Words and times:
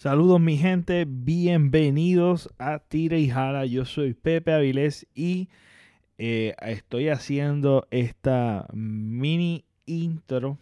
Saludos 0.00 0.40
mi 0.40 0.56
gente, 0.56 1.04
bienvenidos 1.06 2.48
a 2.56 2.78
Tira 2.78 3.18
y 3.18 3.28
Jala. 3.28 3.66
Yo 3.66 3.84
soy 3.84 4.14
Pepe 4.14 4.54
Avilés 4.54 5.06
y 5.14 5.50
eh, 6.16 6.54
estoy 6.62 7.10
haciendo 7.10 7.86
esta 7.90 8.66
mini 8.72 9.66
intro 9.84 10.56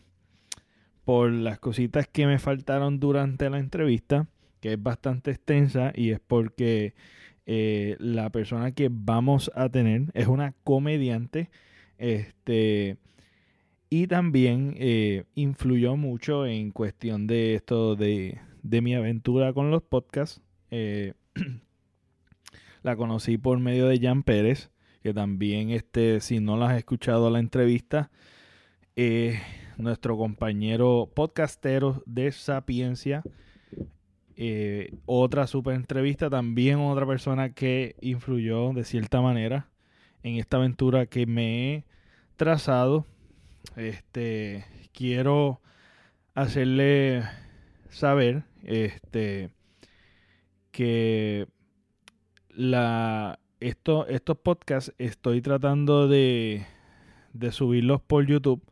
por 1.04 1.30
las 1.30 1.61
cositas 1.61 2.09
que 2.09 2.27
me 2.27 2.40
faltaron 2.40 2.98
durante 2.98 3.48
la 3.48 3.61
entrevista, 3.61 4.27
que 4.60 4.72
es 4.72 4.82
bastante 4.82 5.30
extensa 5.30 5.92
y 5.94 6.10
es 6.10 6.18
porque 6.18 6.94
eh, 7.46 7.94
la 8.00 8.30
persona 8.30 8.72
que 8.72 8.88
vamos 8.90 9.52
a 9.54 9.68
tener 9.68 10.06
es 10.14 10.26
una 10.26 10.52
comediante. 10.64 11.48
Este, 11.96 12.96
y 13.88 14.08
también 14.08 14.74
eh, 14.78 15.26
influyó 15.36 15.94
mucho 15.94 16.45
en 16.45 16.73
cuestión 16.73 17.28
de 17.28 17.55
esto 17.55 17.95
de 17.95 18.41
de 18.62 18.80
mi 18.80 18.95
aventura 18.95 19.52
con 19.52 19.70
los 19.70 19.83
podcasts. 19.83 20.41
Eh, 20.71 21.15
la 22.83 22.97
conocí 22.97 23.39
por 23.39 23.59
medio 23.59 23.87
de 23.87 23.99
Jan 24.01 24.23
Pérez, 24.23 24.71
que 25.03 25.15
también, 25.15 25.71
este, 25.71 26.21
si 26.21 26.41
no 26.41 26.57
la 26.57 26.71
has 26.71 26.79
escuchado 26.79 27.30
la 27.30 27.39
entrevista, 27.39 28.11
eh, 28.97 29.41
nuestro 29.77 30.16
compañero 30.16 31.11
podcastero 31.15 32.02
de 32.07 32.33
Sapiencia. 32.33 33.23
Eh, 34.37 34.95
otra 35.07 35.47
super 35.47 35.75
entrevista, 35.75 36.30
también 36.30 36.79
otra 36.79 37.07
persona 37.07 37.52
que 37.55 37.97
influyó 38.01 38.73
de 38.73 38.85
cierta 38.85 39.21
manera 39.21 39.69
en 40.23 40.37
esta 40.37 40.59
aventura 40.59 41.07
que 41.07 41.27
me 41.27 41.75
he 41.75 41.85
trazado. 42.37 43.07
Este, 43.77 44.65
quiero 44.93 45.61
hacerle 46.35 47.25
saber 47.88 48.45
este, 48.65 49.51
que 50.70 51.46
la, 52.51 53.38
esto, 53.60 54.07
estos 54.07 54.38
podcasts 54.38 54.93
estoy 54.99 55.40
tratando 55.43 56.09
de, 56.09 56.66
de 57.32 57.52
subirlos 57.52 58.01
por 58.01 58.26
YouTube, 58.26 58.63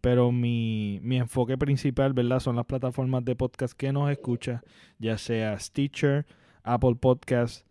pero 0.00 0.32
mi, 0.32 1.00
mi, 1.02 1.16
enfoque 1.16 1.56
principal, 1.56 2.12
¿verdad? 2.12 2.40
Son 2.40 2.56
las 2.56 2.66
plataformas 2.66 3.24
de 3.24 3.36
podcast 3.36 3.74
que 3.74 3.92
nos 3.92 4.10
escucha, 4.10 4.62
ya 4.98 5.16
sea 5.18 5.58
Stitcher, 5.58 6.26
Apple 6.62 6.96
Podcasts, 6.96 7.64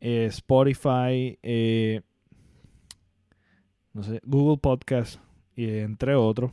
eh, 0.00 0.26
Spotify, 0.26 1.38
eh, 1.42 2.00
no 3.92 4.02
sé, 4.02 4.20
Google 4.24 4.58
Podcasts, 4.58 5.20
entre 5.56 6.14
otros. 6.14 6.52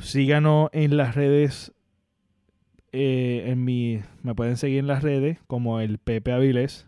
Síganos 0.00 0.68
en 0.72 0.96
las 0.96 1.14
redes 1.14 1.72
eh, 2.98 3.50
en 3.50 3.62
mi, 3.62 4.00
me 4.22 4.34
pueden 4.34 4.56
seguir 4.56 4.78
en 4.78 4.86
las 4.86 5.02
redes 5.02 5.38
como 5.46 5.80
el 5.80 5.98
Pepe 5.98 6.32
Avilés, 6.32 6.86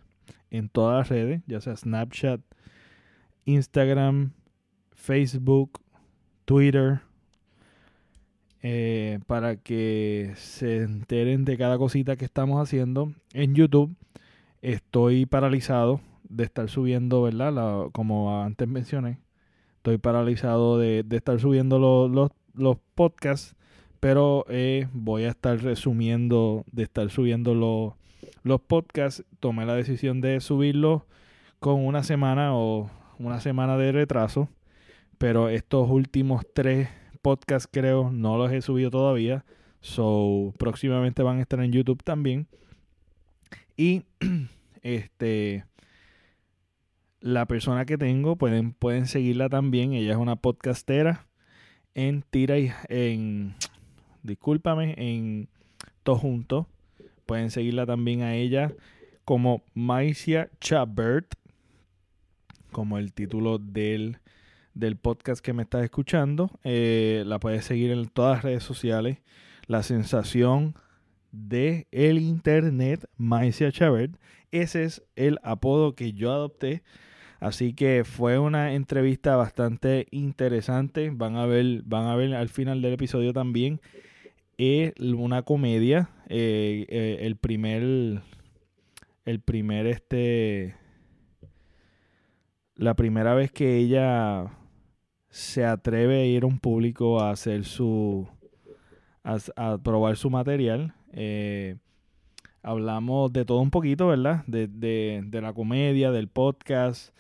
en 0.51 0.70
todas 0.70 0.97
las 0.97 1.09
redes, 1.11 1.42
ya 1.47 1.61
sea 1.61 1.77
Snapchat, 1.77 2.41
Instagram, 3.45 4.33
Facebook, 4.91 5.83
Twitter, 6.47 7.01
eh, 8.62 9.19
para 9.27 9.56
que 9.56 10.33
se 10.36 10.79
enteren 10.79 11.45
de 11.45 11.59
cada 11.59 11.77
cosita 11.77 12.17
que 12.17 12.25
estamos 12.25 12.59
haciendo. 12.59 13.12
En 13.34 13.55
YouTube 13.55 13.95
estoy 14.62 15.27
paralizado 15.27 16.01
de 16.27 16.45
estar 16.45 16.70
subiendo, 16.70 17.20
¿verdad? 17.20 17.91
como 17.92 18.42
antes 18.42 18.67
mencioné, 18.67 19.19
estoy 19.77 19.98
paralizado 19.98 20.79
de, 20.79 21.05
estar 21.11 21.39
subiendo 21.39 21.79
los, 21.79 22.31
los 22.55 22.79
podcasts 22.95 23.58
pero 24.00 24.44
eh, 24.48 24.88
voy 24.92 25.24
a 25.24 25.30
estar 25.30 25.58
resumiendo, 25.60 26.64
de 26.70 26.84
estar 26.84 27.10
subiendo 27.10 27.54
los, 27.54 28.60
podcasts. 28.62 29.24
Tomé 29.40 29.66
la 29.66 29.74
decisión 29.74 30.20
de 30.20 30.40
subirlos 30.40 31.02
con 31.58 31.84
una 31.84 32.02
semana 32.02 32.55
o 32.55 32.90
una 33.18 33.40
semana 33.40 33.77
de 33.77 33.92
retraso. 33.92 34.48
Pero 35.18 35.48
estos 35.48 35.90
últimos 35.90 36.46
tres 36.55 36.89
podcasts 37.23 37.68
creo 37.70 38.11
no 38.11 38.36
los 38.36 38.52
he 38.52 38.62
subido 38.62 38.90
todavía. 38.90 39.45
So 39.80 40.55
próximamente 40.58 41.23
van 41.23 41.39
a 41.39 41.42
estar 41.42 41.61
en 41.61 41.73
YouTube 41.73 42.02
también. 42.05 42.46
Y 43.77 44.05
este 44.83 45.64
la 47.20 47.46
persona 47.46 47.84
que 47.84 47.98
tengo 47.98 48.36
pueden, 48.36 48.73
pueden 48.73 49.06
seguirla 49.06 49.48
también. 49.48 49.92
Ella 49.92 50.12
es 50.12 50.18
una 50.18 50.36
podcastera 50.36 51.27
en 51.94 52.23
Tira 52.23 52.58
y 52.58 52.70
en 52.89 53.56
discúlpame, 54.28 54.94
en 54.96 55.48
todo 56.05 56.16
junto. 56.16 56.68
Pueden 57.27 57.50
seguirla 57.50 57.84
también 57.84 58.22
a 58.22 58.36
ella 58.36 58.72
como 59.28 59.62
Maicia 59.74 60.48
Chabert, 60.58 61.34
como 62.72 62.96
el 62.96 63.12
título 63.12 63.58
del, 63.58 64.20
del 64.72 64.96
podcast 64.96 65.44
que 65.44 65.52
me 65.52 65.64
estás 65.64 65.84
escuchando. 65.84 66.50
Eh, 66.64 67.24
la 67.27 67.38
puedes 67.38 67.67
seguir 67.67 67.90
en 67.90 68.08
todas 68.08 68.36
las 68.36 68.44
redes 68.44 68.62
sociales. 68.62 69.18
La 69.67 69.83
sensación 69.83 70.77
de 71.30 71.88
el 71.90 72.18
internet, 72.18 73.05
Maicia 73.18 73.70
Chabert. 73.70 74.17
Ese 74.50 74.84
es 74.84 75.02
el 75.14 75.38
apodo 75.42 75.94
que 75.94 76.14
yo 76.14 76.33
adopté. 76.33 76.83
Así 77.38 77.74
que 77.74 78.05
fue 78.05 78.38
una 78.38 78.72
entrevista 78.72 79.36
bastante 79.36 80.06
interesante. 80.11 81.11
Van 81.12 81.36
a 81.36 81.44
ver, 81.44 81.83
van 81.84 82.06
a 82.06 82.17
ver 82.17 82.34
al 82.34 82.48
final 82.48 82.80
del 82.80 82.94
episodio 82.94 83.34
también 83.34 83.78
es 84.58 84.92
una 84.98 85.42
comedia. 85.42 86.11
Eh, 86.29 86.85
eh, 86.89 87.19
el 87.23 87.36
primer. 87.36 88.23
El 89.24 89.41
primer 89.41 89.86
este. 89.86 90.74
La 92.74 92.95
primera 92.95 93.35
vez 93.35 93.51
que 93.51 93.77
ella 93.79 94.52
se 95.30 95.64
atreve 95.64 96.23
a 96.23 96.24
ir 96.24 96.42
a 96.42 96.47
un 96.47 96.58
público 96.58 97.20
a 97.20 97.30
hacer 97.30 97.64
su. 97.64 98.29
a, 99.23 99.79
probar 99.79 100.17
su 100.17 100.29
material. 100.29 100.95
Eh, 101.13 101.77
hablamos 102.63 103.33
de 103.33 103.45
todo 103.45 103.61
un 103.61 103.70
poquito, 103.70 104.08
¿verdad? 104.08 104.45
De, 104.47 104.67
de, 104.67 105.23
de 105.24 105.41
la 105.41 105.52
comedia, 105.52 106.11
del 106.11 106.29
podcast. 106.29 107.17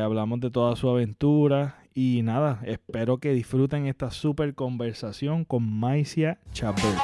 hablamos 0.00 0.40
de 0.40 0.50
toda 0.50 0.76
su 0.76 0.88
aventura 0.88 1.76
y 1.98 2.22
nada, 2.22 2.60
espero 2.64 3.18
que 3.18 3.32
disfruten 3.32 3.86
esta 3.86 4.12
super 4.12 4.54
conversación 4.54 5.44
con 5.44 5.68
Maicia 5.68 6.38
Chapel. 6.52 6.94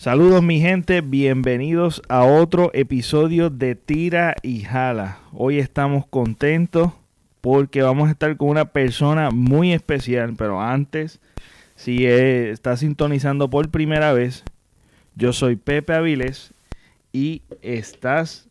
Saludos 0.00 0.42
mi 0.42 0.62
gente, 0.62 1.02
bienvenidos 1.02 2.00
a 2.08 2.24
otro 2.24 2.70
episodio 2.72 3.50
de 3.50 3.74
Tira 3.74 4.34
y 4.42 4.62
Jala. 4.62 5.18
Hoy 5.30 5.58
estamos 5.58 6.06
contentos 6.06 6.94
porque 7.42 7.82
vamos 7.82 8.08
a 8.08 8.12
estar 8.12 8.34
con 8.38 8.48
una 8.48 8.64
persona 8.64 9.28
muy 9.30 9.74
especial, 9.74 10.36
pero 10.38 10.58
antes, 10.58 11.20
si 11.76 12.06
estás 12.06 12.80
sintonizando 12.80 13.50
por 13.50 13.68
primera 13.68 14.14
vez, 14.14 14.42
yo 15.16 15.34
soy 15.34 15.56
Pepe 15.56 15.92
Aviles 15.92 16.54
y 17.12 17.42
estás 17.60 18.48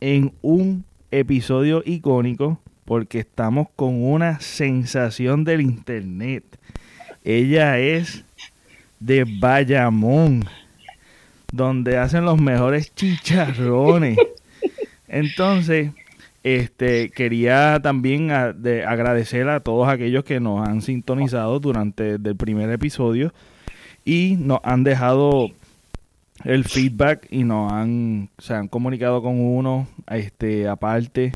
en 0.00 0.32
un 0.40 0.84
episodio 1.10 1.82
icónico 1.84 2.60
porque 2.84 3.18
estamos 3.18 3.66
con 3.74 4.04
una 4.04 4.38
sensación 4.38 5.42
del 5.42 5.62
internet. 5.62 6.44
Ella 7.24 7.80
es 7.80 8.24
de 9.00 9.24
Bayamón 9.40 10.44
donde 11.52 11.98
hacen 11.98 12.24
los 12.24 12.40
mejores 12.40 12.94
chicharrones. 12.94 14.18
Entonces, 15.06 15.92
este 16.42 17.10
quería 17.10 17.78
también 17.80 18.32
agradecer 18.32 19.48
a 19.48 19.60
todos 19.60 19.88
aquellos 19.88 20.24
que 20.24 20.40
nos 20.40 20.66
han 20.66 20.82
sintonizado 20.82 21.60
durante 21.60 22.14
el 22.14 22.36
primer 22.36 22.70
episodio 22.70 23.32
y 24.04 24.36
nos 24.40 24.58
han 24.64 24.82
dejado 24.82 25.50
el 26.44 26.64
feedback 26.64 27.28
y 27.30 27.44
nos 27.44 27.72
han 27.72 28.30
se 28.38 28.54
han 28.54 28.66
comunicado 28.66 29.22
con 29.22 29.38
uno 29.38 29.86
este 30.08 30.66
aparte 30.66 31.32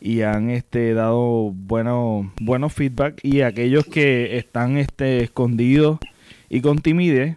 y 0.00 0.22
han 0.22 0.48
este 0.48 0.94
dado 0.94 1.50
buenos 1.52 2.26
buenos 2.40 2.72
feedback 2.72 3.20
y 3.22 3.42
aquellos 3.42 3.84
que 3.84 4.38
están 4.38 4.78
este 4.78 5.22
escondidos 5.22 5.98
y 6.48 6.62
con 6.62 6.78
timidez 6.78 7.36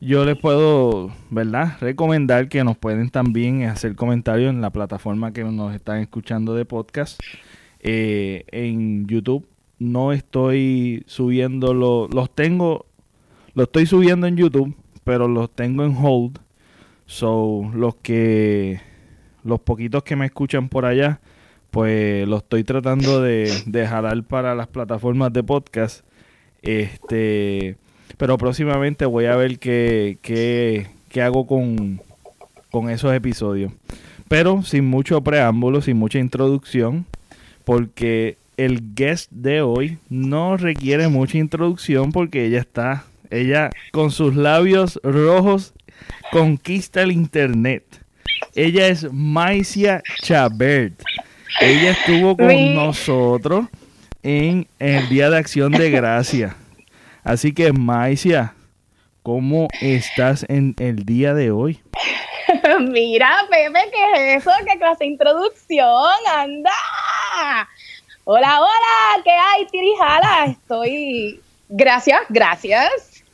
yo 0.00 0.24
les 0.24 0.36
puedo, 0.36 1.10
¿verdad? 1.30 1.76
Recomendar 1.80 2.48
que 2.48 2.64
nos 2.64 2.76
pueden 2.76 3.10
también 3.10 3.64
hacer 3.64 3.96
comentarios 3.96 4.50
en 4.50 4.60
la 4.60 4.70
plataforma 4.70 5.32
que 5.32 5.44
nos 5.44 5.74
están 5.74 5.98
escuchando 5.98 6.54
de 6.54 6.64
podcast. 6.64 7.20
Eh, 7.80 8.44
en 8.48 9.06
YouTube 9.06 9.46
no 9.78 10.12
estoy 10.12 11.04
subiendo 11.06 11.72
los 11.72 12.34
tengo 12.34 12.88
lo 13.58 13.64
estoy 13.64 13.86
subiendo 13.86 14.28
en 14.28 14.36
YouTube, 14.36 14.76
pero 15.02 15.26
los 15.26 15.50
tengo 15.50 15.84
en 15.84 15.96
hold. 15.96 16.38
So, 17.06 17.68
los 17.74 17.96
que, 17.96 18.80
los 19.42 19.58
poquitos 19.58 20.04
que 20.04 20.14
me 20.14 20.26
escuchan 20.26 20.68
por 20.68 20.84
allá, 20.84 21.20
pues 21.72 22.28
lo 22.28 22.36
estoy 22.36 22.62
tratando 22.62 23.20
de, 23.20 23.52
de 23.66 23.84
jalar 23.84 24.22
para 24.22 24.54
las 24.54 24.68
plataformas 24.68 25.32
de 25.32 25.42
podcast. 25.42 26.04
Este, 26.62 27.78
pero 28.18 28.36
próximamente 28.36 29.06
voy 29.06 29.24
a 29.24 29.36
ver 29.36 29.58
qué, 29.58 30.18
qué, 30.20 30.88
qué 31.08 31.22
hago 31.22 31.46
con, 31.46 32.02
con 32.70 32.90
esos 32.90 33.14
episodios. 33.14 33.72
Pero 34.28 34.62
sin 34.62 34.84
mucho 34.84 35.22
preámbulo, 35.22 35.80
sin 35.80 35.96
mucha 35.96 36.18
introducción, 36.18 37.06
porque 37.64 38.36
el 38.58 38.94
guest 38.94 39.30
de 39.30 39.62
hoy 39.62 39.98
no 40.10 40.56
requiere 40.56 41.08
mucha 41.08 41.38
introducción 41.38 42.12
porque 42.12 42.44
ella 42.44 42.58
está, 42.58 43.04
ella 43.30 43.70
con 43.92 44.10
sus 44.10 44.34
labios 44.34 45.00
rojos 45.02 45.72
conquista 46.32 47.02
el 47.02 47.12
internet. 47.12 47.84
Ella 48.54 48.88
es 48.88 49.10
Maicia 49.12 50.02
Chabert. 50.22 51.00
Ella 51.60 51.92
estuvo 51.92 52.36
con 52.36 52.74
nosotros 52.74 53.66
en 54.22 54.66
el 54.78 55.08
Día 55.08 55.30
de 55.30 55.38
Acción 55.38 55.72
de 55.72 55.90
Gracia. 55.90 56.56
Así 57.24 57.52
que, 57.52 57.72
Maicia, 57.72 58.54
¿cómo 59.22 59.68
estás 59.80 60.46
en 60.48 60.74
el 60.78 61.04
día 61.04 61.34
de 61.34 61.50
hoy? 61.50 61.80
Mira, 62.80 63.30
Pepe, 63.50 63.78
¿qué 63.90 64.36
es 64.36 64.42
eso? 64.42 64.50
¿Qué 64.66 64.78
clase 64.78 65.04
de 65.04 65.10
introducción? 65.10 66.12
¡Anda! 66.34 66.70
Hola, 68.24 68.60
hola, 68.60 69.22
¿qué 69.24 69.30
hay, 69.30 69.66
Tirijala? 69.66 70.46
Estoy. 70.46 71.40
Gracias, 71.68 72.20
gracias. 72.28 73.24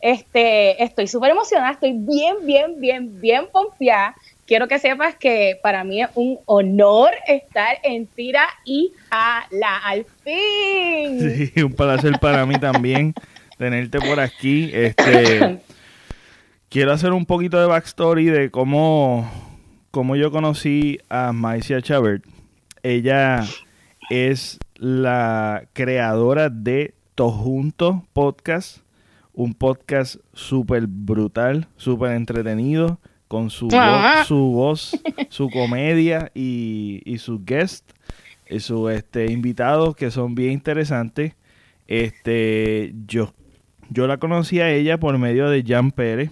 Este, 0.00 0.82
estoy 0.82 1.06
súper 1.06 1.30
emocionada, 1.30 1.72
estoy 1.72 1.92
bien, 1.94 2.36
bien, 2.44 2.80
bien, 2.80 3.20
bien 3.20 3.46
confiada. 3.50 4.14
Quiero 4.46 4.66
que 4.66 4.78
sepas 4.78 5.14
que 5.14 5.58
para 5.62 5.84
mí 5.84 6.02
es 6.02 6.08
un 6.14 6.38
honor 6.46 7.10
estar 7.28 7.78
en 7.82 8.06
Tira 8.06 8.48
y 8.64 8.92
Jala, 9.08 9.78
al 9.84 10.04
fin. 10.24 11.52
Sí, 11.54 11.62
un 11.62 11.72
placer 11.72 12.18
para 12.20 12.44
mí 12.44 12.58
también 12.58 13.14
tenerte 13.62 14.00
por 14.00 14.18
aquí. 14.18 14.70
Este, 14.72 15.60
quiero 16.68 16.92
hacer 16.92 17.12
un 17.12 17.26
poquito 17.26 17.60
de 17.60 17.66
backstory 17.66 18.24
de 18.24 18.50
cómo, 18.50 19.30
cómo 19.92 20.16
yo 20.16 20.32
conocí 20.32 20.98
a 21.08 21.32
Maicia 21.32 21.80
Chabert. 21.80 22.24
Ella 22.82 23.44
es 24.10 24.58
la 24.74 25.62
creadora 25.74 26.48
de 26.48 26.94
Tojunto 27.14 28.04
Podcast, 28.12 28.78
un 29.32 29.54
podcast 29.54 30.16
súper 30.32 30.88
brutal, 30.88 31.68
súper 31.76 32.12
entretenido, 32.16 32.98
con 33.28 33.48
su, 33.50 33.68
voz, 33.68 34.26
su 34.26 34.36
voz, 34.36 35.02
su 35.28 35.48
comedia 35.50 36.32
y, 36.34 37.00
y 37.04 37.18
sus 37.18 37.44
guests, 37.44 37.94
y 38.50 38.58
sus 38.58 38.90
este, 38.90 39.30
invitados 39.30 39.94
que 39.94 40.10
son 40.10 40.34
bien 40.34 40.50
interesantes. 40.50 41.34
Este, 41.86 42.92
yo, 43.06 43.32
yo 43.92 44.06
la 44.06 44.18
conocí 44.18 44.60
a 44.60 44.70
ella 44.70 44.98
por 44.98 45.16
medio 45.18 45.48
de 45.48 45.64
Jan 45.66 45.90
Pérez, 45.90 46.30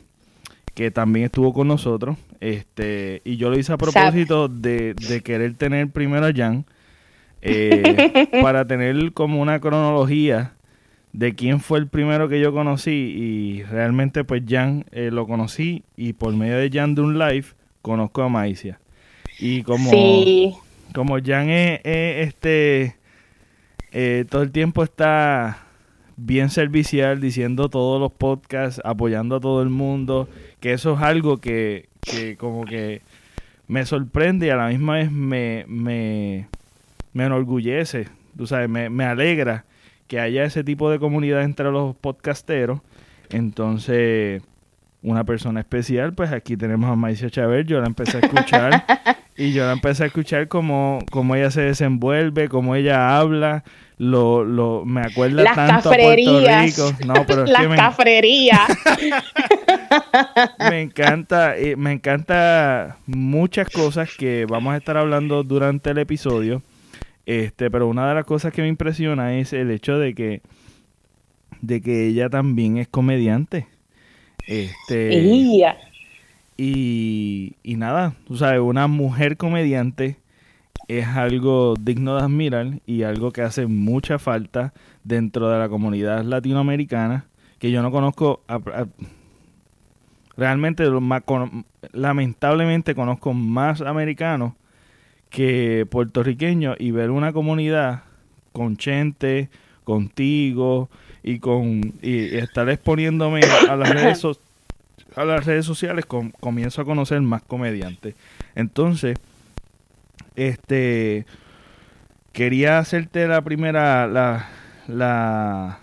que 0.74 0.90
también 0.90 1.26
estuvo 1.26 1.52
con 1.52 1.68
nosotros. 1.68 2.16
Este, 2.40 3.20
y 3.24 3.36
yo 3.36 3.50
lo 3.50 3.58
hice 3.58 3.72
a 3.72 3.76
propósito 3.76 4.48
de, 4.48 4.94
de 4.94 5.20
querer 5.22 5.54
tener 5.54 5.90
primero 5.90 6.26
a 6.26 6.32
Jan 6.34 6.64
eh, 7.42 8.28
para 8.42 8.66
tener 8.66 9.12
como 9.12 9.40
una 9.40 9.60
cronología 9.60 10.54
de 11.12 11.34
quién 11.34 11.60
fue 11.60 11.78
el 11.78 11.88
primero 11.88 12.28
que 12.28 12.40
yo 12.40 12.52
conocí 12.52 12.90
y 12.92 13.62
realmente 13.64 14.24
pues 14.24 14.42
Jan 14.46 14.84
eh, 14.92 15.10
lo 15.10 15.26
conocí 15.26 15.82
y 15.96 16.12
por 16.12 16.34
medio 16.34 16.56
de 16.56 16.70
Jan 16.70 16.94
de 16.94 17.02
un 17.02 17.18
live 17.18 17.46
conozco 17.82 18.22
a 18.22 18.28
Maicia 18.28 18.78
y 19.38 19.62
como 19.62 19.90
como 20.94 21.18
Jan 21.24 21.50
es, 21.50 21.80
este 21.82 22.96
eh, 23.90 24.24
todo 24.30 24.42
el 24.42 24.52
tiempo 24.52 24.84
está 24.84 25.66
bien 26.22 26.50
servicial 26.50 27.20
diciendo 27.20 27.68
todos 27.68 28.00
los 28.00 28.12
podcasts 28.12 28.80
apoyando 28.84 29.36
a 29.36 29.40
todo 29.40 29.62
el 29.62 29.68
mundo 29.70 30.28
que 30.60 30.72
eso 30.72 30.94
es 30.94 31.00
algo 31.00 31.38
que, 31.38 31.88
que 32.00 32.36
como 32.36 32.64
que 32.64 33.02
me 33.68 33.86
sorprende 33.86 34.46
y 34.46 34.50
a 34.50 34.56
la 34.56 34.68
misma 34.68 34.94
vez 34.94 35.10
me, 35.10 35.64
me 35.68 36.46
me 37.12 37.24
enorgullece, 37.24 38.08
tú 38.36 38.46
sabes, 38.46 38.68
me, 38.68 39.04
alegra 39.04 39.64
que 40.06 40.20
haya 40.20 40.44
ese 40.44 40.64
tipo 40.64 40.90
de 40.90 40.98
comunidad 40.98 41.42
entre 41.42 41.70
los 41.70 41.94
podcasteros. 41.96 42.80
Entonces, 43.30 44.42
una 45.02 45.24
persona 45.24 45.60
especial, 45.60 46.12
pues 46.12 46.32
aquí 46.32 46.56
tenemos 46.56 46.90
a 46.90 46.96
Maicia 46.96 47.30
Chávez, 47.30 47.66
yo 47.66 47.80
la 47.80 47.86
empecé 47.86 48.18
a 48.18 48.20
escuchar 48.20 48.84
y 49.36 49.52
yo 49.52 49.66
la 49.66 49.72
empecé 49.72 50.04
a 50.04 50.06
escuchar 50.06 50.48
como, 50.48 50.98
como 51.10 51.36
ella 51.36 51.50
se 51.50 51.62
desenvuelve, 51.62 52.48
cómo 52.48 52.74
ella 52.74 53.16
habla, 53.18 53.64
lo, 54.00 54.44
lo, 54.44 54.86
me 54.86 55.02
acuerda 55.02 55.44
tanto 55.54 55.90
a 55.90 55.92
Puerto 55.92 56.40
Rico. 56.40 56.90
No, 57.04 57.26
pero 57.26 57.44
Las 57.46 57.68
me, 57.68 57.76
cafrerías. 57.76 58.66
me 60.70 60.80
encanta, 60.80 61.54
eh, 61.58 61.76
me 61.76 61.92
encanta 61.92 62.96
muchas 63.04 63.68
cosas 63.68 64.08
que 64.16 64.46
vamos 64.48 64.72
a 64.72 64.78
estar 64.78 64.96
hablando 64.96 65.42
durante 65.42 65.90
el 65.90 65.98
episodio. 65.98 66.62
Este, 67.26 67.70
pero 67.70 67.88
una 67.88 68.08
de 68.08 68.14
las 68.14 68.24
cosas 68.24 68.54
que 68.54 68.62
me 68.62 68.68
impresiona 68.68 69.36
es 69.36 69.52
el 69.52 69.70
hecho 69.70 69.98
de 69.98 70.14
que 70.14 70.40
de 71.60 71.82
que 71.82 72.06
ella 72.06 72.30
también 72.30 72.78
es 72.78 72.88
comediante. 72.88 73.66
Este 74.46 75.12
y, 76.56 77.54
y 77.62 77.76
nada, 77.76 78.14
tú 78.26 78.38
sabes, 78.38 78.60
una 78.60 78.86
mujer 78.86 79.36
comediante 79.36 80.16
es 80.98 81.06
algo 81.06 81.74
digno 81.78 82.16
de 82.16 82.22
admirar 82.22 82.80
y 82.84 83.04
algo 83.04 83.30
que 83.30 83.42
hace 83.42 83.66
mucha 83.66 84.18
falta 84.18 84.72
dentro 85.04 85.48
de 85.48 85.58
la 85.58 85.68
comunidad 85.68 86.24
latinoamericana 86.24 87.26
que 87.60 87.70
yo 87.70 87.80
no 87.80 87.92
conozco 87.92 88.42
realmente 90.36 90.84
lamentablemente 91.92 92.96
conozco 92.96 93.32
más 93.34 93.82
americanos 93.82 94.54
que 95.28 95.86
puertorriqueño 95.88 96.74
y 96.76 96.90
ver 96.90 97.10
una 97.10 97.32
comunidad 97.32 98.02
con 98.52 98.76
Chente, 98.76 99.48
contigo 99.84 100.90
y 101.22 101.38
con 101.38 101.94
y 102.02 102.34
estar 102.36 102.68
exponiéndome 102.68 103.42
a 103.68 103.76
las 103.76 103.90
redes 103.90 104.26
a 105.14 105.24
las 105.24 105.46
redes 105.46 105.66
sociales 105.66 106.04
comienzo 106.06 106.82
a 106.82 106.84
conocer 106.84 107.20
más 107.20 107.42
comediantes. 107.42 108.16
Entonces, 108.56 109.16
este 110.48 111.26
quería 112.32 112.78
hacerte 112.78 113.26
la 113.26 113.42
primera 113.42 114.06
la 114.06 114.48
la 114.86 115.80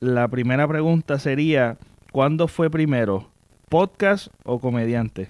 la 0.00 0.28
primera 0.28 0.66
pregunta 0.66 1.18
sería 1.18 1.76
¿cuándo 2.12 2.48
fue 2.48 2.70
primero? 2.70 3.28
¿Podcast 3.68 4.28
o 4.44 4.58
comediante? 4.58 5.28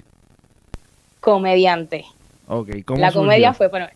Comediante. 1.20 2.04
Ok, 2.46 2.84
¿cómo 2.84 3.00
La 3.00 3.10
comedia 3.10 3.52
fue, 3.52 3.68
bueno, 3.68 3.88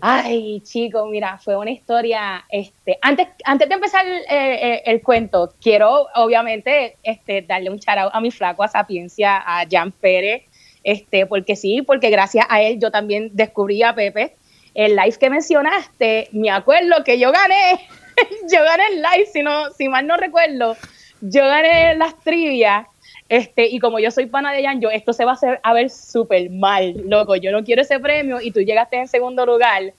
ay, 0.00 0.60
chicos, 0.60 1.08
mira, 1.10 1.38
fue 1.38 1.56
una 1.56 1.70
historia, 1.70 2.44
este, 2.48 2.98
antes, 3.02 3.28
antes 3.44 3.68
de 3.68 3.74
empezar 3.74 4.06
eh, 4.06 4.24
eh, 4.30 4.82
el, 4.86 5.02
cuento, 5.02 5.52
quiero 5.60 6.06
obviamente 6.14 6.96
este, 7.02 7.42
darle 7.42 7.70
un 7.70 7.80
charao 7.80 8.10
a 8.12 8.20
mi 8.20 8.30
flaco, 8.30 8.62
a 8.62 8.68
Sapiencia, 8.68 9.38
a 9.38 9.66
Jan 9.68 9.90
Pérez, 9.90 10.44
este, 10.84 11.26
porque 11.26 11.56
sí, 11.56 11.82
porque 11.82 12.10
gracias 12.10 12.46
a 12.48 12.62
él 12.62 12.78
yo 12.80 12.90
también 12.90 13.30
descubrí 13.32 13.82
a 13.82 13.94
Pepe. 13.94 14.34
El 14.74 14.96
live 14.96 15.16
que 15.18 15.30
mencionaste, 15.30 16.28
me 16.32 16.50
acuerdo 16.50 17.02
que 17.04 17.18
yo 17.18 17.32
gané, 17.32 17.80
yo 18.52 18.62
gané 18.62 18.84
el 18.92 18.96
live, 18.96 19.26
si, 19.32 19.42
no, 19.42 19.70
si 19.72 19.88
mal 19.88 20.06
no 20.06 20.16
recuerdo, 20.16 20.76
yo 21.20 21.44
gané 21.44 21.96
las 21.96 22.18
trivias 22.20 22.86
este, 23.30 23.68
y 23.68 23.78
como 23.78 24.00
yo 24.00 24.10
soy 24.10 24.26
pana 24.26 24.52
de 24.52 24.64
Jan, 24.64 24.80
yo, 24.80 24.90
esto 24.90 25.12
se 25.12 25.24
va 25.24 25.30
a 25.30 25.34
hacer 25.34 25.60
a 25.62 25.72
ver 25.72 25.88
súper 25.88 26.50
mal, 26.50 26.94
loco. 27.06 27.36
Yo 27.36 27.52
no 27.52 27.62
quiero 27.62 27.82
ese 27.82 28.00
premio 28.00 28.40
y 28.40 28.50
tú 28.50 28.58
llegaste 28.58 28.96
en 28.96 29.06
segundo 29.06 29.46
lugar. 29.46 29.94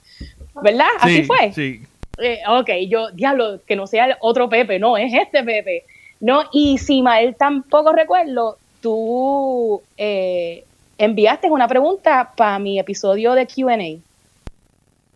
¿Verdad? 0.62 0.88
Así 1.00 1.22
fue. 1.22 1.50
Sí. 1.52 1.80
Eh, 2.18 2.40
ok, 2.46 2.68
yo, 2.88 3.10
diablo, 3.10 3.60
que 3.66 3.74
no 3.74 3.86
sea 3.86 4.04
el 4.04 4.16
otro 4.20 4.50
Pepe, 4.50 4.78
no, 4.78 4.98
es 4.98 5.14
este 5.14 5.42
Pepe. 5.42 5.84
No, 6.20 6.44
y 6.52 6.76
si 6.76 7.00
mal 7.00 7.34
tampoco 7.36 7.94
recuerdo, 7.94 8.58
tú 8.82 9.80
eh, 9.96 10.64
enviaste 10.98 11.50
una 11.50 11.68
pregunta 11.68 12.32
para 12.36 12.58
mi 12.58 12.78
episodio 12.78 13.34
de 13.34 13.46
QA. 13.46 14.00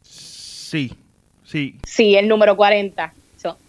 Sí, 0.02 0.92
sí. 1.44 1.76
Sí, 1.84 2.16
el 2.16 2.28
número 2.28 2.56
40. 2.56 3.12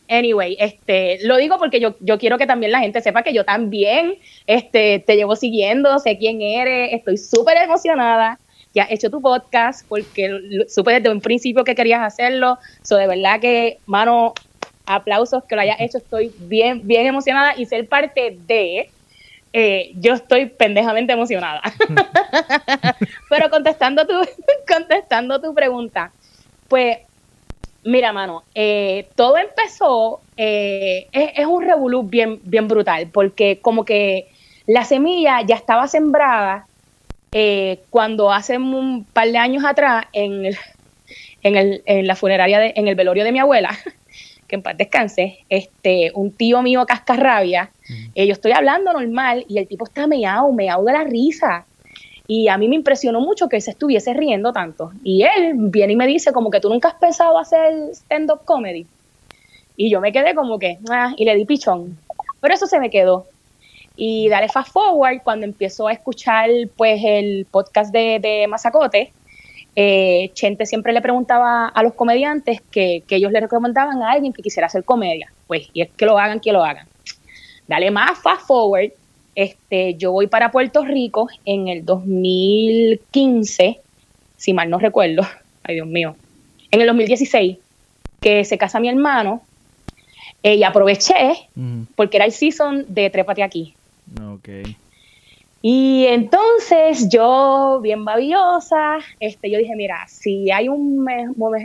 Anyway, 0.09 0.55
este, 0.59 1.19
lo 1.23 1.37
digo 1.37 1.57
porque 1.57 1.79
yo, 1.79 1.95
yo 1.99 2.17
quiero 2.17 2.37
que 2.37 2.47
también 2.47 2.71
la 2.71 2.79
gente 2.79 3.01
sepa 3.01 3.23
que 3.23 3.33
yo 3.33 3.43
también 3.43 4.15
este, 4.45 4.99
te 4.99 5.15
llevo 5.15 5.35
siguiendo, 5.35 5.99
sé 5.99 6.17
quién 6.17 6.41
eres, 6.41 6.93
estoy 6.93 7.17
súper 7.17 7.57
emocionada 7.57 8.39
que 8.73 8.81
has 8.81 8.91
hecho 8.91 9.09
tu 9.09 9.21
podcast 9.21 9.85
porque 9.87 10.29
supe 10.69 10.93
desde 10.93 11.09
un 11.09 11.19
principio 11.19 11.63
que 11.63 11.75
querías 11.75 12.01
hacerlo. 12.01 12.57
So, 12.83 12.95
de 12.95 13.07
verdad 13.07 13.39
que, 13.39 13.79
mano, 13.85 14.33
aplausos 14.85 15.43
que 15.43 15.55
lo 15.55 15.61
hayas 15.61 15.79
hecho, 15.81 15.97
estoy 15.97 16.31
bien, 16.39 16.81
bien 16.85 17.05
emocionada 17.05 17.53
y 17.57 17.65
ser 17.65 17.87
parte 17.87 18.37
de, 18.47 18.89
eh, 19.53 19.91
yo 19.95 20.13
estoy 20.13 20.47
pendejamente 20.47 21.13
emocionada. 21.13 21.61
Pero 23.29 23.49
contestando 23.49 24.05
tu, 24.05 24.13
contestando 24.67 25.41
tu 25.41 25.53
pregunta, 25.53 26.11
pues 26.67 26.99
mira, 27.83 28.11
mano, 28.11 28.43
eh, 28.53 29.07
todo 29.15 29.37
empezó, 29.37 30.21
eh, 30.35 31.07
es, 31.11 31.45
un 31.45 31.63
revolú 31.63 32.03
bien, 32.03 32.39
bien 32.43 32.67
brutal, 32.67 33.07
porque 33.11 33.59
como 33.61 33.85
que 33.85 34.27
la 34.65 34.83
semilla 34.83 35.41
ya 35.41 35.55
estaba 35.55 35.87
sembrada 35.87 36.67
cuando 37.91 38.31
hace 38.31 38.57
un 38.57 39.05
par 39.05 39.27
de 39.27 39.37
años 39.37 39.63
atrás 39.63 40.05
en, 40.11 40.47
en, 41.43 41.55
el, 41.55 41.83
en 41.85 42.07
la 42.07 42.15
funeraria, 42.15 42.57
de, 42.57 42.73
en 42.75 42.87
el 42.87 42.95
velorio 42.95 43.23
de 43.23 43.31
mi 43.31 43.37
abuela, 43.37 43.77
que 44.47 44.55
en 44.55 44.61
paz 44.61 44.77
descanse, 44.77 45.39
este, 45.49 46.11
un 46.15 46.31
tío 46.31 46.61
mío 46.61 46.85
cascarrabia, 46.85 47.69
eh, 48.15 48.25
yo 48.25 48.33
estoy 48.33 48.51
hablando 48.51 48.93
normal 48.93 49.45
y 49.47 49.57
el 49.57 49.67
tipo 49.67 49.85
está 49.85 50.07
meado, 50.07 50.51
meado 50.51 50.83
de 50.85 50.93
la 50.93 51.03
risa. 51.03 51.65
Y 52.27 52.49
a 52.49 52.57
mí 52.57 52.67
me 52.67 52.75
impresionó 52.75 53.21
mucho 53.21 53.47
que 53.47 53.61
se 53.61 53.71
estuviese 53.71 54.13
riendo 54.13 54.51
tanto. 54.51 54.91
Y 55.03 55.23
él 55.23 55.53
viene 55.55 55.93
y 55.93 55.95
me 55.95 56.07
dice 56.07 56.33
como 56.33 56.51
que 56.51 56.59
tú 56.59 56.69
nunca 56.69 56.89
has 56.89 56.95
pensado 56.95 57.39
hacer 57.39 57.91
stand-up 57.93 58.41
comedy. 58.43 58.85
Y 59.77 59.89
yo 59.89 60.01
me 60.01 60.11
quedé 60.11 60.35
como 60.35 60.59
que, 60.59 60.77
ah, 60.89 61.13
y 61.15 61.23
le 61.23 61.35
di 61.35 61.45
pichón. 61.45 61.97
Pero 62.41 62.53
eso 62.53 62.67
se 62.67 62.79
me 62.79 62.89
quedó. 62.89 63.27
Y 63.95 64.27
dale 64.27 64.49
fast 64.49 64.71
forward 64.71 65.21
cuando 65.23 65.45
empiezo 65.45 65.87
a 65.87 65.93
escuchar 65.93 66.49
pues 66.75 67.01
el 67.03 67.47
podcast 67.49 67.91
de, 67.91 68.19
de 68.19 68.45
Mazacote, 68.47 69.11
eh, 69.79 70.31
Chente 70.33 70.65
siempre 70.65 70.91
le 70.91 71.01
preguntaba 71.01 71.67
a 71.67 71.83
los 71.83 71.93
comediantes 71.93 72.61
que, 72.71 73.03
ellos 73.07 73.31
le 73.31 73.39
recomendaban 73.39 74.01
a 74.01 74.09
alguien 74.09 74.33
que 74.33 74.41
quisiera 74.41 74.65
hacer 74.65 74.83
comedia. 74.83 75.31
Pues, 75.45 75.69
y 75.71 75.83
es 75.83 75.91
que 75.91 76.07
lo 76.07 76.17
hagan, 76.17 76.39
que 76.39 76.51
lo 76.51 76.63
hagan. 76.63 76.87
Dale 77.67 77.91
más 77.91 78.17
fast 78.17 78.47
forward. 78.47 78.89
Este, 79.35 79.93
yo 79.93 80.11
voy 80.13 80.25
para 80.25 80.49
Puerto 80.49 80.83
Rico 80.83 81.29
en 81.45 81.67
el 81.67 81.85
2015, 81.85 83.79
si 84.35 84.51
mal 84.51 84.67
no 84.67 84.79
recuerdo. 84.79 85.21
Ay, 85.63 85.75
Dios 85.75 85.87
mío. 85.87 86.15
En 86.71 86.81
el 86.81 86.87
2016, 86.87 87.59
que 88.19 88.45
se 88.45 88.57
casa 88.57 88.79
mi 88.79 88.89
hermano. 88.89 89.43
Eh, 90.41 90.55
y 90.55 90.63
aproveché, 90.63 91.49
porque 91.95 92.17
era 92.17 92.25
el 92.25 92.31
season 92.31 92.85
de 92.87 93.11
Trépate 93.11 93.43
aquí. 93.43 93.75
Okay. 94.37 94.75
Y 95.61 96.05
entonces 96.05 97.09
yo, 97.09 97.79
bien 97.81 98.05
babillosa, 98.05 98.99
este, 99.19 99.49
yo 99.49 99.57
dije, 99.57 99.75
mira, 99.75 100.07
si 100.07 100.51
hay 100.51 100.69
un 100.69 101.03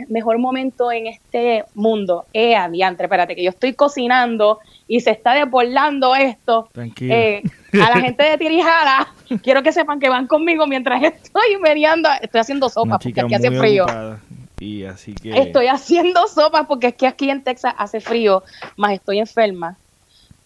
mejor 0.09 0.39
momento 0.39 0.91
en 0.91 1.07
este 1.07 1.63
mundo, 1.75 2.25
eh, 2.33 2.55
adiante, 2.55 3.03
espérate, 3.03 3.35
que 3.35 3.43
yo 3.43 3.51
estoy 3.51 3.73
cocinando 3.73 4.59
y 4.87 5.01
se 5.01 5.11
está 5.11 5.33
desbordando 5.33 6.15
esto. 6.15 6.69
Eh, 7.01 7.43
a 7.73 7.89
la 7.89 8.01
gente 8.01 8.23
de 8.23 8.37
Tirijala, 8.37 9.13
quiero 9.43 9.61
que 9.61 9.71
sepan 9.71 9.99
que 9.99 10.09
van 10.09 10.27
conmigo 10.27 10.65
mientras 10.65 11.03
estoy 11.03 11.57
mediando, 11.61 12.09
estoy 12.21 12.41
haciendo 12.41 12.69
sopa 12.69 12.97
porque 12.97 13.21
aquí 13.21 13.35
hace 13.35 13.51
frío. 13.51 13.85
Y 14.59 14.85
así 14.85 15.13
que... 15.13 15.37
Estoy 15.37 15.67
haciendo 15.67 16.27
sopa 16.27 16.67
porque 16.67 16.87
es 16.87 16.95
que 16.95 17.05
aquí 17.05 17.29
en 17.29 17.43
Texas 17.43 17.75
hace 17.77 17.99
frío, 17.99 18.43
más 18.75 18.93
estoy 18.93 19.19
enferma. 19.19 19.77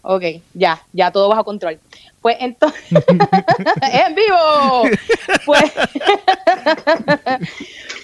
Ok, 0.02 0.22
ya, 0.54 0.80
ya 0.92 1.10
todo 1.10 1.28
bajo 1.28 1.44
control. 1.44 1.78
Pues 2.20 2.36
entonces, 2.40 2.82
en 2.90 4.14
vivo. 4.14 4.82
Pues, 5.44 5.72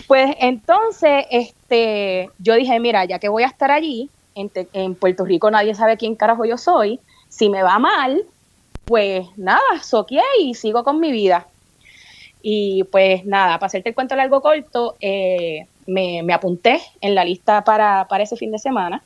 pues 0.06 0.36
entonces, 0.40 1.26
este, 1.30 2.30
yo 2.38 2.54
dije, 2.54 2.78
mira, 2.78 3.04
ya 3.04 3.18
que 3.18 3.28
voy 3.28 3.42
a 3.42 3.48
estar 3.48 3.70
allí, 3.70 4.08
en, 4.34 4.94
Puerto 4.96 5.24
Rico 5.24 5.50
nadie 5.50 5.74
sabe 5.74 5.96
quién 5.96 6.16
carajo 6.16 6.44
yo 6.44 6.58
soy, 6.58 7.00
si 7.28 7.48
me 7.48 7.62
va 7.62 7.78
mal, 7.78 8.22
pues 8.84 9.26
nada, 9.36 9.60
soqué 9.82 10.20
y 10.40 10.54
sigo 10.54 10.84
con 10.84 11.00
mi 11.00 11.12
vida. 11.12 11.46
Y 12.42 12.84
pues 12.84 13.24
nada, 13.24 13.58
para 13.58 13.66
hacerte 13.66 13.88
el 13.88 13.94
cuento 13.94 14.16
largo 14.16 14.42
corto, 14.42 14.96
eh, 15.00 15.66
me, 15.86 16.22
me, 16.22 16.34
apunté 16.34 16.80
en 17.00 17.14
la 17.14 17.24
lista 17.24 17.64
para, 17.64 18.06
para 18.08 18.24
ese 18.24 18.36
fin 18.36 18.52
de 18.52 18.58
semana. 18.58 19.02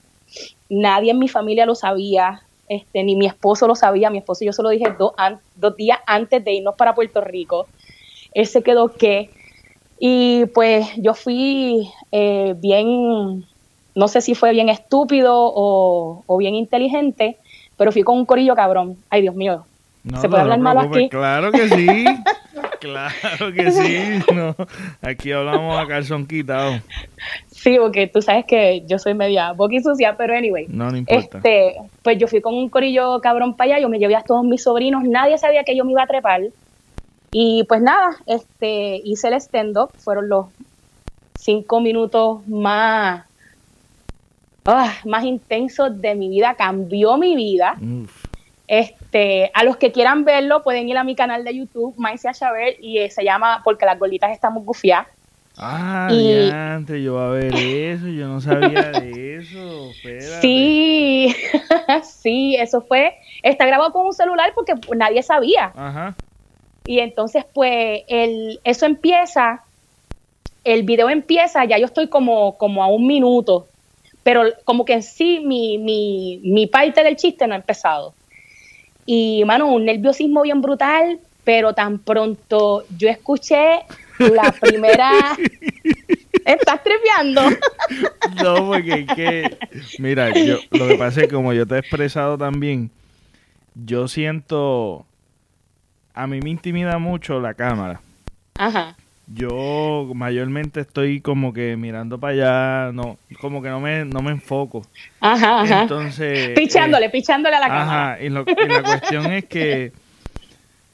Nadie 0.69 1.13
en 1.13 1.19
mi 1.19 1.29
familia 1.29 1.65
lo 1.65 1.75
sabía, 1.75 2.43
este, 2.69 3.03
ni 3.03 3.17
mi 3.17 3.27
esposo 3.27 3.67
lo 3.67 3.75
sabía, 3.75 4.11
mi 4.11 4.19
esposo 4.19 4.45
y 4.45 4.47
yo 4.47 4.53
se 4.53 4.63
lo 4.63 4.69
dije 4.69 4.95
dos, 4.99 5.13
dos 5.57 5.77
días 5.77 5.99
antes 6.07 6.45
de 6.45 6.53
irnos 6.53 6.75
para 6.77 6.95
Puerto 6.95 7.21
Rico. 7.21 7.67
Él 8.33 8.47
se 8.47 8.63
quedó 8.63 8.93
que, 8.93 9.31
y 9.99 10.47
pues 10.47 10.87
yo 10.97 11.15
fui 11.15 11.91
eh, 12.13 12.55
bien, 12.59 13.47
no 13.95 14.09
sé 14.09 14.21
si 14.21 14.35
fue 14.35 14.53
bien 14.53 14.69
estúpido 14.69 15.33
o, 15.35 16.37
bien 16.39 16.55
inteligente, 16.55 17.37
pero 17.77 17.93
fui 17.93 18.03
con 18.03 18.19
un 18.19 18.27
corillo 18.27 18.55
cabrón. 18.55 18.97
Ay, 19.11 19.23
Dios 19.23 19.35
mío. 19.35 19.65
¿Se 20.21 20.29
puede 20.29 20.43
hablar 20.43 20.61
malo 20.61 20.81
aquí? 20.81 21.09
Claro 21.09 21.53
que 21.53 21.69
sí. 21.69 22.05
claro 22.81 23.53
que 23.53 23.71
sí. 23.73 24.23
aquí 25.03 25.33
hablamos 25.33 25.79
a 25.79 25.87
calzón 25.87 26.27
quitado. 26.27 26.81
Sí, 27.63 27.77
porque 27.77 28.07
tú 28.07 28.23
sabes 28.23 28.45
que 28.45 28.85
yo 28.87 29.01
soy 29.01 29.15
media 29.15 29.53
boqui 29.53 29.83
sucia, 29.83 30.17
pero 30.17 30.35
anyway. 30.35 30.67
No, 30.69 30.91
no 30.91 30.97
importa. 30.97 31.39
Este, 31.39 31.77
pues 32.03 32.17
yo 32.17 32.29
fui 32.29 32.41
con 32.41 32.55
un 32.55 32.69
corillo 32.69 33.21
cabrón 33.21 33.57
para 33.57 33.73
allá, 33.73 33.83
yo 33.83 33.89
me 33.89 33.99
llevé 33.99 34.15
a 34.15 34.23
todos 34.23 34.45
mis 34.45 34.63
sobrinos, 34.63 35.03
nadie 35.03 35.37
sabía 35.39 35.65
que 35.65 35.77
yo 35.77 35.85
me 35.85 35.91
iba 35.91 36.05
a 36.05 36.07
trepar. 36.07 36.43
Y 37.33 37.65
pues 37.65 37.83
nada, 37.83 38.11
este, 38.27 39.01
hice 39.05 39.29
el 39.29 39.35
stand-up, 39.35 39.91
fueron 39.99 40.29
los 40.29 40.47
cinco 41.35 41.81
minutos 41.81 42.47
más, 42.47 43.25
ah, 44.65 44.95
más 45.05 45.25
intensos 45.25 46.01
de 46.01 46.15
mi 46.15 46.29
vida, 46.29 46.55
cambió 46.55 47.17
mi 47.17 47.35
vida. 47.35 47.77
Este, 48.69 49.51
a 49.53 49.65
los 49.65 49.77
que 49.79 49.91
quieran 49.91 50.25
verlo, 50.25 50.63
pueden 50.63 50.89
ir 50.89 50.97
a 50.97 51.03
mi 51.03 51.17
canal 51.17 51.43
de 51.43 51.57
YouTube, 51.57 51.95
Maicia 51.97 52.33
Chaver, 52.33 52.77
y 52.81 52.99
eh, 52.99 53.11
se 53.11 53.25
llama 53.25 53.63
Porque 53.65 53.85
las 53.85 53.99
gorditas 53.99 54.31
estamos 54.31 54.65
gufiadas 54.65 55.09
Ah, 55.61 56.09
y, 56.13 56.51
antes 56.51 57.03
yo 57.03 57.19
a 57.19 57.31
ver 57.31 57.53
eso, 57.53 58.07
yo 58.07 58.29
no 58.29 58.41
sabía 58.41 58.93
de 58.93 59.39
eso. 59.39 59.93
Sí, 60.41 61.35
sí, 62.23 62.55
eso 62.55 62.81
fue, 62.83 63.17
está 63.43 63.67
grabado 63.67 63.93
con 63.93 64.07
un 64.07 64.13
celular 64.13 64.53
porque 64.55 64.75
nadie 64.97 65.21
sabía. 65.23 65.73
Ajá. 65.75 66.17
Y 66.87 67.01
entonces, 67.01 67.45
pues, 67.53 68.03
el, 68.07 68.61
eso 68.63 68.87
empieza, 68.87 69.65
el 70.63 70.85
video 70.85 71.11
empieza, 71.11 71.65
ya 71.65 71.77
yo 71.77 71.87
estoy 71.87 72.09
como, 72.09 72.57
como 72.57 72.85
a 72.85 72.87
un 72.87 73.07
minuto, 73.07 73.67
pero 74.23 74.45
como 74.65 74.85
que 74.85 74.93
en 74.93 75.03
sí 75.03 75.41
mi, 75.45 75.77
mi, 75.79 76.41
mi 76.45 76.69
parte 76.69 77.03
del 77.03 77.17
chiste 77.17 77.49
no 77.49 77.55
ha 77.55 77.59
empezado. 77.59 78.15
Y, 79.07 79.43
mano, 79.45 79.73
un 79.73 79.87
nerviosismo 79.87 80.43
bien 80.43 80.61
brutal, 80.61 81.19
pero 81.43 81.75
tan 81.75 81.99
pronto 81.99 82.85
yo 82.97 83.09
escuché 83.09 83.81
la 84.19 84.53
primera... 84.53 85.37
¿Estás 86.45 86.81
tripeando? 86.83 87.43
no, 88.43 88.69
porque 88.69 89.05
es 89.07 89.15
que, 89.15 89.59
mira, 89.99 90.31
yo, 90.33 90.59
lo 90.71 90.89
que 90.89 90.95
pasa 90.95 91.21
es 91.21 91.29
que 91.29 91.35
como 91.35 91.53
yo 91.53 91.67
te 91.67 91.75
he 91.75 91.79
expresado 91.79 92.39
también, 92.39 92.91
yo 93.75 94.09
siento, 94.09 95.05
a 96.15 96.27
mí 96.27 96.41
me 96.41 96.49
intimida 96.49 96.99
mucho 96.99 97.39
la 97.39 97.53
cámara. 97.53 98.01
Ajá. 98.57 98.97
Yo 99.27 100.11
mayormente 100.15 100.81
estoy 100.81 101.21
como 101.21 101.53
que 101.53 101.77
mirando 101.77 102.19
para 102.19 102.33
allá, 102.33 102.93
no, 102.93 103.19
como 103.43 103.61
que 103.61 103.69
no 103.69 103.79
me, 103.79 104.07
no 104.07 104.23
me 104.23 104.31
enfoco. 104.31 104.87
Ajá, 105.21 105.61
ajá. 105.61 105.83
Entonces... 105.83 106.51
Pichándole, 106.59 107.07
eh, 107.07 107.11
pichándole 107.11 107.57
a 107.57 107.61
la 107.61 107.69
cámara. 107.69 108.13
Ajá, 108.15 108.23
y, 108.23 108.31
la 108.31 108.45
cuestión 108.83 109.31
es 109.33 109.45
que 109.45 109.93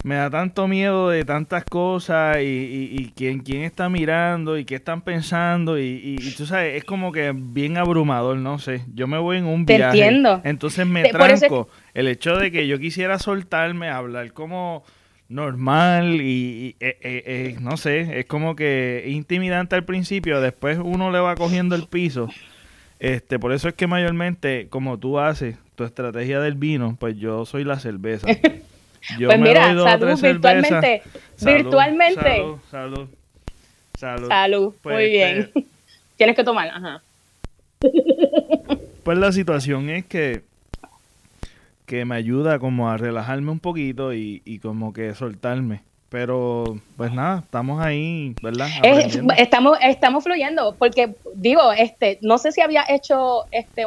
me 0.05 0.17
da 0.17 0.29
tanto 0.29 0.69
miedo 0.69 1.09
de 1.09 1.25
tantas 1.25 1.65
cosas 1.65 2.37
y, 2.37 2.91
y, 2.93 3.13
quién, 3.17 3.41
quién 3.41 3.63
está 3.63 3.89
mirando 3.89 4.59
y 4.59 4.67
qué 4.67 4.75
están 4.75 5.01
pensando 5.01 5.79
y, 5.79 6.19
y, 6.21 6.31
tú 6.37 6.45
sabes, 6.45 6.77
es 6.77 6.85
como 6.85 7.11
que 7.11 7.33
bien 7.35 7.79
abrumador, 7.79 8.37
no 8.37 8.59
sé. 8.59 8.83
Yo 8.93 9.07
me 9.07 9.17
voy 9.17 9.39
en 9.39 9.47
un 9.47 9.65
Te 9.65 9.77
Entiendo. 9.77 10.43
Entonces 10.45 10.87
me 10.87 11.05
tranco. 11.09 11.71
El 11.95 12.09
hecho 12.09 12.37
de 12.37 12.53
que 12.53 12.69
yo 12.69 12.79
quisiera 12.79 13.19
soltarme, 13.19 13.89
hablar 13.89 14.35
como 14.35 14.85
normal 15.31 16.21
y, 16.21 16.77
eh, 16.81 16.99
eh, 17.01 17.23
eh, 17.27 17.57
no 17.63 17.79
sé, 17.79 18.19
es 18.21 18.27
como 18.27 18.55
que 18.57 19.05
intimidante 19.07 19.75
al 19.75 19.87
principio, 19.87 20.43
después 20.43 20.79
uno 20.85 21.13
le 21.13 21.19
va 21.19 21.35
cogiendo 21.35 21.75
el 21.77 21.87
piso. 21.87 22.29
Este, 22.99 23.39
por 23.39 23.55
eso 23.55 23.69
es 23.69 23.75
que 23.75 23.87
mayormente, 23.87 24.69
como 24.69 24.99
tú 24.99 25.19
haces 25.19 25.57
tu 25.77 25.85
estrategia 25.85 26.41
del 26.41 26.57
vino, 26.57 26.95
pues 27.01 27.17
yo 27.17 27.47
soy 27.47 27.65
la 27.65 27.79
cerveza. 27.79 28.27
pues 29.19 29.41
mira, 29.41 29.75
salud 29.75 30.21
virtualmente. 30.21 31.03
virtualmente. 31.41 32.23
Salud, 32.71 33.09
salud, 33.99 34.29
salud. 34.29 34.75
Pues, 34.83 34.95
muy 34.95 35.11
bien. 35.11 35.51
Eh, 35.55 35.65
Tienes 36.17 36.37
que 36.37 36.45
tomar, 36.45 36.69
ajá. 36.69 37.03
Pues 39.05 39.19
la 39.19 39.33
situación 39.33 39.91
es 39.91 40.07
que 40.07 40.43
que 41.85 42.07
me 42.07 42.15
ayuda 42.15 42.59
como 42.59 42.89
a 42.89 42.97
relajarme 42.97 43.51
un 43.51 43.61
poquito 43.61 44.15
y, 44.15 44.41
y 44.47 44.59
como 44.59 44.95
que 44.95 45.15
soltarme. 45.15 45.83
Pero, 46.09 46.79
pues 46.97 47.13
nada, 47.13 47.41
estamos 47.41 47.85
ahí, 47.85 48.37
¿verdad? 48.41 48.69
estamos, 49.37 49.77
estamos 49.83 50.23
fluyendo, 50.23 50.77
porque 50.79 51.17
digo, 51.35 51.73
este, 51.73 52.19
no 52.23 52.39
sé 52.39 52.53
si 52.53 52.61
había 52.61 52.85
hecho 52.89 53.47
este 53.51 53.85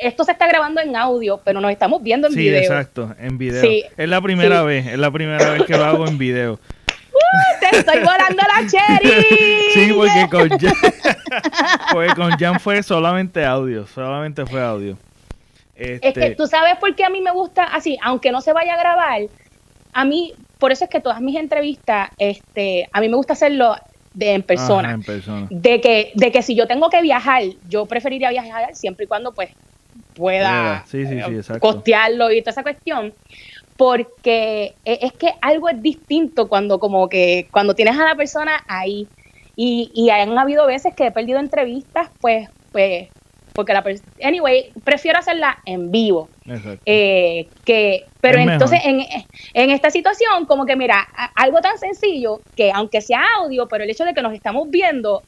esto 0.00 0.24
se 0.24 0.32
está 0.32 0.46
grabando 0.46 0.80
en 0.80 0.96
audio, 0.96 1.40
pero 1.44 1.60
nos 1.60 1.70
estamos 1.70 2.02
viendo 2.02 2.28
en 2.28 2.34
video. 2.34 2.58
Sí, 2.58 2.64
exacto, 2.64 3.14
en 3.18 3.38
video. 3.38 3.62
Es 3.96 4.08
la 4.08 4.20
primera 4.20 4.62
vez, 4.62 4.86
es 4.86 4.98
la 4.98 5.10
primera 5.10 5.50
vez 5.50 5.64
que 5.64 5.76
lo 5.76 5.84
hago 5.84 6.06
en 6.06 6.18
video. 6.18 6.54
¡Uh! 6.54 7.60
¡Te 7.60 7.78
estoy 7.78 8.00
volando 8.00 8.42
la 8.42 8.66
cherry! 8.68 9.10
sí, 9.74 9.92
porque 9.94 10.28
con, 10.30 10.48
Jan, 10.58 10.72
porque 11.92 12.14
con 12.14 12.30
Jan 12.32 12.60
fue 12.60 12.82
solamente 12.82 13.44
audio, 13.44 13.86
solamente 13.86 14.46
fue 14.46 14.62
audio. 14.62 14.96
Es 15.74 16.00
que 16.00 16.08
este 16.08 16.34
tú 16.34 16.46
sabes 16.46 16.76
por 16.76 16.94
qué 16.94 17.04
a 17.04 17.10
mí 17.10 17.20
me 17.20 17.32
gusta 17.32 17.64
así, 17.64 17.98
aunque 18.02 18.30
no 18.30 18.40
se 18.40 18.52
vaya 18.52 18.74
a 18.74 18.78
grabar, 18.78 19.22
a 19.92 20.04
mí, 20.04 20.32
por 20.58 20.72
eso 20.72 20.84
es 20.84 20.90
que 20.90 21.00
todas 21.00 21.20
mis 21.20 21.36
entrevistas, 21.36 22.10
este, 22.18 22.88
a 22.92 23.00
mí 23.00 23.08
me 23.08 23.16
gusta 23.16 23.32
hacerlo 23.32 23.76
de 24.14 24.32
en 24.32 24.42
persona. 24.42 24.98
De 25.50 25.80
que, 25.80 26.12
de 26.14 26.32
que 26.32 26.42
si 26.42 26.54
yo 26.54 26.66
tengo 26.66 26.90
que 26.90 27.02
viajar, 27.02 27.42
yo 27.68 27.86
preferiría 27.86 28.30
viajar 28.30 28.74
siempre 28.74 29.04
y 29.04 29.08
cuando 29.08 29.32
pues 29.32 29.50
pueda 30.14 30.84
eh, 30.92 31.42
costearlo 31.60 32.30
y 32.30 32.40
toda 32.40 32.52
esa 32.52 32.62
cuestión. 32.62 33.12
Porque 33.76 34.74
e, 34.84 34.98
es 35.02 35.12
que 35.12 35.30
algo 35.40 35.68
es 35.68 35.80
distinto 35.82 36.48
cuando 36.48 36.78
como 36.78 37.08
que 37.08 37.48
cuando 37.50 37.74
tienes 37.74 37.98
a 37.98 38.04
la 38.04 38.14
persona 38.14 38.64
ahí. 38.68 39.08
Y, 39.54 39.90
y 39.94 40.08
han 40.10 40.38
habido 40.38 40.66
veces 40.66 40.94
que 40.94 41.06
he 41.06 41.10
perdido 41.10 41.38
entrevistas, 41.38 42.08
pues, 42.20 42.48
pues 42.72 43.08
porque 43.52 43.72
la 43.72 43.84
anyway, 44.24 44.72
prefiero 44.84 45.18
hacerla 45.18 45.58
en 45.64 45.90
vivo. 45.90 46.28
Eh, 46.86 47.48
que, 47.64 48.06
pero 48.20 48.38
entonces 48.38 48.80
en, 48.84 49.00
en, 49.54 49.70
esta 49.70 49.90
situación, 49.90 50.46
como 50.46 50.66
que 50.66 50.76
mira, 50.76 51.06
algo 51.34 51.60
tan 51.60 51.78
sencillo 51.78 52.40
que 52.56 52.72
aunque 52.72 53.00
sea 53.00 53.22
audio, 53.38 53.68
pero 53.68 53.84
el 53.84 53.90
hecho 53.90 54.04
de 54.04 54.14
que 54.14 54.22
nos 54.22 54.32
estamos 54.32 54.70
viendo, 54.70 55.22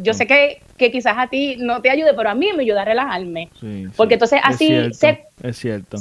yo 0.00 0.14
sé 0.14 0.26
que, 0.26 0.62
que, 0.76 0.90
quizás 0.90 1.14
a 1.16 1.28
ti 1.28 1.56
no 1.58 1.80
te 1.80 1.90
ayude, 1.90 2.12
pero 2.14 2.30
a 2.30 2.34
mí 2.34 2.48
me 2.56 2.62
ayuda 2.62 2.82
a 2.82 2.84
relajarme. 2.84 3.48
porque 3.96 4.14
entonces 4.14 4.40
así 4.42 4.72
es 4.72 4.98
cierto, 4.98 5.28
es 5.42 5.56
cierto. 5.58 5.96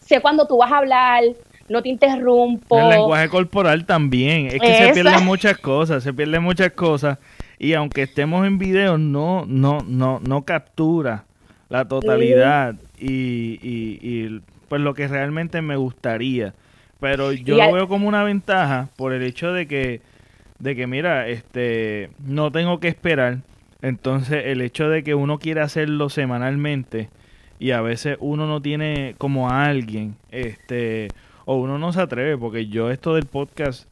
sé 0.00 0.20
cuando 0.20 0.46
tú 0.46 0.58
vas 0.58 0.72
a 0.72 0.78
hablar, 0.78 1.22
no 1.68 1.82
te 1.82 1.88
interrumpo. 1.88 2.78
El 2.78 2.90
lenguaje 2.90 3.28
corporal 3.28 3.86
también, 3.86 4.46
es 4.46 4.60
que 4.60 4.74
se 4.74 4.92
pierden 4.92 5.24
muchas 5.24 5.58
cosas, 5.58 6.02
se 6.02 6.12
pierden 6.12 6.42
muchas 6.42 6.72
cosas 6.72 7.18
y 7.58 7.74
aunque 7.74 8.02
estemos 8.02 8.46
en 8.46 8.58
video, 8.58 8.98
no, 8.98 9.44
no, 9.46 9.78
no, 9.86 10.20
no 10.20 10.44
captura 10.44 11.24
la 11.68 11.86
totalidad 11.86 12.74
y, 12.98 13.58
y, 13.62 14.40
pues 14.68 14.80
lo 14.80 14.94
que 14.94 15.08
realmente 15.08 15.62
me 15.62 15.76
gustaría. 15.76 16.54
Pero 17.00 17.32
yo 17.32 17.56
lo 17.56 17.72
veo 17.72 17.88
como 17.88 18.08
una 18.08 18.24
ventaja 18.24 18.88
por 18.96 19.12
el 19.12 19.22
hecho 19.22 19.52
de 19.52 19.66
que, 19.66 20.00
de 20.58 20.76
que 20.76 20.86
mira, 20.86 21.28
este, 21.28 22.10
no 22.24 22.50
tengo 22.50 22.80
que 22.80 22.88
esperar. 22.88 23.38
Entonces, 23.82 24.44
el 24.46 24.60
hecho 24.62 24.88
de 24.88 25.02
que 25.02 25.14
uno 25.14 25.38
quiere 25.38 25.60
hacerlo 25.60 26.08
semanalmente 26.08 27.10
y 27.58 27.72
a 27.72 27.82
veces 27.82 28.16
uno 28.20 28.46
no 28.46 28.62
tiene 28.62 29.14
como 29.18 29.50
a 29.50 29.66
alguien, 29.66 30.16
este, 30.30 31.08
o 31.44 31.56
uno 31.56 31.78
no 31.78 31.92
se 31.92 32.00
atreve, 32.00 32.38
porque 32.38 32.66
yo 32.66 32.90
esto 32.90 33.14
del 33.14 33.26
podcast 33.26 33.88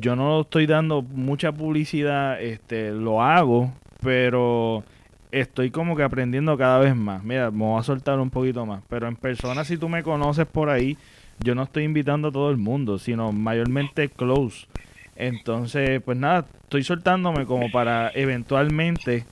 yo 0.00 0.16
no 0.16 0.42
estoy 0.42 0.66
dando 0.66 1.02
mucha 1.02 1.52
publicidad, 1.52 2.40
este, 2.40 2.90
lo 2.90 3.22
hago, 3.22 3.72
pero 4.00 4.84
estoy 5.30 5.70
como 5.70 5.96
que 5.96 6.02
aprendiendo 6.02 6.56
cada 6.56 6.78
vez 6.78 6.96
más. 6.96 7.22
Mira, 7.22 7.50
me 7.50 7.64
voy 7.64 7.78
a 7.78 7.82
soltar 7.82 8.18
un 8.18 8.30
poquito 8.30 8.66
más, 8.66 8.82
pero 8.88 9.08
en 9.08 9.16
persona 9.16 9.64
si 9.64 9.76
tú 9.76 9.88
me 9.88 10.02
conoces 10.02 10.46
por 10.46 10.68
ahí, 10.68 10.96
yo 11.40 11.54
no 11.54 11.64
estoy 11.64 11.84
invitando 11.84 12.28
a 12.28 12.32
todo 12.32 12.50
el 12.50 12.56
mundo, 12.56 12.98
sino 12.98 13.32
mayormente 13.32 14.08
close. 14.08 14.66
Entonces, 15.16 16.00
pues 16.04 16.18
nada, 16.18 16.46
estoy 16.62 16.82
soltándome 16.82 17.46
como 17.46 17.70
para 17.70 18.10
eventualmente 18.14 19.24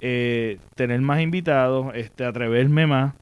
eh, 0.00 0.58
tener 0.74 1.00
más 1.00 1.20
invitados, 1.20 1.94
este, 1.94 2.24
atreverme 2.24 2.86
más 2.86 3.14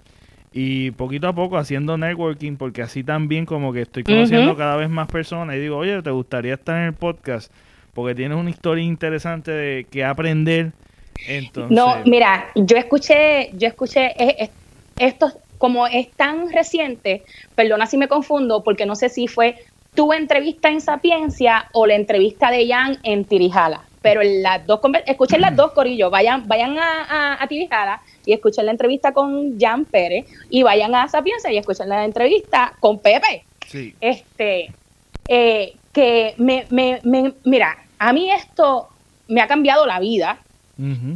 y 0.53 0.91
poquito 0.93 1.29
a 1.29 1.35
poco 1.35 1.59
haciendo 1.59 1.97
networking 1.97 2.57
porque 2.57 2.83
así 2.83 3.05
también 3.05 3.47
como 3.47 3.73
que 3.73 3.83
estoy 3.83 4.03
conociendo 4.03 4.57
cada 4.57 4.77
vez 4.77 4.89
más 4.89 5.07
personas 5.07 5.57
y 5.57 5.61
digo, 5.61 5.77
oye, 5.77 6.03
¿te 6.03 6.11
gustaría 6.11 6.55
estar 6.55 6.77
en 6.79 6.87
el 6.87 6.95
podcast? 6.95 7.53
Porque 7.93 8.15
tienes 8.15 8.39
una 8.39 8.51
historia 8.51 8.83
interesante 8.83 9.51
de 9.51 9.85
que 9.85 10.05
aprender. 10.05 10.73
Entonces... 11.29 11.77
No, 11.77 11.97
mira, 12.07 12.47
yo 12.55 12.77
escuché, 12.77 13.51
yo 13.55 13.69
escuché 13.69 14.15
esto 14.99 15.33
como 15.59 15.87
es 15.87 16.11
tan 16.13 16.51
reciente, 16.51 17.23
perdona 17.55 17.85
si 17.85 17.99
me 17.99 18.09
confundo, 18.09 18.65
porque 18.65 18.87
no 18.87 18.97
sé 18.97 19.11
si 19.11 19.29
fue 19.29 19.57
tu 19.95 20.13
entrevista 20.13 20.69
en 20.69 20.81
Sapiencia 20.81 21.69
o 21.73 21.87
la 21.87 21.95
entrevista 21.95 22.51
de 22.51 22.69
Jan 22.69 22.99
en 23.03 23.25
Tirijala. 23.25 23.83
Pero 24.03 24.23
las 24.23 24.67
dos, 24.67 24.81
escuchen 25.07 25.43
las 25.43 25.55
dos, 25.55 25.73
Corillo, 25.73 26.09
vayan, 26.09 26.49
vayan 26.49 26.79
a, 26.79 27.43
a 27.43 27.47
Tirijala 27.49 28.01
y 28.25 28.33
escuchen 28.33 28.67
la 28.67 28.73
entrevista 28.73 29.13
con 29.13 29.59
Jan 29.59 29.85
Pérez 29.85 30.27
y 30.49 30.63
vayan 30.63 30.95
a 30.95 31.09
Sapienza 31.09 31.53
y 31.53 31.59
escuchen 31.59 31.89
la 31.89 32.05
entrevista 32.05 32.73
con 32.81 32.99
Pepe. 32.99 33.45
Este, 34.01 34.73
eh, 35.29 35.75
que 35.93 36.35
me, 36.39 36.67
me, 36.71 37.01
me, 37.03 37.35
mira, 37.45 37.77
a 37.99 38.13
mí 38.13 38.31
esto 38.31 38.89
me 39.29 39.41
ha 39.41 39.47
cambiado 39.47 39.87
la 39.87 40.01
vida, 40.01 40.39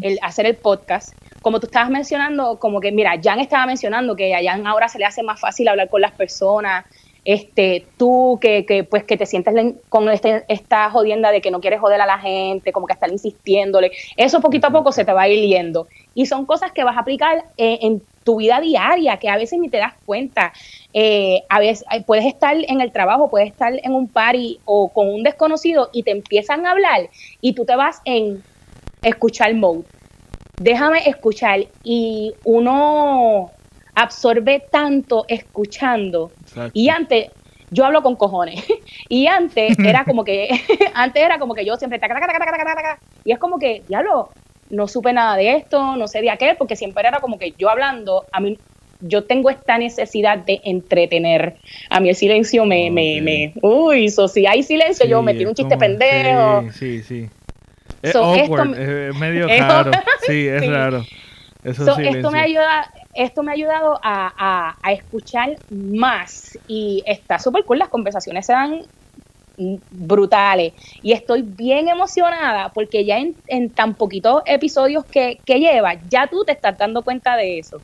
el 0.03 0.19
hacer 0.21 0.45
el 0.45 0.57
podcast. 0.57 1.15
Como 1.41 1.59
tú 1.59 1.67
estabas 1.67 1.89
mencionando, 1.89 2.59
como 2.59 2.81
que, 2.81 2.93
mira, 2.93 3.19
Jan 3.23 3.41
estaba 3.41 3.65
mencionando 3.65 4.15
que 4.15 4.35
a 4.35 4.43
Jan 4.43 4.67
ahora 4.67 4.89
se 4.89 4.99
le 4.99 5.07
hace 5.07 5.23
más 5.23 5.41
fácil 5.41 5.69
hablar 5.69 5.89
con 5.89 6.03
las 6.03 6.13
personas, 6.13 6.85
este, 7.25 7.87
tú 7.97 8.39
que, 8.41 8.67
que, 8.67 8.85
pues 8.85 9.05
que 9.05 9.17
te 9.17 9.27
sientes 9.27 9.55
con 9.89 10.09
este, 10.09 10.45
esta 10.49 10.91
jodienda 10.91 11.31
de 11.31 11.41
que 11.41 11.51
no 11.51 11.61
quieres 11.61 11.81
joder 11.81 12.01
a 12.01 12.07
la 12.07 12.19
gente, 12.19 12.73
como 12.73 12.87
que 12.87 12.93
estar 12.93 13.11
insistiéndole, 13.11 13.93
eso 14.17 14.41
poquito 14.41 14.67
a 14.67 14.71
poco 14.71 14.93
se 14.93 15.05
te 15.05 15.13
va 15.13 15.23
a 15.23 15.29
ir 15.29 15.49
yendo. 15.49 15.87
Y 16.15 16.27
son 16.27 16.47
cosas 16.47 16.73
que 16.73 16.85
vas 16.85 16.97
a 16.97 17.01
aplicar 17.01 17.45
eh, 17.57 17.79
en 17.83 18.03
tu 18.25 18.37
vida 18.37 18.61
diaria, 18.61 19.19
que 19.19 19.29
a 19.29 19.37
veces 19.37 19.59
ni 19.59 19.69
te 19.69 19.79
das 19.79 19.95
cuenta. 20.05 20.53
Eh, 20.93 21.43
a 21.49 21.61
veces 21.61 21.85
puedes 22.07 22.27
estar 22.27 22.57
en 22.57 22.81
el 22.81 22.93
trabajo, 22.93 23.31
puedes 23.31 23.51
estar 23.51 23.73
en 23.83 23.95
un 23.95 24.09
party 24.09 24.61
o 24.65 24.89
con 24.89 25.09
un 25.09 25.23
desconocido 25.23 25.91
y 25.93 26.03
te 26.03 26.11
empiezan 26.11 26.67
a 26.67 26.73
hablar 26.73 27.11
y 27.41 27.55
tú 27.55 27.65
te 27.65 27.77
vas 27.77 28.01
en 28.05 28.43
escuchar 29.03 29.55
mode. 29.55 29.85
Déjame 30.59 31.09
escuchar 31.09 31.67
y 31.83 32.33
uno 32.45 33.51
absorbe 33.95 34.65
tanto 34.71 35.25
escuchando. 35.29 36.31
Y 36.73 36.89
antes, 36.89 37.31
yo 37.71 37.85
hablo 37.85 38.03
con 38.03 38.17
cojones. 38.17 38.65
y 39.09 39.27
antes 39.27 39.79
era 39.85 40.05
como 40.05 40.25
que, 40.25 40.49
antes 40.95 41.23
era 41.23 41.39
como 41.39 41.55
que 41.55 41.65
yo 41.65 41.77
siempre, 41.77 42.01
y 43.25 43.33
es 43.33 43.39
como 43.39 43.59
que, 43.59 43.83
diablo, 43.89 44.31
no 44.71 44.89
supe 44.89 45.13
nada 45.13 45.37
de 45.37 45.57
esto, 45.57 45.97
no 45.97 46.09
sé 46.09 46.21
de 46.23 46.31
aquel, 46.31 46.57
porque 46.57 46.77
siempre 46.77 47.07
era 47.07 47.21
como 47.21 47.39
que 47.39 47.53
yo 47.59 47.69
hablando, 47.69 48.25
a 48.33 48.41
mí, 48.41 48.59
yo 49.01 49.25
tengo 49.25 49.51
esta 49.51 49.77
necesidad 49.77 50.39
de 50.39 50.61
entretener. 50.65 51.57
A 51.91 52.01
mí 52.01 52.09
el 52.09 52.15
silencio 52.15 52.65
me, 52.65 52.91
me, 52.91 53.21
me, 53.21 53.53
uy, 53.61 54.09
so, 54.09 54.29
si 54.29 54.47
hay 54.47 54.63
silencio, 54.63 55.07
yo 55.07 55.21
me 55.21 55.35
tiro 55.35 55.51
un 55.51 55.57
chiste 55.57 55.77
pendejo. 55.77 56.65
Sí, 56.73 57.03
sí, 57.03 57.29
Es 58.03 58.17
awkward, 58.17 58.79
es 58.79 59.15
medio 59.17 59.47
raro. 59.47 59.91
sí, 60.27 60.47
es 60.49 60.67
raro. 60.67 61.05
Eso 61.65 61.99
esto 61.99 62.31
me 62.31 62.41
ayuda, 62.41 62.93
esto 63.15 63.43
me 63.43 63.51
ha 63.51 63.55
ayudado 63.55 63.99
a, 64.03 64.77
escuchar 64.91 65.57
más 65.71 66.59
y 66.69 67.03
está 67.07 67.39
súper 67.39 67.65
cool, 67.65 67.79
las 67.79 67.89
conversaciones 67.89 68.47
se 68.47 68.53
dan 68.53 68.83
brutales. 69.91 70.75
Y 71.03 71.13
estoy 71.13 71.43
bien 71.43 71.89
emocionada 71.89 72.69
porque 72.71 73.05
ya 73.05 73.19
en, 73.19 73.71
tan 73.71 73.95
poquitos 73.95 74.43
episodios 74.47 75.05
que, 75.07 75.39
que 75.45 75.59
lleva, 75.59 75.95
ya 76.09 76.27
tú 76.27 76.45
te 76.45 76.53
estás 76.53 76.77
dando 76.77 77.03
cuenta 77.03 77.37
de 77.37 77.59
eso, 77.59 77.81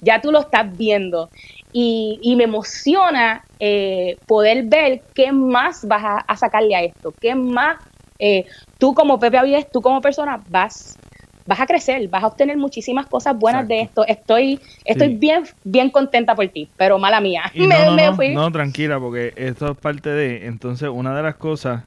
ya 0.00 0.20
tú 0.20 0.30
lo 0.30 0.40
estás 0.40 0.76
viendo. 0.76 1.30
Y, 1.72 2.34
me 2.36 2.44
emociona 2.44 3.44
eh, 3.58 4.18
poder 4.26 4.64
ver 4.64 5.02
qué 5.14 5.32
más 5.32 5.86
vas 5.86 6.22
a, 6.26 6.36
sacarle 6.36 6.76
a 6.76 6.82
esto, 6.82 7.14
qué 7.18 7.34
más 7.34 7.78
eh, 8.18 8.44
tú 8.78 8.92
como 8.92 9.18
Pepe 9.18 9.38
Avies, 9.38 9.70
tú 9.70 9.80
como 9.80 10.00
persona 10.02 10.42
vas 10.48 10.98
vas 11.46 11.60
a 11.60 11.66
crecer, 11.66 12.08
vas 12.08 12.22
a 12.22 12.26
obtener 12.28 12.56
muchísimas 12.56 13.06
cosas 13.06 13.36
buenas 13.38 13.66
de 13.68 13.82
esto. 13.82 14.06
Estoy, 14.06 14.60
estoy 14.84 15.16
bien, 15.16 15.44
bien 15.64 15.90
contenta 15.90 16.34
por 16.34 16.48
ti, 16.48 16.68
pero 16.76 16.98
mala 16.98 17.20
mía. 17.20 17.44
no, 18.34 18.52
tranquila, 18.52 18.98
porque 19.00 19.32
esto 19.36 19.72
es 19.72 19.78
parte 19.78 20.10
de. 20.10 20.46
Entonces, 20.46 20.88
una 20.88 21.16
de 21.16 21.22
las 21.22 21.36
cosas 21.36 21.84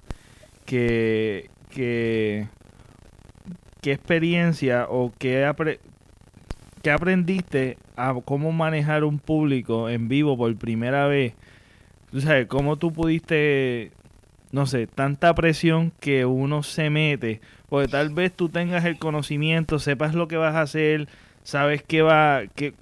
que, 0.66 1.50
que 1.70 2.48
qué 3.86 3.92
experiencia 3.92 4.88
o 4.90 5.14
qué, 5.20 5.48
qué 6.82 6.90
aprendiste 6.90 7.78
a 7.96 8.16
cómo 8.26 8.52
manejar 8.52 9.04
un 9.04 9.20
público 9.20 9.90
en 9.90 10.08
vivo 10.08 10.36
por 10.36 10.56
primera 10.56 11.06
vez. 11.06 11.36
Tú 12.10 12.20
sabes, 12.20 12.48
cómo 12.48 12.78
tú 12.78 12.92
pudiste, 12.92 13.92
no 14.52 14.66
sé, 14.66 14.88
tanta 14.88 15.36
presión 15.36 15.92
que 16.00 16.26
uno 16.26 16.64
se 16.64 16.90
mete 16.90 17.42
porque 17.70 17.88
tal 17.88 18.10
vez 18.10 18.32
tú 18.32 18.50
tengas 18.50 18.86
el 18.86 18.98
conocimiento, 18.98 19.80
sepas 19.80 20.14
lo 20.14 20.28
que 20.28 20.38
vas 20.38 20.56
a 20.56 20.62
hacer, 20.62 21.08
sabes 21.44 21.84
qué 21.84 22.02
va, 22.02 22.44
que 22.56 22.74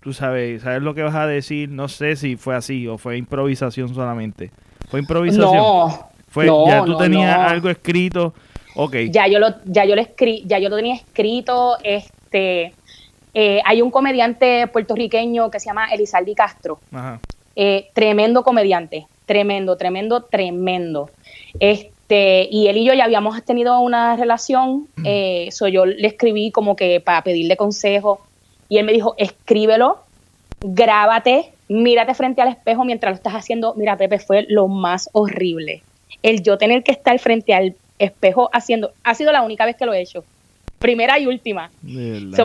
tú 0.00 0.12
sabes, 0.12 0.62
sabes 0.62 0.82
lo 0.82 0.94
que 0.94 1.02
vas 1.02 1.14
a 1.14 1.26
decir. 1.26 1.68
No 1.68 1.88
sé 1.88 2.16
si 2.16 2.36
fue 2.36 2.54
así 2.54 2.86
o 2.86 2.98
fue 2.98 3.16
improvisación 3.16 3.94
solamente. 3.94 4.50
Fue 4.88 5.00
improvisación. 5.00 5.54
No, 5.54 6.08
fue, 6.28 6.46
ya 6.46 6.84
tú 6.84 6.96
tenías 6.96 7.38
algo 7.38 7.68
escrito. 7.68 8.34
Ok. 8.76 8.96
Ya 9.10 9.26
yo 9.26 9.38
lo, 9.38 9.48
ya 9.64 9.84
yo 9.84 9.94
lo 9.94 10.00
escri 10.00 10.42
ya 10.46 10.58
yo 10.58 10.68
lo 10.68 10.76
tenía 10.76 10.94
escrito, 10.94 11.76
este, 11.82 12.72
Eh, 13.34 13.60
hay 13.64 13.82
un 13.82 13.90
comediante 13.90 14.66
puertorriqueño 14.68 15.50
que 15.50 15.60
se 15.60 15.66
llama 15.66 15.92
Elizaldi 15.92 16.34
Castro. 16.34 16.80
Eh, 17.54 17.88
tremendo 17.92 18.42
comediante, 18.42 19.06
tremendo, 19.26 19.76
tremendo, 19.76 20.22
tremendo. 20.22 21.10
Este, 21.60 21.92
y 22.10 22.68
él 22.68 22.76
y 22.78 22.84
yo 22.84 22.94
ya 22.94 23.04
habíamos 23.04 23.42
tenido 23.44 23.80
una 23.80 24.16
relación, 24.16 24.88
eh, 25.04 25.50
yo 25.72 25.84
le 25.84 26.06
escribí 26.06 26.50
como 26.50 26.74
que 26.74 27.00
para 27.00 27.22
pedirle 27.22 27.56
consejo 27.56 28.20
y 28.68 28.78
él 28.78 28.86
me 28.86 28.92
dijo, 28.92 29.14
escríbelo, 29.18 29.98
grábate, 30.60 31.52
mírate 31.68 32.14
frente 32.14 32.42
al 32.42 32.48
espejo 32.48 32.84
mientras 32.84 33.12
lo 33.12 33.16
estás 33.16 33.34
haciendo. 33.34 33.74
Mira, 33.74 33.96
Pepe, 33.96 34.18
fue 34.18 34.46
lo 34.48 34.68
más 34.68 35.08
horrible. 35.12 35.82
El 36.22 36.42
yo 36.42 36.58
tener 36.58 36.82
que 36.82 36.92
estar 36.92 37.18
frente 37.18 37.54
al 37.54 37.74
espejo 37.98 38.50
haciendo, 38.52 38.92
ha 39.04 39.14
sido 39.14 39.32
la 39.32 39.42
única 39.42 39.64
vez 39.64 39.76
que 39.76 39.86
lo 39.86 39.92
he 39.92 40.00
hecho. 40.00 40.24
Primera 40.78 41.18
y 41.18 41.26
última. 41.26 41.70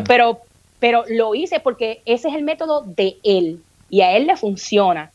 pero, 0.08 0.40
pero 0.80 1.04
lo 1.08 1.36
hice 1.36 1.60
porque 1.60 2.02
ese 2.06 2.30
es 2.30 2.36
el 2.36 2.44
método 2.44 2.82
de 2.82 3.18
él 3.24 3.62
y 3.90 4.02
a 4.02 4.16
él 4.16 4.28
le 4.28 4.36
funciona. 4.38 5.12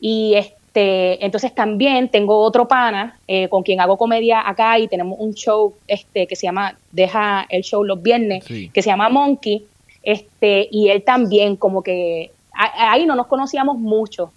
Y 0.00 0.34
este, 0.34 0.56
entonces 0.74 1.54
también 1.54 2.08
tengo 2.08 2.38
otro 2.38 2.66
pana 2.66 3.18
eh, 3.28 3.48
con 3.48 3.62
quien 3.62 3.80
hago 3.80 3.96
comedia 3.96 4.48
acá 4.48 4.78
y 4.78 4.88
tenemos 4.88 5.18
un 5.20 5.34
show 5.34 5.74
este, 5.86 6.26
que 6.26 6.36
se 6.36 6.46
llama, 6.46 6.76
deja 6.90 7.46
el 7.48 7.62
show 7.62 7.84
los 7.84 8.02
viernes, 8.02 8.44
que 8.44 8.82
se 8.82 8.90
llama 8.90 9.08
Monkey. 9.08 9.64
Este, 10.02 10.68
y 10.70 10.90
él 10.90 11.02
también 11.02 11.56
como 11.56 11.82
que 11.82 12.30
ahí 12.52 13.06
no 13.06 13.14
nos 13.16 13.26
conocíamos 13.26 13.78
mucho. 13.78 14.32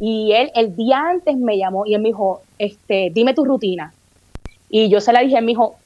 Y 0.00 0.32
él 0.32 0.50
el 0.54 0.74
día 0.74 1.00
antes 1.10 1.36
me 1.36 1.58
llamó 1.58 1.86
y 1.86 1.94
él 1.94 2.02
me 2.02 2.08
dijo, 2.08 2.42
este, 2.58 3.10
dime 3.12 3.34
tu 3.34 3.44
rutina. 3.44 3.92
Y 4.70 4.88
yo 4.88 5.00
se 5.00 5.12
la 5.12 5.20
dije, 5.20 5.38
él 5.38 5.44
me 5.44 5.52
dijo, 5.52 5.76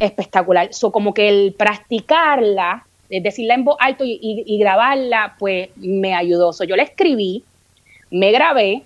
espectacular. 0.00 0.72
So, 0.72 0.92
como 0.92 1.14
que 1.14 1.28
el 1.28 1.54
practicarla, 1.54 2.86
decirla 3.08 3.54
en 3.54 3.64
voz 3.64 3.76
alto 3.80 4.04
y, 4.06 4.58
grabarla, 4.58 5.36
pues 5.38 5.70
me 5.76 6.14
ayudó. 6.14 6.52
So, 6.52 6.64
yo 6.64 6.76
la 6.76 6.82
escribí, 6.82 7.44
me 8.10 8.30
grabé, 8.32 8.84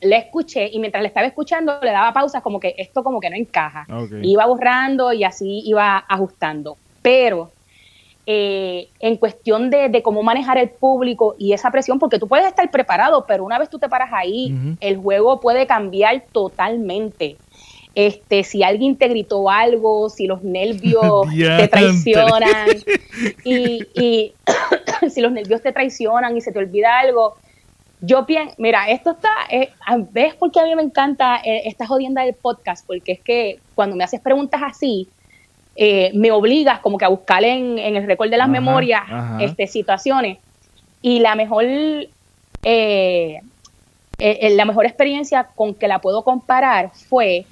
la 0.00 0.16
escuché 0.16 0.68
y 0.72 0.78
mientras 0.78 1.02
la 1.02 1.08
estaba 1.08 1.26
escuchando 1.26 1.78
le 1.80 1.90
daba 1.90 2.12
pausas 2.12 2.42
como 2.42 2.60
que 2.60 2.74
esto 2.78 3.02
como 3.02 3.20
que 3.20 3.30
no 3.30 3.36
encaja. 3.36 3.86
Iba 4.22 4.46
borrando 4.46 5.12
y 5.12 5.24
así 5.24 5.62
iba 5.64 6.04
ajustando. 6.08 6.76
Pero 7.02 7.50
eh, 8.26 8.88
en 9.00 9.16
cuestión 9.16 9.68
de, 9.68 10.02
cómo 10.02 10.22
manejar 10.22 10.56
el 10.56 10.70
público 10.70 11.36
y 11.38 11.52
esa 11.52 11.70
presión, 11.70 11.98
porque 11.98 12.18
tú 12.18 12.26
puedes 12.26 12.46
estar 12.46 12.70
preparado, 12.70 13.26
pero 13.26 13.44
una 13.44 13.58
vez 13.58 13.68
tú 13.68 13.78
te 13.78 13.88
paras 13.88 14.10
ahí, 14.12 14.54
el 14.80 14.96
juego 14.96 15.40
puede 15.40 15.66
cambiar 15.66 16.24
totalmente. 16.32 17.36
Este, 17.94 18.42
si 18.42 18.62
alguien 18.62 18.96
te 18.96 19.06
gritó 19.08 19.48
algo, 19.50 20.08
si 20.08 20.26
los 20.26 20.42
nervios 20.42 21.26
te 21.58 21.68
traicionan 21.68 22.68
y, 23.44 24.32
si 25.10 25.20
los 25.20 25.30
nervios 25.30 25.62
te 25.62 25.72
traicionan 25.72 26.36
y 26.36 26.40
se 26.40 26.50
te 26.50 26.58
olvida 26.58 26.98
algo, 26.98 27.36
yo 28.00 28.26
pienso, 28.26 28.54
mira, 28.58 28.88
esto 28.88 29.12
está, 29.12 29.30
eh, 29.50 29.70
¿ves 30.10 30.34
por 30.34 30.50
qué 30.52 30.60
a 30.60 30.64
mí 30.64 30.74
me 30.74 30.82
encanta 30.82 31.36
eh, 31.44 31.62
esta 31.66 31.86
jodienda 31.86 32.22
del 32.22 32.34
podcast? 32.34 32.86
Porque 32.86 33.12
es 33.12 33.20
que 33.20 33.60
cuando 33.74 33.96
me 33.96 34.04
haces 34.04 34.20
preguntas 34.20 34.60
así, 34.64 35.08
eh, 35.76 36.12
me 36.14 36.30
obligas 36.30 36.78
como 36.78 36.98
que 36.98 37.04
a 37.04 37.08
buscar 37.08 37.42
en, 37.42 37.78
el 37.78 38.06
récord 38.06 38.30
de 38.30 38.36
las 38.36 38.48
memorias 38.48 39.02
Este, 39.40 39.66
situaciones. 39.66 40.38
Y 41.02 41.20
la 41.20 41.34
mejor, 41.34 41.64
eh, 41.64 42.08
eh, 42.62 44.50
la 44.54 44.64
mejor 44.64 44.86
experiencia 44.86 45.48
con 45.54 45.74
que 45.74 45.88
la 45.88 45.98
puedo 45.98 46.22
comparar 46.22 46.92
fue 46.94 47.44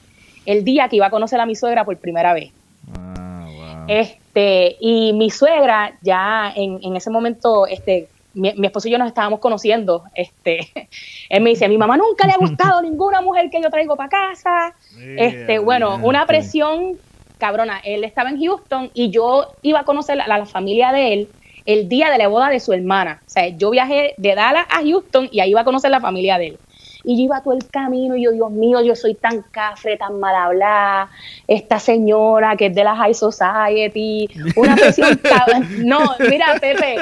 el 0.46 0.64
día 0.64 0.88
que 0.88 0.96
iba 0.96 1.06
a 1.06 1.10
conocer 1.10 1.40
a 1.40 1.46
mi 1.46 1.56
suegra 1.56 1.84
por 1.84 1.96
primera 1.98 2.32
vez. 2.32 2.52
Ah, 2.96 3.84
este, 3.88 4.76
y 4.80 5.12
mi 5.12 5.30
suegra 5.30 5.94
ya 6.00 6.52
en, 6.54 6.78
en 6.82 6.96
ese 6.96 7.10
momento, 7.10 7.66
este, 7.66 8.08
mi, 8.34 8.54
esposo 8.62 8.88
y 8.88 8.90
yo 8.90 8.98
nos 8.98 9.08
estábamos 9.08 9.40
conociendo, 9.40 10.04
este, 10.14 10.70
él 11.28 11.42
me 11.42 11.50
dice, 11.50 11.64
a 11.64 11.68
mi 11.68 11.78
mamá 11.78 11.96
nunca 11.96 12.26
le 12.26 12.32
ha 12.32 12.38
gustado 12.38 12.82
ninguna 12.82 13.20
mujer 13.20 13.50
que 13.50 13.60
yo 13.62 13.70
traigo 13.70 13.96
para 13.96 14.08
casa, 14.08 14.74
este, 15.16 15.58
bueno, 15.58 15.98
una 16.02 16.26
presión 16.26 16.98
cabrona, 17.38 17.80
él 17.84 18.04
estaba 18.04 18.30
en 18.30 18.38
Houston 18.38 18.90
y 18.94 19.10
yo 19.10 19.48
iba 19.62 19.80
a 19.80 19.84
conocer 19.84 20.20
a 20.20 20.28
la, 20.28 20.46
familia 20.46 20.92
de 20.92 21.12
él 21.12 21.28
el 21.66 21.88
día 21.88 22.08
de 22.08 22.18
la 22.18 22.28
boda 22.28 22.48
de 22.48 22.60
su 22.60 22.72
hermana. 22.72 23.20
O 23.26 23.30
sea, 23.30 23.48
yo 23.48 23.70
viajé 23.70 24.14
de 24.16 24.34
Dallas 24.36 24.66
a 24.70 24.80
Houston 24.82 25.28
y 25.32 25.40
ahí 25.40 25.50
iba 25.50 25.62
a 25.62 25.64
conocer 25.64 25.90
la 25.90 26.00
familia 26.00 26.38
de 26.38 26.46
él. 26.46 26.58
Y 27.04 27.16
yo 27.16 27.24
iba 27.24 27.42
todo 27.42 27.54
el 27.54 27.66
camino 27.68 28.16
y 28.16 28.24
yo, 28.24 28.32
Dios 28.32 28.50
mío, 28.50 28.80
yo 28.82 28.94
soy 28.94 29.14
tan 29.14 29.42
cafre, 29.42 29.96
tan 29.96 30.20
mal 30.20 30.34
hablada. 30.34 31.10
Esta 31.48 31.78
señora 31.78 32.56
que 32.56 32.66
es 32.66 32.74
de 32.74 32.84
la 32.84 32.94
High 32.94 33.14
Society, 33.14 34.28
una 34.56 34.76
presión. 34.76 35.18
no, 35.84 36.00
mira, 36.18 36.54
Pepe, 36.60 36.96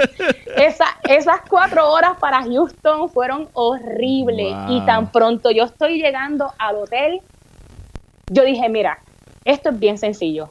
esas 0.57 1.41
cuatro 1.49 1.91
horas 1.93 2.13
para 2.19 2.43
Houston 2.43 3.11
fueron 3.11 3.49
horribles. 3.53 4.55
Y 4.69 4.81
tan 4.87 5.11
pronto 5.13 5.51
yo 5.51 5.65
estoy 5.65 6.01
llegando 6.01 6.51
al 6.59 6.77
hotel, 6.77 7.21
yo 8.29 8.45
dije, 8.45 8.69
mira, 8.69 8.99
esto 9.45 9.71
es 9.71 9.79
bien 9.79 9.99
sencillo. 9.99 10.49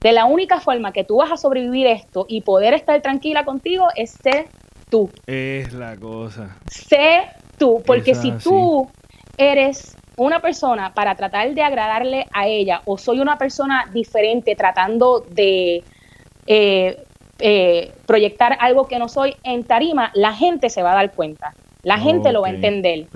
De 0.00 0.12
la 0.12 0.26
única 0.26 0.60
forma 0.60 0.92
que 0.92 1.04
tú 1.04 1.16
vas 1.16 1.32
a 1.32 1.36
sobrevivir 1.36 1.86
esto 1.86 2.24
y 2.28 2.42
poder 2.42 2.74
estar 2.74 3.00
tranquila 3.02 3.44
contigo 3.44 3.86
es 3.96 4.12
ser 4.12 4.46
tú. 4.90 5.10
Es 5.26 5.72
la 5.72 5.96
cosa. 5.96 6.56
Sé 6.70 7.28
tú, 7.58 7.82
porque 7.84 8.14
si 8.14 8.32
tú 8.32 8.88
eres 9.36 9.96
una 10.16 10.40
persona 10.40 10.92
para 10.94 11.14
tratar 11.14 11.54
de 11.54 11.62
agradarle 11.62 12.26
a 12.32 12.46
ella 12.46 12.82
o 12.84 12.98
soy 12.98 13.20
una 13.20 13.38
persona 13.38 13.88
diferente 13.92 14.56
tratando 14.56 15.20
de 15.30 15.84
eh, 16.46 17.04
eh, 17.38 17.92
proyectar 18.04 18.56
algo 18.60 18.88
que 18.88 18.98
no 18.98 19.08
soy 19.08 19.36
en 19.44 19.62
tarima, 19.62 20.10
la 20.14 20.32
gente 20.32 20.70
se 20.70 20.82
va 20.82 20.92
a 20.92 20.96
dar 20.96 21.12
cuenta. 21.12 21.54
La 21.84 21.98
gente 21.98 22.32
lo 22.32 22.42
va 22.42 22.48
a 22.48 22.50
entender. 22.50 23.06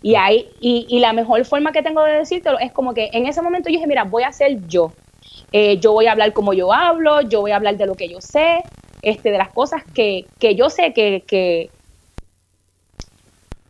Y, 0.00 0.14
ahí, 0.14 0.46
y, 0.60 1.00
la 1.00 1.12
mejor 1.12 1.44
forma 1.44 1.72
que 1.72 1.82
tengo 1.82 2.04
de 2.04 2.12
decírtelo 2.12 2.58
es 2.60 2.70
como 2.70 2.94
que 2.94 3.10
en 3.12 3.26
ese 3.26 3.42
momento 3.42 3.68
yo 3.68 3.74
dije, 3.74 3.88
mira, 3.88 4.04
voy 4.04 4.22
a 4.22 4.32
ser 4.32 4.66
yo. 4.68 4.92
Eh, 5.50 5.78
yo 5.78 5.92
voy 5.92 6.06
a 6.06 6.12
hablar 6.12 6.32
como 6.32 6.52
yo 6.52 6.72
hablo, 6.72 7.20
yo 7.22 7.40
voy 7.40 7.50
a 7.50 7.56
hablar 7.56 7.76
de 7.76 7.86
lo 7.86 7.94
que 7.94 8.08
yo 8.08 8.20
sé, 8.20 8.62
este, 9.02 9.32
de 9.32 9.38
las 9.38 9.52
cosas 9.52 9.82
que, 9.92 10.24
que 10.38 10.54
yo 10.54 10.70
sé 10.70 10.92
que, 10.92 11.24
que 11.26 11.70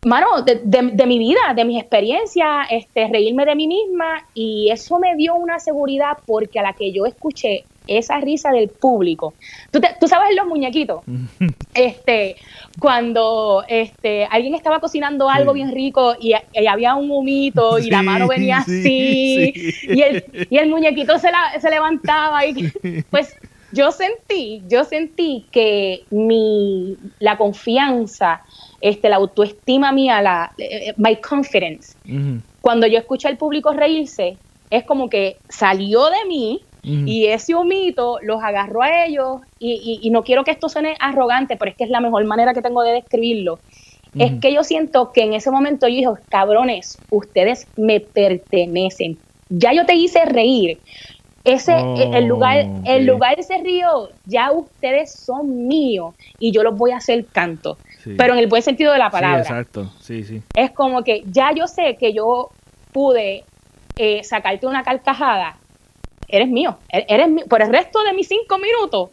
mano, 0.05 0.41
de, 0.41 0.61
de, 0.63 1.05
mi 1.05 1.19
vida, 1.19 1.39
de 1.55 1.65
mis 1.65 1.79
experiencias, 1.79 2.67
este, 2.69 3.07
reírme 3.07 3.45
de 3.45 3.55
mí 3.55 3.67
misma 3.67 4.25
y 4.33 4.69
eso 4.71 4.99
me 4.99 5.15
dio 5.15 5.35
una 5.35 5.59
seguridad 5.59 6.17
porque 6.25 6.59
a 6.59 6.63
la 6.63 6.73
que 6.73 6.91
yo 6.91 7.05
escuché 7.05 7.65
esa 7.87 8.19
risa 8.19 8.51
del 8.51 8.69
público. 8.69 9.33
Tú, 9.71 9.81
tú 9.99 10.07
sabes 10.07 10.35
los 10.35 10.47
muñequitos. 10.47 11.01
este, 11.73 12.35
cuando 12.79 13.63
este, 13.67 14.25
alguien 14.25 14.55
estaba 14.55 14.79
cocinando 14.79 15.29
algo 15.29 15.53
bien 15.53 15.71
rico 15.71 16.15
y, 16.19 16.33
había 16.67 16.95
un 16.95 17.11
humito 17.11 17.77
y 17.79 17.89
la 17.89 18.01
mano 18.01 18.27
venía 18.27 18.59
así 18.59 19.53
y, 19.83 20.01
el, 20.01 20.23
y 20.49 20.57
el 20.57 20.69
muñequito 20.69 21.19
se, 21.19 21.29
se 21.59 21.69
levantaba 21.69 22.45
y 22.45 22.71
pues 23.09 23.35
yo 23.73 23.91
sentí, 23.91 24.61
yo 24.67 24.83
sentí 24.83 25.45
que 25.51 26.03
mi, 26.11 26.95
la 27.19 27.37
confianza, 27.37 28.41
este, 28.83 29.07
la 29.07 29.15
autoestima 29.15 29.93
mía, 29.93 30.21
la, 30.21 30.51
eh, 30.57 30.89
eh, 30.89 30.93
my 30.97 31.15
confidence, 31.15 31.95
cuando 32.59 32.85
yo 32.85 32.99
escuché 32.99 33.29
al 33.29 33.37
público 33.37 33.71
reírse, 33.71 34.35
es 34.69 34.83
como 34.83 35.09
que 35.09 35.37
salió 35.47 36.09
de 36.09 36.25
mí 36.27 36.61
y 36.83 37.27
ese 37.27 37.55
humito 37.55 38.19
los 38.21 38.43
agarró 38.43 38.81
a 38.81 39.05
ellos, 39.05 39.39
y, 39.57 40.09
no 40.11 40.25
quiero 40.25 40.43
que 40.43 40.51
esto 40.51 40.67
suene 40.67 40.97
arrogante, 40.99 41.55
pero 41.55 41.71
es 41.71 41.77
que 41.77 41.85
es 41.85 41.89
la 41.89 42.01
mejor 42.01 42.25
manera 42.25 42.53
que 42.53 42.61
tengo 42.61 42.83
de 42.83 42.91
describirlo. 42.91 43.59
Es 44.19 44.33
que 44.41 44.53
yo 44.53 44.65
siento 44.65 45.13
que 45.13 45.23
en 45.23 45.33
ese 45.33 45.49
momento 45.49 45.87
yo 45.87 45.95
dije, 45.95 46.23
cabrones, 46.27 46.97
ustedes 47.09 47.67
me 47.77 48.01
pertenecen. 48.01 49.17
Ya 49.47 49.71
yo 49.71 49.85
te 49.85 49.95
hice 49.95 50.25
reír. 50.25 50.79
Ese, 51.45 51.71
e, 51.71 52.17
el 52.17 52.25
lugar, 52.25 52.67
el 52.85 53.05
lugar 53.05 53.35
de 53.37 53.41
ese 53.43 53.57
río, 53.59 54.09
ya 54.25 54.51
ustedes 54.51 55.13
son 55.13 55.67
míos 55.67 56.15
y 56.37 56.51
yo 56.51 56.63
los 56.63 56.75
voy 56.75 56.91
a 56.91 56.97
hacer 56.97 57.25
canto. 57.25 57.77
Pero 58.17 58.33
en 58.33 58.39
el 58.39 58.47
buen 58.47 58.61
sentido 58.61 58.91
de 58.91 58.99
la 58.99 59.09
palabra. 59.09 59.41
exacto, 59.41 59.91
sí, 59.99 60.23
sí. 60.23 60.41
Es 60.55 60.71
como 60.71 61.03
que 61.03 61.23
ya 61.25 61.51
yo 61.53 61.67
sé 61.67 61.95
que 61.97 62.13
yo 62.13 62.49
pude 62.91 63.43
eh, 63.95 64.23
sacarte 64.23 64.67
una 64.67 64.83
carcajada 64.83 65.57
eres 66.33 66.49
mío, 66.49 66.77
e-, 66.91 67.05
eres 67.07 67.29
mío. 67.29 67.45
Por 67.47 67.61
el 67.61 67.71
resto 67.71 68.03
de 68.03 68.13
mis 68.13 68.27
cinco 68.27 68.57
minutos, 68.57 69.11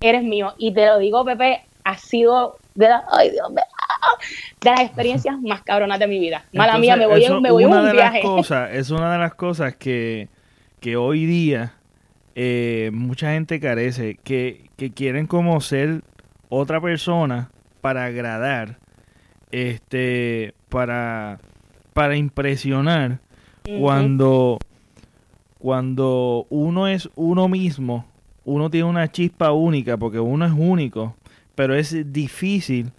eres 0.00 0.22
mío. 0.22 0.54
Y 0.56 0.72
te 0.72 0.86
lo 0.86 0.98
digo, 0.98 1.24
Pepe, 1.24 1.62
ha 1.84 1.98
sido 1.98 2.56
de, 2.74 2.88
ay, 3.10 3.30
Dios 3.30 3.50
mío, 3.50 3.64
de 4.60 4.70
las 4.70 4.80
experiencias 4.80 5.36
más 5.42 5.62
cabronas 5.62 5.98
de 5.98 6.06
mi 6.06 6.18
vida. 6.20 6.44
Mala 6.52 6.78
mía, 6.78 6.96
me 6.96 7.06
voy, 7.06 7.26
me 7.40 7.50
voy 7.50 7.64
en 7.64 7.72
un 7.72 7.92
viaje. 7.92 8.20
Cosas, 8.22 8.70
es 8.72 8.90
una 8.90 9.12
de 9.12 9.18
las 9.18 9.34
cosas 9.34 9.74
que, 9.74 10.28
que 10.80 10.96
hoy 10.96 11.26
día 11.26 11.74
eh, 12.36 12.90
mucha 12.92 13.32
gente 13.32 13.58
carece, 13.58 14.16
que, 14.22 14.70
que 14.76 14.92
quieren 14.92 15.26
como 15.26 15.60
ser 15.60 16.02
otra 16.48 16.80
persona 16.80 17.50
para 17.80 18.04
agradar, 18.04 18.78
este, 19.50 20.54
para, 20.68 21.38
para 21.92 22.16
impresionar, 22.16 23.20
cuando 23.78 24.58
cuando 25.60 26.46
uno 26.48 26.88
es 26.88 27.10
uno 27.16 27.46
mismo, 27.46 28.06
uno 28.44 28.70
tiene 28.70 28.88
una 28.88 29.12
chispa 29.12 29.52
única 29.52 29.98
porque 29.98 30.18
uno 30.18 30.46
es 30.46 30.52
único, 30.52 31.16
pero 31.54 31.74
es 31.74 32.12
difícil, 32.12 32.92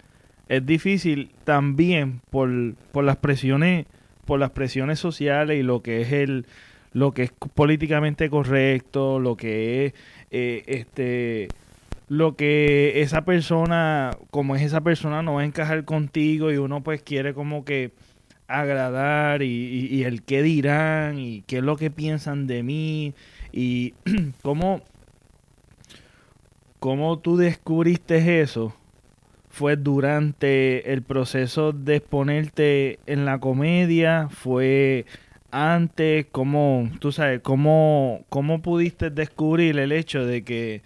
es 0.48 0.64
difícil 0.64 1.30
también 1.42 2.20
por, 2.30 2.48
por 2.92 3.02
las 3.02 3.16
presiones, 3.16 3.86
por 4.24 4.38
las 4.38 4.50
presiones 4.50 5.00
sociales 5.00 5.58
y 5.58 5.64
lo 5.64 5.82
que 5.82 6.02
es 6.02 6.12
el, 6.12 6.46
lo 6.92 7.12
que 7.12 7.24
es 7.24 7.32
políticamente 7.32 8.30
correcto, 8.30 9.18
lo 9.18 9.36
que 9.36 9.86
es 9.86 9.94
eh, 10.30 10.62
este 10.68 11.48
lo 12.12 12.36
que 12.36 13.00
esa 13.00 13.24
persona, 13.24 14.18
como 14.30 14.54
es 14.54 14.60
esa 14.60 14.82
persona, 14.82 15.22
no 15.22 15.34
va 15.34 15.40
a 15.40 15.44
encajar 15.46 15.86
contigo 15.86 16.52
y 16.52 16.58
uno 16.58 16.82
pues 16.82 17.02
quiere 17.02 17.32
como 17.32 17.64
que 17.64 17.92
agradar 18.48 19.42
y, 19.42 19.86
y 19.86 20.04
el 20.04 20.22
qué 20.22 20.42
dirán 20.42 21.18
y 21.18 21.40
qué 21.46 21.58
es 21.58 21.62
lo 21.62 21.78
que 21.78 21.90
piensan 21.90 22.46
de 22.46 22.62
mí. 22.62 23.14
Y 23.50 23.94
cómo, 24.42 24.82
cómo 26.80 27.18
tú 27.18 27.38
descubriste 27.38 28.42
eso 28.42 28.74
fue 29.48 29.76
durante 29.76 30.92
el 30.92 31.00
proceso 31.00 31.72
de 31.72 31.96
exponerte 31.96 32.98
en 33.06 33.24
la 33.24 33.38
comedia, 33.38 34.28
fue 34.28 35.06
antes, 35.50 36.26
cómo, 36.30 36.90
tú 36.98 37.10
sabes, 37.10 37.40
cómo, 37.40 38.26
cómo 38.28 38.60
pudiste 38.60 39.08
descubrir 39.08 39.78
el 39.78 39.92
hecho 39.92 40.26
de 40.26 40.44
que 40.44 40.82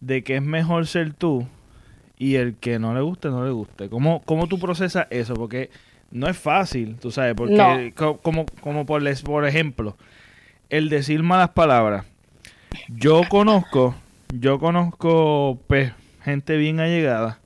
de 0.00 0.22
que 0.22 0.36
es 0.36 0.42
mejor 0.42 0.86
ser 0.86 1.12
tú 1.14 1.46
y 2.18 2.36
el 2.36 2.54
que 2.54 2.78
no 2.78 2.94
le 2.94 3.00
guste, 3.00 3.28
no 3.28 3.44
le 3.44 3.50
guste. 3.50 3.88
¿Cómo, 3.88 4.22
cómo 4.24 4.46
tú 4.46 4.58
procesas 4.58 5.06
eso? 5.10 5.34
Porque 5.34 5.70
no 6.10 6.28
es 6.28 6.36
fácil, 6.36 6.96
tú 6.96 7.10
sabes, 7.10 7.34
porque 7.34 7.92
como, 8.22 8.46
como 8.60 8.86
por, 8.86 9.02
por 9.24 9.46
ejemplo, 9.46 9.96
el 10.70 10.88
decir 10.88 11.22
malas 11.22 11.50
palabras. 11.50 12.06
Yo 12.88 13.22
conozco, 13.28 13.94
yo 14.34 14.58
conozco 14.58 15.58
pues, 15.66 15.92
gente 16.22 16.56
bien 16.56 16.80
allegada 16.80 17.38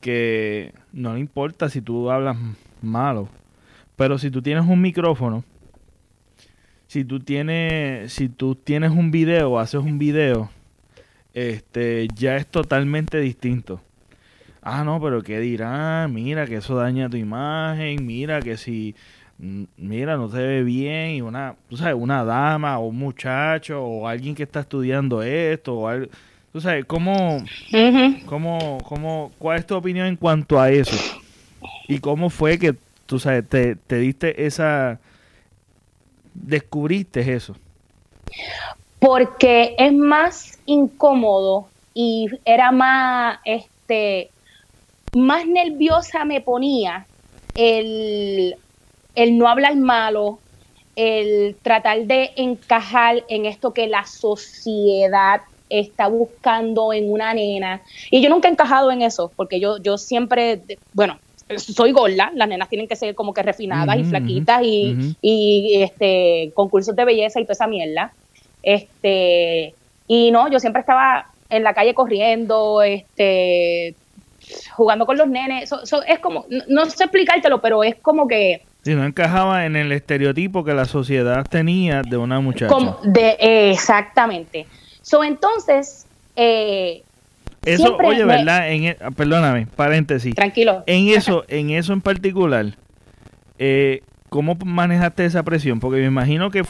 que 0.00 0.72
no 0.92 1.14
le 1.14 1.20
importa 1.20 1.68
si 1.68 1.80
tú 1.80 2.10
hablas 2.10 2.36
malo, 2.82 3.28
pero 3.96 4.18
si 4.18 4.30
tú 4.30 4.42
tienes 4.42 4.64
un 4.66 4.80
micrófono, 4.80 5.44
si 6.86 7.04
tú 7.04 7.20
tienes, 7.20 8.12
si 8.12 8.28
tú 8.28 8.54
tienes 8.54 8.90
un 8.90 9.10
video, 9.10 9.58
haces 9.58 9.80
un 9.80 9.98
video 9.98 10.50
este, 11.36 12.08
ya 12.14 12.36
es 12.36 12.46
totalmente 12.46 13.20
distinto. 13.20 13.82
Ah, 14.62 14.84
no, 14.84 14.98
pero 15.02 15.22
¿qué 15.22 15.38
dirán? 15.38 16.14
Mira 16.14 16.46
que 16.46 16.56
eso 16.56 16.76
daña 16.76 17.10
tu 17.10 17.18
imagen, 17.18 18.06
mira 18.06 18.40
que 18.40 18.56
si, 18.56 18.94
mm, 19.38 19.64
mira, 19.76 20.16
no 20.16 20.30
se 20.30 20.38
ve 20.38 20.62
bien, 20.62 21.10
y 21.10 21.20
una, 21.20 21.54
tú 21.68 21.76
sabes, 21.76 21.94
una 21.94 22.24
dama 22.24 22.78
o 22.78 22.86
un 22.86 22.96
muchacho 22.96 23.84
o 23.84 24.08
alguien 24.08 24.34
que 24.34 24.44
está 24.44 24.60
estudiando 24.60 25.22
esto, 25.22 25.74
o 25.74 25.88
algo, 25.88 26.06
tú 26.54 26.60
sabes, 26.62 26.86
¿cómo, 26.86 27.44
cómo, 28.24 28.78
cómo, 28.88 29.30
cuál 29.38 29.58
es 29.58 29.66
tu 29.66 29.74
opinión 29.74 30.06
en 30.06 30.16
cuanto 30.16 30.58
a 30.58 30.70
eso? 30.70 30.96
¿Y 31.86 31.98
cómo 31.98 32.30
fue 32.30 32.58
que, 32.58 32.74
tú 33.04 33.18
sabes, 33.18 33.46
te, 33.46 33.76
te 33.76 33.98
diste 33.98 34.46
esa, 34.46 34.98
descubriste 36.32 37.34
eso? 37.34 37.54
Porque 38.98 39.74
es 39.78 39.92
más 39.92 40.58
incómodo 40.66 41.68
y 41.94 42.28
era 42.44 42.72
más, 42.72 43.38
este, 43.44 44.30
más 45.12 45.46
nerviosa 45.46 46.24
me 46.24 46.40
ponía 46.40 47.06
el, 47.56 48.56
el 49.14 49.38
no 49.38 49.48
hablar 49.48 49.76
malo, 49.76 50.38
el 50.94 51.56
tratar 51.62 52.04
de 52.06 52.32
encajar 52.36 53.24
en 53.28 53.46
esto 53.46 53.72
que 53.72 53.86
la 53.86 54.04
sociedad 54.06 55.42
está 55.68 56.08
buscando 56.08 56.92
en 56.92 57.10
una 57.10 57.34
nena. 57.34 57.82
Y 58.10 58.22
yo 58.22 58.30
nunca 58.30 58.48
he 58.48 58.52
encajado 58.52 58.90
en 58.90 59.02
eso, 59.02 59.32
porque 59.36 59.60
yo, 59.60 59.78
yo 59.78 59.98
siempre, 59.98 60.62
bueno, 60.92 61.18
soy 61.56 61.92
gorda, 61.92 62.32
las 62.34 62.48
nenas 62.48 62.68
tienen 62.68 62.88
que 62.88 62.96
ser 62.96 63.14
como 63.14 63.32
que 63.32 63.42
refinadas 63.42 63.98
y 63.98 64.04
flaquitas 64.04 64.62
y, 64.64 65.16
y, 65.20 65.82
este 65.82 66.52
concursos 66.54 66.96
de 66.96 67.04
belleza 67.04 67.40
y 67.40 67.44
toda 67.44 67.52
esa 67.52 67.66
mierda. 67.66 68.12
Este, 68.66 69.74
y 70.08 70.32
no, 70.32 70.50
yo 70.50 70.58
siempre 70.58 70.80
estaba 70.80 71.26
en 71.48 71.62
la 71.62 71.72
calle 71.72 71.94
corriendo, 71.94 72.82
este, 72.82 73.94
jugando 74.72 75.06
con 75.06 75.16
los 75.16 75.28
nenes. 75.28 75.70
es 76.08 76.18
como, 76.18 76.46
no, 76.66 76.84
sé 76.86 77.04
explicártelo, 77.04 77.62
pero 77.62 77.84
es 77.84 77.94
como 77.94 78.26
que... 78.26 78.62
Sí, 78.82 78.94
no 78.94 79.04
encajaba 79.04 79.66
en 79.66 79.76
el 79.76 79.92
estereotipo 79.92 80.64
que 80.64 80.74
la 80.74 80.84
sociedad 80.84 81.46
tenía 81.48 82.02
de 82.02 82.16
una 82.16 82.40
muchacha. 82.40 82.74
de, 83.04 83.36
exactamente. 83.70 84.66
So, 85.00 85.22
entonces, 85.22 86.06
eh, 86.34 87.04
eso, 87.64 87.96
oye, 87.96 88.24
¿verdad? 88.24 88.68
En, 88.70 88.84
e, 88.84 88.96
perdóname, 89.16 89.68
paréntesis. 89.76 90.34
Tranquilo. 90.34 90.82
En 90.86 91.08
eso, 91.08 91.44
en 91.46 91.70
eso 91.70 91.92
en 91.92 92.00
particular, 92.00 92.66
eh, 93.60 94.02
¿cómo 94.28 94.56
manejaste 94.64 95.24
esa 95.24 95.44
presión? 95.44 95.78
Porque 95.78 96.00
me 96.00 96.06
imagino 96.06 96.50
que 96.50 96.64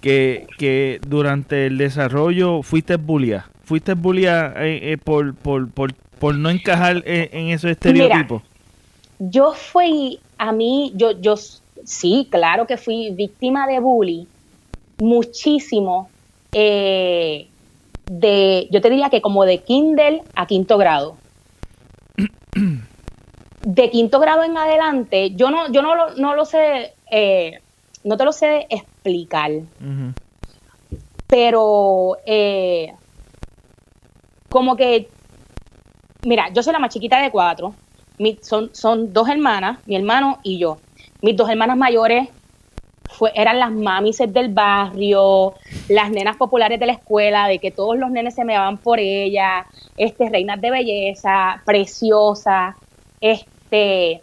que, 0.00 0.46
que 0.58 1.00
durante 1.06 1.66
el 1.66 1.78
desarrollo 1.78 2.62
fuiste 2.62 2.96
bullia. 2.96 3.48
Fuiste 3.64 3.94
bullia 3.94 4.52
eh, 4.56 4.92
eh, 4.92 4.98
por, 4.98 5.34
por, 5.34 5.70
por, 5.70 5.94
por, 6.18 6.34
no 6.34 6.50
encajar 6.50 7.02
en, 7.06 7.48
esos 7.50 7.70
estereotipos. 7.70 8.42
yo 9.18 9.52
fui, 9.52 10.18
a 10.38 10.52
mí, 10.52 10.92
yo, 10.96 11.12
yo 11.20 11.34
sí, 11.84 12.28
claro 12.30 12.66
que 12.66 12.76
fui 12.76 13.10
víctima 13.12 13.66
de 13.66 13.80
bullying 13.80 14.26
muchísimo. 15.00 16.10
Eh, 16.52 17.46
de, 18.06 18.68
yo 18.70 18.80
te 18.80 18.90
diría 18.90 19.10
que 19.10 19.20
como 19.20 19.44
de 19.44 19.58
Kindle 19.58 20.22
a 20.34 20.46
quinto 20.46 20.78
grado. 20.78 21.16
de 23.64 23.90
quinto 23.90 24.20
grado 24.20 24.42
en 24.42 24.56
adelante, 24.56 25.32
yo 25.32 25.50
no, 25.50 25.70
yo 25.70 25.82
no, 25.82 25.94
lo, 25.94 26.14
no 26.16 26.34
lo 26.34 26.44
sé, 26.44 26.94
no 28.04 28.16
te 28.16 28.24
lo 28.24 28.32
sé 28.32 28.66
explicar. 28.70 29.50
Pero 31.26 32.16
eh, 32.26 32.92
como 34.48 34.76
que, 34.76 35.08
mira, 36.24 36.48
yo 36.52 36.62
soy 36.62 36.72
la 36.72 36.78
más 36.78 36.92
chiquita 36.92 37.20
de 37.22 37.30
cuatro. 37.30 37.74
son, 38.42 38.74
son 38.74 39.12
dos 39.12 39.28
hermanas, 39.28 39.78
mi 39.86 39.96
hermano 39.96 40.38
y 40.42 40.58
yo. 40.58 40.78
Mis 41.22 41.36
dos 41.36 41.48
hermanas 41.48 41.76
mayores 41.76 42.28
fue, 43.08 43.32
eran 43.34 43.58
las 43.58 43.70
mamises 43.70 44.32
del 44.32 44.52
barrio, 44.52 45.54
las 45.88 46.10
nenas 46.10 46.36
populares 46.36 46.80
de 46.80 46.86
la 46.86 46.92
escuela, 46.92 47.46
de 47.46 47.58
que 47.58 47.70
todos 47.70 47.96
los 47.98 48.10
nenes 48.10 48.34
se 48.34 48.44
me 48.44 48.54
daban 48.54 48.78
por 48.78 48.98
ella, 48.98 49.66
este, 49.96 50.28
reinas 50.28 50.60
de 50.60 50.70
belleza, 50.70 51.62
preciosa, 51.64 52.76
este, 53.20 54.22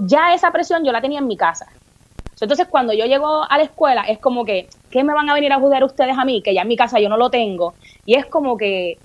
ya 0.00 0.34
esa 0.34 0.50
presión 0.50 0.84
yo 0.84 0.92
la 0.92 1.00
tenía 1.00 1.18
en 1.18 1.26
mi 1.26 1.36
casa. 1.36 1.66
Entonces, 2.40 2.68
cuando 2.68 2.92
yo 2.92 3.04
llego 3.06 3.42
a 3.48 3.58
la 3.58 3.64
escuela, 3.64 4.02
es 4.02 4.18
como 4.18 4.44
que, 4.44 4.68
¿qué 4.90 5.02
me 5.02 5.12
van 5.12 5.28
a 5.28 5.34
venir 5.34 5.52
a 5.52 5.58
juzgar 5.58 5.82
ustedes 5.84 6.16
a 6.16 6.24
mí? 6.24 6.42
Que 6.42 6.54
ya 6.54 6.62
en 6.62 6.68
mi 6.68 6.76
casa 6.76 7.00
yo 7.00 7.08
no 7.08 7.16
lo 7.16 7.30
tengo. 7.30 7.74
Y 8.04 8.14
es 8.14 8.26
como 8.26 8.56
que, 8.56 8.98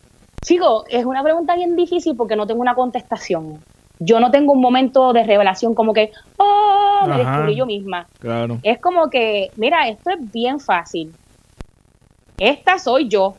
chico, 0.43 0.85
es 0.89 1.05
una 1.05 1.23
pregunta 1.23 1.55
bien 1.55 1.75
difícil 1.75 2.15
porque 2.15 2.35
no 2.35 2.45
tengo 2.45 2.61
una 2.61 2.75
contestación. 2.75 3.59
Yo 3.99 4.19
no 4.19 4.31
tengo 4.31 4.53
un 4.53 4.61
momento 4.61 5.13
de 5.13 5.23
revelación 5.23 5.73
como 5.73 5.93
que, 5.93 6.11
oh, 6.37 7.05
me 7.07 7.17
descubrí 7.17 7.55
yo 7.55 7.65
misma. 7.65 8.07
Claro. 8.19 8.59
Es 8.63 8.79
como 8.79 9.09
que, 9.09 9.51
mira, 9.55 9.87
esto 9.87 10.11
es 10.11 10.31
bien 10.31 10.59
fácil. 10.59 11.13
Esta 12.37 12.77
soy 12.77 13.07
yo. 13.07 13.35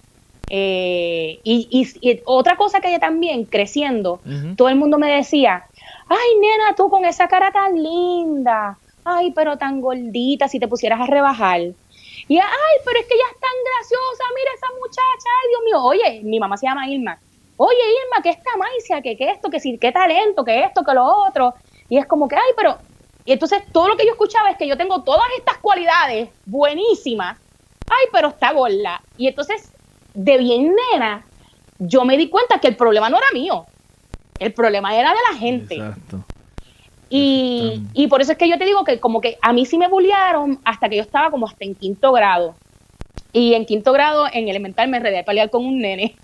Eh, 0.49 1.41
y, 1.43 2.21
otra 2.25 2.57
cosa 2.57 2.81
que 2.81 2.99
también, 2.99 3.45
creciendo, 3.45 4.21
todo 4.57 4.69
el 4.69 4.77
mundo 4.77 4.99
me 4.99 5.11
decía, 5.11 5.65
ay, 6.09 6.41
nena, 6.41 6.75
tú 6.77 6.89
con 6.91 7.05
esa 7.05 7.29
cara 7.29 7.51
tan 7.51 7.83
linda, 7.83 8.79
ay, 9.05 9.33
pero 9.33 9.57
tan 9.57 9.81
gordita, 9.81 10.49
si 10.49 10.59
te 10.59 10.69
pusieras 10.69 11.01
a 11.01 11.07
rebajar. 11.07 11.61
Y, 12.27 12.39
ay, 12.39 12.77
pero 12.85 12.99
es 13.01 13.07
que 13.07 13.15
ella 13.15 13.25
es 13.33 13.41
tan 13.41 13.51
graciosa, 13.65 14.25
mira 14.35 14.51
esa 14.55 14.67
muchacha, 14.79 15.29
ay, 15.43 15.49
Dios 15.51 15.61
mío, 15.65 15.83
oye, 15.83 16.21
mi 16.25 16.41
mamá 16.41 16.57
se 16.57 16.67
llama 16.67 16.89
Irma. 16.89 17.19
Oye, 17.57 17.79
Irma, 17.79 18.23
que 18.23 18.31
esta 18.31 18.57
maicia, 18.57 19.03
que, 19.03 19.17
que 19.17 19.31
esto, 19.31 19.51
que 19.51 19.79
qué 19.79 19.93
talento, 19.93 20.45
que 20.45 20.65
esto, 20.65 20.83
que 20.83 20.95
lo 20.95 21.05
otro. 21.05 21.55
Y 21.89 21.99
es 21.99 22.07
como 22.07 22.29
que, 22.29 22.37
ay, 22.37 22.53
pero... 22.57 22.79
Y 23.27 23.33
entonces 23.33 23.63
todo 23.73 23.89
lo 23.89 23.97
que 23.97 24.05
yo 24.05 24.13
escuchaba 24.13 24.51
es 24.51 24.59
que 24.59 24.67
yo 24.67 24.77
tengo 24.77 25.03
todas 25.03 25.27
estas 25.39 25.59
cualidades 25.59 26.29
buenísimas. 26.45 27.39
Ay, 27.89 28.07
pero 28.13 28.29
está 28.29 28.53
gorda. 28.53 29.01
Y 29.17 29.29
entonces, 29.29 29.71
de 30.13 30.37
bien 30.37 30.75
nena, 30.93 31.25
yo 31.79 32.05
me 32.05 32.17
di 32.17 32.29
cuenta 32.29 32.59
que 32.59 32.69
el 32.69 32.77
problema 32.77 33.09
no 33.09 33.17
era 33.17 33.27
mío. 33.33 33.67
El 34.39 34.53
problema 34.53 34.95
era 34.95 35.11
de 35.11 35.21
la 35.31 35.39
gente. 35.39 35.75
Exacto. 35.77 36.25
Y, 37.11 38.07
por 38.09 38.21
eso 38.23 38.33
es 38.33 38.39
que 38.39 38.49
yo 38.49 38.59
te 38.59 38.65
digo 38.65 38.85
que 38.85 38.99
como 38.99 39.21
que 39.21 39.39
a 39.41 39.53
mí 39.53 39.67
sí 39.67 39.79
me 39.79 39.89
bullearon 39.89 40.59
hasta 40.65 40.89
que 40.89 40.97
yo 40.97 41.03
estaba 41.03 41.31
como 41.31 41.47
hasta 41.47 41.65
en 41.65 41.75
quinto 41.75 42.13
grado. 42.13 42.55
Y 43.33 43.55
en 43.55 43.67
quinto 43.67 43.93
grado, 43.93 44.27
en 44.33 44.49
elemental, 44.49 44.89
me 44.89 44.97
enredé 44.99 45.21
a 45.21 45.25
pelear 45.25 45.51
con 45.51 45.65
un 45.67 45.81
nene. 45.81 46.15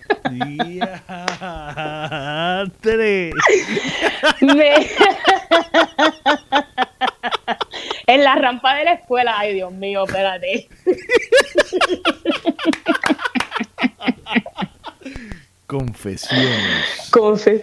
en 8.06 8.24
la 8.24 8.34
rampa 8.36 8.74
de 8.76 8.84
la 8.84 8.92
escuela. 8.94 9.34
Ay, 9.38 9.54
Dios 9.54 9.72
mío, 9.72 10.04
espérate. 10.06 10.68
Confesiones. 15.66 17.10
Confe- 17.12 17.62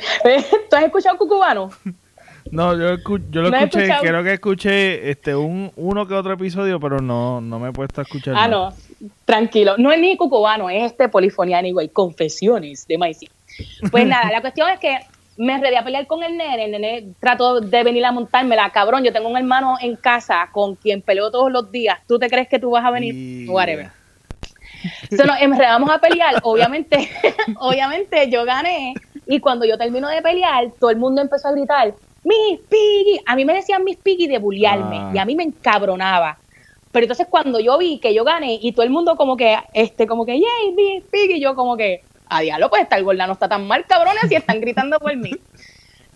¿Tú 0.69 0.75
has 0.75 0.83
escuchado 0.83 1.17
Cucubano? 1.17 1.71
No, 2.51 2.73
yo, 2.75 2.97
yo 3.29 3.41
lo 3.41 3.49
¿No 3.49 3.57
has 3.57 3.63
escuché, 3.63 3.89
creo 4.01 4.23
que 4.23 4.33
escuché 4.33 5.09
este 5.09 5.35
un 5.35 5.71
uno 5.75 6.07
que 6.07 6.13
otro 6.13 6.33
episodio, 6.33 6.79
pero 6.79 6.99
no, 6.99 7.41
no 7.41 7.59
me 7.59 7.69
he 7.69 7.71
puesto 7.71 8.01
a 8.01 8.03
escuchar. 8.03 8.35
Ah, 8.37 8.47
no, 8.47 8.73
tranquilo. 9.25 9.75
No 9.77 9.91
es 9.91 9.99
ni 9.99 10.15
cucubano, 10.17 10.69
es 10.69 10.83
este 10.83 11.09
polifonía 11.09 11.59
anyway. 11.59 11.89
Confesiones 11.89 12.87
de 12.87 12.97
Maicy. 12.97 13.29
Pues 13.91 14.05
nada, 14.07 14.31
la 14.31 14.41
cuestión 14.41 14.69
es 14.69 14.79
que 14.79 14.97
me 15.37 15.53
enredé 15.53 15.77
a 15.77 15.83
pelear 15.83 16.07
con 16.07 16.23
el 16.23 16.35
nene. 16.35 16.65
El 16.65 16.71
nene 16.71 17.07
trató 17.19 17.61
de 17.61 17.83
venir 17.83 18.05
a 18.05 18.11
montármela. 18.11 18.69
Cabrón, 18.71 19.03
yo 19.03 19.13
tengo 19.13 19.29
un 19.29 19.37
hermano 19.37 19.77
en 19.81 19.95
casa 19.95 20.49
con 20.51 20.75
quien 20.75 21.01
peleo 21.01 21.31
todos 21.31 21.51
los 21.51 21.71
días. 21.71 21.99
¿Tú 22.07 22.17
te 22.19 22.29
crees 22.29 22.47
que 22.47 22.59
tú 22.59 22.71
vas 22.71 22.85
a 22.85 22.91
venir? 22.91 23.13
Y- 23.15 23.47
Whatever. 23.47 23.91
So, 25.15 25.25
nos 25.25 25.41
enredamos 25.41 25.89
a 25.89 25.99
pelear. 25.99 26.35
Obviamente, 26.43 27.09
obviamente 27.59 28.29
yo 28.29 28.45
gané. 28.45 28.93
Y 29.25 29.39
cuando 29.39 29.65
yo 29.65 29.77
termino 29.77 30.07
de 30.07 30.21
pelear, 30.21 30.71
todo 30.79 30.89
el 30.89 30.97
mundo 30.97 31.21
empezó 31.21 31.49
a 31.49 31.51
gritar, 31.51 31.93
Miss 32.23 32.59
Piggy. 32.69 33.19
A 33.25 33.35
mí 33.35 33.45
me 33.45 33.53
decían 33.53 33.83
Miss 33.83 33.97
Piggy 33.97 34.27
de 34.27 34.39
bullearme. 34.39 34.97
Ah. 34.97 35.11
Y 35.13 35.17
a 35.17 35.25
mí 35.25 35.35
me 35.35 35.43
encabronaba. 35.43 36.37
Pero 36.91 37.03
entonces 37.03 37.27
cuando 37.29 37.59
yo 37.59 37.77
vi 37.77 37.99
que 37.99 38.13
yo 38.13 38.23
gané 38.23 38.59
y 38.61 38.71
todo 38.71 38.83
el 38.83 38.89
mundo 38.89 39.15
como 39.15 39.37
que, 39.37 39.57
este, 39.73 40.07
como 40.07 40.25
que, 40.25 40.33
yay, 40.33 40.73
Miss 40.75 41.03
Piggy, 41.11 41.39
yo 41.39 41.55
como 41.55 41.77
que, 41.77 42.01
a 42.29 42.41
diablo, 42.41 42.69
pues 42.69 42.83
estar 42.83 43.01
gorda 43.03 43.27
no 43.27 43.33
está 43.33 43.47
tan 43.47 43.67
mal, 43.67 43.85
cabrones, 43.85 44.23
si 44.27 44.35
están 44.35 44.59
gritando 44.59 44.99
por 44.99 45.15
mí. 45.15 45.31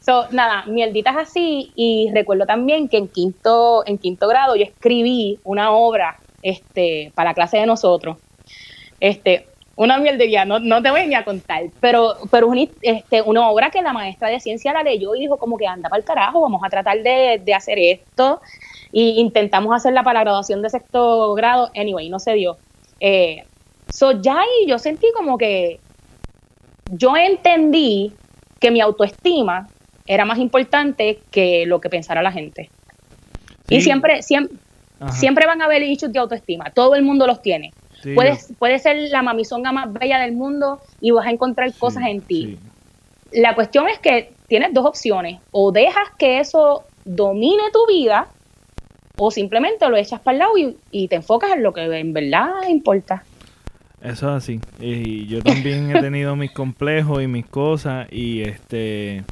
So, 0.04 0.26
nada, 0.32 0.66
mierditas 0.66 1.16
así. 1.16 1.72
Y 1.76 2.10
recuerdo 2.12 2.48
también 2.48 2.90
que 2.90 2.98
en 2.98 3.08
quinto, 3.08 3.84
en 3.86 4.00
quinto 4.00 4.28
grado 4.28 4.56
yo 4.56 4.64
escribí 4.64 5.40
una 5.44 5.72
obra 5.72 6.18
este, 6.42 7.12
para 7.14 7.30
la 7.30 7.34
clase 7.36 7.58
de 7.58 7.68
nosotros. 7.68 8.18
Este, 9.00 9.46
una 9.82 9.98
mierdería, 9.98 10.46
no, 10.46 10.60
no 10.60 10.80
te 10.84 10.92
voy 10.92 11.08
ni 11.08 11.16
a 11.16 11.26
contar, 11.26 11.64
pero, 11.80 12.16
pero 12.30 12.48
una, 12.48 12.62
este, 12.84 13.24
una 13.24 13.50
obra 13.50 13.72
que 13.72 13.82
la 13.82 13.94
maestra 13.94 14.30
de 14.30 14.40
ciencia 14.40 14.74
la 14.74 14.84
leyó 14.84 15.16
y 15.16 15.22
dijo 15.22 15.38
como 15.38 15.58
que 15.58 15.66
anda 15.66 15.90
para 15.90 16.00
el 16.00 16.06
carajo, 16.06 16.40
vamos 16.40 16.62
a 16.64 16.70
tratar 16.70 17.02
de, 17.02 17.42
de 17.44 17.54
hacer 17.56 17.80
esto. 17.80 18.42
Y 18.92 19.20
intentamos 19.20 19.74
hacerla 19.76 20.04
para 20.04 20.20
la 20.20 20.24
graduación 20.26 20.62
de 20.62 20.70
sexto 20.70 21.34
grado, 21.34 21.72
anyway, 21.76 22.10
no 22.10 22.20
se 22.20 22.34
dio. 22.34 22.58
Eh, 23.00 23.44
so 23.90 24.22
ya 24.22 24.40
ahí 24.40 24.68
yo 24.68 24.78
sentí 24.78 25.08
como 25.16 25.38
que 25.38 25.80
yo 26.92 27.18
entendí 27.18 28.14
que 28.60 28.70
mi 28.70 28.82
autoestima 28.82 29.68
era 30.06 30.26
más 30.26 30.38
importante 30.38 31.22
que 31.32 31.66
lo 31.66 31.82
que 31.82 31.90
pensara 31.90 32.22
la 32.22 32.32
gente. 32.32 32.70
Y 33.68 33.82
siempre, 33.82 34.22
siempre, 34.22 34.58
Ajá. 35.00 35.14
siempre 35.14 35.48
van 35.48 35.64
a 35.64 35.66
haber 35.66 35.82
issues 35.82 36.14
de 36.14 36.20
autoestima. 36.20 36.66
Todo 36.66 36.94
el 36.94 37.02
mundo 37.02 37.26
los 37.26 37.42
tiene. 37.42 37.72
Sí, 38.02 38.14
Puedes, 38.14 38.54
puedes 38.58 38.82
ser 38.82 38.98
la 39.10 39.22
mamizonga 39.22 39.72
más 39.72 39.92
bella 39.94 40.20
del 40.20 40.34
mundo 40.34 40.80
y 41.00 41.12
vas 41.12 41.28
a 41.28 41.32
encontrar 41.32 41.72
cosas 41.74 42.04
en 42.08 42.22
ti. 42.22 42.58
sí. 42.58 42.60
La 43.34 43.56
cuestión 43.56 43.88
es 43.88 43.98
que 44.00 44.34
tienes 44.48 44.74
dos 44.74 44.86
opciones. 44.86 45.40
O 45.52 45.72
dejas 45.72 46.10
que 46.18 46.40
eso 46.40 46.84
domine 47.06 47.64
tu 47.72 47.88
vida 47.88 48.28
o 49.18 49.32
simplemente 49.32 49.88
lo 49.90 49.96
echas 49.96 50.20
para 50.20 50.34
el 50.34 50.40
lado 50.40 50.58
y, 50.58 50.76
y 50.92 51.08
te 51.08 51.16
enfocas 51.16 51.52
en 51.52 51.64
lo 51.64 51.74
que 51.74 51.84
en 51.84 52.12
verdad 52.12 52.50
importa. 52.68 53.24
Eso 54.02 54.30
es 54.30 54.44
así. 54.44 54.60
Y 54.80 55.28
yo 55.28 55.42
también 55.42 55.96
he 55.96 56.02
tenido 56.02 56.36
mis 56.36 56.52
complejos 56.52 57.22
y 57.22 57.28
mis 57.28 57.46
cosas 57.46 58.08
y 58.12 58.42
este 58.42 59.24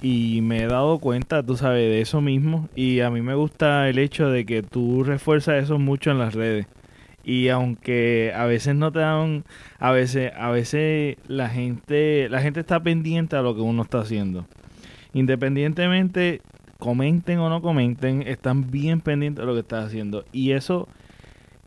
y 0.00 0.40
me 0.42 0.62
he 0.62 0.66
dado 0.66 0.98
cuenta, 0.98 1.42
tú 1.42 1.56
sabes, 1.56 1.88
de 1.90 2.00
eso 2.00 2.20
mismo 2.20 2.68
y 2.74 3.00
a 3.00 3.10
mí 3.10 3.22
me 3.22 3.34
gusta 3.34 3.88
el 3.88 3.98
hecho 3.98 4.28
de 4.28 4.44
que 4.44 4.62
tú 4.62 5.04
refuerzas 5.04 5.62
eso 5.62 5.78
mucho 5.78 6.10
en 6.10 6.18
las 6.18 6.34
redes. 6.34 6.66
Y 7.24 7.48
aunque 7.48 8.32
a 8.36 8.44
veces 8.44 8.74
no 8.74 8.92
te 8.92 8.98
dan 8.98 9.44
a 9.78 9.90
veces 9.92 10.32
a 10.36 10.50
veces 10.50 11.16
la 11.26 11.48
gente 11.48 12.28
la 12.28 12.40
gente 12.42 12.60
está 12.60 12.80
pendiente 12.80 13.34
a 13.36 13.40
lo 13.42 13.54
que 13.54 13.62
uno 13.62 13.82
está 13.82 14.00
haciendo. 14.00 14.46
Independientemente 15.14 16.42
comenten 16.78 17.38
o 17.38 17.48
no 17.48 17.62
comenten, 17.62 18.22
están 18.22 18.70
bien 18.70 19.00
pendientes 19.00 19.40
de 19.42 19.46
lo 19.46 19.54
que 19.54 19.60
estás 19.60 19.86
haciendo 19.86 20.24
y 20.32 20.52
eso 20.52 20.86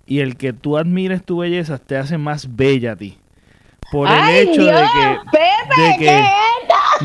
y 0.06 0.20
el 0.20 0.38
que 0.38 0.54
tú 0.54 0.78
admires 0.78 1.24
tu 1.24 1.40
belleza 1.40 1.80
te 1.80 1.98
hace 1.98 2.18
más 2.18 2.56
bella 2.56 2.92
a 2.92 2.96
ti. 2.96 3.18
Por 3.92 4.08
el 4.08 4.14
¡Ay, 4.14 4.38
hecho 4.40 4.62
Dios! 4.64 4.76
de 4.76 4.86
que 4.86 5.18
¡Pepe, 5.32 5.82
de 5.82 5.98
que- 5.98 6.24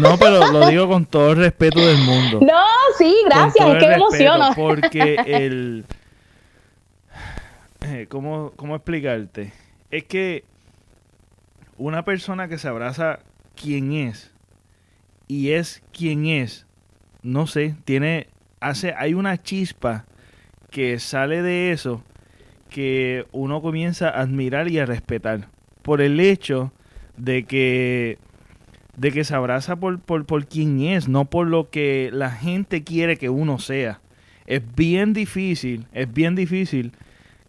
no, 0.01 0.17
pero 0.19 0.51
lo 0.53 0.67
digo 0.69 0.89
con 0.89 1.05
todo 1.05 1.31
el 1.33 1.37
respeto 1.39 1.81
del 1.81 1.99
mundo. 1.99 2.41
No, 2.47 2.63
sí, 2.99 3.15
gracias, 3.27 3.55
es 3.55 3.63
que 3.63 3.65
me 3.67 3.75
respeto, 3.75 3.95
emociono. 3.95 4.51
Porque 4.55 5.17
el. 5.27 5.85
¿cómo, 8.09 8.53
¿Cómo 8.57 8.77
explicarte? 8.77 9.53
Es 9.91 10.05
que 10.05 10.45
una 11.77 12.05
persona 12.05 12.49
que 12.49 12.59
se 12.59 12.69
abraza 12.69 13.21
quien 13.55 13.93
es 13.93 14.33
y 15.29 15.51
es 15.51 15.83
quien 15.93 16.27
es, 16.27 16.67
no 17.23 17.47
sé, 17.47 17.77
tiene. 17.85 18.29
hace 18.61 18.95
Hay 18.97 19.15
una 19.15 19.43
chispa 19.43 20.05
que 20.71 20.99
sale 20.99 21.43
de 21.43 21.73
eso 21.73 22.03
que 22.71 23.27
uno 23.33 23.61
comienza 23.61 24.09
a 24.09 24.23
admirar 24.23 24.71
y 24.71 24.79
a 24.79 24.87
respetar 24.87 25.49
por 25.83 26.01
el 26.01 26.21
hecho 26.21 26.73
de 27.17 27.45
que 27.45 28.19
de 28.97 29.11
que 29.11 29.25
se 29.25 29.35
abraza 29.35 29.77
por, 29.77 30.01
por, 30.01 30.27
por 30.27 30.47
quien 30.47 30.83
es, 30.83 31.09
no 31.09 31.25
por 31.25 31.47
lo 31.47 31.71
que 31.71 32.11
la 32.13 32.31
gente 32.31 32.85
quiere 32.85 33.17
que 33.17 33.31
uno 33.31 33.59
sea. 33.59 34.01
Es 34.47 34.63
bien 34.75 35.15
difícil, 35.15 35.87
es 35.93 36.13
bien 36.13 36.35
difícil 36.35 36.93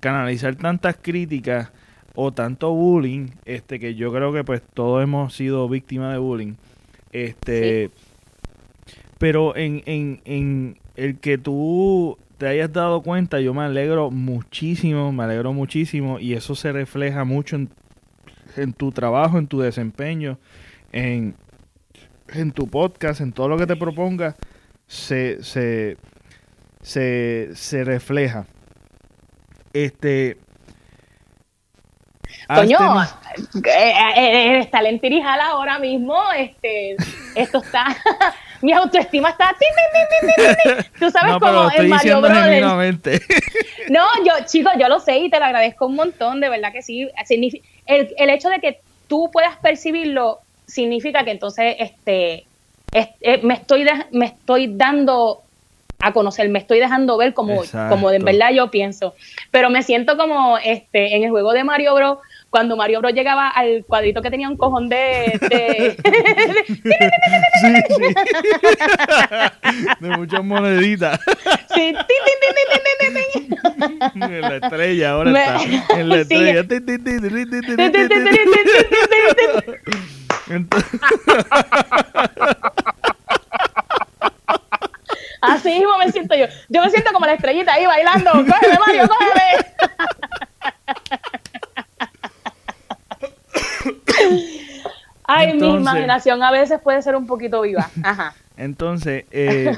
canalizar 0.04 0.56
tantas 0.58 0.98
críticas 1.02 1.72
o 2.14 2.34
tanto 2.34 2.74
bullying, 2.74 3.30
este 3.46 3.80
que 3.80 3.96
yo 3.96 4.12
creo 4.12 4.34
que 4.34 4.44
pues 4.44 4.62
todos 4.74 5.02
hemos 5.02 5.34
sido 5.34 5.70
víctimas 5.70 6.12
de 6.12 6.20
bullying. 6.20 6.56
Este 7.14 7.90
pero 9.18 9.56
en, 9.56 9.82
en, 9.86 10.22
en 10.26 10.78
el 10.98 11.18
que 11.20 11.38
tú 11.38 12.18
te 12.38 12.48
hayas 12.48 12.74
dado 12.74 13.02
cuenta, 13.02 13.40
yo 13.40 13.54
me 13.54 13.62
alegro 13.62 14.12
muchísimo, 14.12 15.14
me 15.14 15.24
alegro 15.24 15.54
muchísimo 15.54 16.20
y 16.20 16.34
eso 16.34 16.54
se 16.54 16.74
refleja 16.74 17.24
mucho 17.24 17.56
en, 17.56 17.70
en 18.58 18.74
tu 18.74 18.92
trabajo, 18.92 19.40
en 19.40 19.48
tu 19.48 19.62
desempeño, 19.62 20.38
en, 20.92 21.36
en 22.28 22.52
tu 22.52 22.68
podcast, 22.68 23.22
en 23.22 23.32
todo 23.32 23.48
lo 23.48 23.58
que 23.58 23.68
te 23.68 23.78
propongas, 23.78 24.36
se, 24.86 25.42
se, 25.42 25.96
se, 26.82 27.52
se 27.54 27.86
refleja. 27.86 28.46
Este. 29.74 30.38
Coño, 32.48 32.78
teni- 32.78 33.68
eh, 33.68 33.94
eh, 34.16 34.50
eres 34.52 34.72
talento 34.72 35.08
Irijal 35.08 35.40
ahora 35.42 35.80
mismo, 35.80 36.16
este, 36.38 36.96
esto 37.36 37.60
está, 37.60 37.86
mi 38.62 38.72
autoestima 38.74 39.30
está, 39.30 39.56
tin, 39.58 39.70
tin, 39.76 40.08
tin, 40.10 40.36
tin, 40.36 40.56
tin, 40.64 40.76
tin. 40.92 41.00
tú 41.00 41.10
sabes 41.10 41.32
no, 41.40 41.70
estoy 41.70 41.86
en 41.86 41.90
Mario 41.90 42.22
Brothers. 42.22 42.62
No, 43.90 44.06
yo, 44.26 44.46
chicos, 44.46 44.74
yo 44.80 44.88
lo 44.88 45.00
sé 45.00 45.18
y 45.18 45.30
te 45.30 45.40
lo 45.40 45.46
agradezco 45.46 45.88
un 45.88 45.96
montón, 45.96 46.40
de 46.40 46.50
verdad 46.50 46.72
que 46.72 46.82
sí. 46.82 47.10
El, 47.86 48.14
el 48.18 48.30
hecho 48.30 48.50
de 48.50 48.60
que 48.60 48.82
tú 49.08 49.30
puedas 49.32 49.58
percibirlo 49.58 50.40
significa 50.68 51.24
que 51.26 51.32
entonces 51.32 51.76
este, 51.80 52.48
es- 52.94 53.10
eh, 53.22 53.40
me, 53.44 53.56
estoy 53.56 53.84
de- 53.84 54.06
me 54.12 54.26
estoy 54.28 54.76
dando 54.76 55.43
a 56.04 56.12
conocer, 56.14 56.50
me 56.50 56.60
estoy 56.60 56.80
dejando 56.80 57.18
ver 57.18 57.34
como, 57.34 57.62
como 57.90 58.12
en 58.12 58.24
verdad 58.26 58.52
yo 58.54 58.70
pienso. 58.72 59.16
Pero 59.52 59.70
me 59.70 59.84
siento 59.84 60.18
como 60.18 60.58
este 60.58 61.16
en 61.16 61.24
el 61.24 61.30
juego 61.32 61.54
de 61.54 61.64
Mario 61.64 61.96
Bros. 61.96 62.18
Cuando 62.50 62.76
Mario 62.76 63.00
Bros 63.00 63.14
llegaba 63.14 63.48
al 63.50 63.84
cuadrito 63.88 64.22
que 64.22 64.30
tenía 64.30 64.48
un 64.48 64.58
cojón 64.58 64.88
de, 64.90 65.40
de- 65.50 65.98
sí, 67.62 67.74
sí. 67.90 68.14
de 70.00 70.10
muchas 70.18 70.44
moneditas. 70.44 71.20
sí, 71.74 71.96
en 74.16 74.42
la 74.42 74.56
estrella, 74.58 75.12
ahora 75.12 75.32
Me- 75.32 75.40
está. 75.44 76.00
En 76.00 76.10
la 76.10 76.18
estrella. 76.18 76.64
Así 85.44 85.70
mismo 85.70 85.98
me 85.98 86.12
siento 86.12 86.36
yo. 86.36 86.46
Yo 86.70 86.82
me 86.82 86.90
siento 86.90 87.12
como 87.12 87.26
la 87.26 87.34
estrellita 87.34 87.74
ahí 87.74 87.86
bailando. 87.86 88.32
¡Cógeme, 88.32 88.80
Mario, 88.86 89.10
cógeme! 89.10 90.64
Ay, 95.26 95.54
mi 95.54 95.68
imaginación 95.76 96.44
a 96.44 96.52
veces 96.52 96.80
puede 96.82 97.02
ser 97.02 97.16
un 97.16 97.28
poquito 97.28 97.62
viva. 97.62 97.90
Ajá. 98.04 98.34
Entonces, 98.58 99.26
eh, 99.32 99.76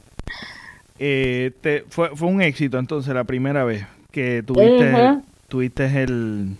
eh, 0.98 1.52
te- 1.60 1.84
fue, 1.88 2.14
fue 2.16 2.28
un 2.28 2.40
éxito 2.42 2.78
entonces 2.78 3.14
la 3.14 3.24
primera 3.24 3.64
vez 3.64 3.86
que 4.10 4.42
tuviste, 4.42 4.92
Ujú. 4.92 5.24
tuviste 5.48 6.02
el... 6.02 6.56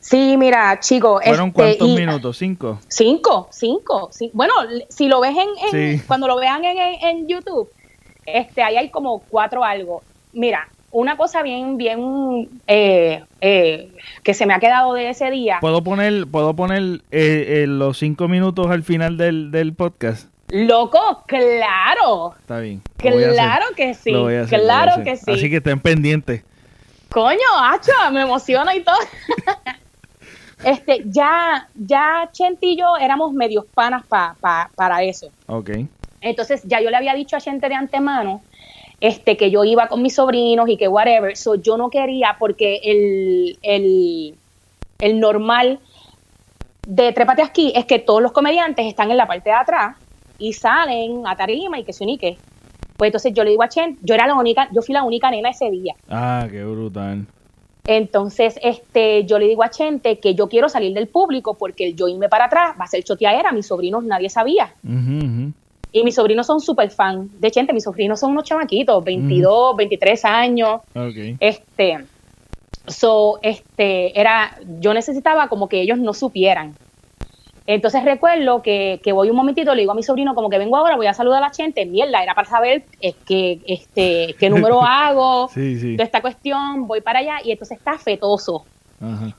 Sí, 0.00 0.36
mira, 0.38 0.80
chico. 0.80 1.20
¿Fueron 1.22 1.48
este, 1.48 1.52
cuántos 1.52 1.88
y- 1.88 1.94
minutos? 1.96 2.36
¿Cinco? 2.38 2.78
Cinco, 2.88 3.48
cinco. 3.52 4.10
Bueno, 4.32 4.54
si 4.88 5.08
lo 5.08 5.20
ves 5.20 5.36
en, 5.36 5.48
en- 5.76 5.98
Sí. 5.98 6.04
cuando 6.06 6.26
lo 6.26 6.36
vean 6.36 6.64
en, 6.64 6.78
en- 6.78 7.28
YouTube, 7.28 7.68
este, 8.26 8.62
ahí 8.62 8.76
hay 8.76 8.88
como 8.90 9.20
cuatro 9.28 9.62
algo. 9.62 10.02
Mira, 10.32 10.68
una 10.90 11.16
cosa 11.16 11.42
bien, 11.42 11.76
bien, 11.76 12.48
eh, 12.66 13.22
eh, 13.40 13.92
que 14.22 14.34
se 14.34 14.46
me 14.46 14.54
ha 14.54 14.58
quedado 14.58 14.94
de 14.94 15.10
ese 15.10 15.30
día. 15.30 15.58
¿Puedo 15.60 15.84
poner, 15.84 16.26
puedo 16.26 16.54
poner 16.56 17.02
eh, 17.10 17.66
los 17.68 17.98
cinco 17.98 18.26
minutos 18.26 18.68
al 18.70 18.82
final 18.82 19.16
del, 19.16 19.50
del 19.50 19.74
podcast? 19.74 20.28
Loco, 20.48 21.22
claro. 21.26 22.34
Está 22.40 22.58
bien. 22.58 22.82
Claro 22.96 23.66
que 23.76 23.94
sí. 23.94 24.12
claro 24.48 25.04
que 25.04 25.16
sí. 25.16 25.30
Así 25.30 25.48
que 25.50 25.56
estén 25.58 25.78
pendientes. 25.78 26.42
Coño, 27.08 27.38
hacha, 27.62 28.10
me 28.10 28.22
emociona 28.22 28.74
y 28.74 28.82
todo. 28.82 28.96
este, 30.64 31.02
ya, 31.06 31.68
ya 31.74 32.28
Chente 32.32 32.66
y 32.66 32.76
yo 32.76 32.96
éramos 32.98 33.32
medios 33.32 33.64
panas 33.66 34.04
para 34.06 35.02
eso. 35.02 35.28
Ok. 35.46 35.70
Entonces, 36.20 36.62
ya 36.64 36.80
yo 36.80 36.90
le 36.90 36.96
había 36.96 37.14
dicho 37.14 37.36
a 37.36 37.40
Chente 37.40 37.68
de 37.68 37.74
antemano 37.74 38.42
este, 39.00 39.36
que 39.36 39.50
yo 39.50 39.64
iba 39.64 39.88
con 39.88 40.02
mis 40.02 40.14
sobrinos 40.14 40.68
y 40.68 40.76
que 40.76 40.88
whatever. 40.88 41.36
So, 41.36 41.54
yo 41.54 41.76
no 41.76 41.88
quería 41.90 42.36
porque 42.38 42.80
el, 42.84 43.58
el, 43.62 44.34
el 44.98 45.20
normal 45.20 45.80
de 46.86 47.12
Trépate 47.12 47.42
aquí 47.42 47.72
es 47.74 47.84
que 47.86 47.98
todos 47.98 48.22
los 48.22 48.32
comediantes 48.32 48.86
están 48.86 49.10
en 49.10 49.16
la 49.16 49.26
parte 49.26 49.50
de 49.50 49.56
atrás 49.56 49.96
y 50.38 50.52
salen 50.52 51.26
a 51.26 51.36
tarima 51.36 51.78
y 51.78 51.84
que 51.84 51.92
se 51.92 52.04
unique. 52.04 52.38
Pues 52.96 53.08
entonces 53.08 53.32
yo 53.32 53.44
le 53.44 53.50
digo 53.50 53.62
a 53.62 53.68
Chen, 53.68 53.98
yo 54.02 54.14
era 54.14 54.26
la 54.26 54.34
única, 54.34 54.68
yo 54.72 54.82
fui 54.82 54.92
la 54.92 55.04
única 55.04 55.30
nena 55.30 55.50
ese 55.50 55.70
día. 55.70 55.94
Ah, 56.10 56.46
qué 56.50 56.62
brutal. 56.64 57.26
Entonces, 57.86 58.58
este, 58.62 59.24
yo 59.24 59.38
le 59.38 59.46
digo 59.46 59.62
a 59.62 59.70
Chente 59.70 60.18
que 60.18 60.34
yo 60.34 60.48
quiero 60.48 60.68
salir 60.68 60.94
del 60.94 61.08
público 61.08 61.54
porque 61.54 61.88
el 61.88 61.96
yo 61.96 62.08
irme 62.08 62.28
para 62.28 62.46
atrás 62.46 62.76
va 62.78 62.84
a 62.84 62.88
ser 62.88 63.02
choteadera, 63.02 63.52
mis 63.52 63.66
sobrinos 63.66 64.04
nadie 64.04 64.28
sabía. 64.28 64.74
Y 65.92 66.04
mis 66.04 66.14
sobrinos 66.14 66.46
son 66.46 66.60
súper 66.60 66.90
fan 66.90 67.30
de 67.38 67.50
Chente, 67.50 67.72
mis 67.72 67.84
sobrinos 67.84 68.20
son 68.20 68.32
unos 68.32 68.44
chamaquitos, 68.44 69.02
22, 69.02 69.76
23 69.76 70.24
años. 70.24 70.80
Okay. 70.94 71.36
Este, 71.40 71.98
so, 72.86 73.38
este, 73.42 74.18
era, 74.18 74.56
yo 74.80 74.94
necesitaba 74.94 75.48
como 75.48 75.68
que 75.68 75.80
ellos 75.80 75.98
no 75.98 76.14
supieran. 76.14 76.74
Entonces 77.66 78.04
recuerdo 78.04 78.62
que, 78.62 79.00
que, 79.02 79.12
voy 79.12 79.30
un 79.30 79.36
momentito, 79.36 79.74
le 79.74 79.82
digo 79.82 79.92
a 79.92 79.94
mi 79.94 80.02
sobrino 80.02 80.34
como 80.34 80.50
que 80.50 80.58
vengo 80.58 80.76
ahora, 80.76 80.96
voy 80.96 81.06
a 81.06 81.14
saludar 81.14 81.42
a 81.42 81.48
la 81.48 81.52
gente, 81.52 81.86
mierda, 81.86 82.22
era 82.22 82.34
para 82.34 82.48
saber 82.48 82.84
eh, 83.00 83.14
que, 83.26 83.60
este, 83.66 84.34
qué 84.38 84.50
número 84.50 84.82
hago 84.82 85.50
de 85.54 86.02
esta 86.02 86.20
cuestión, 86.20 86.86
voy 86.86 87.00
para 87.00 87.20
allá 87.20 87.36
y 87.44 87.52
entonces 87.52 87.78
está 87.78 87.98
fetoso. 87.98 88.64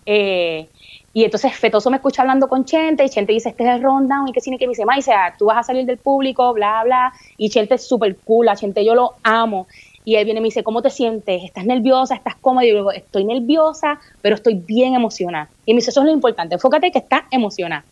Eh, 0.06 0.68
y 1.14 1.24
entonces 1.26 1.54
Fetoso 1.56 1.90
me 1.90 1.98
escucha 1.98 2.22
hablando 2.22 2.48
con 2.48 2.66
Chente 2.66 3.04
y 3.04 3.10
Chente 3.10 3.34
dice, 3.34 3.50
este 3.50 3.64
es 3.64 3.76
el 3.76 3.84
rundown 3.84 4.30
y 4.30 4.32
que 4.32 4.42
tiene 4.42 4.58
que 4.58 4.66
me 4.66 4.72
dice, 4.72 4.86
sea, 5.02 5.36
tú 5.38 5.46
vas 5.46 5.58
a 5.58 5.64
salir 5.64 5.86
del 5.86 5.98
público, 5.98 6.54
bla, 6.54 6.84
bla. 6.84 7.14
Y 7.38 7.50
Chente 7.50 7.76
es 7.76 7.88
súper 7.88 8.16
cool, 8.18 8.48
a 8.50 8.56
Chente 8.56 8.86
yo 8.86 8.96
lo 8.96 9.16
amo. 9.24 9.68
Y 10.04 10.16
él 10.16 10.26
viene 10.26 10.40
y 10.40 10.42
me 10.42 10.48
dice, 10.48 10.64
¿cómo 10.64 10.82
te 10.82 10.90
sientes? 10.90 11.44
¿Estás 11.44 11.66
nerviosa? 11.66 12.16
¿Estás 12.16 12.36
cómoda? 12.36 12.66
Y 12.66 12.70
yo 12.70 12.78
digo, 12.78 12.92
estoy 12.92 13.26
nerviosa, 13.26 14.00
pero 14.22 14.36
estoy 14.36 14.56
bien 14.56 14.96
emocionada. 14.96 15.50
Y 15.66 15.74
me 15.74 15.78
dice, 15.78 15.92
eso 15.92 16.00
es 16.00 16.08
lo 16.08 16.14
importante, 16.14 16.56
enfócate 16.56 16.92
que 16.92 17.00
estás 17.00 17.24
emocionada. 17.30 17.84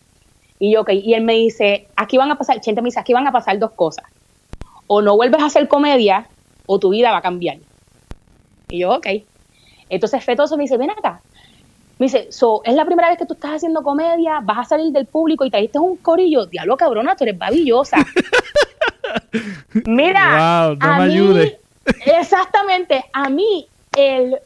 Y 0.60 0.72
yo, 0.72 0.82
ok, 0.82 0.90
y 0.92 1.14
él 1.14 1.24
me 1.24 1.32
dice, 1.32 1.88
aquí 1.96 2.18
van 2.18 2.30
a 2.30 2.36
pasar, 2.36 2.60
Chente 2.60 2.82
me 2.82 2.88
dice, 2.88 3.00
aquí 3.00 3.14
van 3.14 3.26
a 3.26 3.32
pasar 3.32 3.58
dos 3.58 3.72
cosas. 3.72 4.04
O 4.86 5.00
no 5.00 5.16
vuelves 5.16 5.40
a 5.42 5.46
hacer 5.46 5.66
comedia 5.66 6.28
o 6.66 6.78
tu 6.78 6.90
vida 6.90 7.10
va 7.10 7.16
a 7.16 7.22
cambiar. 7.22 7.56
Y 8.68 8.80
yo, 8.80 8.92
ok. 8.92 9.06
Entonces 9.88 10.22
Fetoso 10.22 10.58
me 10.58 10.64
dice, 10.64 10.76
ven 10.76 10.90
acá. 10.90 11.22
Me 11.98 12.06
dice, 12.06 12.30
so, 12.30 12.60
es 12.64 12.74
la 12.74 12.84
primera 12.84 13.08
vez 13.08 13.16
que 13.16 13.24
tú 13.24 13.34
estás 13.34 13.52
haciendo 13.52 13.82
comedia, 13.82 14.40
vas 14.42 14.58
a 14.58 14.64
salir 14.64 14.92
del 14.92 15.06
público 15.06 15.46
y 15.46 15.50
te 15.50 15.58
diste 15.58 15.78
un 15.78 15.96
corillo. 15.96 16.44
Diablo, 16.44 16.76
cabrona, 16.76 17.16
tú 17.16 17.24
eres 17.24 17.38
babillosa. 17.38 17.96
Mira, 19.86 20.76
no 20.78 20.96
me 20.96 21.02
ayude. 21.04 21.60
exactamente, 22.06 23.02
a 23.12 23.30
mí 23.30 23.66
el 23.96 24.36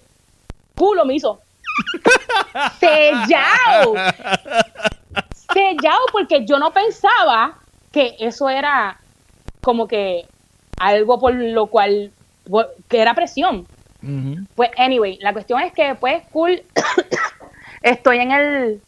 culo 0.76 1.04
me 1.04 1.14
hizo 1.14 1.40
sellado 2.78 3.94
sellado 5.54 6.04
porque 6.12 6.44
yo 6.44 6.58
no 6.58 6.72
pensaba 6.72 7.54
que 7.92 8.16
eso 8.18 8.50
era 8.50 8.98
como 9.62 9.88
que 9.88 10.26
algo 10.78 11.18
por 11.18 11.32
lo 11.34 11.66
cual 11.66 12.10
que 12.88 13.00
era 13.00 13.14
presión. 13.14 13.66
Pues 14.54 14.70
anyway, 14.76 15.18
la 15.22 15.32
cuestión 15.32 15.60
es 15.60 15.72
que 15.72 15.94
pues 15.94 16.22
cool 16.30 16.62
estoy 17.82 18.18
en 18.18 18.32
el 18.32 18.82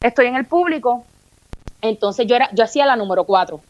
estoy 0.00 0.26
en 0.26 0.36
el 0.36 0.46
público. 0.46 1.04
Entonces 1.82 2.26
yo 2.26 2.36
era 2.36 2.48
yo 2.54 2.64
hacía 2.64 2.86
la 2.86 2.96
número 2.96 3.24
cuatro. 3.24 3.60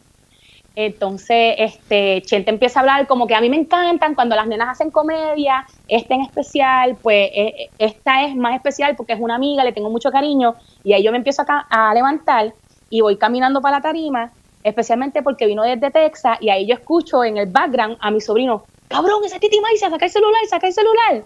Entonces, 0.81 1.55
este, 1.57 2.21
Chente 2.21 2.51
empieza 2.51 2.79
a 2.79 2.83
hablar 2.83 3.05
como 3.05 3.27
que 3.27 3.35
a 3.35 3.41
mí 3.41 3.49
me 3.49 3.57
encantan 3.57 4.15
cuando 4.15 4.37
las 4.37 4.47
nenas 4.47 4.69
hacen 4.69 4.91
comedia, 4.91 5.67
este 5.89 6.13
en 6.13 6.21
especial, 6.21 6.95
pues 7.01 7.29
e, 7.33 7.69
esta 7.77 8.23
es 8.23 8.33
más 8.33 8.55
especial 8.55 8.95
porque 8.95 9.11
es 9.11 9.19
una 9.19 9.35
amiga, 9.35 9.65
le 9.65 9.73
tengo 9.73 9.89
mucho 9.89 10.09
cariño, 10.09 10.55
y 10.85 10.93
ahí 10.93 11.03
yo 11.03 11.11
me 11.11 11.17
empiezo 11.17 11.43
a, 11.45 11.93
levantar 11.93 12.53
y 12.89 13.01
voy 13.01 13.17
caminando 13.17 13.59
para 13.61 13.79
la 13.79 13.81
tarima, 13.81 14.31
especialmente 14.63 15.21
porque 15.21 15.47
vino 15.47 15.63
desde 15.63 15.91
Texas, 15.91 16.37
y 16.39 16.49
ahí 16.49 16.65
yo 16.65 16.75
escucho 16.75 17.25
en 17.25 17.35
el 17.35 17.47
background 17.47 17.97
a 17.99 18.09
mi 18.09 18.21
sobrino, 18.21 18.63
cabrón, 18.87 19.25
esa 19.25 19.37
Titi 19.37 19.59
Maisa, 19.59 19.89
saca 19.89 20.05
el 20.05 20.11
celular, 20.11 20.41
saca 20.49 20.67
el 20.67 20.73
celular. 20.73 21.25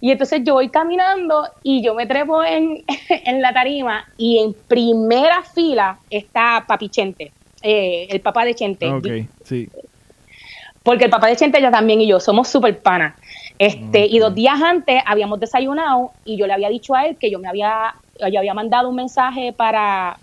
Y 0.00 0.10
entonces 0.10 0.40
yo 0.42 0.54
voy 0.54 0.68
caminando 0.68 1.46
y 1.62 1.80
yo 1.80 1.94
me 1.94 2.06
trepo 2.06 2.42
en, 2.42 2.82
en 3.08 3.40
la 3.40 3.52
tarima 3.52 4.04
y 4.16 4.40
en 4.40 4.52
primera 4.66 5.44
fila 5.44 6.00
está 6.10 6.64
Papi 6.66 6.88
Chente 6.88 7.32
eh, 7.62 8.06
el 8.10 8.20
papá 8.20 8.44
de 8.44 8.54
Chente. 8.54 8.88
Ok, 8.90 9.06
sí. 9.44 9.68
Porque 10.82 11.04
el 11.04 11.10
papá 11.10 11.26
de 11.26 11.36
Chente 11.36 11.60
ya 11.60 11.70
también 11.70 12.00
y 12.00 12.06
yo 12.06 12.20
somos 12.20 12.48
súper 12.48 12.78
panas. 12.80 13.14
Este, 13.58 14.06
Y 14.06 14.18
dos 14.18 14.34
días 14.34 14.60
antes 14.62 15.02
habíamos 15.06 15.38
desayunado 15.38 16.12
y 16.24 16.38
yo 16.38 16.46
le 16.46 16.54
había 16.54 16.70
dicho 16.70 16.94
a 16.94 17.04
él 17.04 17.16
que 17.16 17.30
yo 17.30 17.38
me 17.38 17.48
había, 17.48 17.94
yo 18.32 18.38
había 18.38 18.54
mandado 18.54 18.88
un 18.88 18.96
mensaje 18.96 19.52
para 19.52 20.16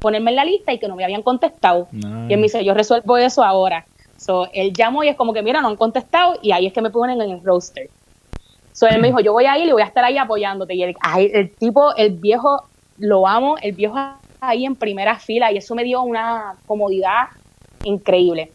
ponerme 0.00 0.30
en 0.30 0.36
la 0.36 0.44
lista 0.44 0.72
y 0.72 0.78
que 0.78 0.86
no 0.86 0.94
me 0.94 1.04
habían 1.04 1.22
contestado. 1.22 1.88
Y 1.92 2.32
él 2.32 2.36
me 2.36 2.44
dice, 2.44 2.64
yo 2.64 2.74
resuelvo 2.74 3.16
eso 3.16 3.42
ahora. 3.42 3.84
So, 4.16 4.48
él 4.52 4.72
llamó 4.72 5.02
y 5.02 5.08
es 5.08 5.16
como 5.16 5.32
que, 5.32 5.42
mira, 5.42 5.60
no 5.60 5.68
han 5.68 5.76
contestado 5.76 6.38
y 6.40 6.52
ahí 6.52 6.66
es 6.66 6.72
que 6.72 6.80
me 6.80 6.90
ponen 6.90 7.20
en 7.20 7.30
el 7.30 7.42
roster. 7.42 7.90
So, 8.72 8.86
él 8.86 9.00
me 9.00 9.08
dijo, 9.08 9.20
yo 9.20 9.32
voy 9.32 9.46
a 9.46 9.58
ir 9.58 9.68
y 9.68 9.72
voy 9.72 9.82
a 9.82 9.86
estar 9.86 10.04
ahí 10.04 10.16
apoyándote. 10.16 10.74
Y 10.74 10.82
el, 10.84 10.94
el 11.16 11.50
tipo, 11.56 11.94
el 11.96 12.10
viejo, 12.10 12.62
lo 12.98 13.26
amo, 13.26 13.56
el 13.60 13.72
viejo 13.72 13.98
ahí 14.48 14.64
en 14.64 14.76
primera 14.76 15.18
fila 15.18 15.52
y 15.52 15.58
eso 15.58 15.74
me 15.74 15.84
dio 15.84 16.02
una 16.02 16.56
comodidad 16.66 17.28
increíble. 17.84 18.50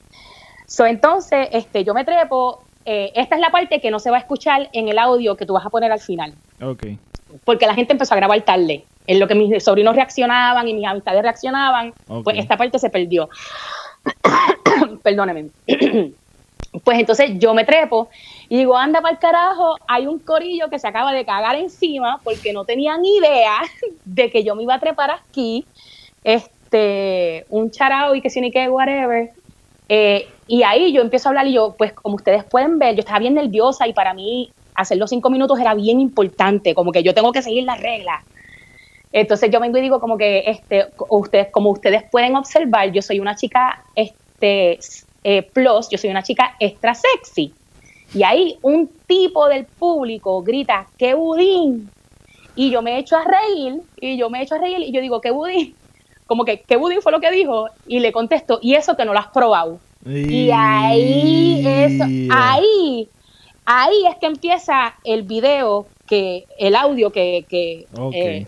So, 0.68 0.86
entonces, 0.86 1.50
este, 1.52 1.84
yo 1.84 1.94
me 1.94 2.06
trepo. 2.06 2.64
Eh, 2.86 3.12
esta 3.16 3.36
es 3.36 3.42
la 3.42 3.52
parte 3.52 3.82
que 3.82 3.92
no 3.92 4.00
se 4.00 4.10
va 4.10 4.18
a 4.18 4.20
escuchar 4.20 4.70
en 4.74 4.88
el 4.88 4.98
audio 4.98 5.36
que 5.36 5.46
tú 5.46 5.54
vas 5.54 5.66
a 5.66 5.70
poner 5.70 5.92
al 5.92 6.00
final. 6.00 6.34
Okay. 6.62 6.98
Porque 7.44 7.66
la 7.66 7.74
gente 7.74 7.94
empezó 7.94 8.14
a 8.14 8.18
grabar 8.18 8.42
tarde. 8.42 8.86
En 9.08 9.20
lo 9.20 9.28
que 9.28 9.36
mis 9.36 9.64
sobrinos 9.64 9.96
reaccionaban 9.96 10.68
y 10.68 10.74
mis 10.74 10.86
amistades 10.86 11.24
reaccionaban, 11.24 11.94
pues 12.24 12.38
esta 12.38 12.58
parte 12.58 12.78
se 12.78 12.90
perdió. 12.90 13.30
Perdóneme. 15.04 15.50
pues 16.84 17.00
entonces 17.00 17.32
yo 17.40 17.54
me 17.54 17.66
trepo 17.66 18.10
y 18.48 18.58
digo, 18.58 18.78
anda 18.78 19.02
para 19.02 19.14
el 19.14 19.20
carajo, 19.20 19.78
hay 19.88 20.08
un 20.08 20.20
corillo 20.20 20.70
que 20.70 20.80
se 20.80 20.88
acaba 20.88 21.12
de 21.14 21.26
cagar 21.26 21.56
encima 21.56 22.20
porque 22.24 22.54
no 22.54 22.66
tenían 22.66 23.04
idea 23.04 23.58
de 24.06 24.30
que 24.30 24.44
yo 24.44 24.56
me 24.56 24.64
iba 24.64 24.76
a 24.76 24.80
trepar 24.80 25.12
aquí, 25.12 25.66
este, 26.24 27.46
un 27.50 27.72
charao 27.72 28.16
y 28.16 28.22
que 28.22 28.30
si 28.30 28.42
ni 28.42 28.52
que 28.52 28.70
whatever. 28.70 29.30
Eh, 29.88 30.28
y 30.48 30.64
ahí 30.64 30.92
yo 30.94 31.02
empiezo 31.02 31.28
a 31.28 31.32
hablar 31.32 31.48
y 31.48 31.54
yo, 31.54 31.76
pues 31.78 31.94
como 31.94 32.16
ustedes 32.16 32.44
pueden 32.44 32.80
ver, 32.80 32.96
yo 32.96 33.00
estaba 33.00 33.20
bien 33.20 33.34
nerviosa 33.34 33.88
y 33.88 33.94
para 33.94 34.14
mí 34.14 34.52
hacer 34.76 34.98
los 34.98 35.10
cinco 35.10 35.30
minutos 35.30 35.60
era 35.60 35.74
bien 35.74 36.00
importante, 36.00 36.74
como 36.74 36.92
que 36.92 37.04
yo 37.04 37.14
tengo 37.14 37.32
que 37.32 37.42
seguir 37.42 37.64
las 37.66 37.82
reglas. 37.82 38.24
Entonces 39.12 39.50
yo 39.52 39.60
vengo 39.60 39.78
y 39.78 39.82
digo 39.82 40.00
como 40.00 40.18
que, 40.18 40.44
este, 40.46 40.88
ustedes, 41.10 41.48
como 41.52 41.72
ustedes 41.72 42.04
pueden 42.04 42.36
observar, 42.36 42.92
yo 42.92 43.02
soy 43.02 43.20
una 43.20 43.36
chica, 43.36 43.84
este, 43.96 44.80
eh, 45.24 45.42
plus, 45.42 45.90
yo 45.90 45.98
soy 45.98 46.10
una 46.12 46.24
chica 46.24 46.56
extra 46.60 46.94
sexy. 46.94 47.54
Y 48.14 48.24
ahí 48.24 48.58
un 48.62 48.90
tipo 49.08 49.48
del 49.48 49.66
público 49.66 50.42
grita, 50.42 50.88
¡qué 50.98 51.14
budín! 51.14 51.90
Y 52.56 52.72
yo 52.72 52.82
me 52.82 52.98
echo 52.98 53.18
a 53.18 53.24
reír, 53.24 53.82
y 54.00 54.18
yo 54.18 54.30
me 54.30 54.42
echo 54.42 54.56
a 54.56 54.60
reír, 54.60 54.80
y 54.80 54.92
yo 54.92 55.02
digo, 55.02 55.22
¿qué 55.22 55.32
budín? 55.32 55.76
Como 56.30 56.46
que, 56.46 56.62
¿qué 56.62 56.78
budín 56.78 57.02
fue 57.02 57.12
lo 57.12 57.20
que 57.20 57.32
dijo? 57.32 57.70
Y 57.88 58.02
le 58.02 58.12
contesto, 58.12 58.60
y 58.62 58.76
eso 58.76 58.96
que 58.96 59.04
no 59.04 59.14
lo 59.14 59.20
has 59.20 59.30
probado. 59.30 59.80
Y 60.06 60.52
ahí, 60.54 61.66
eso, 61.66 62.04
ahí, 62.30 63.10
ahí 63.66 64.06
es 64.08 64.16
que 64.18 64.28
empieza 64.28 64.94
el 65.04 65.24
video, 65.24 65.88
que 66.06 66.46
el 66.60 66.76
audio 66.76 67.12
que, 67.12 67.48
que, 67.50 67.88
eh, 68.14 68.46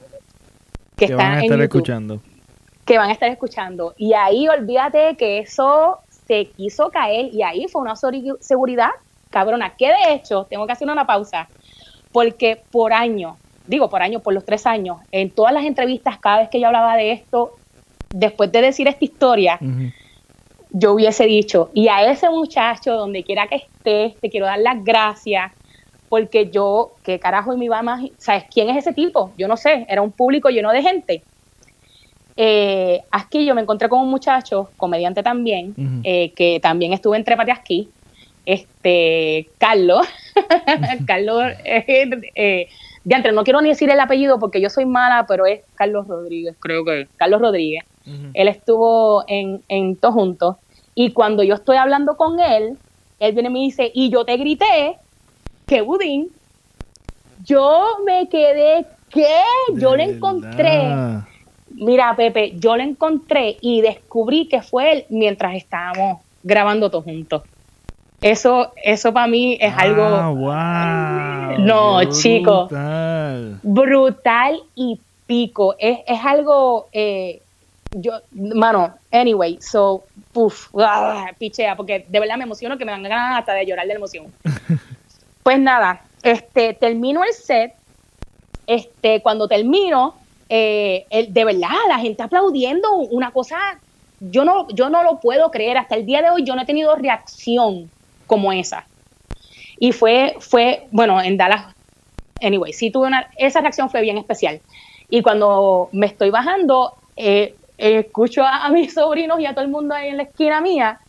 que, 0.95 1.15
van 1.15 1.39
a 1.39 1.41
estar 1.41 1.59
escuchando. 1.59 2.21
Que 2.85 2.99
van 2.99 3.09
a 3.09 3.13
estar 3.13 3.29
escuchando. 3.31 3.95
Y 3.97 4.13
ahí 4.13 4.47
olvídate 4.47 5.15
que 5.17 5.39
eso 5.39 6.01
se 6.27 6.45
quiso 6.45 6.91
caer, 6.91 7.33
y 7.33 7.41
ahí 7.41 7.65
fue 7.67 7.81
una 7.81 7.95
seguridad 7.95 8.91
cabrona, 9.31 9.75
que 9.75 9.87
de 9.87 10.13
hecho, 10.13 10.45
tengo 10.47 10.67
que 10.67 10.73
hacer 10.73 10.87
una 10.87 11.07
pausa, 11.07 11.49
porque 12.11 12.61
por 12.69 12.93
año, 12.93 13.37
digo 13.65 13.89
por 13.89 14.03
año, 14.03 14.19
por 14.19 14.35
los 14.35 14.45
tres 14.45 14.67
años, 14.67 14.97
en 15.11 15.31
todas 15.31 15.51
las 15.51 15.65
entrevistas, 15.65 16.19
cada 16.19 16.41
vez 16.41 16.49
que 16.49 16.59
yo 16.59 16.67
hablaba 16.67 16.95
de 16.95 17.13
esto, 17.13 17.55
después 18.13 18.51
de 18.51 18.61
decir 18.61 18.87
esta 18.87 19.03
historia, 19.03 19.59
yo 20.71 20.93
hubiese 20.93 21.25
dicho, 21.25 21.69
y 21.73 21.87
a 21.87 22.09
ese 22.09 22.29
muchacho, 22.29 22.93
donde 22.93 23.23
quiera 23.23 23.47
que 23.47 23.55
esté, 23.55 24.15
te 24.21 24.29
quiero 24.29 24.45
dar 24.45 24.59
las 24.59 24.83
gracias, 24.83 25.51
porque 26.09 26.49
yo, 26.49 26.91
¿qué 27.03 27.19
carajo 27.19 27.55
me 27.55 27.65
iba 27.65 27.79
a 27.79 27.83
más? 27.83 28.03
¿Sabes 28.17 28.45
quién 28.53 28.69
es 28.69 28.77
ese 28.77 28.93
tipo? 28.93 29.31
Yo 29.37 29.47
no 29.47 29.57
sé, 29.57 29.85
era 29.89 30.01
un 30.01 30.11
público 30.11 30.49
lleno 30.49 30.71
de 30.71 30.81
gente. 30.81 31.23
Eh, 32.35 33.01
aquí 33.11 33.45
yo 33.45 33.55
me 33.55 33.61
encontré 33.61 33.89
con 33.89 34.01
un 34.01 34.09
muchacho, 34.09 34.71
comediante 34.77 35.23
también, 35.23 35.73
eh, 36.03 36.31
que 36.31 36.59
también 36.61 36.93
estuvo 36.93 37.15
en 37.15 37.23
Trepate 37.23 37.51
aquí, 37.51 37.89
este, 38.45 39.49
Carlos, 39.57 40.07
Carlos, 41.07 41.43
eh, 41.63 42.09
eh, 42.35 42.67
de 43.03 43.15
antes, 43.15 43.33
no 43.33 43.43
quiero 43.43 43.61
ni 43.61 43.69
decir 43.69 43.89
el 43.89 43.99
apellido 43.99 44.39
porque 44.39 44.61
yo 44.61 44.69
soy 44.69 44.85
mala, 44.85 45.25
pero 45.27 45.45
es 45.45 45.61
Carlos 45.75 46.07
Rodríguez, 46.07 46.55
creo 46.59 46.83
que 46.83 47.07
Carlos 47.17 47.41
Rodríguez. 47.41 47.83
Él 48.05 48.47
estuvo 48.47 49.23
en, 49.27 49.61
en 49.67 49.95
Todos 49.95 50.15
Juntos 50.15 50.55
y 50.95 51.11
cuando 51.11 51.43
yo 51.43 51.55
estoy 51.55 51.77
hablando 51.77 52.17
con 52.17 52.39
él, 52.39 52.77
él 53.19 53.33
viene 53.33 53.49
y 53.49 53.51
me 53.51 53.59
dice, 53.59 53.91
y 53.93 54.09
yo 54.09 54.25
te 54.25 54.37
grité 54.37 54.97
que 55.65 55.81
Budín, 55.81 56.29
yo 57.45 57.99
me 58.05 58.27
quedé, 58.27 58.85
¿qué? 59.09 59.37
Yo 59.75 59.95
le 59.95 60.03
encontré. 60.03 60.93
Mira, 61.69 62.15
Pepe, 62.15 62.53
yo 62.57 62.75
le 62.75 62.83
encontré 62.83 63.57
y 63.61 63.81
descubrí 63.81 64.47
que 64.47 64.61
fue 64.61 64.91
él 64.91 65.05
mientras 65.09 65.55
estábamos 65.55 66.19
grabando 66.43 66.89
todos 66.89 67.05
juntos. 67.05 67.43
Eso, 68.21 68.73
eso 68.83 69.13
para 69.13 69.27
mí 69.27 69.57
es 69.59 69.73
algo. 69.75 70.35
wow, 70.35 71.57
no, 71.59 72.03
chico. 72.11 72.67
Brutal. 72.67 73.59
Brutal 73.63 74.59
y 74.75 74.99
pico. 75.25 75.75
Es, 75.79 75.99
es 76.05 76.19
algo. 76.23 76.87
Eh, 76.91 77.41
yo, 77.91 78.13
mano, 78.31 78.95
anyway, 79.11 79.57
so, 79.61 80.03
puff, 80.31 80.69
ah, 80.77 81.27
pichea, 81.37 81.75
porque 81.75 82.05
de 82.07 82.19
verdad 82.19 82.37
me 82.37 82.43
emociono 82.43 82.77
que 82.77 82.85
me 82.85 82.91
dan 82.91 83.03
ganas 83.03 83.39
hasta 83.39 83.53
de 83.53 83.65
llorar 83.65 83.85
de 83.85 83.93
la 83.93 83.97
emoción. 83.97 84.33
pues 85.43 85.59
nada, 85.59 86.01
este, 86.23 86.73
termino 86.73 87.23
el 87.23 87.33
set. 87.33 87.73
Este, 88.67 89.21
cuando 89.21 89.47
termino, 89.47 90.15
eh, 90.47 91.05
el, 91.09 91.33
de 91.33 91.45
verdad, 91.45 91.75
la 91.89 91.99
gente 91.99 92.23
aplaudiendo, 92.23 92.93
una 92.95 93.31
cosa, 93.31 93.57
yo 94.19 94.45
no, 94.45 94.67
yo 94.69 94.89
no 94.89 95.03
lo 95.03 95.19
puedo 95.19 95.51
creer. 95.51 95.77
Hasta 95.77 95.95
el 95.95 96.05
día 96.05 96.21
de 96.21 96.29
hoy 96.29 96.45
yo 96.45 96.55
no 96.55 96.61
he 96.61 96.65
tenido 96.65 96.95
reacción 96.95 97.91
como 98.27 98.53
esa. 98.53 98.87
Y 99.77 99.91
fue, 99.91 100.35
fue, 100.39 100.87
bueno, 100.91 101.21
en 101.21 101.37
Dallas, 101.37 101.73
anyway, 102.39 102.71
sí 102.71 102.91
tuve 102.91 103.07
una, 103.07 103.29
esa 103.35 103.59
reacción 103.61 103.89
fue 103.89 104.01
bien 104.01 104.17
especial. 104.17 104.61
Y 105.09 105.21
cuando 105.21 105.89
me 105.91 106.05
estoy 106.05 106.29
bajando, 106.29 106.93
eh, 107.17 107.55
escucho 107.81 108.43
a, 108.43 108.69
mis 108.69 108.93
sobrinos 108.95 109.39
y 109.39 109.45
a 109.45 109.53
todo 109.53 109.63
el 109.63 109.71
mundo 109.71 109.95
ahí 109.95 110.09
en 110.09 110.17
la 110.17 110.23
esquina 110.23 110.61
mía, 110.61 110.99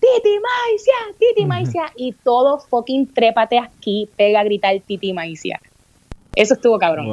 Titi 0.00 0.36
Maicia, 0.38 0.94
Titi 1.18 1.44
Maicia, 1.44 1.82
y 1.96 2.12
todo 2.12 2.58
fucking 2.58 3.12
trépate 3.12 3.58
aquí, 3.58 4.08
pega 4.16 4.40
a 4.40 4.44
gritar 4.44 4.74
Titi 4.86 5.12
Maicia. 5.12 5.60
Eso 6.34 6.54
estuvo 6.54 6.78
cabrón. 6.78 7.06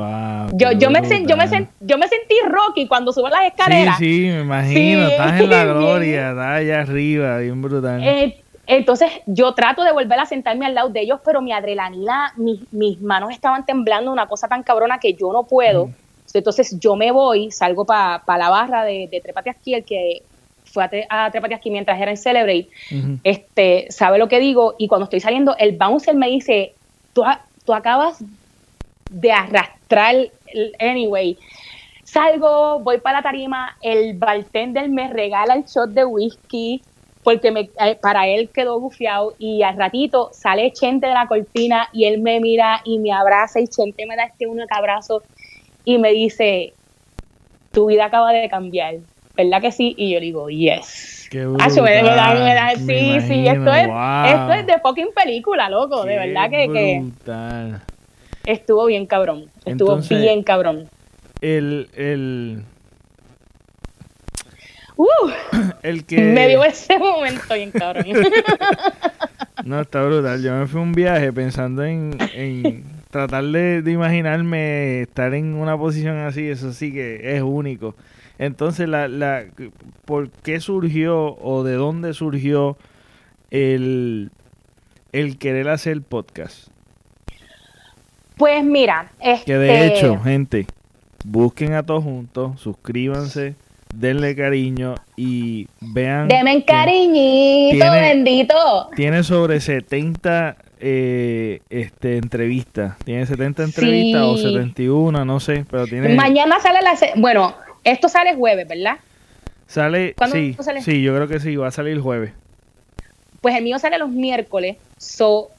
yo, 0.54 0.72
yo, 0.74 0.92
me 0.92 1.02
yo, 1.26 1.36
me 1.36 1.68
yo 1.82 1.98
me 1.98 2.08
sentí 2.08 2.36
Rocky 2.46 2.88
cuando 2.88 3.12
subo 3.12 3.30
las 3.30 3.46
escaleras. 3.46 3.98
Sí, 3.98 4.06
sí, 4.06 4.22
me 4.28 4.42
imagino. 4.42 5.08
estás 5.08 5.42
en 5.42 5.50
la 5.50 5.66
gloria, 5.74 6.30
estás 6.30 6.46
allá 6.46 6.82
arriba, 6.82 7.40
bien 7.40 7.62
brutal. 7.62 8.04
Eh, 8.04 8.44
entonces 8.68 9.10
yo 9.26 9.54
trato 9.54 9.84
de 9.84 9.92
volver 9.92 10.20
a 10.20 10.26
sentarme 10.26 10.66
al 10.66 10.76
lado 10.76 10.90
de 10.90 11.02
ellos, 11.02 11.20
pero 11.26 11.42
mi 11.42 11.52
adrenalina, 11.52 12.34
mis, 12.36 12.72
mis 12.72 13.02
manos 13.02 13.32
estaban 13.32 13.66
temblando, 13.66 14.12
una 14.12 14.28
cosa 14.28 14.48
tan 14.48 14.62
cabrona 14.62 15.00
que 15.00 15.14
yo 15.14 15.34
no 15.34 15.44
puedo. 15.44 15.90
Entonces 16.34 16.78
yo 16.80 16.96
me 16.96 17.12
voy, 17.12 17.52
salgo 17.52 17.86
para 17.86 18.22
la 18.38 18.50
barra 18.50 18.84
de, 18.84 19.08
de 19.10 19.22
Trepate 19.22 19.56
el 19.66 19.84
que 19.84 20.24
fue 20.66 20.84
a, 20.84 21.26
a 21.26 21.32
Trepate 21.32 21.60
mientras 21.70 22.00
era 22.00 22.12
en 22.12 22.18
Celebrate, 22.18 22.70
este, 23.24 23.88
sabe 23.90 24.18
lo 24.18 24.28
que 24.28 24.40
digo, 24.40 24.76
y 24.78 24.88
cuando 24.88 25.06
estoy 25.06 25.20
saliendo, 25.20 25.56
el 25.58 25.78
bouncer 25.78 26.16
me 26.16 26.28
dice, 26.28 26.74
tú, 27.14 27.24
tú 27.66 27.74
acabas 27.74 28.24
de 29.10 29.32
arrastrar, 29.32 30.16
anyway. 30.80 31.38
Salgo, 32.04 32.80
voy 32.80 33.00
para 33.00 33.18
la 33.18 33.24
tarima, 33.24 33.78
el 33.82 34.18
bartender 34.18 34.90
me 34.90 35.12
regala 35.12 35.56
el 35.56 35.64
shot 35.66 35.90
de 35.90 36.06
whisky, 36.06 36.82
porque 37.28 37.52
me, 37.52 37.70
eh, 37.82 38.00
para 38.02 38.26
él 38.26 38.50
quedó 38.54 38.80
bufiado 38.80 39.34
y 39.38 39.62
al 39.62 39.76
ratito 39.76 40.30
sale 40.32 40.72
Chente 40.72 41.08
de 41.08 41.14
la 41.14 41.28
cortina 41.28 41.90
y 41.92 42.06
él 42.06 42.22
me 42.22 42.40
mira 42.40 42.80
y 42.86 43.00
me 43.00 43.12
abraza 43.12 43.60
y 43.60 43.68
Chente 43.68 44.06
me 44.06 44.16
da 44.16 44.24
este 44.24 44.48
un 44.48 44.62
abrazo 44.70 45.24
y 45.88 46.00
me 46.00 46.12
dice, 46.12 46.74
tu 47.72 47.86
vida 47.86 48.08
acaba 48.08 48.34
de 48.34 48.50
cambiar, 48.50 48.96
¿verdad 49.38 49.62
que 49.62 49.72
sí? 49.72 49.96
Y 49.98 50.12
yo 50.12 50.20
digo, 50.20 50.50
yes. 50.50 51.30
Qué 51.32 51.46
brutal, 51.46 51.72
sí, 52.76 53.22
sí, 53.22 53.48
esto 53.48 53.74
es, 53.74 53.88
esto 53.88 54.52
es 54.52 54.68
de 54.68 54.80
fucking 54.84 55.12
película, 55.16 55.70
loco, 55.70 56.04
de 56.04 56.18
verdad 56.18 56.50
que, 56.50 56.68
que, 56.74 57.82
estuvo 58.44 58.86
bien 58.88 59.06
cabrón, 59.06 59.46
estuvo 59.64 59.96
bien 60.10 60.44
cabrón. 60.44 60.90
El, 61.40 61.90
el, 61.96 62.64
Uh, 64.98 65.08
el 65.84 66.06
que... 66.06 66.20
Me 66.20 66.48
dio 66.48 66.64
ese 66.64 66.98
momento 66.98 67.54
bien 67.54 67.72
cabrón. 67.72 68.06
no, 69.64 69.80
está 69.82 70.04
brutal. 70.04 70.42
Yo 70.42 70.56
me 70.56 70.66
fui 70.66 70.82
un 70.82 70.92
viaje 70.92 71.32
pensando 71.32 71.86
en, 71.86 72.18
tratar 73.12 73.44
de, 73.44 73.84
imaginarme 73.86 75.02
estar 75.02 75.34
en 75.36 75.54
una 75.54 75.78
posición 75.78 76.18
así. 76.18 76.50
Eso 76.50 76.74
sí 76.74 76.92
que 76.92 77.38
es 77.38 77.44
único. 77.44 77.96
Entonces, 78.40 78.90
la, 78.90 79.08
la, 79.08 79.46
¿por 80.06 80.30
qué 80.30 80.60
surgió 80.60 81.38
o 81.38 81.64
de 81.64 81.74
dónde 81.74 82.14
surgió 82.14 82.78
el, 83.52 84.32
el 85.12 85.38
querer 85.38 85.70
hacer 85.70 86.02
podcast? 86.02 86.70
Pues 88.36 88.64
mira, 88.64 89.12
este... 89.20 89.46
Que 89.46 89.58
de 89.58 89.88
hecho, 89.88 90.20
gente, 90.20 90.68
busquen 91.26 91.74
a 91.74 91.84
todos 91.84 92.04
juntos, 92.04 92.60
suscríbanse 92.62 93.56
denle 94.00 94.36
cariño 94.36 94.96
y 95.16 95.68
vean. 95.82 96.28
Denme 96.28 96.64
cariñito, 96.64 97.92
bendito. 97.92 98.90
Tiene 98.96 99.24
sobre 99.24 99.60
70 99.60 100.56
eh, 100.80 101.62
este, 101.70 102.18
entrevistas. 102.18 102.98
Tiene 103.04 103.26
70 103.26 103.64
entrevistas 103.64 104.22
o 104.22 104.38
71, 104.38 105.26
no 105.26 105.40
sé, 105.40 105.66
pero 105.70 105.88
tiene. 105.88 106.10
Mañana 106.16 106.60
sale 106.60 106.80
la. 106.82 106.96
Bueno, 107.16 107.56
esto 107.84 108.08
sale 108.08 108.36
jueves, 108.36 108.68
¿verdad? 108.68 108.98
Sale. 109.66 110.16
Sí, 110.32 110.56
sale? 110.60 110.82
sí, 110.82 111.02
yo 111.02 111.16
creo 111.16 111.28
que 111.28 111.40
sí, 111.40 111.56
va 111.56 111.68
a 111.68 111.72
salir 111.72 112.00
jueves. 112.00 112.34
Pues 113.42 113.56
el 113.56 113.64
mío 113.64 113.80
sale 113.80 113.98
los 113.98 114.10
miércoles. 114.10 114.78
So, 114.98 115.50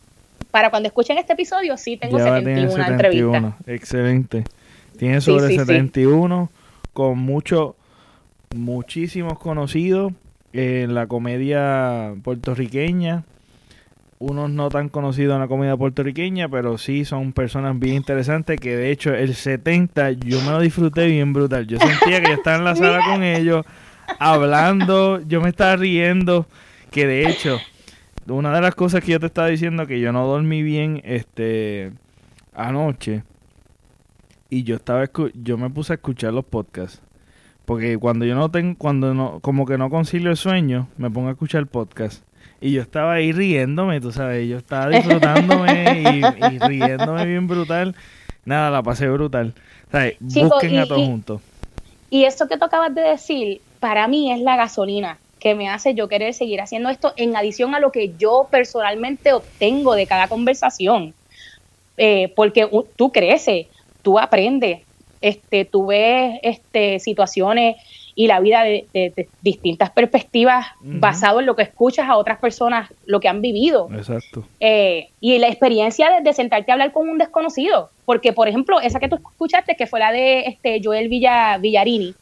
para 0.51 0.71
cuando 0.71 0.87
escuchen 0.87 1.19
este 1.19 1.33
episodio, 1.33 1.77
sí 1.77 1.97
tengo 1.97 2.19
71, 2.19 2.87
entrevistas. 2.87 3.55
Excelente. 3.67 4.45
Tiene 4.97 5.21
sobre 5.21 5.55
71 5.55 6.51
con 6.93 7.19
mucho 7.19 7.77
muchísimos 8.55 9.39
conocidos 9.39 10.13
en 10.53 10.95
la 10.95 11.07
comedia 11.07 12.15
puertorriqueña. 12.23 13.25
Unos 14.21 14.51
no 14.51 14.69
tan 14.69 14.89
conocidos 14.89 15.35
en 15.35 15.41
la 15.41 15.49
comedia 15.49 15.77
puertorriqueña, 15.77 16.49
pero 16.49 16.77
sí 16.77 17.05
son 17.05 17.33
personas 17.33 17.79
bien 17.79 17.95
interesantes 17.95 18.59
que 18.59 18.77
de 18.77 18.91
hecho 18.91 19.15
el 19.15 19.35
70 19.35 20.11
yo 20.13 20.41
me 20.41 20.51
lo 20.51 20.61
disfruté 20.61 21.07
bien 21.07 21.33
brutal. 21.33 21.67
Yo 21.67 21.79
sentía 21.79 22.21
que 22.21 22.29
yo 22.29 22.35
estaba 22.35 22.57
en 22.57 22.65
la 22.65 22.75
sala 22.75 23.01
con 23.13 23.23
ellos 23.23 23.65
hablando, 24.19 25.21
yo 25.21 25.41
me 25.41 25.51
estaba 25.51 25.77
riendo, 25.77 26.47
que 26.91 27.07
de 27.07 27.29
hecho 27.29 27.61
una 28.27 28.53
de 28.53 28.61
las 28.61 28.75
cosas 28.75 29.03
que 29.03 29.13
yo 29.13 29.21
te 29.21 29.27
estaba 29.27 29.49
diciendo 29.49 29.87
que 29.87 30.01
yo 30.01 30.13
no 30.13 30.27
dormí 30.27 30.63
bien 30.63 31.01
este 31.05 31.93
anoche 32.55 33.23
y 34.51 34.65
yo 34.65 34.77
estaba 34.77 35.05
yo 35.35 35.57
me 35.57 35.71
puse 35.71 35.93
a 35.93 35.97
escuchar 35.97 36.33
los 36.33 36.45
podcasts 36.45 37.01
porque 37.69 37.99
cuando 37.99 38.25
yo 38.25 38.35
no 38.35 38.51
tengo, 38.51 38.79
cuando 38.79 39.13
no, 39.13 39.41
como 39.41 39.67
que 39.67 39.77
no 39.77 39.91
concilio 39.91 40.31
el 40.31 40.39
sueño, 40.39 40.89
me 40.97 41.11
pongo 41.11 41.29
a 41.29 41.33
escuchar 41.33 41.61
el 41.61 41.67
podcast. 41.67 42.23
Y 42.63 42.73
yo 42.73 42.81
estaba 42.81 43.13
ahí 43.13 43.31
riéndome, 43.31 44.01
tú 44.01 44.11
sabes, 44.11 44.49
yo 44.49 44.57
estaba 44.57 44.89
disfrutándome 44.97 46.03
y, 46.03 46.59
riéndome 46.61 47.27
bien 47.27 47.47
brutal. 47.47 47.95
Nada, 48.47 48.71
la 48.71 48.83
pasé 48.83 49.07
brutal. 49.11 49.53
¿Sabes? 49.93 50.17
Busquen 50.19 50.79
a 50.79 50.87
todos 50.87 51.07
juntos. 51.07 51.43
Y 52.09 52.25
esto 52.25 52.49
que 52.49 52.57
tú 52.57 52.65
acabas 52.65 52.95
de 52.95 53.03
decir, 53.03 53.61
para 53.81 54.09
mí 54.09 54.33
es 54.33 54.41
la 54.41 54.57
gasolina 54.57 55.19
que 55.39 55.55
me 55.55 55.69
hace 55.69 55.93
yo 55.95 56.09
querer 56.09 56.33
seguir 56.33 56.63
haciendo 56.63 56.89
esto 56.89 57.13
en 57.19 57.37
adición 57.37 57.75
a 57.75 57.81
lo 57.81 57.93
que 57.93 58.15
yo 58.17 58.49
personalmente 58.51 59.35
obtengo 59.35 59.95
de 59.95 60.07
cada 60.07 60.27
conversación. 60.29 61.13
Eh, 61.99 62.33
porque 62.35 62.67
tú 62.97 63.13
creces, 63.13 63.67
tú 64.01 64.19
aprendes, 64.19 64.88
este, 65.21 65.65
tú 65.65 65.87
ves 65.87 66.39
este, 66.43 66.99
situaciones 66.99 67.77
y 68.19 68.27
la 68.27 68.41
vida 68.41 68.65
de, 68.65 69.29
distintas 69.43 69.91
perspectivas 69.91 70.67
basado 70.81 71.39
en 71.39 71.47
lo 71.47 71.55
que 71.55 71.63
escuchas 71.63 72.09
a 72.09 72.17
otras 72.17 72.39
personas, 72.41 72.93
lo 73.07 73.21
que 73.21 73.29
han 73.29 73.41
vivido. 73.41 73.89
Exacto. 73.95 74.45
Eh, 74.59 75.11
y 75.21 75.39
la 75.39 75.47
experiencia 75.47 76.21
de, 76.21 76.33
sentarte 76.33 76.73
a 76.73 76.75
hablar 76.75 76.91
con 76.91 77.09
un 77.09 77.19
desconocido. 77.19 77.91
Porque, 78.05 78.33
por 78.33 78.49
ejemplo, 78.49 78.81
esa 78.81 78.99
que 78.99 79.09
tú 79.09 79.17
escuchaste, 79.17 79.77
que 79.77 79.87
fue 79.87 80.01
la 80.01 80.11
de 80.11 80.47
este 80.47 80.81
Joel 80.83 81.09
Villa, 81.09 81.59
Villarini, 81.59 82.13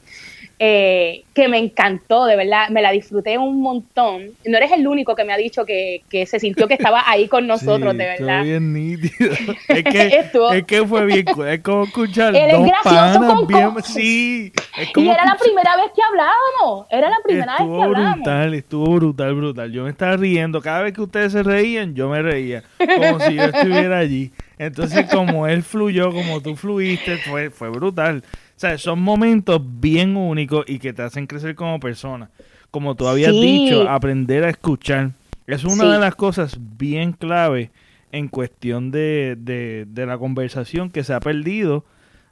eh, 0.58 1.24
que 1.34 1.48
me 1.48 1.58
encantó, 1.58 2.24
de 2.24 2.34
verdad, 2.34 2.70
me 2.70 2.80
la 2.80 2.90
disfruté 2.90 3.36
un 3.36 3.60
montón. 3.60 4.30
No 4.46 4.56
eres 4.56 4.72
el 4.72 4.88
único 4.88 5.14
que 5.14 5.24
me 5.24 5.34
ha 5.34 5.36
dicho 5.36 5.66
que, 5.66 6.02
que 6.08 6.24
se 6.24 6.40
sintió 6.40 6.66
que 6.66 6.74
estaba 6.74 7.02
ahí 7.06 7.28
con 7.28 7.46
nosotros, 7.48 7.96
de 7.96 8.04
verdad. 8.04 8.42
bien 8.42 8.72
nítido. 8.72 9.32
Es 9.68 9.84
que, 9.84 10.24
es 10.54 10.64
que 10.64 10.86
fue 10.86 11.04
bien, 11.04 11.26
es 11.48 11.60
como 11.60 11.84
escuchar 11.84 12.34
Él 12.34 12.50
dos 12.52 12.66
gracioso 12.66 13.26
con 13.26 13.46
bien, 13.46 13.70
sí. 13.82 14.52
Es 14.78 14.88
Y 14.96 15.08
era 15.08 15.24
la 15.26 15.36
primera 15.36 15.76
vez 15.76 15.90
que 15.94 16.02
hablábamos, 16.02 16.86
era 16.90 17.10
la 17.10 17.18
primera 17.22 17.52
vez 17.52 17.56
que 17.58 17.62
Estuvo 17.64 17.82
hablábamos. 17.82 18.16
brutal, 18.16 18.54
estuvo 18.54 18.94
brutal, 18.94 19.34
brutal. 19.34 19.72
Yo 19.72 19.84
me 19.84 19.90
estaba 19.90 20.16
riendo. 20.16 20.62
Cada 20.62 20.82
vez 20.82 20.94
que 20.94 21.02
ustedes 21.02 21.32
se 21.32 21.42
reían, 21.42 21.94
yo 21.94 22.08
me 22.08 22.22
reía. 22.22 22.62
Como 22.78 23.20
si 23.20 23.34
yo 23.34 23.44
estuviera 23.44 23.98
allí. 23.98 24.32
Entonces, 24.58 25.06
como 25.10 25.46
él 25.46 25.62
fluyó, 25.62 26.12
como 26.12 26.40
tú 26.40 26.56
fluiste, 26.56 27.18
fue, 27.18 27.50
fue 27.50 27.68
brutal. 27.68 28.22
O 28.56 28.58
sea, 28.58 28.78
son 28.78 29.00
momentos 29.02 29.60
bien 29.80 30.16
únicos 30.16 30.64
y 30.66 30.78
que 30.78 30.92
te 30.92 31.02
hacen 31.02 31.26
crecer 31.26 31.54
como 31.54 31.78
persona. 31.78 32.30
Como 32.70 32.94
tú 32.94 33.06
habías 33.06 33.32
Sí. 33.34 33.40
dicho, 33.40 33.88
aprender 33.88 34.44
a 34.44 34.48
escuchar. 34.50 35.10
Es 35.46 35.64
una 35.64 35.84
Sí. 35.84 35.90
de 35.92 35.98
las 35.98 36.14
cosas 36.14 36.58
bien 36.78 37.12
clave 37.12 37.70
en 38.12 38.28
cuestión 38.28 38.90
de, 38.90 39.36
de, 39.38 39.84
de 39.88 40.06
la 40.06 40.16
conversación 40.18 40.90
que 40.90 41.04
se 41.04 41.12
ha 41.12 41.20
perdido 41.20 41.84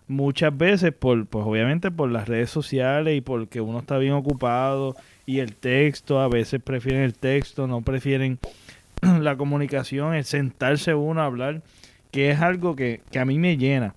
muchas 0.08 0.56
veces 0.56 0.92
por, 0.92 1.26
pues 1.26 1.44
obviamente 1.46 1.90
por 1.90 2.10
las 2.10 2.26
redes 2.28 2.50
sociales 2.50 3.16
y 3.16 3.20
porque 3.20 3.60
uno 3.60 3.78
está 3.80 3.98
bien 3.98 4.12
ocupado 4.14 4.96
y 5.26 5.38
el 5.40 5.54
texto, 5.54 6.20
a 6.20 6.28
veces 6.28 6.60
prefieren 6.62 7.02
el 7.02 7.14
texto, 7.14 7.66
no 7.66 7.82
prefieren 7.82 8.38
la 9.20 9.36
comunicación, 9.36 10.14
el 10.14 10.24
sentarse 10.24 10.94
uno 10.94 11.20
a 11.22 11.26
hablar, 11.26 11.62
que 12.10 12.30
es 12.30 12.40
algo 12.40 12.74
que, 12.76 13.00
que 13.10 13.18
a 13.18 13.24
mí 13.24 13.38
me 13.38 13.56
llena. 13.56 13.94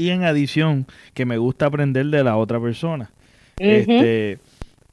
Y 0.00 0.10
en 0.10 0.24
adición, 0.24 0.86
que 1.12 1.26
me 1.26 1.36
gusta 1.36 1.66
aprender 1.66 2.06
de 2.06 2.24
la 2.24 2.36
otra 2.38 2.58
persona. 2.58 3.10
Este, 3.58 4.38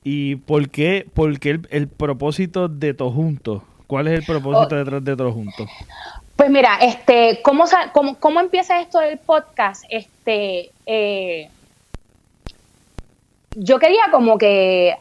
¿Y 0.04 0.36
por 0.36 0.70
qué, 0.70 1.08
por 1.14 1.40
qué 1.40 1.52
el, 1.52 1.68
el 1.70 1.88
propósito 1.88 2.68
de 2.68 2.94
todos 2.94 3.14
juntos? 3.14 3.64
¿Cuál 3.88 4.10
es 4.10 4.20
el 4.20 4.26
propósito 4.26 4.76
Oh. 4.76 4.80
detrás 4.80 5.04
de 5.06 5.16
todos 5.16 5.34
juntos? 5.34 5.70
Pues 6.36 6.50
mira, 6.50 6.78
este, 6.82 7.40
¿cómo, 7.42 7.64
cómo, 7.94 8.20
cómo 8.20 8.40
empieza 8.42 8.82
esto 8.82 9.00
del 9.00 9.18
podcast? 9.18 9.86
Este, 9.90 10.72
eh, 10.86 11.50
yo 13.56 13.80
quería 13.80 14.04
como 14.12 14.38
que 14.38 14.96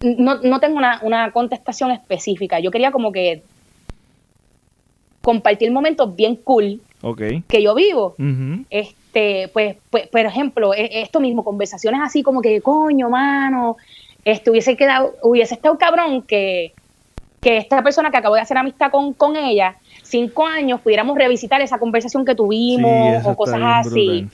no, 0.00 0.36
no 0.42 0.60
tengo 0.60 0.76
una, 0.76 1.00
una 1.02 1.32
contestación 1.32 1.90
específica. 1.90 2.60
Yo 2.60 2.70
quería 2.70 2.92
como 2.92 3.10
que 3.10 3.42
compartir 5.28 5.72
momentos 5.72 6.14
bien 6.14 6.36
cool 6.36 6.80
Ok. 7.02 7.22
que 7.48 7.62
yo 7.62 7.74
vivo. 7.74 8.14
Este, 8.70 9.48
pues, 9.48 9.76
pues, 9.90 10.06
por 10.08 10.20
ejemplo, 10.20 10.74
e- 10.74 11.00
esto 11.02 11.18
mismo, 11.18 11.42
conversaciones 11.42 12.00
así 12.04 12.22
como 12.22 12.40
que, 12.42 12.60
coño, 12.60 13.08
mano, 13.10 13.76
este, 14.24 14.50
hubiese 14.50 14.76
quedado, 14.76 15.14
hubiese 15.22 15.54
estado 15.54 15.76
cabrón 15.78 16.22
que, 16.22 16.72
que 17.40 17.56
esta 17.56 17.82
persona 17.82 18.10
que 18.10 18.18
acabo 18.18 18.34
de 18.36 18.42
hacer 18.42 18.56
amistad 18.58 18.90
con, 18.90 19.12
con 19.14 19.36
ella, 19.36 19.76
cinco 20.02 20.46
años, 20.46 20.80
pudiéramos 20.82 21.16
revisitar 21.16 21.60
esa 21.62 21.78
conversación 21.78 22.24
que 22.24 22.34
tuvimos 22.34 23.22
Sí, 23.22 23.28
o 23.28 23.34
cosas 23.36 23.60
así. 23.62 24.26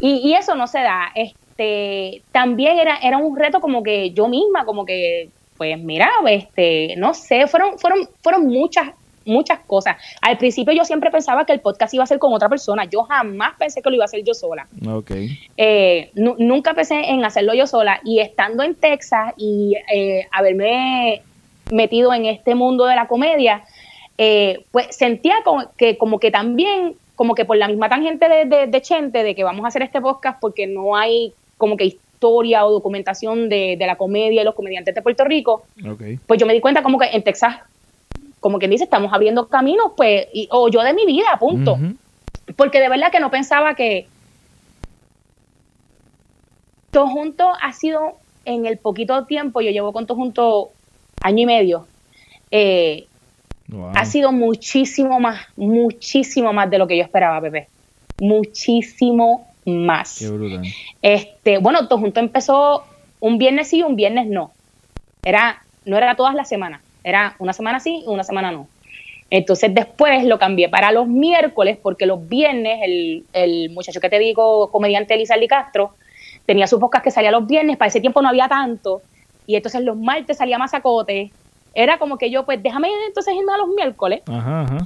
Y, 0.00 0.28
y 0.28 0.34
eso 0.34 0.54
no 0.54 0.66
se 0.66 0.80
da. 0.80 1.12
Este, 1.14 2.22
también 2.32 2.78
era, 2.78 2.96
era 2.96 3.18
un 3.18 3.36
reto 3.36 3.60
como 3.60 3.82
que 3.82 4.10
yo 4.12 4.28
misma, 4.28 4.64
como 4.64 4.84
que, 4.84 5.30
pues 5.56 5.78
mira, 5.80 6.10
este, 6.28 6.94
no 6.96 7.12
sé, 7.14 7.46
fueron, 7.46 7.78
fueron, 7.78 8.08
fueron 8.22 8.46
muchas, 8.46 8.90
muchas 9.24 9.60
cosas. 9.60 9.96
Al 10.20 10.38
principio 10.38 10.72
yo 10.74 10.84
siempre 10.84 11.10
pensaba 11.10 11.44
que 11.44 11.52
el 11.52 11.60
podcast 11.60 11.92
iba 11.94 12.04
a 12.04 12.06
ser 12.06 12.18
con 12.18 12.32
otra 12.32 12.48
persona. 12.48 12.84
Yo 12.84 13.02
jamás 13.04 13.54
pensé 13.58 13.82
que 13.82 13.88
lo 13.90 13.96
iba 13.96 14.04
a 14.04 14.06
hacer 14.06 14.22
yo 14.24 14.34
sola. 14.34 14.66
Ok. 14.88 15.10
Eh, 15.56 16.10
nu- 16.14 16.36
nunca 16.38 16.74
pensé 16.74 17.10
en 17.10 17.24
hacerlo 17.24 17.54
yo 17.54 17.66
sola. 17.66 18.00
Y 18.04 18.20
estando 18.20 18.62
en 18.62 18.74
Texas 18.74 19.34
y 19.36 19.74
eh, 19.92 20.26
haberme 20.32 21.22
metido 21.70 22.12
en 22.12 22.26
este 22.26 22.54
mundo 22.54 22.84
de 22.86 22.96
la 22.96 23.06
comedia, 23.08 23.62
eh, 24.18 24.64
pues 24.72 24.94
sentía 24.94 25.36
como 25.44 25.64
que, 25.76 25.96
como 25.96 26.18
que 26.18 26.30
también, 26.30 26.94
como 27.14 27.34
que 27.34 27.44
por 27.44 27.56
la 27.56 27.68
misma 27.68 27.88
tangente 27.88 28.28
de, 28.28 28.44
de, 28.44 28.66
de 28.66 28.82
Chente, 28.82 29.22
de 29.22 29.34
que 29.34 29.44
vamos 29.44 29.64
a 29.64 29.68
hacer 29.68 29.82
este 29.82 30.00
podcast 30.00 30.38
porque 30.40 30.66
no 30.66 30.96
hay 30.96 31.32
como 31.56 31.76
que 31.76 31.84
historia 31.84 32.64
o 32.66 32.70
documentación 32.70 33.48
de, 33.48 33.76
de 33.76 33.86
la 33.86 33.96
comedia 33.96 34.42
y 34.42 34.44
los 34.44 34.54
comediantes 34.54 34.94
de 34.94 35.02
Puerto 35.02 35.24
Rico, 35.24 35.64
Ok. 35.90 36.02
pues 36.26 36.38
yo 36.38 36.46
me 36.46 36.52
di 36.52 36.60
cuenta 36.60 36.82
como 36.82 36.98
que 36.98 37.06
en 37.06 37.22
Texas, 37.22 37.56
como 38.42 38.58
quien 38.58 38.72
dice, 38.72 38.84
estamos 38.84 39.12
abriendo 39.14 39.48
caminos, 39.48 39.92
pues, 39.96 40.26
y- 40.34 40.48
o 40.50 40.68
yo 40.68 40.82
de 40.82 40.92
mi 40.92 41.06
vida, 41.06 41.38
punto. 41.38 41.78
Porque 42.56 42.80
de 42.80 42.88
verdad 42.90 43.10
que 43.10 43.20
no 43.20 43.30
pensaba 43.30 43.74
que 43.74 44.08
Todo 46.90 47.06
Junto 47.08 47.48
ha 47.62 47.72
sido 47.72 48.14
en 48.44 48.66
el 48.66 48.78
poquito 48.78 49.24
tiempo, 49.24 49.60
yo 49.62 49.70
llevo 49.70 49.92
con 49.94 50.06
Todo 50.06 50.18
Junto 50.18 50.70
año 51.22 51.44
y 51.44 51.46
medio, 51.46 51.86
eh, 52.50 53.06
Wow. 53.68 53.92
ha 53.94 54.04
sido 54.04 54.32
muchísimo 54.32 55.18
más, 55.20 55.40
muchísimo 55.56 56.52
más 56.52 56.68
de 56.68 56.76
lo 56.78 56.86
que 56.86 56.98
yo 56.98 57.02
esperaba, 57.04 57.40
Pepe. 57.40 57.68
Muchísimo 58.18 59.46
más. 59.64 60.18
Qué 60.18 60.28
brutal. 60.28 60.62
Este, 61.00 61.58
bueno, 61.58 61.88
todo 61.88 62.00
junto 62.00 62.20
empezó 62.20 62.84
un 63.20 63.38
viernes 63.38 63.68
sí, 63.68 63.82
un 63.82 63.96
viernes 63.96 64.26
no. 64.26 64.50
Era, 65.24 65.62
no 65.86 65.96
era 65.96 66.14
todas 66.16 66.34
las 66.34 66.48
semanas, 66.48 66.81
era 67.04 67.34
una 67.38 67.52
semana 67.52 67.80
sí, 67.80 68.02
una 68.06 68.24
semana 68.24 68.50
no. 68.52 68.66
Entonces 69.30 69.72
después 69.74 70.24
lo 70.24 70.38
cambié 70.38 70.68
para 70.68 70.92
los 70.92 71.06
miércoles, 71.08 71.78
porque 71.82 72.04
los 72.06 72.28
viernes 72.28 72.80
el, 72.82 73.24
el 73.32 73.70
muchacho 73.70 74.00
que 74.00 74.10
te 74.10 74.18
digo, 74.18 74.70
comediante 74.70 75.14
Elizalde 75.14 75.48
Castro, 75.48 75.94
tenía 76.44 76.66
sus 76.66 76.78
podcast 76.80 77.04
que 77.04 77.10
salía 77.10 77.30
los 77.30 77.46
viernes, 77.46 77.76
para 77.78 77.88
ese 77.88 78.00
tiempo 78.00 78.20
no 78.20 78.28
había 78.28 78.48
tanto, 78.48 79.00
y 79.46 79.56
entonces 79.56 79.80
los 79.82 79.96
martes 79.96 80.36
salía 80.36 80.58
Mazacote. 80.58 81.30
Era 81.74 81.98
como 81.98 82.18
que 82.18 82.30
yo, 82.30 82.44
pues 82.44 82.62
déjame 82.62 82.88
entonces 83.06 83.34
irme 83.34 83.52
a 83.54 83.58
los 83.58 83.68
miércoles. 83.68 84.20
Ajá, 84.28 84.62
ajá. 84.62 84.78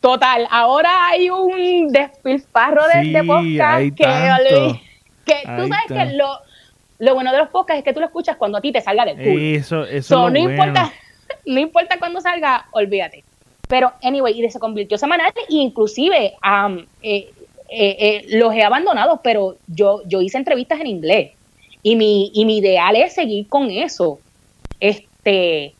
Total, 0.00 0.46
ahora 0.50 1.08
hay 1.08 1.30
un 1.30 1.88
despilfarro 1.88 2.82
de, 2.88 3.10
de 3.10 3.20
Sí, 3.20 3.26
podcast 3.26 3.80
que, 3.96 4.04
tanto. 4.04 4.80
que 5.26 5.34
tú 5.44 5.62
Hay 5.62 5.68
sabes 5.68 5.86
que 6.10 6.16
lo, 6.16 6.28
lo 6.98 7.14
bueno 7.14 7.32
de 7.32 7.38
los 7.38 7.48
podcasts 7.48 7.78
es 7.78 7.84
que 7.84 7.92
tú 7.94 8.00
lo 8.00 8.06
escuchas 8.06 8.36
cuando 8.36 8.58
a 8.58 8.60
ti 8.60 8.72
te 8.72 8.80
salga 8.82 9.04
del 9.06 9.16
culo. 9.16 9.38
Eso, 9.38 9.84
eso 9.86 10.08
So, 10.08 10.26
es 10.28 10.32
no 10.32 10.38
lo 10.38 10.44
bueno. 10.44 10.50
importa, 10.64 10.92
no 11.46 11.60
importa 11.60 11.98
cuándo 11.98 12.20
salga, 12.20 12.66
olvídate. 12.72 13.24
Pero 13.68 13.92
anyway, 14.02 14.40
y 14.40 14.50
se 14.50 14.58
convirtió 14.58 14.98
semanal, 14.98 15.32
e 15.36 15.44
inclusive 15.54 16.34
eh, 16.34 16.34
eh, 17.02 17.30
eh, 17.70 18.24
los 18.30 18.52
he 18.54 18.62
abandonado, 18.62 19.20
pero 19.22 19.56
yo, 19.68 20.02
yo 20.06 20.20
hice 20.20 20.38
entrevistas 20.38 20.80
en 20.80 20.88
inglés. 20.88 21.32
Y 21.82 21.96
mi, 21.96 22.30
y 22.34 22.44
mi 22.44 22.58
ideal 22.58 22.96
es 22.96 23.14
seguir 23.14 23.48
con 23.48 23.70
eso. 23.70 24.18
Este, 24.80 25.74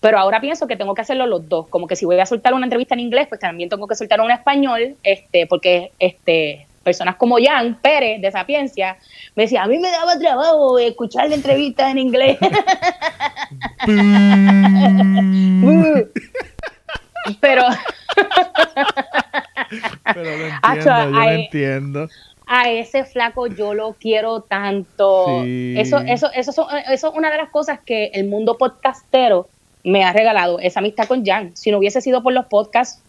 pero 0.00 0.18
ahora 0.18 0.40
pienso 0.40 0.66
que 0.66 0.76
tengo 0.76 0.94
que 0.94 1.00
hacerlo 1.00 1.26
los 1.26 1.48
dos. 1.48 1.68
Como 1.68 1.86
que 1.86 1.96
si 1.96 2.04
voy 2.04 2.20
a 2.20 2.26
soltar 2.26 2.54
una 2.54 2.66
entrevista 2.66 2.94
en 2.94 3.00
inglés, 3.00 3.28
pues 3.28 3.40
también 3.40 3.68
tengo 3.68 3.86
que 3.86 3.94
soltar 3.94 4.20
una 4.20 4.34
en 4.34 4.38
español, 4.40 4.96
este, 5.02 5.46
porque 5.46 5.92
este, 5.98 6.66
personas 6.82 7.16
como 7.16 7.36
Jan 7.42 7.78
Pérez 7.80 8.20
de 8.20 8.30
Sapiencia 8.30 8.96
me 9.34 9.44
decía, 9.44 9.62
a 9.62 9.66
mí 9.66 9.78
me 9.78 9.90
daba 9.90 10.18
trabajo 10.18 10.78
escuchar 10.78 11.28
la 11.28 11.34
entrevista 11.36 11.90
en 11.90 11.98
inglés. 11.98 12.38
pero 17.40 17.62
Pero 20.14 20.36
lo 20.36 20.54
Acho, 20.62 20.90
entiendo, 21.30 22.00
lo 22.02 22.08
a 22.46 22.68
ese 22.70 23.04
flaco 23.04 23.46
yo 23.46 23.72
lo 23.72 23.94
quiero 23.94 24.40
tanto. 24.42 25.42
Sí. 25.44 25.74
Eso, 25.78 25.98
eso, 26.00 26.30
eso, 26.34 26.52
son- 26.52 26.66
eso 26.90 27.08
es 27.08 27.14
una 27.16 27.30
de 27.30 27.38
las 27.38 27.48
cosas 27.50 27.78
que 27.84 28.06
el 28.12 28.26
mundo 28.28 28.58
podcastero 28.58 29.48
me 29.84 30.04
ha 30.04 30.12
regalado, 30.12 30.58
esa 30.58 30.80
amistad 30.80 31.06
con 31.06 31.24
Jan. 31.24 31.56
Si 31.56 31.70
no 31.70 31.78
hubiese 31.78 32.00
sido 32.02 32.22
por 32.22 32.32
los 32.34 32.46
podcasts, 32.46 33.00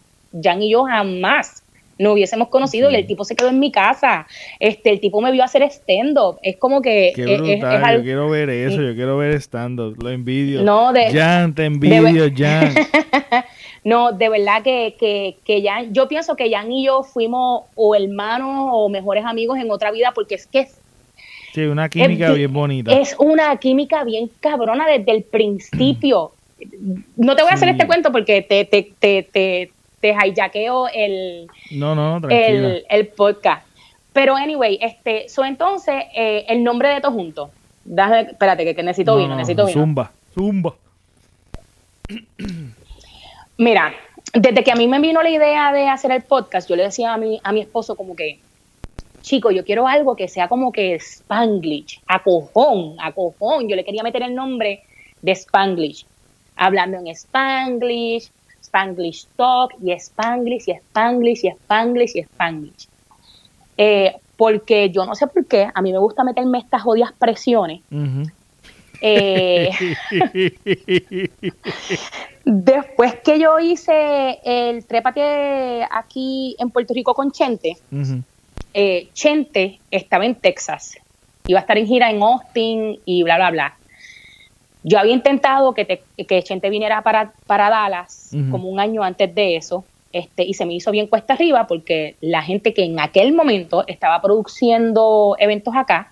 Jan 0.42 0.62
y 0.64 0.72
yo 0.72 0.86
jamás 0.86 1.63
nos 2.00 2.14
hubiésemos 2.14 2.48
conocido 2.50 2.90
Sí. 2.90 2.96
y 2.96 3.00
el 3.00 3.08
tipo 3.08 3.24
se 3.26 3.36
quedó 3.36 3.50
en 3.50 3.60
mi 3.60 3.72
casa. 3.72 4.28
Este, 4.60 4.90
el 4.90 5.00
tipo 5.00 5.22
me 5.22 5.32
vio 5.32 5.44
hacer 5.44 5.62
stand-up. 5.64 6.38
Es 6.42 6.58
como 6.58 6.82
que 6.82 7.14
Qué 7.16 7.22
es- 7.24 7.30
es- 7.30 7.34
es 7.50 7.60
brutal, 7.60 7.84
algo- 7.86 7.98
yo 8.00 8.04
quiero 8.04 8.30
ver 8.30 8.50
eso, 8.50 8.82
yo 8.82 8.94
quiero 8.96 9.18
ver 9.18 9.34
stand-up, 9.36 9.96
lo 10.02 10.10
envidio. 10.10 10.64
No, 10.64 10.92
de- 10.94 11.12
Jan, 11.12 11.54
te 11.54 11.66
envidio, 11.66 12.26
Jan. 12.36 12.74
No, 13.86 14.14
de 14.14 14.30
verdad 14.30 14.64
que, 14.64 14.96
que, 14.98 15.36
que 15.44 15.62
Jan, 15.62 15.94
yo 15.94 16.08
pienso 16.08 16.38
que 16.38 16.50
Jan 16.50 16.72
y 16.72 16.86
yo 16.86 17.04
fuimos 17.04 17.64
o 17.76 17.96
hermanos 17.96 18.70
o 18.72 18.88
mejores 18.88 19.26
amigos 19.26 19.58
en 19.60 19.70
otra 19.72 19.92
vida 19.92 20.12
porque 20.16 20.36
es 20.36 20.48
que 20.48 20.60
es, 20.62 20.80
Sí, 21.54 21.62
una 21.66 21.90
química 21.90 22.30
Es- 22.30 22.36
bien 22.36 22.54
bonita. 22.54 22.94
es 22.98 23.14
una 23.20 23.56
química 23.58 24.04
bien 24.06 24.30
cabrona 24.40 24.88
desde 24.88 25.12
el 25.12 25.24
principio. 25.24 26.32
No 27.18 27.36
te 27.36 27.42
voy 27.44 27.52
a 27.52 27.56
hacer 27.56 27.68
Sí. 27.68 27.74
este 27.74 27.86
cuento 27.86 28.12
porque 28.14 28.42
te, 28.42 28.64
te, 28.64 28.90
te, 28.98 29.24
te, 29.24 29.72
te 30.04 30.10
hijackeo 30.10 30.90
el, 30.94 31.48
No, 31.72 31.96
no, 31.96 32.20
el, 32.30 32.86
el 32.90 33.08
podcast. 33.08 33.66
Pero 34.12 34.36
anyway, 34.36 34.78
este, 34.82 35.30
so 35.30 35.46
entonces, 35.46 35.96
eh, 36.14 36.44
el 36.50 36.62
nombre 36.62 36.90
de 36.90 37.00
todo 37.00 37.14
junto. 37.14 37.52
Espérate, 37.86 38.66
que, 38.66 38.76
que 38.76 38.84
necesito 38.84 39.14
No, 39.14 39.18
vino, 39.18 39.30
no, 39.30 39.38
necesito 39.38 39.66
vino. 39.66 39.80
Zumba, 39.80 40.12
zumba. 40.34 40.76
Mira, 43.58 43.94
desde 44.34 44.62
que 44.62 44.74
a 44.74 44.76
mí 44.76 44.90
me 44.90 45.00
vino 45.00 45.24
la 45.24 45.30
idea 45.30 45.72
de 45.72 45.88
hacer 45.88 46.12
el 46.12 46.22
podcast, 46.24 46.70
yo 46.70 46.76
le 46.76 46.84
decía 46.84 47.14
a 47.14 47.18
mi, 47.18 47.40
a 47.42 47.54
mi 47.54 47.62
esposo 47.62 47.96
como 47.96 48.14
que 48.14 48.40
chico, 49.22 49.52
yo 49.52 49.64
quiero 49.64 49.88
algo 49.88 50.18
que 50.18 50.28
sea 50.28 50.50
como 50.50 50.74
que 50.74 50.96
Spanglish, 50.96 52.02
a 52.08 52.22
cojón, 52.22 52.98
a 53.00 53.14
cojón. 53.14 53.70
Yo 53.70 53.78
le 53.78 53.86
quería 53.86 54.04
meter 54.04 54.22
el 54.24 54.36
nombre 54.36 54.84
de 55.22 55.32
Spanglish, 55.32 56.06
hablando 56.58 56.98
en 56.98 57.08
Spanglish, 57.08 58.30
Spanglish 58.74 59.28
Talk 59.36 59.76
y 59.84 59.92
Spanglish 59.92 60.68
y 60.68 60.72
Spanglish 60.72 61.46
y 61.46 61.50
Spanglish 61.50 62.16
y 62.16 62.20
Spanglish. 62.22 62.88
Eh, 63.78 64.16
porque 64.36 64.90
yo 64.90 65.06
no 65.06 65.14
sé 65.14 65.28
por 65.28 65.46
qué, 65.46 65.70
a 65.74 65.82
mí 65.82 65.92
me 65.92 66.00
gusta 66.00 66.24
meterme 66.24 66.58
estas 66.58 66.82
jodidas 66.82 67.12
presiones. 67.14 67.82
Eh, 69.00 69.70
después 72.46 73.16
que 73.24 73.40
yo 73.40 73.60
hice 73.60 74.40
el 74.44 74.86
trépate 74.86 75.86
aquí 75.92 76.56
en 76.58 76.72
Puerto 76.72 76.94
Rico 76.96 77.14
con 77.14 77.32
Chente, 77.32 77.78
eh, 78.74 79.10
Chente 79.14 79.80
estaba 79.92 80.26
en 80.26 80.36
Texas, 80.36 80.98
iba 81.46 81.60
a 81.60 81.62
estar 81.62 81.78
en 81.78 81.86
gira 81.86 82.10
en 82.10 82.24
Austin 82.24 83.00
y 83.06 83.22
bla, 83.22 83.36
bla, 83.36 83.52
bla. 83.52 83.78
Yo 84.84 85.00
había 85.00 85.14
intentado 85.14 85.74
que, 85.74 86.02
que 86.28 86.44
Chente 86.44 86.70
viniera 86.70 87.02
para, 87.02 87.34
para 87.48 87.70
Dallas 87.70 88.32
como 88.52 88.68
un 88.70 88.80
año 88.80 89.04
antes 89.04 89.34
de 89.34 89.56
eso, 89.56 89.86
este, 90.12 90.44
y 90.44 90.54
se 90.54 90.66
me 90.66 90.74
hizo 90.74 90.92
bien 90.92 91.08
cuesta 91.08 91.34
arriba 91.34 91.66
porque 91.68 92.16
la 92.22 92.44
gente 92.44 92.74
que 92.74 92.84
en 92.84 93.00
aquel 93.00 93.34
momento 93.34 93.84
estaba 93.88 94.22
produciendo 94.22 95.36
eventos 95.40 95.74
acá, 95.76 96.12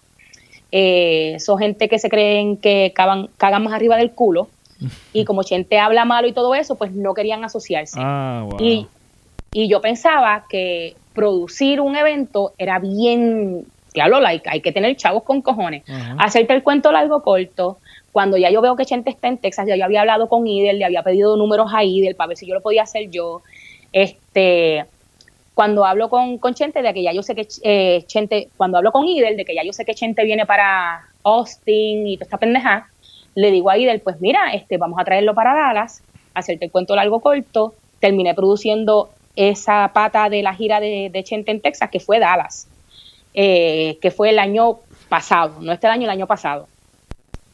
eh, 0.72 1.36
son 1.40 1.60
gente 1.60 1.90
que 1.90 2.00
se 2.00 2.10
creen 2.10 2.58
que 2.58 2.94
cagan, 2.96 3.30
cagan 3.38 3.64
más 3.64 3.74
arriba 3.74 3.98
del 3.98 4.12
culo, 4.12 4.48
y 5.14 5.26
como 5.26 5.44
gente 5.44 5.78
habla 5.78 6.06
malo 6.06 6.28
y 6.28 6.34
todo 6.34 6.56
eso, 6.56 6.76
pues 6.76 6.92
no 6.94 7.14
querían 7.14 7.44
asociarse. 7.44 8.00
Ah, 8.02 8.48
y, 8.60 8.88
y 9.54 9.68
yo 9.68 9.82
pensaba 9.82 10.46
que 10.50 10.96
producir 11.14 11.82
un 11.82 11.96
evento 11.96 12.54
era 12.58 12.80
bien, 12.80 13.66
claro, 13.94 14.20
like, 14.20 14.50
hay 14.50 14.62
que 14.62 14.72
tener 14.72 14.96
chavos 14.96 15.24
con 15.24 15.42
cojones. 15.42 15.84
Hacerte 16.18 16.54
el 16.54 16.64
cuento 16.64 16.92
largo 16.92 17.22
corto, 17.22 17.78
cuando 18.12 18.38
ya 18.38 18.50
yo 18.50 18.62
veo 18.62 18.76
que 18.76 18.86
Chente 18.86 19.10
está 19.10 19.28
en 19.28 19.38
Texas, 19.38 19.68
ya 19.68 19.76
yo 19.76 19.86
había 19.86 20.02
hablado 20.02 20.28
con 20.28 20.46
Idel, 20.46 20.80
le 20.80 20.86
había 20.86 21.04
pedido 21.04 21.38
números 21.38 21.72
a 21.74 21.84
Idel 21.84 22.16
para 22.16 22.30
ver 22.30 22.38
si 22.38 22.46
yo 22.46 22.54
lo 22.54 22.62
podía 22.62 22.84
hacer 22.84 23.10
yo. 23.10 23.42
Este, 23.94 24.86
cuando 25.54 25.86
hablo 25.86 26.10
con, 26.10 26.38
con 26.38 26.54
Chente 26.54 26.82
de 26.82 26.94
que 26.94 27.04
ya 27.04 27.14
yo 27.14 27.24
sé 27.24 27.36
que 27.36 27.48
eh, 27.64 28.04
Chente, 28.08 28.50
cuando 28.58 28.78
hablo 28.78 28.92
con 28.92 29.08
Idel 29.08 29.38
de 29.38 29.46
que 29.46 29.56
ya 29.56 29.64
yo 29.64 29.74
sé 29.74 29.86
que 29.86 29.96
Chente 29.96 30.24
viene 30.24 30.46
para 30.46 31.08
Austin 31.24 32.08
y 32.08 32.18
toda 32.18 32.26
esta 32.26 32.38
pendeja, 32.38 32.90
le 33.36 33.52
digo 33.52 33.70
a 33.70 33.78
Idel, 33.78 34.02
pues 34.02 34.20
mira, 34.20 34.54
este, 34.54 34.78
vamos 34.78 35.00
a 35.00 35.06
traerlo 35.06 35.34
para 35.34 35.54
Dallas, 35.54 36.04
hacerte 36.34 36.66
el 36.66 36.72
cuento 36.72 36.96
largo 36.96 37.20
corto, 37.20 37.74
terminé 38.00 38.34
produciendo 38.34 39.10
esa 39.36 39.92
pata 39.94 40.30
de 40.30 40.42
la 40.44 40.54
gira 40.54 40.80
de, 40.80 41.22
Chente 41.24 41.52
en 41.52 41.62
Texas, 41.62 41.90
que 41.90 42.00
fue 42.00 42.20
Dallas, 42.20 42.68
eh, 43.34 43.98
que 44.02 44.12
fue 44.12 44.32
el 44.32 44.40
año 44.40 44.80
pasado, 45.08 45.62
no 45.62 45.72
este 45.72 45.88
año, 45.88 46.04
el 46.04 46.10
año 46.10 46.28
pasado. 46.28 46.68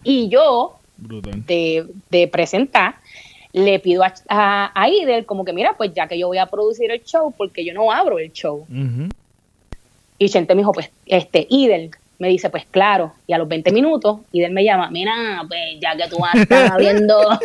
Y 0.03 0.29
yo, 0.29 0.77
de, 0.97 1.85
de, 2.09 2.27
presentar, 2.27 2.95
le 3.53 3.79
pido 3.79 4.03
a, 4.03 4.71
a, 4.73 4.89
Idel 4.89 5.25
como 5.25 5.45
que, 5.45 5.53
mira, 5.53 5.75
pues 5.77 5.93
ya 5.93 6.07
que 6.07 6.17
yo 6.17 6.27
voy 6.27 6.37
a 6.37 6.45
producir 6.45 6.91
el 6.91 7.03
show, 7.03 7.33
porque 7.35 7.65
yo 7.65 7.73
no 7.73 7.91
abro 7.91 8.19
el 8.19 8.31
show. 8.31 8.65
Y 10.19 10.29
Chente 10.29 10.55
me 10.55 10.61
dijo, 10.61 10.71
pues, 10.71 10.89
este, 11.05 11.45
Idel, 11.49 11.91
me 12.19 12.29
dice, 12.29 12.49
pues 12.49 12.65
claro, 12.69 13.13
y 13.27 13.33
a 13.33 13.37
los 13.37 13.47
20 13.47 13.71
minutos, 13.71 14.19
Idel 14.31 14.51
me 14.51 14.63
llama, 14.63 14.89
mira, 14.89 15.43
pues 15.47 15.79
ya 15.79 15.95
que 15.95 16.07
tú 16.09 16.17
vas 16.19 16.35
a 16.35 16.41
estar 16.41 16.67
abriendo, 16.73 17.39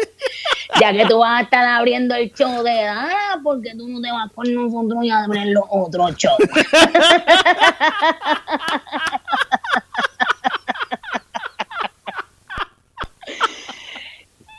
ya 0.80 0.92
que 0.92 1.07
tú 1.07 1.18
vas 1.18 1.40
a 1.40 1.42
estar 1.42 1.66
abriendo 1.66 2.14
el 2.14 2.32
show 2.32 2.62
de 2.62 2.86
ah, 2.86 3.38
porque 3.42 3.74
tú 3.76 3.88
no 3.88 4.00
te 4.00 4.11
vas 4.11 4.32
con 4.32 4.53
nosotros 4.55 5.05
y 5.05 5.11
abrir 5.11 5.48
los 5.48 5.64
otros 5.68 6.16
shows. 6.16 6.38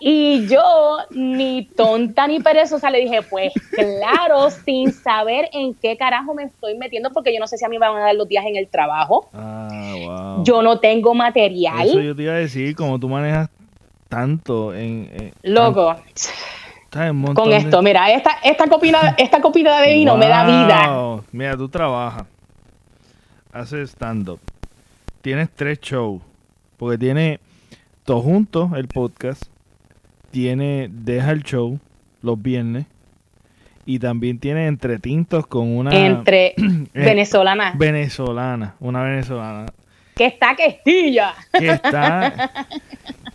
Y 0.06 0.48
yo, 0.48 0.98
ni 1.12 1.64
tonta 1.64 2.28
ni 2.28 2.42
perezosa, 2.42 2.90
le 2.90 3.00
dije, 3.00 3.22
pues 3.22 3.54
claro, 3.72 4.50
sin 4.50 4.92
saber 4.92 5.48
en 5.54 5.74
qué 5.76 5.96
carajo 5.96 6.34
me 6.34 6.44
estoy 6.44 6.78
metiendo, 6.78 7.10
porque 7.12 7.34
yo 7.34 7.40
no 7.40 7.48
sé 7.48 7.58
si 7.58 7.64
a 7.64 7.70
mí 7.70 7.80
me 7.80 7.88
van 7.88 8.02
a 8.02 8.06
dar 8.08 8.16
los 8.16 8.28
días 8.28 8.44
en 8.46 8.58
el 8.58 8.68
trabajo. 8.68 9.30
Ah, 9.32 9.94
wow. 10.06 10.44
Yo 10.44 10.62
no 10.62 10.80
tengo 10.80 11.14
material. 11.14 11.88
Eso 11.88 12.02
yo 12.02 12.14
te 12.14 12.24
iba 12.24 12.34
a 12.34 12.36
decir, 12.36 12.76
como 12.76 13.00
tú 13.00 13.08
manejas 13.08 13.50
tanto 14.10 14.74
en... 14.74 15.34
Loco. 15.42 15.96
con 17.34 17.54
esto, 17.54 17.82
mira, 17.82 18.12
esta, 18.12 18.32
esta, 18.44 18.68
copina, 18.68 19.16
esta 19.18 19.40
copina 19.40 19.80
de 19.80 19.94
vino 19.94 20.18
me 20.18 20.28
da 20.28 20.44
vida. 20.44 21.22
Mira, 21.32 21.56
tú 21.56 21.70
trabajas, 21.70 22.26
haces 23.54 23.92
stand-up, 23.92 24.42
tienes 25.22 25.50
tres 25.56 25.80
shows, 25.80 26.22
porque 26.76 26.98
tiene 26.98 27.40
todo 28.04 28.20
juntos 28.20 28.70
el 28.76 28.90
podcast, 28.90 29.53
tiene 30.34 30.90
Deja 30.92 31.32
el 31.32 31.44
Show 31.44 31.80
los 32.24 32.42
viernes 32.42 32.88
y 33.86 34.00
también 34.00 34.40
tiene 34.40 34.66
Entre 34.66 34.98
Tintos 34.98 35.46
con 35.46 35.78
una... 35.78 35.92
Entre 35.96 36.48
eh, 36.58 36.88
venezolana. 36.94 37.74
Venezolana, 37.78 38.76
una 38.80 39.04
venezolana. 39.04 39.68
Que 40.16 40.26
está 40.26 40.56
questilla. 40.56 41.36
Que 41.58 41.70
está 41.70 42.52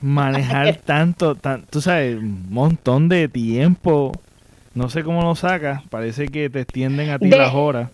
manejar 0.00 0.76
tanto, 0.84 1.36
tú 1.70 1.80
sabes, 1.80 2.16
un 2.16 2.52
montón 2.52 3.08
de 3.08 3.28
tiempo. 3.28 4.12
No 4.74 4.90
sé 4.90 5.04
cómo 5.04 5.22
lo 5.22 5.36
sacas, 5.36 5.82
parece 5.90 6.26
que 6.26 6.50
te 6.50 6.62
extienden 6.62 7.10
a 7.10 7.18
ti 7.20 7.28
las 7.30 7.54
horas. 7.54 7.90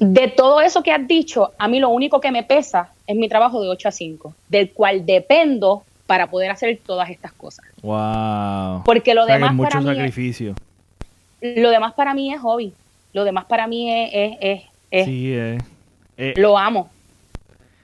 De 0.00 0.28
todo 0.28 0.60
eso 0.60 0.82
que 0.82 0.92
has 0.92 1.06
dicho, 1.06 1.52
a 1.58 1.68
mí 1.68 1.80
lo 1.80 1.88
único 1.88 2.20
que 2.20 2.30
me 2.30 2.42
pesa 2.42 2.90
es 3.06 3.16
mi 3.16 3.28
trabajo 3.28 3.62
de 3.62 3.68
8 3.68 3.88
a 3.88 3.92
5, 3.92 4.34
del 4.48 4.70
cual 4.70 5.06
dependo 5.06 5.84
para 6.06 6.28
poder 6.28 6.50
hacer 6.50 6.78
todas 6.84 7.10
estas 7.10 7.32
cosas. 7.32 7.64
Wow. 7.82 8.82
Porque 8.84 9.14
lo 9.14 9.26
demás 9.26 9.54
mucho 9.54 9.70
para 9.70 9.80
mí 9.80 9.86
sacrificio. 9.86 10.54
Es, 11.40 11.58
lo 11.58 11.70
demás 11.70 11.94
para 11.94 12.14
mí 12.14 12.32
es 12.32 12.40
hobby. 12.40 12.72
Lo 13.12 13.24
demás 13.24 13.44
para 13.44 13.66
mí 13.66 13.90
es, 13.90 14.36
es, 14.40 14.62
es, 14.90 15.04
sí, 15.04 15.32
es 15.32 15.62
eh, 16.16 16.34
lo 16.36 16.56
amo. 16.58 16.90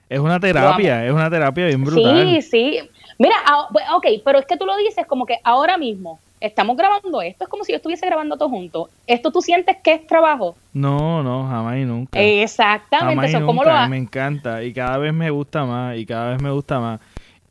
Es 0.08 0.18
una 0.18 0.40
terapia, 0.40 1.06
es 1.06 1.12
una 1.12 1.30
terapia 1.30 1.66
bien 1.66 1.84
brutal. 1.84 2.26
Sí, 2.26 2.42
sí. 2.42 2.80
Mira, 3.18 3.36
pues, 3.72 3.84
ok, 3.94 4.06
pero 4.24 4.38
es 4.40 4.46
que 4.46 4.56
tú 4.56 4.66
lo 4.66 4.76
dices 4.76 5.06
como 5.06 5.24
que 5.24 5.38
ahora 5.44 5.78
mismo 5.78 6.18
estamos 6.40 6.76
grabando 6.76 7.20
esto, 7.20 7.44
es 7.44 7.50
como 7.50 7.64
si 7.64 7.72
yo 7.72 7.76
estuviese 7.76 8.06
grabando 8.06 8.36
todo 8.36 8.48
junto. 8.48 8.88
¿Esto 9.06 9.30
tú 9.30 9.42
sientes 9.42 9.76
que 9.84 9.92
es 9.92 10.06
trabajo? 10.06 10.56
No, 10.72 11.22
no, 11.22 11.46
jamás 11.46 11.76
y 11.76 11.84
nunca. 11.84 12.18
Exactamente, 12.18 13.26
eso, 13.26 13.44
¿cómo 13.44 13.62
lo 13.62 13.88
Me 13.88 13.98
encanta 13.98 14.64
y 14.64 14.72
cada 14.72 14.98
vez 14.98 15.12
me 15.12 15.30
gusta 15.30 15.64
más 15.64 15.96
y 15.96 16.06
cada 16.06 16.30
vez 16.30 16.42
me 16.42 16.50
gusta 16.50 16.80
más 16.80 17.00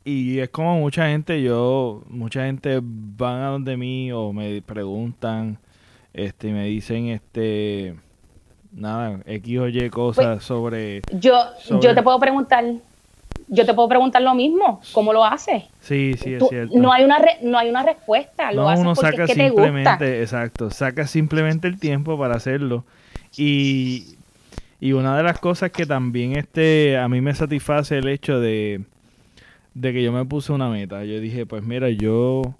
y 0.04 0.38
es 0.38 0.48
como 0.48 0.78
mucha 0.78 1.08
gente, 1.08 1.42
yo, 1.42 2.02
mucha 2.08 2.44
gente 2.44 2.80
van 2.82 3.42
a 3.42 3.48
donde 3.48 3.76
mí 3.76 4.10
o 4.12 4.32
me 4.32 4.62
preguntan, 4.62 5.58
este, 6.14 6.52
me 6.52 6.64
dicen, 6.64 7.08
este, 7.08 7.96
nada, 8.72 9.20
X 9.26 9.58
o 9.58 9.68
Y 9.68 9.90
cosas 9.90 10.36
pues, 10.36 10.44
sobre, 10.44 11.02
yo, 11.12 11.36
yo 11.82 11.94
te 11.94 12.02
puedo 12.02 12.18
preguntar, 12.18 12.64
yo 13.48 13.66
te 13.66 13.74
puedo 13.74 13.88
preguntar 13.88 14.22
lo 14.22 14.34
mismo, 14.34 14.80
¿cómo 14.92 15.12
lo 15.12 15.22
haces? 15.22 15.64
Sí, 15.80 16.14
sí, 16.18 16.34
es 16.34 16.48
cierto. 16.48 16.78
No 16.78 16.92
hay 16.92 17.04
una 17.04 17.18
no 17.42 17.58
hay 17.58 17.68
una 17.68 17.82
respuesta, 17.82 18.52
lo 18.52 18.68
haces 18.68 18.84
porque 18.84 19.00
saca 19.00 19.24
es 19.24 19.28
que 19.28 19.34
simplemente, 19.34 19.90
te 19.98 20.04
gusta. 20.06 20.20
exacto, 20.20 20.70
saca 20.70 21.06
simplemente 21.06 21.68
el 21.68 21.78
tiempo 21.78 22.18
para 22.18 22.36
hacerlo. 22.36 22.84
Y, 23.36 24.16
y 24.80 24.92
una 24.92 25.16
de 25.16 25.22
las 25.24 25.38
cosas 25.38 25.70
que 25.72 25.84
también 25.84 26.36
este 26.36 26.96
a 26.96 27.06
mí 27.08 27.20
me 27.20 27.34
satisface 27.34 27.98
el 27.98 28.08
hecho 28.08 28.40
de 28.40 28.82
de 29.74 29.92
que 29.92 30.02
yo 30.02 30.12
me 30.12 30.24
puse 30.24 30.52
una 30.52 30.68
meta. 30.68 31.04
Yo 31.04 31.20
dije, 31.20 31.46
pues 31.46 31.62
mira, 31.62 31.90
yo 31.90 32.54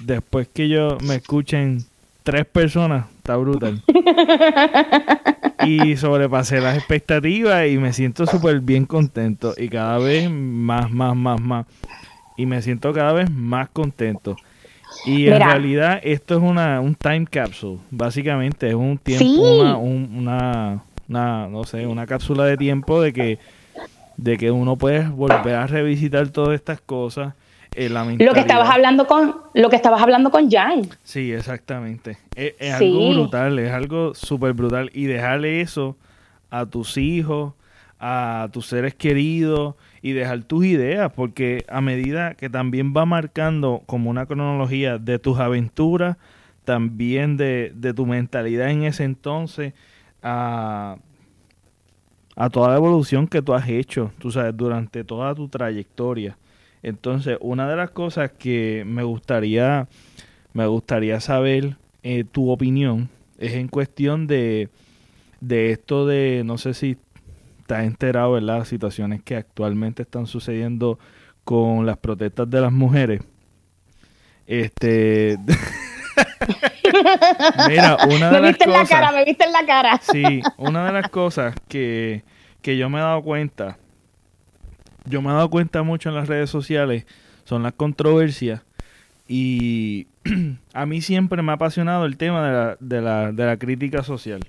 después 0.00 0.48
que 0.48 0.68
yo 0.68 0.98
me 1.02 1.16
escuchen 1.16 1.84
tres 2.22 2.44
personas, 2.44 3.06
está 3.18 3.36
brutal. 3.36 3.82
y 5.66 5.96
sobrepasé 5.96 6.60
las 6.60 6.76
expectativas 6.76 7.68
y 7.68 7.78
me 7.78 7.92
siento 7.92 8.26
súper 8.26 8.60
bien 8.60 8.84
contento. 8.84 9.54
Y 9.56 9.68
cada 9.68 9.98
vez 9.98 10.30
más, 10.30 10.90
más, 10.90 11.14
más, 11.16 11.40
más. 11.40 11.66
Y 12.36 12.46
me 12.46 12.60
siento 12.62 12.92
cada 12.92 13.12
vez 13.12 13.30
más 13.30 13.68
contento. 13.68 14.36
Y 15.04 15.28
en 15.28 15.40
realidad 15.40 16.00
esto 16.02 16.36
es 16.36 16.42
una, 16.42 16.80
un 16.80 16.94
time 16.94 17.26
capsule, 17.26 17.78
básicamente 17.90 18.68
es 18.68 18.74
un 18.74 18.98
tiempo, 18.98 19.60
una, 19.60 19.76
una, 19.76 20.82
una, 21.08 21.48
no 21.48 21.64
sé, 21.64 21.86
una 21.86 22.06
cápsula 22.06 22.44
de 22.44 22.56
tiempo 22.56 23.00
de 23.00 23.12
que 23.12 23.38
de 24.16 24.36
que 24.36 24.50
uno 24.50 24.76
puede 24.76 25.08
volver 25.08 25.54
a 25.54 25.66
revisitar 25.66 26.28
todas 26.28 26.54
estas 26.54 26.80
cosas. 26.80 27.34
Eh, 27.74 27.90
lo 27.90 28.32
que 28.32 28.40
estabas 28.40 28.70
hablando 28.70 29.06
con 29.06 29.36
lo 29.52 29.68
que 29.68 29.76
estabas 29.76 30.00
hablando 30.00 30.30
con 30.30 30.50
Jan. 30.50 30.88
Sí, 31.02 31.30
exactamente. 31.32 32.16
Es, 32.34 32.72
algo 32.72 33.10
brutal, 33.10 33.58
es 33.58 33.70
algo 33.70 34.14
súper 34.14 34.54
brutal 34.54 34.90
y 34.94 35.04
dejarle 35.04 35.60
eso 35.60 35.94
a 36.48 36.64
tus 36.64 36.96
hijos, 36.96 37.52
a 38.00 38.48
tus 38.50 38.66
seres 38.66 38.94
queridos 38.94 39.74
y 40.00 40.12
dejar 40.12 40.44
tus 40.44 40.64
ideas, 40.64 41.12
porque 41.12 41.66
a 41.68 41.82
medida 41.82 42.34
que 42.34 42.48
también 42.48 42.94
va 42.96 43.04
marcando 43.04 43.82
como 43.84 44.08
una 44.08 44.24
cronología 44.24 44.96
de 44.96 45.18
tus 45.18 45.38
aventuras, 45.38 46.16
también 46.64 47.36
de, 47.36 47.72
de 47.74 47.92
tu 47.92 48.06
mentalidad 48.06 48.70
en 48.70 48.84
ese 48.84 49.04
entonces, 49.04 49.74
a 50.22 50.96
a 52.36 52.50
toda 52.50 52.68
la 52.68 52.76
evolución 52.76 53.26
que 53.26 53.42
tú 53.42 53.54
has 53.54 53.68
hecho, 53.68 54.12
tú 54.18 54.30
sabes, 54.30 54.56
durante 54.56 55.02
toda 55.04 55.34
tu 55.34 55.48
trayectoria. 55.48 56.36
Entonces, 56.82 57.38
una 57.40 57.68
de 57.68 57.76
las 57.76 57.90
cosas 57.90 58.30
que 58.30 58.84
me 58.86 59.02
gustaría, 59.02 59.88
me 60.52 60.66
gustaría 60.66 61.18
saber 61.20 61.76
eh, 62.02 62.24
tu 62.24 62.50
opinión 62.50 63.08
es 63.38 63.54
en 63.54 63.68
cuestión 63.68 64.26
de, 64.26 64.68
de 65.40 65.72
esto 65.72 66.06
de, 66.06 66.42
no 66.44 66.58
sé 66.58 66.74
si 66.74 66.98
estás 67.60 67.84
enterado, 67.84 68.32
¿verdad? 68.32 68.58
Las 68.58 68.68
situaciones 68.68 69.22
que 69.22 69.36
actualmente 69.36 70.02
están 70.02 70.26
sucediendo 70.26 70.98
con 71.42 71.86
las 71.86 71.96
protestas 71.96 72.48
de 72.50 72.60
las 72.60 72.72
mujeres. 72.72 73.22
Este. 74.46 75.38
Mira, 77.68 77.96
una 78.06 78.30
de 78.30 78.40
me 78.40 78.48
viste 78.48 78.64
en 78.64 78.72
la 78.72 78.86
cara, 78.86 79.12
me 79.12 79.24
viste 79.24 79.44
en 79.44 79.52
la 79.52 79.66
cara. 79.66 80.00
sí, 80.00 80.42
una 80.56 80.86
de 80.86 80.92
las 80.92 81.08
cosas 81.10 81.54
que, 81.68 82.24
que 82.62 82.76
yo 82.76 82.88
me 82.90 82.98
he 82.98 83.02
dado 83.02 83.22
cuenta, 83.22 83.78
yo 85.04 85.22
me 85.22 85.30
he 85.30 85.34
dado 85.34 85.50
cuenta 85.50 85.82
mucho 85.82 86.08
en 86.08 86.14
las 86.14 86.28
redes 86.28 86.50
sociales, 86.50 87.06
son 87.44 87.62
las 87.62 87.72
controversias. 87.72 88.62
Y 89.28 90.06
a 90.72 90.86
mí 90.86 91.00
siempre 91.00 91.42
me 91.42 91.52
ha 91.52 91.56
apasionado 91.56 92.06
el 92.06 92.16
tema 92.16 92.46
de 92.46 92.52
la, 92.52 92.76
de 92.80 93.00
la, 93.00 93.32
de 93.32 93.46
la 93.46 93.56
crítica 93.56 94.02
social 94.02 94.40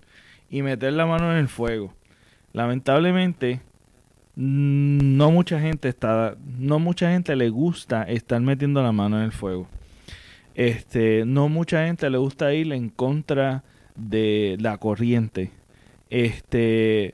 y 0.50 0.62
meter 0.62 0.94
la 0.94 1.06
mano 1.06 1.32
en 1.32 1.38
el 1.38 1.48
fuego. 1.48 1.94
Lamentablemente, 2.54 3.62
no 4.36 5.32
mucha 5.32 5.60
gente 5.60 5.90
está, 5.90 6.36
no 6.60 6.80
mucha 6.80 7.12
gente 7.12 7.36
le 7.36 7.50
gusta 7.50 8.04
estar 8.04 8.40
metiendo 8.40 8.84
la 8.84 8.92
mano 8.92 9.18
en 9.18 9.24
el 9.24 9.32
fuego. 9.32 9.68
Este, 10.58 11.24
no 11.24 11.50
mucha 11.50 11.86
gente 11.86 12.10
le 12.10 12.18
gusta 12.18 12.52
ir 12.52 12.74
en 12.74 12.90
contra 12.90 13.64
de 13.96 14.58
la 14.60 14.80
corriente. 14.80 15.52
Este, 16.10 17.14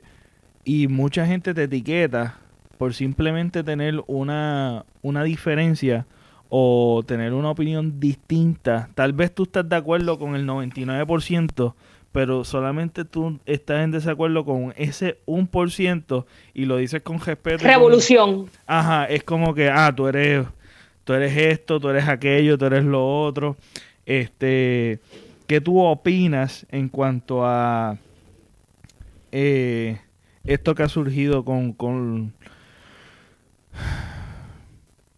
y 0.64 0.88
mucha 0.88 1.26
gente 1.26 1.52
te 1.52 1.64
etiqueta 1.64 2.38
por 2.78 2.94
simplemente 2.94 3.62
tener 3.62 4.02
una, 4.06 4.86
una 5.02 5.24
diferencia 5.24 6.06
o 6.48 7.02
tener 7.06 7.34
una 7.34 7.50
opinión 7.50 8.00
distinta. 8.00 8.88
Tal 8.94 9.12
vez 9.12 9.34
tú 9.34 9.42
estás 9.42 9.68
de 9.68 9.76
acuerdo 9.76 10.18
con 10.18 10.34
el 10.36 10.46
99%, 10.46 11.74
pero 12.12 12.44
solamente 12.44 13.04
tú 13.04 13.40
estás 13.44 13.84
en 13.84 13.90
desacuerdo 13.90 14.46
con 14.46 14.72
ese 14.78 15.18
1% 15.26 16.24
y 16.54 16.64
lo 16.64 16.78
dices 16.78 17.02
con 17.02 17.20
respeto. 17.20 17.62
Revolución. 17.62 18.46
ajá, 18.66 19.04
es 19.04 19.22
como 19.22 19.52
que, 19.52 19.68
ah, 19.68 19.92
tú 19.94 20.08
eres 20.08 20.46
tú 21.04 21.12
eres 21.12 21.36
esto, 21.36 21.78
tú 21.78 21.88
eres 21.90 22.08
aquello, 22.08 22.58
tú 22.58 22.66
eres 22.66 22.84
lo 22.84 23.22
otro. 23.22 23.56
Este, 24.06 24.98
¿qué 25.46 25.60
tú 25.60 25.80
opinas 25.80 26.66
en 26.70 26.88
cuanto 26.88 27.44
a 27.44 27.98
eh, 29.32 29.98
esto 30.44 30.74
que 30.74 30.82
ha 30.82 30.88
surgido 30.88 31.44
con, 31.44 31.72
con, 31.72 32.32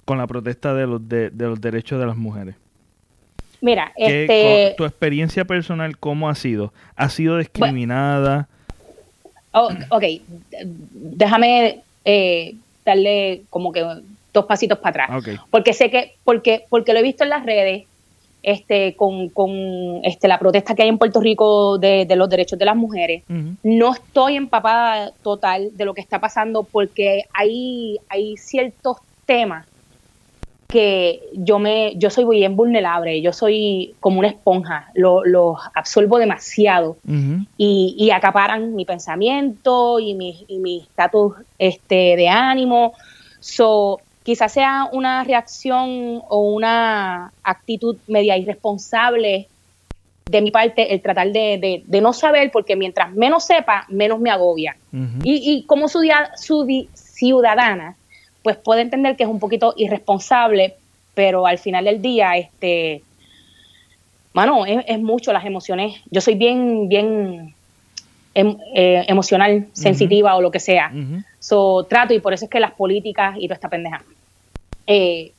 con 0.04 0.18
la 0.18 0.26
protesta 0.26 0.74
de 0.74 0.86
los, 0.86 1.08
de, 1.08 1.30
los 1.36 1.60
derechos 1.60 1.98
de 1.98 2.06
las 2.06 2.16
mujeres? 2.16 2.56
Mira, 3.60 3.92
este... 3.96 4.74
tu 4.76 4.84
experiencia 4.84 5.44
personal, 5.44 5.96
¿cómo 5.96 6.28
ha 6.28 6.34
sido? 6.34 6.72
¿Ha 6.94 7.08
sido 7.08 7.38
discriminada? 7.38 8.48
Oh, 9.52 9.70
ok, 9.88 10.04
déjame 10.92 11.80
eh, 12.04 12.54
darle 12.84 13.42
como 13.48 13.72
que 13.72 13.82
dos 14.36 14.44
pasitos 14.44 14.78
para 14.78 15.04
atrás. 15.04 15.24
Porque 15.50 15.72
sé 15.72 15.90
que, 15.90 16.14
porque, 16.22 16.66
porque 16.68 16.92
lo 16.92 16.98
he 16.98 17.02
visto 17.02 17.24
en 17.24 17.30
las 17.30 17.44
redes, 17.44 17.84
este, 18.42 18.94
con, 18.94 19.30
con 19.30 19.50
este, 20.04 20.28
la 20.28 20.38
protesta 20.38 20.74
que 20.74 20.82
hay 20.82 20.88
en 20.88 20.98
Puerto 20.98 21.20
Rico 21.20 21.78
de, 21.78 22.06
los 22.14 22.28
derechos 22.28 22.58
de 22.58 22.64
las 22.64 22.76
mujeres. 22.76 23.24
No 23.64 23.92
estoy 23.92 24.36
empapada 24.36 25.10
total 25.22 25.76
de 25.76 25.84
lo 25.84 25.94
que 25.94 26.00
está 26.00 26.20
pasando 26.20 26.62
porque 26.62 27.24
hay, 27.32 27.98
hay 28.08 28.36
ciertos 28.36 28.98
temas 29.24 29.66
que 30.68 31.22
yo 31.32 31.58
me 31.58 31.94
yo 31.96 32.10
soy 32.10 32.24
bien 32.24 32.56
vulnerable, 32.56 33.20
yo 33.22 33.32
soy 33.32 33.94
como 34.00 34.18
una 34.18 34.28
esponja, 34.28 34.90
los 34.94 35.22
lo 35.24 35.56
absorbo 35.74 36.18
demasiado 36.18 36.96
y, 37.56 37.94
y, 37.96 38.10
acaparan 38.10 38.74
mi 38.74 38.84
pensamiento 38.84 39.98
y 40.00 40.14
mi 40.14 40.82
estatus 40.82 41.34
este, 41.58 42.16
de 42.16 42.28
ánimo. 42.28 42.94
So, 43.40 44.00
quizás 44.26 44.52
sea 44.52 44.88
una 44.92 45.22
reacción 45.22 46.20
o 46.28 46.50
una 46.50 47.32
actitud 47.44 47.96
media 48.08 48.36
irresponsable 48.36 49.46
de 50.24 50.42
mi 50.42 50.50
parte 50.50 50.92
el 50.92 51.00
tratar 51.00 51.30
de, 51.30 51.84
no 52.02 52.12
saber, 52.12 52.50
porque 52.50 52.74
mientras 52.74 53.12
menos 53.12 53.44
sepa, 53.44 53.86
menos 53.88 54.18
me 54.18 54.30
agobia. 54.30 54.76
y, 55.22 55.62
como 55.68 55.86
su, 55.86 56.02
ciudadana, 56.92 57.94
pues 58.42 58.56
puede 58.56 58.80
entender 58.80 59.14
que 59.14 59.22
es 59.22 59.28
un 59.28 59.38
poquito 59.38 59.74
irresponsable, 59.76 60.74
pero 61.14 61.46
al 61.46 61.58
final 61.58 61.84
del 61.84 62.02
día, 62.02 62.36
este, 62.36 63.02
mano, 64.32 64.66
es, 64.66 64.98
mucho 64.98 65.32
las 65.32 65.44
emociones. 65.44 66.02
Yo 66.10 66.20
soy 66.20 66.34
bien, 66.34 66.88
bien 66.88 67.54
em, 68.36 68.58
eh, 68.74 69.02
emocional, 69.08 69.66
sensitiva 69.72 70.36
o 70.36 70.42
lo 70.42 70.50
que 70.50 70.60
sea. 70.60 70.92
So, 71.38 71.84
trato 71.84 72.12
y 72.12 72.20
por 72.20 72.34
eso 72.34 72.44
es 72.44 72.50
que 72.50 72.60
las 72.60 72.72
políticas 72.72 73.34
y 73.38 73.48
toda 73.48 73.54
esta 73.54 73.70
pendeja. 73.70 74.04
Eh, 74.86 75.32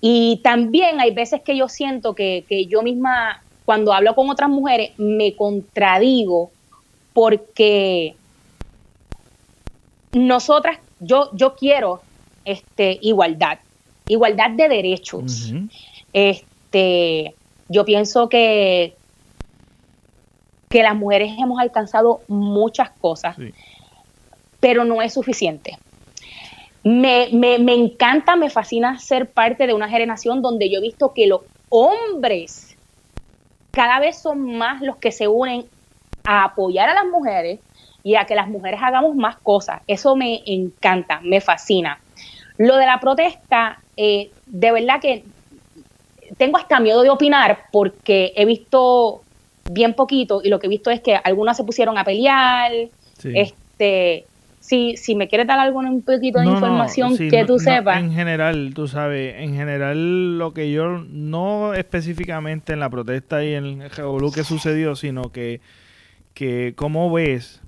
y 0.00 0.40
también 0.42 0.98
hay 0.98 1.10
veces 1.10 1.42
que 1.42 1.54
yo 1.54 1.68
siento 1.68 2.14
que, 2.14 2.66
yo 2.70 2.80
misma, 2.80 3.42
cuando 3.66 3.92
hablo 3.92 4.14
con 4.14 4.30
otras 4.30 4.48
mujeres, 4.48 4.92
me 4.96 5.36
contradigo 5.36 6.50
porque 7.12 8.14
nosotras, 10.12 10.78
yo, 11.00 11.28
yo 11.34 11.54
quiero 11.54 12.00
este, 12.46 12.98
igualdad, 13.02 13.58
igualdad 14.08 14.52
de 14.52 14.70
derechos. 14.70 15.52
Este, 16.14 17.34
yo 17.68 17.84
pienso 17.84 18.30
que, 18.30 18.94
que 20.72 20.82
las 20.82 20.96
mujeres 20.96 21.34
hemos 21.38 21.60
alcanzado 21.60 22.22
muchas 22.28 22.88
cosas, 22.92 23.36
pero 24.58 24.86
no 24.86 25.02
es 25.02 25.12
suficiente. 25.12 25.76
Me, 26.82 27.28
me, 27.30 27.58
me 27.58 27.74
encanta, 27.74 28.36
me 28.36 28.48
fascina 28.48 28.98
ser 28.98 29.30
parte 29.30 29.66
de 29.66 29.74
una 29.74 29.90
generación 29.90 30.40
donde 30.40 30.70
yo 30.70 30.78
he 30.78 30.82
visto 30.82 31.12
que 31.12 31.26
los 31.26 31.42
hombres 31.68 32.74
cada 33.70 34.00
vez 34.00 34.16
son 34.16 34.56
más 34.56 34.80
los 34.80 34.96
que 34.96 35.12
se 35.12 35.28
unen 35.28 35.66
a 36.24 36.44
apoyar 36.44 36.88
a 36.88 36.94
las 36.94 37.04
mujeres 37.04 37.60
y 38.02 38.14
a 38.14 38.24
que 38.24 38.34
las 38.34 38.48
mujeres 38.48 38.80
hagamos 38.82 39.14
más 39.14 39.36
cosas. 39.36 39.82
Eso 39.86 40.16
me 40.16 40.40
encanta, 40.46 41.20
me 41.22 41.42
fascina. 41.42 42.00
Lo 42.56 42.76
de 42.76 42.86
la 42.86 42.98
protesta, 42.98 43.78
eh, 43.98 44.30
de 44.46 44.72
verdad 44.72 45.02
que 45.02 45.22
tengo 46.38 46.56
hasta 46.56 46.80
miedo 46.80 47.02
de 47.02 47.10
opinar 47.10 47.64
porque 47.70 48.32
he 48.36 48.46
visto 48.46 49.20
bien 49.70 49.94
poquito 49.94 50.40
y 50.42 50.48
lo 50.48 50.58
que 50.58 50.66
he 50.66 50.70
visto 50.70 50.90
es 50.90 51.00
que 51.00 51.16
algunas 51.16 51.56
se 51.56 51.64
pusieron 51.64 51.98
a 51.98 52.04
pelear, 52.04 52.72
este, 53.22 54.26
si, 54.60 54.96
si 54.96 55.14
me 55.14 55.28
quieres 55.28 55.46
dar 55.46 55.58
algún 55.58 55.86
un 55.86 56.02
poquito 56.02 56.38
de 56.38 56.46
información 56.46 57.16
que 57.16 57.44
tú 57.44 57.58
sepas. 57.58 57.98
en 57.98 58.12
general, 58.12 58.72
tú 58.74 58.86
sabes, 58.86 59.34
en 59.38 59.54
general 59.54 60.38
lo 60.38 60.54
que 60.54 60.70
yo, 60.70 61.04
no 61.08 61.74
específicamente 61.74 62.72
en 62.72 62.80
la 62.80 62.88
protesta 62.88 63.44
y 63.44 63.54
en 63.54 63.82
el 63.82 63.90
revolú 63.90 64.32
que 64.32 64.44
sucedió, 64.44 64.94
sino 64.94 65.32
que, 65.32 65.60
que 66.34 66.74
cómo 66.76 67.10
ves, 67.12 67.60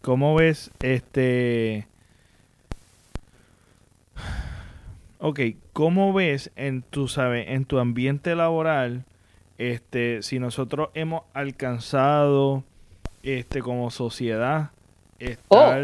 cómo 0.00 0.34
ves 0.34 0.70
este... 0.80 1.86
Ok, 5.24 5.38
¿cómo 5.72 6.12
ves 6.12 6.50
en 6.56 6.82
tu, 6.82 7.06
sabes, 7.06 7.46
en 7.48 7.64
tu 7.64 7.78
ambiente 7.78 8.34
laboral, 8.34 9.04
este, 9.70 10.22
si 10.22 10.40
nosotros 10.40 10.88
hemos 10.94 11.22
alcanzado, 11.34 12.64
este, 13.22 13.60
como 13.60 13.92
sociedad, 13.92 14.70
estar, 15.20 15.80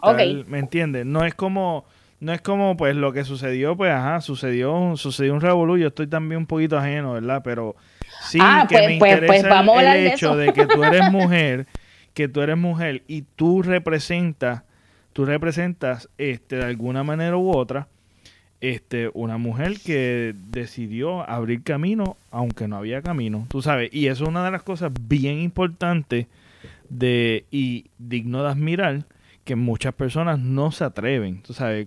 oh, 0.00 0.14
¿me 0.46 0.58
entiendes? 0.60 1.04
No 1.04 1.24
es 1.24 1.34
como 1.34 1.84
no 2.20 2.32
es 2.32 2.40
como 2.40 2.76
pues 2.76 2.94
lo 2.94 3.12
que 3.12 3.24
sucedió, 3.24 3.76
pues 3.76 3.92
ajá, 3.92 4.20
sucedió 4.20 4.96
sucedió 4.96 5.34
un 5.34 5.40
revolú, 5.40 5.76
yo 5.76 5.88
estoy 5.88 6.06
también 6.06 6.38
un 6.38 6.46
poquito 6.46 6.78
ajeno, 6.78 7.14
¿verdad? 7.14 7.42
Pero 7.42 7.74
sí 8.22 8.38
ah, 8.40 8.66
que 8.68 8.76
pues, 8.76 8.88
me 8.88 8.98
pues, 8.98 9.18
pues 9.26 9.42
interesa 9.42 9.94
el, 9.96 10.06
hecho 10.06 10.36
de, 10.36 10.52
que 10.52 10.66
tú 10.66 10.84
eres 10.84 11.02
mujer, 11.10 11.66
que 12.14 12.28
tú 12.28 12.40
eres 12.40 12.56
mujer 12.56 13.02
y 13.08 13.22
tú 13.22 13.62
representas 13.62 14.62
tú 15.12 15.24
representas 15.24 16.08
este 16.18 16.56
de 16.56 16.64
alguna 16.64 17.02
manera 17.02 17.36
u 17.36 17.50
otra 17.50 17.88
este 18.60 19.10
una 19.14 19.38
mujer 19.38 19.78
que 19.84 20.34
decidió 20.50 21.28
abrir 21.28 21.62
camino 21.62 22.16
aunque 22.30 22.68
no 22.68 22.76
había 22.76 23.02
camino, 23.02 23.46
tú 23.48 23.62
sabes, 23.62 23.90
y 23.92 24.06
eso 24.06 24.24
es 24.24 24.30
una 24.30 24.44
de 24.44 24.50
las 24.50 24.62
cosas 24.62 24.92
bien 25.00 25.38
importantes 25.38 26.26
de, 26.88 27.44
y 27.50 27.86
digno 27.98 28.42
de 28.42 28.48
admirar 28.48 29.04
que 29.44 29.56
muchas 29.56 29.94
personas 29.94 30.38
no 30.38 30.72
se 30.72 30.84
atreven, 30.84 31.40
tú 31.42 31.54
sabes, 31.54 31.86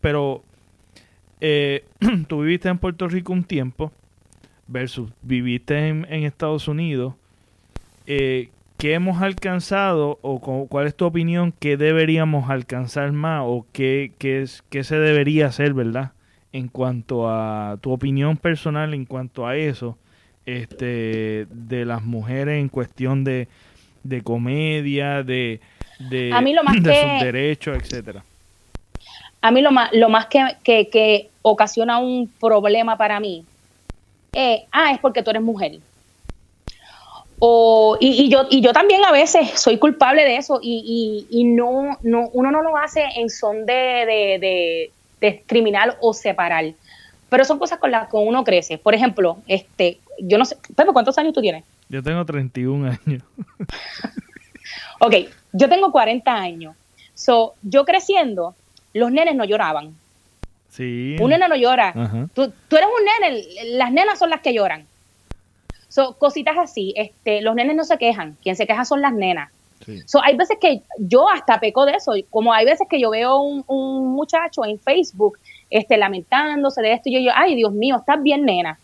pero 0.00 0.42
eh, 1.40 1.84
tú 2.28 2.42
viviste 2.42 2.68
en 2.68 2.78
Puerto 2.78 3.08
Rico 3.08 3.32
un 3.32 3.44
tiempo 3.44 3.92
versus 4.66 5.10
viviste 5.22 5.88
en, 5.88 6.04
Estados 6.24 6.68
Unidos. 6.68 7.14
Eh, 8.06 8.48
¿qué 8.78 8.94
hemos 8.94 9.22
alcanzado 9.22 10.18
o 10.22 10.66
cuál 10.68 10.86
es 10.86 10.94
tu 10.94 11.06
opinión? 11.06 11.52
¿Qué 11.58 11.76
deberíamos 11.76 12.50
alcanzar 12.50 13.12
más 13.12 13.42
o 13.44 13.66
qué, 13.72 14.12
qué, 14.18 14.42
es, 14.42 14.62
qué 14.70 14.84
se 14.84 14.98
debería 14.98 15.46
hacer, 15.46 15.74
verdad? 15.74 16.12
En 16.52 16.68
cuanto 16.68 17.28
a 17.28 17.78
tu 17.80 17.92
opinión 17.92 18.36
personal, 18.36 18.94
en 18.94 19.04
cuanto 19.04 19.46
a 19.46 19.56
eso, 19.56 19.98
este, 20.46 21.46
de 21.50 21.84
las 21.84 22.02
mujeres 22.02 22.60
en 22.60 22.68
cuestión 22.68 23.24
de, 23.24 23.48
de 24.04 24.22
comedia, 24.22 25.22
de, 25.22 25.60
de, 25.98 26.30
sus 26.72 26.82
derechos, 26.82 27.76
etcétera. 27.76 28.24
A 29.42 29.50
mí 29.50 29.60
lo 29.60 29.70
más, 29.70 29.90
lo 29.92 30.08
más 30.08 30.26
que, 30.26 30.44
que, 30.62 30.88
que 30.88 31.28
ocasiona 31.42 31.98
un 31.98 32.28
problema 32.40 32.96
para 32.96 33.20
mí 33.20 33.44
es, 34.32 34.62
ah, 34.72 34.92
es 34.92 34.98
porque 34.98 35.22
tú 35.22 35.30
eres 35.30 35.42
mujer. 35.42 35.78
O, 37.38 37.98
y, 38.00 38.30
yo, 38.30 38.46
y 38.50 38.62
yo 38.62 38.72
también 38.72 39.04
a 39.04 39.12
veces 39.12 39.60
soy 39.60 39.78
culpable 39.78 40.24
de 40.24 40.36
eso 40.36 40.58
y, 40.62 41.26
y, 41.28 41.44
no, 41.44 41.98
no, 42.02 42.30
uno 42.32 42.50
no 42.50 42.62
lo 42.62 42.78
hace 42.78 43.04
en 43.16 43.28
son 43.28 43.66
de, 43.66 43.72
de, 43.72 44.38
de, 44.40 44.90
discriminar 45.20 45.98
o 46.00 46.14
separar. 46.14 46.64
Pero 47.28 47.44
son 47.44 47.58
cosas 47.58 47.78
con 47.78 47.90
las 47.90 48.08
que 48.08 48.16
uno 48.16 48.42
crece. 48.44 48.78
Por 48.78 48.94
ejemplo, 48.94 49.38
este, 49.46 49.98
yo 50.18 50.38
no 50.38 50.44
sé, 50.44 50.56
Pepe, 50.74 50.92
¿cuántos 50.92 51.18
años 51.18 51.34
tú 51.34 51.42
tienes? 51.42 51.64
Yo 51.88 52.02
tengo 52.02 52.24
31 52.24 52.96
años. 53.04 53.22
ok, 55.00 55.14
yo 55.52 55.68
tengo 55.68 55.92
40 55.92 56.32
años. 56.32 56.74
So, 57.14 57.54
yo 57.62 57.84
creciendo, 57.84 58.54
los 58.94 59.10
nenes 59.10 59.34
no 59.34 59.44
lloraban. 59.44 59.94
Sí. 60.70 61.16
Un 61.20 61.30
nene 61.30 61.48
no 61.48 61.56
llora. 61.56 61.94
Tú, 62.34 62.52
tú, 62.68 62.76
eres 62.76 62.88
un 62.88 63.28
nene, 63.28 63.76
las 63.76 63.90
nenas 63.92 64.18
son 64.18 64.28
las 64.30 64.40
que 64.40 64.52
lloran. 64.52 64.86
So, 65.96 66.12
cositas 66.18 66.58
así, 66.58 66.92
este, 66.94 67.40
los 67.40 67.54
nenes 67.54 67.74
no 67.74 67.82
se 67.82 67.96
quejan, 67.96 68.36
quien 68.42 68.54
se 68.54 68.66
queja 68.66 68.84
son 68.84 69.00
las 69.00 69.14
nenas. 69.14 69.50
So, 70.04 70.22
hay 70.22 70.36
veces 70.36 70.58
que 70.60 70.82
yo 70.98 71.26
hasta 71.26 71.58
peco 71.58 71.86
de 71.86 71.92
eso, 71.92 72.12
como 72.28 72.52
hay 72.52 72.66
veces 72.66 72.86
que 72.86 73.00
yo 73.00 73.08
veo 73.08 73.38
un, 73.38 73.64
un 73.66 74.08
muchacho 74.08 74.66
en 74.66 74.78
Facebook 74.78 75.38
este, 75.70 75.96
lamentándose 75.96 76.82
de 76.82 76.92
esto 76.92 77.08
y 77.08 77.14
yo, 77.14 77.20
yo, 77.20 77.30
ay 77.34 77.54
Dios 77.54 77.72
mío, 77.72 77.96
estás 77.96 78.22
bien 78.22 78.44
nena. 78.44 78.78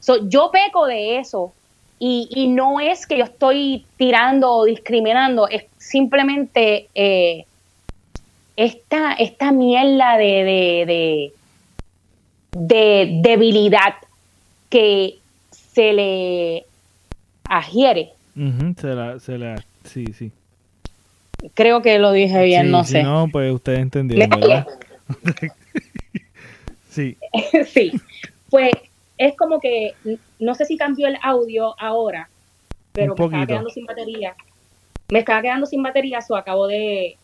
So, 0.00 0.26
yo 0.26 0.50
peco 0.50 0.86
de 0.86 1.18
eso 1.18 1.52
y, 1.98 2.26
y, 2.30 2.48
no 2.48 2.80
es 2.80 3.06
que 3.06 3.18
yo 3.18 3.24
estoy 3.24 3.84
tirando 3.98 4.50
o 4.50 4.64
discriminando, 4.64 5.46
es 5.46 5.66
simplemente 5.76 6.88
eh, 6.94 7.44
esta, 8.56 9.12
esta 9.12 9.52
mierda 9.52 10.16
de, 10.16 10.24
de, 10.24 10.84
de, 10.86 11.32
de 12.52 13.20
debilidad 13.20 13.96
que 14.70 15.18
se 15.78 15.92
le 15.92 16.64
adhiere. 17.48 18.10
se 18.34 18.88
la, 18.88 19.20
se 19.20 19.38
la, 19.38 19.62
sí, 19.84 20.06
sí. 20.06 20.32
Creo 21.54 21.82
que 21.82 22.00
lo 22.00 22.10
dije 22.10 22.42
bien, 22.42 22.72
no 22.72 22.82
sé. 22.82 23.04
No, 23.04 23.28
pues 23.30 23.52
ustedes 23.52 23.78
entendieron, 23.78 24.28
¿verdad? 24.28 24.66
sí. 26.90 27.16
sí. 27.68 27.92
Pues 28.50 28.72
es 29.18 29.36
como 29.36 29.60
que, 29.60 29.94
no 30.40 30.56
sé 30.56 30.64
si 30.64 30.76
cambió 30.76 31.06
el 31.06 31.16
audio 31.22 31.76
ahora, 31.78 32.28
pero 32.90 33.14
me 33.14 33.24
estaba 33.24 33.46
quedando 33.46 33.70
sin 33.70 33.86
batería. 33.86 34.34
Me 35.10 35.20
estaba 35.20 35.42
quedando 35.42 35.66
sin 35.66 35.84
batería, 35.84 36.20
so 36.22 36.34
acabo 36.34 36.66
de 36.66 37.16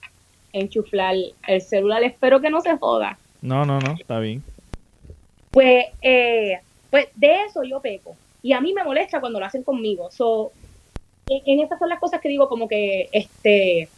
enchuflar 0.53 1.17
el 1.49 1.61
celular. 1.61 2.05
Espero 2.05 2.41
que 2.41 2.51
no 2.51 2.61
se 2.61 2.77
joda. 2.77 3.19
No, 3.43 3.67
no, 3.67 3.81
no, 3.81 3.97
está 3.99 4.21
bien. 4.21 4.45
Pues, 5.51 5.87
eh, 6.03 6.61
pues 6.91 7.09
de 7.17 7.47
eso 7.47 7.65
yo 7.65 7.81
peco. 7.81 8.17
Y 8.45 8.53
a 8.53 8.61
mí 8.61 8.75
me 8.75 8.85
molesta 8.85 9.21
cuando 9.21 9.41
lo 9.41 9.47
hacen 9.47 9.63
conmigo. 9.63 10.11
So, 10.11 10.53
en, 11.29 11.61
estas 11.61 11.79
son 11.79 11.89
las 11.89 11.99
cosas 11.99 12.21
que 12.21 12.29
digo 12.29 12.47
como 12.47 12.69
que, 12.69 13.09
este, 13.11 13.89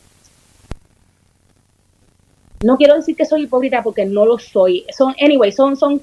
no 2.62 2.76
quiero 2.76 2.94
decir 2.94 3.16
que 3.16 3.24
soy 3.24 3.42
hipócrita 3.42 3.82
porque 3.82 4.07
no 4.07 4.24
lo 4.24 4.38
soy. 4.38 4.86
Son, 4.97 5.16
anyway, 5.20 5.51
son, 5.51 5.76
son 5.76 6.01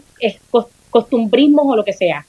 costumbrismos 0.89 1.65
o 1.65 1.77
lo 1.77 1.85
que 1.85 1.93
sea. 1.93 2.25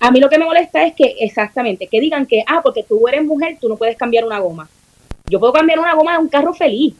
A 0.00 0.10
mí 0.10 0.18
lo 0.18 0.30
que 0.30 0.38
me 0.38 0.46
molesta 0.46 0.82
es 0.82 0.94
que, 0.94 1.14
exactamente, 1.20 1.88
que 1.88 2.00
digan 2.00 2.24
que, 2.24 2.42
ah, 2.46 2.62
porque 2.64 2.82
tú 2.82 3.06
eres 3.06 3.22
mujer, 3.22 3.58
tú 3.60 3.68
no 3.68 3.76
puedes 3.76 3.98
cambiar 3.98 4.24
una 4.24 4.38
goma. 4.38 4.66
Yo 5.28 5.38
puedo 5.38 5.52
cambiar 5.52 5.78
una 5.78 5.94
goma 5.94 6.12
de 6.12 6.18
un 6.20 6.28
carro 6.28 6.54
feliz. 6.54 6.94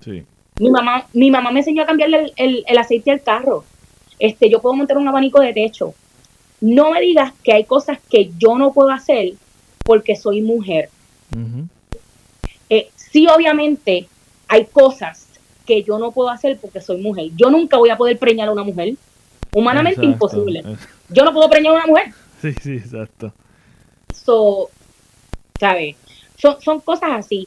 Sí. 0.00 0.24
Mi 0.58 0.68
mamá, 0.68 1.06
mi 1.12 1.30
mamá 1.30 1.52
me 1.52 1.60
enseñó 1.60 1.84
a 1.84 1.86
cambiarle 1.86 2.32
el, 2.34 2.64
el, 2.66 2.78
aceite 2.78 3.12
al 3.12 3.22
carro. 3.22 3.62
Este, 4.18 4.50
yo 4.50 4.60
puedo 4.60 4.74
montar 4.74 4.98
un 4.98 5.06
abanico 5.06 5.40
de 5.40 5.52
techo 5.52 5.94
no 6.64 6.92
me 6.92 7.00
digas 7.02 7.34
que 7.42 7.52
hay 7.52 7.64
cosas 7.64 7.98
que 8.10 8.32
yo 8.38 8.56
no 8.56 8.72
puedo 8.72 8.90
hacer 8.90 9.34
porque 9.84 10.16
soy 10.16 10.40
mujer. 10.40 10.88
Eh, 12.70 12.88
sí, 12.96 13.26
obviamente, 13.28 14.08
hay 14.48 14.64
cosas 14.64 15.26
que 15.66 15.82
yo 15.82 15.98
no 15.98 16.10
puedo 16.10 16.30
hacer 16.30 16.58
porque 16.58 16.80
soy 16.80 17.02
mujer. 17.02 17.26
Yo 17.36 17.50
nunca 17.50 17.76
voy 17.76 17.90
a 17.90 17.98
poder 17.98 18.18
preñar 18.18 18.48
a 18.48 18.52
una 18.52 18.62
mujer. 18.62 18.94
Humanamente 19.52 20.06
imposible. 20.06 20.62
Yo 21.10 21.24
no 21.24 21.32
puedo 21.34 21.48
preñar 21.50 21.74
a 21.74 21.76
una 21.76 21.86
mujer. 21.86 22.14
Sí, 22.40 22.52
sí, 22.60 22.72
exacto. 22.72 23.32
So, 24.14 24.70
¿sabes? 25.60 25.96
Son, 26.36 26.60
son 26.62 26.80
cosas 26.80 27.10
así. 27.12 27.46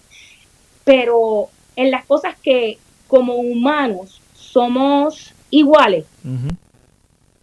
Pero 0.86 1.50
en 1.76 1.90
las 1.90 2.06
cosas 2.06 2.36
que 2.42 2.78
como 3.08 3.34
humanos 3.34 4.22
somos 4.36 5.34
iguales, 5.50 6.06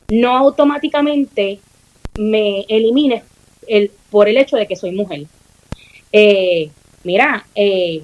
no 0.09 0.37
automáticamente 0.37 1.61
me 2.19 2.65
elimine 2.69 3.23
el, 3.67 3.91
por 4.11 4.29
el 4.29 4.37
hecho 4.37 4.57
de 4.57 4.67
que 4.67 4.77
soy 4.77 4.93
mujer. 4.93 5.25
Eh, 6.13 6.71
mira, 7.03 7.47
eh, 7.55 8.03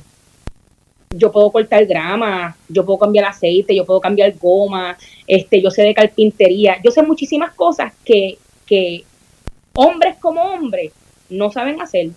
yo 1.11 1.33
puedo 1.33 1.51
cortar 1.51 1.87
grama, 1.87 2.57
yo 2.69 2.85
puedo 2.85 2.99
cambiar 2.99 3.27
aceite, 3.27 3.75
yo 3.75 3.85
puedo 3.85 4.01
cambiar 4.01 4.33
goma, 4.39 4.97
este, 5.27 5.61
yo 5.61 5.71
sé 5.71 5.83
de 5.83 5.95
carpintería, 5.95 6.79
yo 6.83 6.91
sé 6.91 7.03
muchísimas 7.03 7.55
cosas 7.55 7.93
que, 8.05 8.39
que 8.67 9.05
hombres 9.75 10.17
como 10.21 10.43
hombres 10.43 10.93
no 11.29 11.51
saben 11.51 11.81
hacer. 11.81 12.11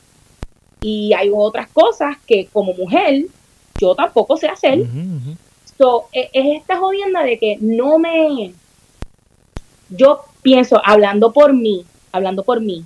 Y 0.81 1.13
hay 1.13 1.31
otras 1.34 1.69
cosas 1.69 2.17
que 2.27 2.47
como 2.51 2.73
mujer 2.73 3.25
yo 3.79 3.95
tampoco 3.95 4.38
sé 4.38 4.47
hacer. 4.47 4.86
E, 6.11 6.29
es 6.31 6.61
esta 6.61 6.77
jodienda 6.77 7.23
de 7.23 7.38
que 7.38 7.57
no 7.59 7.97
me, 7.99 8.53
yo 9.95 10.21
pienso, 10.41 10.81
hablando 10.83 11.31
por 11.31 11.53
mí, 11.53 11.85
hablando 12.11 12.43
por 12.43 12.61
mí, 12.61 12.85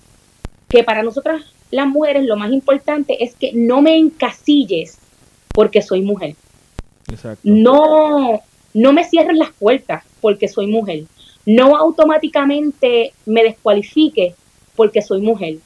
que 0.69 0.83
para 0.83 1.03
nosotras 1.03 1.43
las 1.71 1.87
mujeres 1.87 2.25
lo 2.25 2.37
más 2.37 2.51
importante 2.51 3.23
es 3.23 3.35
que 3.35 3.51
no 3.53 3.81
me 3.81 3.97
encasilles 3.97 4.99
porque 5.53 5.81
soy 5.81 6.01
mujer. 6.01 6.35
Exacto. 7.09 7.41
No, 7.43 8.41
no 8.73 8.93
me 8.93 9.03
cierres 9.03 9.37
las 9.37 9.51
puertas 9.51 10.03
porque 10.21 10.47
soy 10.47 10.67
mujer. 10.67 11.03
No 11.45 11.77
automáticamente 11.77 13.13
me 13.25 13.43
descualifique 13.43 14.35
porque 14.75 15.01
soy 15.01 15.21
mujer. 15.21 15.57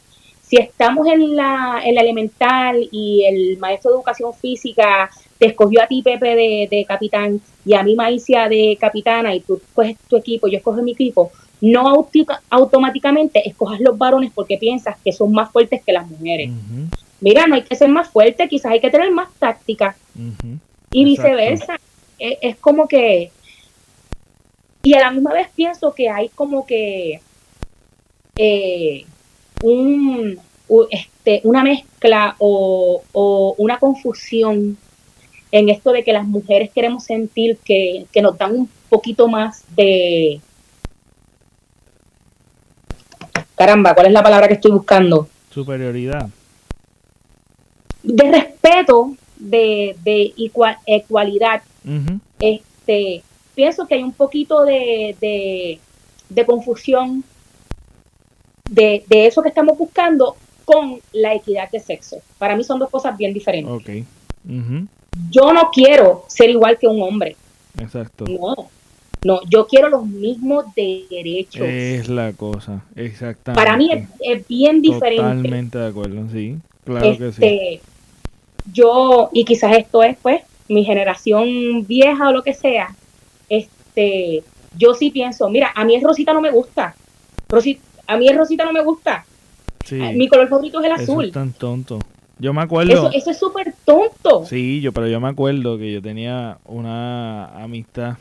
Si 0.42 0.58
estamos 0.58 1.08
en 1.08 1.36
la, 1.36 1.82
en 1.84 1.96
la 1.96 2.02
elemental 2.02 2.88
y 2.92 3.26
el 3.26 3.58
maestro 3.58 3.92
de 3.92 3.98
educación 3.98 4.34
física 4.34 5.10
te 5.42 5.48
escogió 5.48 5.82
a 5.82 5.88
ti, 5.88 6.04
Pepe, 6.04 6.68
de, 6.70 6.86
capitán, 6.88 7.42
y 7.66 7.74
a 7.74 7.82
mí, 7.82 7.96
Maicia, 7.96 8.48
de 8.48 8.78
capitana, 8.80 9.34
y 9.34 9.40
tú 9.40 9.56
escoges 9.56 9.98
tu 10.08 10.16
equipo, 10.16 10.48
yo 10.48 10.60
escojo 10.60 10.84
mi 10.84 10.92
equipo, 10.92 11.32
no 11.62 12.08
automáticamente 12.52 13.50
escojas 13.50 13.80
los 13.80 13.98
varones 13.98 14.32
porque 14.36 14.60
piensas 14.60 14.98
que 15.04 15.12
son 15.12 15.32
más 15.32 15.52
fuertes 15.52 15.82
que 15.84 15.94
las 15.94 16.08
mujeres. 16.08 16.52
Mira, 17.22 17.48
no 17.48 17.56
hay 17.56 17.64
que 17.64 17.76
ser 17.76 17.90
más 17.90 18.08
fuerte, 18.10 18.48
quizás 18.48 18.74
hay 18.74 18.80
que 18.80 18.92
tener 18.92 19.10
más 19.10 19.34
táctica. 19.40 19.96
Y 20.92 21.06
viceversa. 21.06 21.80
E, 22.20 22.38
es, 22.40 22.58
como 22.58 22.88
que... 22.88 23.32
Y 24.84 24.94
a 24.94 25.00
la 25.00 25.10
misma 25.10 25.34
vez 25.34 25.48
pienso 25.56 25.96
que 25.96 26.08
hay 26.08 26.30
como 26.30 26.68
que 26.68 27.20
eh, 28.36 29.06
un, 29.64 30.38
este, 30.92 31.42
una 31.46 31.64
mezcla 31.64 32.36
o, 32.38 33.02
o 33.12 33.56
una 33.58 33.80
confusión 33.80 34.78
en 35.52 35.70
esto 35.70 35.92
de 35.92 36.04
que 36.04 36.14
las 36.14 36.26
mujeres 36.26 36.72
queremos 36.74 37.04
sentir 37.04 37.58
que, 37.64 38.08
nos 38.22 38.38
dan 38.38 38.56
un 38.56 38.70
poquito 38.90 39.28
más 39.28 39.64
de... 39.76 40.40
Caramba, 43.56 43.94
¿cuál 43.94 44.08
es 44.08 44.14
la 44.14 44.24
palabra 44.24 44.48
que 44.48 44.56
estoy 44.56 44.72
buscando? 44.72 45.28
Superioridad. 45.52 46.30
De 48.02 48.32
respeto, 48.32 49.14
de, 49.38 49.96
de 50.04 50.34
igualdad. 50.38 51.62
este, 52.40 53.22
pienso 53.54 53.86
que 53.86 53.96
hay 53.96 54.04
un 54.04 54.14
poquito 54.14 54.64
de, 54.64 55.80
de, 56.30 56.46
confusión 56.46 57.24
de, 58.68 59.04
de, 59.08 59.28
eso 59.28 59.44
que 59.44 59.50
estamos 59.50 59.78
buscando 59.78 60.38
con 60.66 61.00
la 61.12 61.36
equidad 61.36 61.70
de 61.70 61.80
sexo. 61.80 62.18
Para 62.40 62.56
mí 62.56 62.64
son 62.64 62.80
dos 62.80 62.90
cosas 62.90 63.16
bien 63.16 63.34
diferentes. 63.34 63.72
Okay 63.74 64.06
yo 65.30 65.54
no 65.54 65.70
quiero 65.72 66.26
ser 66.28 66.50
igual 66.50 66.78
que 66.78 66.88
un 66.88 67.02
hombre. 67.02 67.36
Exacto. 67.80 68.26
No, 68.28 68.70
no, 69.24 69.40
yo 69.50 69.68
quiero 69.68 69.90
los 69.90 70.06
mismos 70.06 70.66
derechos. 70.76 71.68
Es 71.68 72.10
la 72.10 72.34
cosa, 72.34 72.84
exactamente. 72.96 73.64
Para 73.64 73.78
mí 73.78 73.92
es, 74.20 74.48
bien 74.48 74.82
diferente. 74.82 75.24
Totalmente 75.24 75.78
de 75.78 75.88
acuerdo, 75.88 76.28
sí. 76.32 76.58
Claro 76.86 77.18
que 77.18 77.32
sí. 77.32 77.46
Este, 77.46 77.82
yo, 78.74 79.30
y 79.34 79.46
quizás 79.46 79.78
esto 79.78 80.04
es 80.04 80.18
pues 80.22 80.42
mi 80.68 80.84
generación 80.86 81.86
vieja 81.86 82.30
o 82.30 82.32
lo 82.32 82.44
que 82.44 82.54
sea, 82.54 82.96
este, 83.50 84.44
yo 84.78 84.94
sí 84.94 85.12
pienso, 85.12 85.50
mira, 85.50 85.72
a 85.76 85.84
mí 85.84 85.96
el 85.96 86.04
rosita 86.04 86.34
no 86.34 86.42
me 86.42 86.52
gusta. 86.52 86.96
Rosita, 87.50 87.82
a 88.08 88.18
mí 88.18 88.28
el 88.28 88.38
rosita 88.38 88.66
no 88.66 88.72
me 88.72 88.84
gusta. 88.84 89.26
Sí, 89.86 89.96
Mi 89.96 90.28
color 90.28 90.48
favorito 90.48 90.80
es 90.80 90.86
el 90.86 90.92
eso 90.94 91.04
azul. 91.04 91.26
es 91.26 91.32
tan 91.32 91.54
tonto. 91.54 92.00
Yo 92.42 92.54
me 92.54 92.62
acuerdo. 92.62 92.92
Eso, 92.92 93.12
eso 93.14 93.30
es 93.32 93.38
súper 93.38 93.74
tonto. 93.86 94.46
Sí, 94.46 94.82
yo, 94.82 94.92
pero 94.92 95.08
yo 95.08 95.20
me 95.20 95.28
acuerdo 95.30 95.78
que 95.78 95.94
yo 95.94 96.02
tenía 96.02 96.58
una 96.66 97.46
amistad 97.64 98.18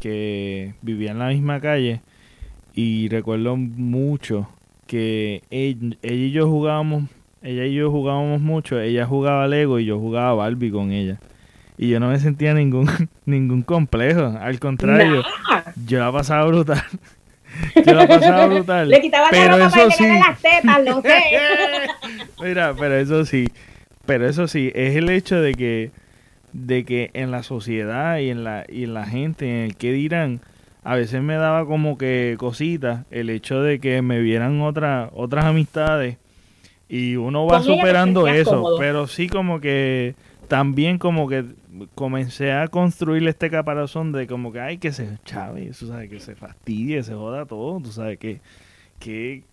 que 0.00 0.74
vivía 0.82 1.12
en 1.12 1.18
la 1.20 1.28
misma 1.28 1.60
calle 1.60 2.00
y 2.74 3.08
recuerdo 3.08 3.56
mucho 3.56 4.48
que 4.86 5.42
ell- 5.50 5.96
ella, 6.02 6.14
y 6.26 6.30
yo 6.32 6.48
jugábamos, 6.48 7.04
ella 7.42 7.64
y 7.64 7.74
yo 7.74 7.90
jugábamos 7.92 8.40
mucho, 8.40 8.80
ella 8.80 9.06
jugaba 9.06 9.46
Lego 9.46 9.78
y 9.78 9.84
yo 9.84 9.98
jugaba 10.00 10.34
Barbie 10.34 10.70
con 10.72 10.90
ella. 10.90 11.20
Y 11.78 11.88
yo 11.90 12.00
no 12.00 12.08
me 12.08 12.18
sentía 12.18 12.52
ningún 12.54 12.88
ningún 13.24 13.62
complejo, 13.62 14.36
al 14.40 14.58
contrario, 14.58 15.22
Nah. 15.48 15.62
yo 15.86 16.00
la 16.00 16.10
pasaba 16.10 16.44
brutal. 16.46 16.82
yo 17.86 17.94
la 17.94 18.06
pasaba 18.06 18.46
brutal. 18.46 18.88
Le 18.88 19.00
quitaba 19.00 19.28
pero 19.30 19.58
la 19.58 19.64
ropa 19.64 19.76
para 19.76 19.88
que 19.88 19.92
sí. 19.92 20.04
las 20.08 20.38
tetas, 20.40 20.84
lo 20.84 21.02
sé. 21.02 21.22
Mira, 22.42 22.74
pero 22.78 22.96
eso 22.96 23.24
sí, 23.24 23.48
pero 24.06 24.28
eso 24.28 24.48
sí, 24.48 24.70
es 24.74 24.96
el 24.96 25.08
hecho 25.10 25.40
de 25.40 25.54
que, 25.54 25.90
de 26.52 26.84
que 26.84 27.10
en 27.14 27.30
la 27.30 27.42
sociedad 27.42 28.18
y 28.18 28.30
en 28.30 28.44
la, 28.44 28.64
y 28.68 28.84
en 28.84 28.94
la 28.94 29.06
gente, 29.06 29.46
en 29.46 29.64
el 29.66 29.76
que 29.76 29.92
dirán, 29.92 30.40
a 30.82 30.94
veces 30.94 31.22
me 31.22 31.34
daba 31.34 31.66
como 31.66 31.98
que 31.98 32.36
cositas 32.38 33.04
el 33.10 33.30
hecho 33.30 33.62
de 33.62 33.80
que 33.80 34.00
me 34.02 34.20
vieran 34.20 34.60
otra, 34.62 35.10
otras 35.12 35.44
amistades 35.44 36.16
y 36.88 37.16
uno 37.16 37.46
va 37.46 37.58
te 37.58 37.66
superando 37.66 38.26
eso, 38.26 38.50
cómodo. 38.50 38.78
pero 38.78 39.06
sí 39.06 39.28
como 39.28 39.60
que 39.60 40.14
también 40.48 40.98
como 40.98 41.28
que 41.28 41.44
comencé 41.94 42.52
a 42.52 42.68
construir 42.68 43.26
este 43.28 43.50
caparazón 43.50 44.12
de 44.12 44.26
como 44.26 44.52
que 44.52 44.60
hay 44.60 44.78
que 44.78 44.92
se 44.92 45.18
chave, 45.24 45.68
eso 45.68 45.86
sabe 45.86 46.08
que 46.08 46.20
se 46.20 46.34
fastidie, 46.34 47.02
se 47.02 47.14
joda 47.14 47.46
todo, 47.46 47.80
tú 47.80 47.92
sabes 47.92 48.18
que, 48.18 48.40
que 48.98 49.44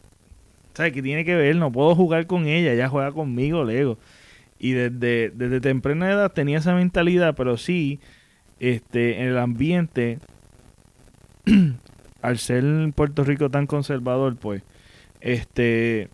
¿sabes? 0.78 0.94
que 0.94 1.02
tiene 1.02 1.26
que 1.26 1.36
ver? 1.36 1.56
No 1.56 1.72
puedo 1.72 1.96
jugar 1.96 2.28
con 2.28 2.46
ella, 2.46 2.72
ella 2.72 2.88
juega 2.88 3.12
conmigo, 3.12 3.64
Lego. 3.64 3.98
Y 4.60 4.72
desde, 4.74 5.32
desde 5.32 5.60
temprana 5.60 6.12
edad 6.12 6.32
tenía 6.32 6.60
esa 6.60 6.76
mentalidad, 6.76 7.36
pero 7.36 7.58
sí, 7.58 8.00
este, 8.60 9.22
en 9.22 9.30
el 9.30 9.38
ambiente, 9.40 10.20
al 12.22 12.38
ser 12.38 12.64
Puerto 12.94 13.24
Rico 13.24 13.50
tan 13.50 13.66
conservador, 13.66 14.36
pues, 14.36 14.62
este, 15.20 16.10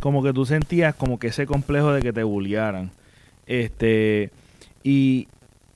como 0.00 0.22
que 0.22 0.32
tú 0.32 0.46
sentías 0.46 0.94
como 0.94 1.18
que 1.18 1.28
ese 1.28 1.46
complejo 1.46 1.92
de 1.92 2.00
que 2.00 2.12
te 2.12 2.22
bullearan. 2.22 2.90
Este, 3.46 4.30
y 4.82 5.28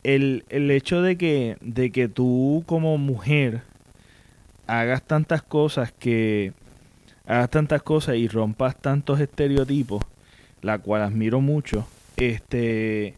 el, 0.02 0.44
el 0.48 0.70
hecho 0.70 1.02
de 1.02 1.16
que, 1.16 1.56
de 1.60 1.90
que 1.90 2.08
tú 2.08 2.62
como 2.66 2.98
mujer 2.98 3.62
hagas 4.66 5.02
tantas 5.02 5.42
cosas 5.42 5.92
que 5.92 6.52
hagas 7.26 7.50
tantas 7.50 7.82
cosas 7.82 8.16
y 8.16 8.28
rompas 8.28 8.76
tantos 8.76 9.20
estereotipos, 9.20 10.02
la 10.62 10.78
cual 10.78 11.02
admiro 11.02 11.40
mucho, 11.40 11.86
este 12.16 13.14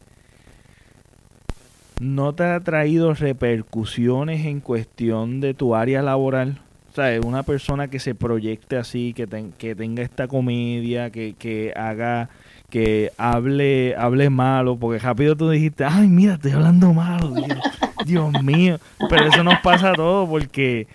no 2.00 2.34
te 2.34 2.44
ha 2.44 2.60
traído 2.60 3.14
repercusiones 3.14 4.44
en 4.46 4.60
cuestión 4.60 5.40
de 5.40 5.54
tu 5.54 5.74
área 5.74 6.02
laboral. 6.02 6.60
O 6.92 6.94
sea, 6.94 7.18
una 7.20 7.42
persona 7.42 7.88
que 7.88 7.98
se 7.98 8.14
proyecte 8.14 8.76
así, 8.76 9.12
que, 9.14 9.26
ten- 9.26 9.52
que 9.52 9.74
tenga 9.74 10.02
esta 10.02 10.28
comedia, 10.28 11.10
que, 11.10 11.34
que 11.38 11.72
haga, 11.74 12.28
que 12.70 13.12
hable, 13.16 13.94
hable 13.96 14.30
malo, 14.30 14.76
porque 14.76 14.98
rápido 14.98 15.36
tú 15.36 15.50
dijiste, 15.50 15.84
ay, 15.84 16.08
mira, 16.08 16.34
estoy 16.34 16.52
hablando 16.52 16.92
malo, 16.92 17.30
Dios, 17.30 17.58
Dios 18.04 18.42
mío. 18.42 18.78
Pero 19.08 19.26
eso 19.26 19.44
nos 19.44 19.60
pasa 19.60 19.90
a 19.90 19.94
todos, 19.94 20.28
porque 20.28 20.86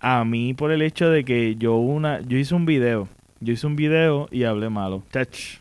a 0.00 0.24
mí 0.24 0.54
por 0.54 0.70
el 0.70 0.82
hecho 0.82 1.10
de 1.10 1.24
que 1.24 1.56
yo 1.56 1.76
una, 1.76 2.20
yo 2.20 2.38
hice 2.38 2.54
un 2.54 2.66
video, 2.66 3.08
yo 3.40 3.52
hice 3.52 3.66
un 3.66 3.76
video 3.76 4.28
y 4.30 4.44
hablé 4.44 4.68
malo. 4.68 5.02
Chach. 5.12 5.58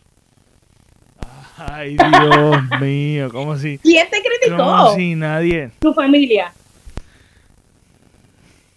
Ay, 1.58 1.96
Dios 1.96 2.58
mío, 2.82 3.30
¿cómo 3.32 3.58
si, 3.58 3.78
¿Quién 3.80 4.08
te 4.10 4.18
como 4.50 4.66
criticó? 4.66 4.96
si 4.96 5.16
nadie, 5.16 5.72
Tu 5.80 5.94
familia. 5.94 6.54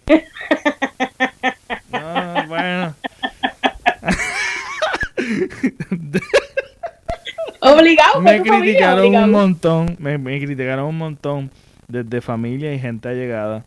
no, 1.92 2.46
bueno. 2.46 2.94
Obligado. 7.80 8.20
me 8.20 8.38
familia, 8.38 8.60
criticaron 8.60 9.14
un 9.14 9.30
montón, 9.30 9.96
me, 9.98 10.18
me 10.18 10.38
criticaron 10.38 10.86
un 10.86 10.98
montón 10.98 11.50
desde 11.88 12.20
familia 12.20 12.72
y 12.72 12.78
gente 12.78 13.08
allegada. 13.08 13.64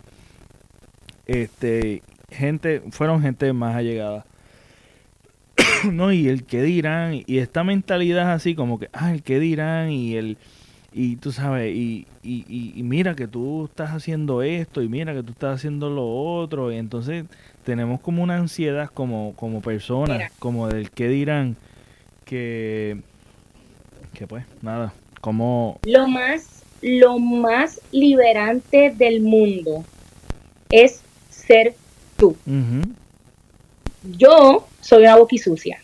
Este, 1.25 2.01
gente, 2.29 2.81
fueron 2.91 3.21
gente 3.21 3.51
más 3.53 3.75
allegada. 3.75 4.25
no, 5.91 6.11
y 6.11 6.27
el 6.27 6.43
que 6.43 6.61
dirán, 6.61 7.21
y 7.25 7.37
esta 7.39 7.63
mentalidad 7.63 8.31
así 8.31 8.55
como 8.55 8.79
que, 8.79 8.89
ah, 8.93 9.11
el 9.11 9.23
que 9.23 9.39
dirán, 9.39 9.91
y 9.91 10.15
el, 10.15 10.37
y 10.93 11.17
tú 11.17 11.31
sabes, 11.31 11.75
y, 11.75 12.07
y, 12.23 12.45
y, 12.47 12.73
y 12.75 12.83
mira 12.83 13.15
que 13.15 13.27
tú 13.27 13.65
estás 13.65 13.91
haciendo 13.91 14.41
esto, 14.41 14.81
y 14.81 14.89
mira 14.89 15.13
que 15.13 15.23
tú 15.23 15.31
estás 15.31 15.55
haciendo 15.55 15.89
lo 15.89 16.07
otro, 16.07 16.71
y 16.71 16.77
entonces 16.77 17.25
tenemos 17.63 18.01
como 18.01 18.23
una 18.23 18.37
ansiedad 18.37 18.89
como, 18.93 19.33
como 19.35 19.61
personas, 19.61 20.17
Mira. 20.17 20.31
como 20.39 20.67
del 20.67 20.91
que 20.91 21.07
dirán, 21.07 21.55
que, 22.25 23.01
que 24.13 24.27
pues, 24.27 24.45
nada, 24.61 24.93
como, 25.21 25.79
Lo 25.85 26.07
más, 26.07 26.63
lo 26.81 27.19
más 27.19 27.79
liberante 27.91 28.93
del 28.95 29.21
mundo 29.21 29.83
es 30.69 31.01
ser 31.29 31.75
tú. 32.17 32.35
Yo 34.17 34.67
soy 34.81 35.03
una 35.03 35.17
boquisucia. 35.17 35.79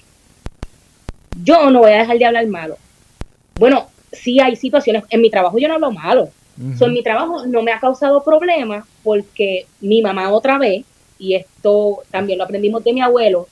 Yo 1.43 1.69
no 1.69 1.79
voy 1.79 1.91
a 1.91 1.99
dejar 1.99 2.17
de 2.17 2.25
hablar 2.25 2.47
malo. 2.47 2.77
Bueno, 3.55 3.87
sí 4.11 4.39
hay 4.39 4.55
situaciones. 4.55 5.03
En 5.09 5.21
mi 5.21 5.29
trabajo 5.29 5.57
yo 5.59 5.67
no 5.67 5.75
hablo 5.75 5.91
malo. 5.91 6.29
ujú, 6.59 6.77
So, 6.77 6.85
en 6.85 6.93
mi 6.93 7.03
trabajo 7.03 7.45
no 7.45 7.61
me 7.61 7.71
ha 7.71 7.79
causado 7.79 8.23
problemas 8.23 8.85
porque 9.03 9.67
mi 9.81 10.01
mamá 10.01 10.31
otra 10.31 10.57
vez, 10.57 10.85
y 11.19 11.35
esto 11.35 12.03
también 12.11 12.39
lo 12.39 12.45
aprendimos 12.45 12.83
de 12.83 12.93
mi 12.93 13.01
abuelo, 13.01 13.47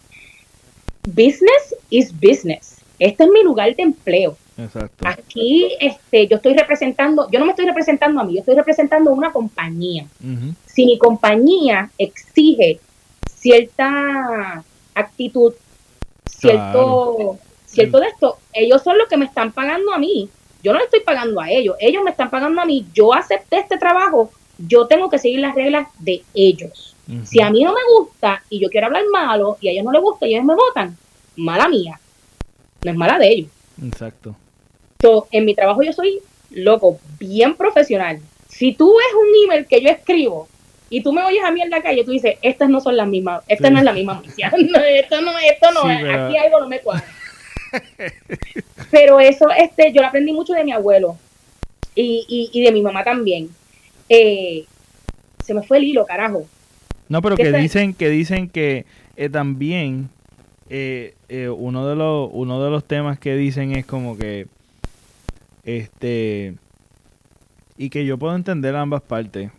business 1.05 1.75
is 1.89 2.11
business. 2.11 2.77
Este 2.97 3.23
es 3.23 3.29
mi 3.29 3.43
lugar 3.43 3.75
de 3.75 3.83
empleo. 3.83 4.37
Exacto, 4.57 5.07
Aquí 5.07 5.75
este, 5.79 6.27
yo 6.27 6.37
estoy 6.37 6.53
representando, 6.53 7.29
yo 7.31 7.39
no 7.39 7.45
me 7.45 7.51
estoy 7.51 7.65
representando 7.65 8.21
a 8.21 8.23
mí, 8.23 8.33
yo 8.33 8.39
estoy 8.39 8.55
representando 8.55 9.11
una 9.11 9.31
compañía. 9.31 10.07
Si 10.65 10.85
mi 10.85 10.97
compañía 10.97 11.89
exige 11.97 12.79
cierta 13.29 14.63
actitud, 14.93 15.53
cierto, 16.29 17.37
cierto 17.65 17.99
de 17.99 18.07
esto, 18.07 18.37
ellos 18.53 18.81
son 18.83 18.97
los 18.97 19.07
que 19.07 19.17
me 19.17 19.25
están 19.25 19.51
pagando 19.51 19.93
a 19.93 19.99
mí. 19.99 20.29
Yo 20.63 20.73
no 20.73 20.79
le 20.79 20.85
estoy 20.85 21.01
pagando 21.01 21.39
a 21.41 21.49
ellos, 21.49 21.75
ellos 21.79 22.03
me 22.03 22.11
están 22.11 22.29
pagando 22.29 22.61
a 22.61 22.65
mí. 22.65 22.87
Yo 22.93 23.13
acepté 23.13 23.59
este 23.59 23.77
trabajo, 23.77 24.31
yo 24.57 24.87
tengo 24.87 25.09
que 25.09 25.19
seguir 25.19 25.39
las 25.39 25.53
reglas 25.53 25.87
de 25.99 26.23
ellos. 26.33 26.95
Si 27.23 27.39
a 27.39 27.51
mí 27.51 27.63
no 27.63 27.71
me 27.71 27.81
gusta 27.99 28.41
y 28.49 28.59
yo 28.59 28.67
quiero 28.69 28.87
hablar 28.87 29.03
malo 29.11 29.57
y 29.61 29.67
a 29.67 29.71
ellos 29.71 29.85
no 29.85 29.91
les 29.91 30.01
gusta 30.01 30.25
y 30.25 30.33
ellos 30.33 30.45
me 30.45 30.55
votan, 30.55 30.97
mala 31.35 31.67
mía. 31.67 31.99
No 32.83 32.91
es 32.91 32.97
mala 32.97 33.19
de 33.19 33.27
ellos. 33.27 33.49
Exacto. 33.83 34.35
So, 35.01 35.27
en 35.31 35.45
mi 35.45 35.53
trabajo 35.55 35.83
yo 35.83 35.93
soy 35.93 36.19
loco, 36.51 36.99
bien 37.19 37.55
profesional. 37.55 38.19
Si 38.49 38.73
tú 38.73 38.95
ves 38.95 39.07
un 39.19 39.43
email 39.45 39.67
que 39.67 39.81
yo 39.81 39.89
escribo 39.89 40.47
y 40.89 41.01
tú 41.01 41.11
me 41.11 41.23
oyes 41.23 41.43
a 41.43 41.51
mí 41.51 41.61
en 41.61 41.69
la 41.69 41.81
calle, 41.81 42.03
tú 42.05 42.11
dices, 42.11 42.37
estas 42.41 42.69
no 42.69 42.79
son 42.79 42.95
las 42.95 43.07
mismas, 43.07 43.43
esta 43.47 43.67
Sí. 43.67 43.73
no 43.73 43.79
es 43.79 43.85
la 43.85 43.93
misma 43.93 44.21
misia. 44.21 44.51
No, 44.57 44.79
esto 44.79 45.21
no, 45.21 45.37
esto 45.39 45.71
no 45.73 45.81
Sí, 45.81 45.89
es, 45.91 46.01
pero- 46.01 46.25
aquí 46.27 46.37
algo 46.37 46.59
no 46.61 46.67
me 46.69 46.79
cuadra. 46.79 47.05
pero 48.91 49.19
eso, 49.19 49.47
este, 49.57 49.91
yo 49.91 50.01
lo 50.01 50.07
aprendí 50.07 50.31
mucho 50.31 50.53
de 50.53 50.63
mi 50.63 50.71
abuelo 50.71 51.17
y, 51.93 52.25
y, 52.27 52.49
y 52.57 52.63
de 52.63 52.71
mi 52.71 52.81
mamá 52.81 53.03
también. 53.03 53.49
Eh, 54.09 54.65
se 55.43 55.53
me 55.53 55.63
fue 55.63 55.77
el 55.77 55.83
hilo, 55.85 56.05
carajo. 56.05 56.45
No, 57.09 57.21
pero 57.21 57.35
¿Qué 57.35 57.43
que 57.43 57.51
dicen 57.57 57.93
que 57.93 58.09
dicen 58.09 58.49
que 58.49 58.85
eh, 59.15 59.29
también 59.29 60.09
eh, 60.69 61.13
uno 61.55 61.87
de 61.87 61.95
los 61.95 62.29
uno 62.33 62.63
de 62.63 62.69
los 62.71 62.83
temas 62.85 63.19
que 63.19 63.35
dicen 63.35 63.75
es 63.75 63.85
como 63.85 64.17
que 64.17 64.47
este 65.65 66.55
y 67.77 67.89
que 67.89 68.05
yo 68.05 68.17
puedo 68.17 68.35
entender 68.35 68.75
ambas 68.75 69.01
partes. 69.01 69.51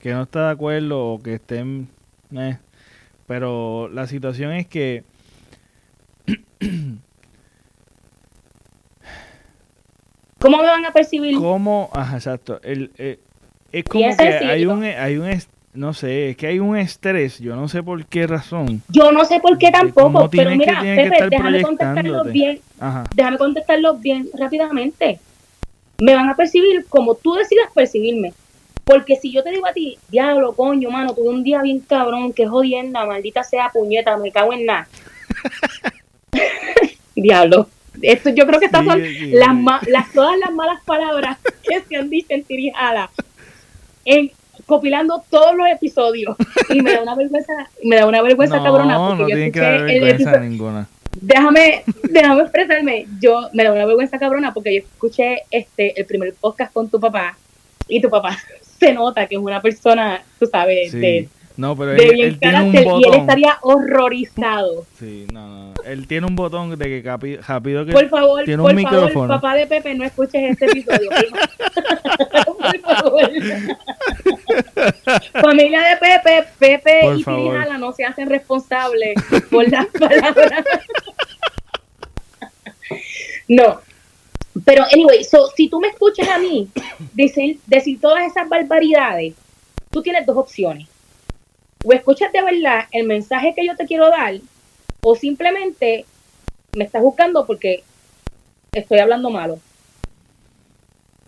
Que 0.00 0.12
no 0.12 0.22
está 0.22 0.46
de 0.46 0.52
acuerdo 0.52 1.06
o 1.06 1.22
que 1.22 1.34
estén 1.34 1.88
eh, 2.36 2.58
pero 3.26 3.88
la 3.88 4.06
situación 4.06 4.52
es 4.52 4.66
que 4.66 5.04
¿Cómo 10.38 10.58
me 10.58 10.64
van 10.64 10.86
a 10.86 10.92
percibir? 10.92 11.36
cómo 11.36 11.90
ajá, 11.92 12.16
exacto. 12.16 12.60
El, 12.62 12.92
eh, 12.96 13.18
es 13.72 13.84
como 13.84 14.16
que 14.16 14.22
hay 14.22 14.66
un 14.66 14.84
hay 14.84 15.18
un 15.18 15.28
no 15.78 15.92
sé, 15.94 16.30
es 16.30 16.36
que 16.36 16.48
hay 16.48 16.58
un 16.58 16.76
estrés, 16.76 17.38
yo 17.38 17.54
no 17.56 17.68
sé 17.68 17.82
por 17.82 18.04
qué 18.06 18.26
razón. 18.26 18.82
Yo 18.88 19.12
no 19.12 19.24
sé 19.24 19.38
por 19.40 19.56
qué 19.58 19.70
tampoco, 19.70 20.28
pero 20.28 20.50
que- 20.50 20.56
mira, 20.56 20.80
que 20.82 20.94
Pepe, 20.96 21.14
estar 21.14 21.30
déjame 21.30 21.62
contestarlo 21.62 22.24
bien, 22.24 22.60
Ajá. 22.80 23.04
déjame 23.14 23.38
contestarlo 23.38 23.94
bien 23.96 24.28
rápidamente. 24.36 25.20
Me 26.00 26.14
van 26.14 26.28
a 26.28 26.34
percibir 26.36 26.84
como 26.88 27.14
tú 27.14 27.34
decidas 27.34 27.68
percibirme. 27.74 28.32
Porque 28.84 29.16
si 29.16 29.30
yo 29.30 29.42
te 29.42 29.50
digo 29.50 29.66
a 29.68 29.72
ti, 29.72 29.98
diablo, 30.08 30.54
coño, 30.54 30.90
mano, 30.90 31.14
tuve 31.14 31.28
un 31.28 31.44
día 31.44 31.60
bien 31.62 31.80
cabrón, 31.80 32.32
que 32.32 32.46
jodienda, 32.46 33.04
maldita 33.04 33.42
sea 33.44 33.68
puñeta, 33.72 34.16
me 34.16 34.32
cago 34.32 34.52
en 34.52 34.64
nada. 34.66 34.88
diablo. 37.14 37.68
Esto 38.00 38.30
yo 38.30 38.46
creo 38.46 38.60
que 38.60 38.66
estas 38.66 38.82
Sí, 38.82 38.86
son 38.90 39.00
sí, 39.02 39.30
las, 39.32 39.48
sí. 39.84 39.90
las 39.90 40.12
todas 40.12 40.38
las 40.38 40.52
malas 40.52 40.82
palabras 40.84 41.38
que 41.68 41.80
se 41.82 41.96
han 41.96 42.08
dicho 42.08 42.28
en 42.30 42.44
Tirijala. 42.44 43.10
En 44.04 44.30
copilando 44.68 45.24
todos 45.30 45.56
los 45.56 45.66
episodios. 45.66 46.36
Y 46.68 46.82
me 46.82 46.92
da 46.92 47.02
una 47.02 47.14
vergüenza, 47.16 47.52
me 47.82 47.96
da 47.96 48.06
una 48.06 48.22
vergüenza 48.22 48.58
no, 48.58 48.62
cabrona 48.64 48.98
porque 48.98 49.22
no 49.22 49.28
yo 49.30 49.34
tiene 49.34 49.50
que 49.50 49.60
dar 49.60 49.74
el 49.74 49.84
vergüenza 49.86 50.14
episodio 50.14 50.40
ninguna. 50.50 50.88
déjame, 51.20 51.82
déjame 52.04 52.42
expresarme. 52.42 53.06
Yo 53.20 53.48
me 53.54 53.64
da 53.64 53.72
una 53.72 53.86
vergüenza 53.86 54.18
cabrona 54.18 54.52
porque 54.52 54.74
yo 54.74 54.80
escuché 54.82 55.42
este 55.50 55.98
el 55.98 56.06
primer 56.06 56.34
podcast 56.34 56.72
con 56.72 56.88
tu 56.88 57.00
papá 57.00 57.36
y 57.88 58.00
tu 58.00 58.10
papá 58.10 58.36
se 58.78 58.92
nota 58.92 59.26
que 59.26 59.34
es 59.36 59.40
una 59.40 59.60
persona, 59.62 60.22
tú 60.38 60.46
sabes, 60.46 60.92
Sí. 60.92 60.98
de, 61.00 61.28
No, 61.58 61.76
pero 61.76 61.90
de 61.90 61.96
él, 62.06 62.12
bien 62.14 62.28
él 62.28 62.38
tiene 62.38 62.62
un 62.62 62.72
carácter 62.72 62.84
y 62.84 62.86
él 62.86 62.94
botón. 63.10 63.20
estaría 63.20 63.58
horrorizado. 63.62 64.86
Sí, 64.96 65.26
no, 65.32 65.48
no. 65.48 65.74
Él 65.84 66.06
tiene 66.06 66.26
un 66.28 66.36
botón 66.36 66.78
de 66.78 66.84
que 66.84 67.02
capi- 67.04 67.40
rápido 67.44 67.84
que 67.84 67.90
Por 67.92 68.08
favor, 68.08 68.44
tiene 68.44 68.62
por 68.62 68.72
un 68.74 68.80
favor, 68.82 69.00
micrófono. 69.02 69.34
papá 69.34 69.54
de 69.56 69.66
Pepe, 69.66 69.94
no 69.96 70.04
escuches 70.04 70.52
este 70.52 70.66
episodio. 70.66 71.10
por 72.46 72.78
favor. 72.80 73.30
Familia 75.42 75.80
de 75.82 75.96
Pepe, 75.96 76.44
Pepe 76.60 76.98
Por 77.02 77.18
y. 77.18 77.24
Tirijala 77.24 77.76
no 77.78 77.90
se 77.92 78.04
hacen 78.04 78.28
responsables 78.28 79.16
por 79.50 79.68
las 79.68 79.86
palabras. 79.98 80.64
no. 83.48 83.80
Pero, 84.64 84.84
anyway, 84.92 85.24
so, 85.24 85.48
si 85.56 85.68
tú 85.68 85.80
me 85.80 85.88
escuchas 85.88 86.28
a 86.28 86.38
mí 86.38 86.68
decir, 87.14 87.58
decir 87.66 88.00
todas 88.00 88.24
esas 88.26 88.48
barbaridades, 88.48 89.34
tú 89.90 90.02
tienes 90.02 90.26
dos 90.26 90.36
opciones. 90.36 90.88
O 91.84 91.92
escuchas 91.92 92.32
de 92.32 92.42
verdad 92.42 92.86
el 92.90 93.06
mensaje 93.06 93.54
que 93.54 93.66
yo 93.66 93.76
te 93.76 93.86
quiero 93.86 94.08
dar, 94.08 94.34
o 95.02 95.14
simplemente 95.14 96.04
me 96.76 96.84
estás 96.84 97.02
buscando 97.02 97.46
porque 97.46 97.84
estoy 98.72 98.98
hablando 98.98 99.30
malo. 99.30 99.58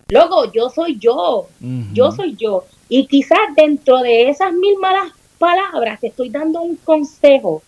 Loco, 0.09 0.53
yo 0.53 0.71
soy 0.71 0.99
yo, 0.99 1.49
yo 1.93 2.11
soy 2.11 2.35
yo. 2.37 2.65
Y 2.89 3.07
quizás 3.07 3.39
dentro 3.57 4.01
de 4.01 4.29
esas 4.29 4.53
mil 4.53 4.77
malas 4.79 5.13
palabras 5.39 6.01
te 6.01 6.09
estoy 6.09 6.31
dando 6.31 6.61
un 6.63 6.75
consejo, 6.77 7.63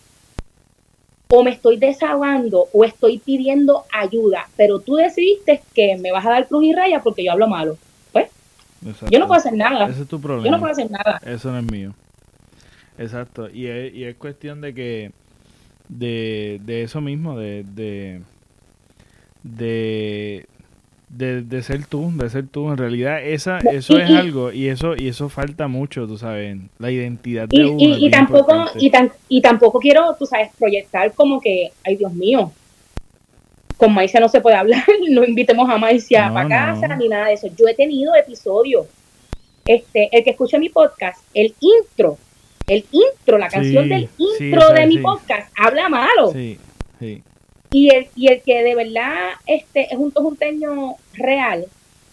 o 1.29 1.43
me 1.43 1.51
estoy 1.51 1.77
desahogando, 1.77 2.67
o 2.73 2.83
estoy 2.83 3.17
pidiendo 3.17 3.85
ayuda, 3.91 4.49
pero 4.57 4.79
tú 4.79 4.95
decidiste 4.95 5.63
que 5.73 5.97
me 5.97 6.11
vas 6.11 6.25
a 6.25 6.31
dar 6.31 6.47
cruz 6.47 6.65
y 6.65 6.73
raya 6.73 7.01
porque 7.01 7.23
yo 7.23 7.31
hablo 7.31 7.47
malo. 7.47 7.77
Pues 8.11 8.29
Exacto. 8.85 9.07
yo 9.09 9.19
no 9.19 9.27
puedo 9.27 9.39
hacer 9.39 9.53
nada. 9.53 9.87
Ese 9.87 10.01
es 10.01 10.07
tu 10.07 10.19
problema. 10.19 10.45
Yo 10.45 10.51
no 10.51 10.59
puedo 10.59 10.73
hacer 10.73 10.91
nada. 10.91 11.21
Eso 11.25 11.49
no 11.49 11.59
es 11.59 11.71
mío. 11.71 11.93
Exacto. 12.97 13.49
Y 13.49 13.67
es, 13.67 13.93
y 13.93 14.03
es 14.05 14.15
cuestión 14.15 14.61
de 14.61 14.73
que. 14.73 15.11
De, 15.89 16.59
de 16.63 16.83
eso 16.83 17.01
mismo, 17.01 17.37
de. 17.37 17.63
De, 17.63 18.21
de, 19.43 20.45
de, 21.09 21.41
de 21.41 21.63
ser 21.63 21.85
tú, 21.85 22.11
de 22.15 22.29
ser 22.29 22.47
tú. 22.47 22.69
En 22.69 22.77
realidad, 22.77 23.21
esa, 23.23 23.59
eso 23.59 23.97
Y- 23.97 24.01
es 24.01 24.09
y- 24.09 24.13
algo. 24.15 24.51
Y 24.51 24.67
eso 24.69 24.95
y 24.95 25.07
eso 25.07 25.29
falta 25.29 25.67
mucho, 25.67 26.07
tú 26.07 26.17
sabes. 26.17 26.57
La 26.79 26.91
identidad 26.91 27.47
de 27.47 27.57
Y, 27.57 27.63
uno. 27.63 27.97
y- 27.97 28.09
tampoco 28.09 28.65
y, 28.75 28.89
tan, 28.89 29.11
y 29.29 29.41
tampoco 29.41 29.79
quiero, 29.79 30.15
tú 30.17 30.25
sabes, 30.25 30.49
proyectar 30.57 31.11
como 31.13 31.39
que, 31.41 31.71
ay 31.83 31.95
Dios 31.97 32.13
mío, 32.13 32.51
con 33.77 33.93
Maicia 33.93 34.19
no 34.19 34.29
se 34.29 34.39
puede 34.41 34.55
hablar, 34.55 34.83
no 35.09 35.23
invitemos 35.25 35.69
a 35.69 35.77
Maicia 35.77 36.27
No, 36.29 36.33
para 36.35 36.43
no. 36.73 36.81
casa 36.81 36.95
ni 36.95 37.09
nada 37.09 37.27
de 37.27 37.33
eso. 37.33 37.47
Yo 37.57 37.67
he 37.67 37.75
tenido 37.75 38.15
episodios. 38.15 38.87
Este, 39.65 40.09
el 40.11 40.23
que 40.25 40.31
escuche 40.31 40.59
mi 40.59 40.67
podcast, 40.69 41.21
el 41.33 41.53
intro, 41.61 42.17
el 42.67 42.85
intro, 42.91 43.37
la 43.37 43.49
canción 43.49 43.83
Sí, 43.83 43.89
del 43.89 44.09
sí, 44.17 44.45
intro 44.45 44.69
de 44.73 44.87
mi 44.87 44.97
podcast 44.99 45.51
habla 45.57 45.89
malo. 45.89 46.31
Sí, 46.31 46.57
sí. 46.99 47.21
Y 47.71 47.89
el, 47.93 48.07
y 48.15 48.27
el 48.27 48.41
que 48.41 48.63
de 48.63 48.75
verdad 48.75 49.31
este, 49.45 49.91
es 49.91 49.97
un 49.97 50.11
tojunteño 50.11 50.95
real, 51.13 51.65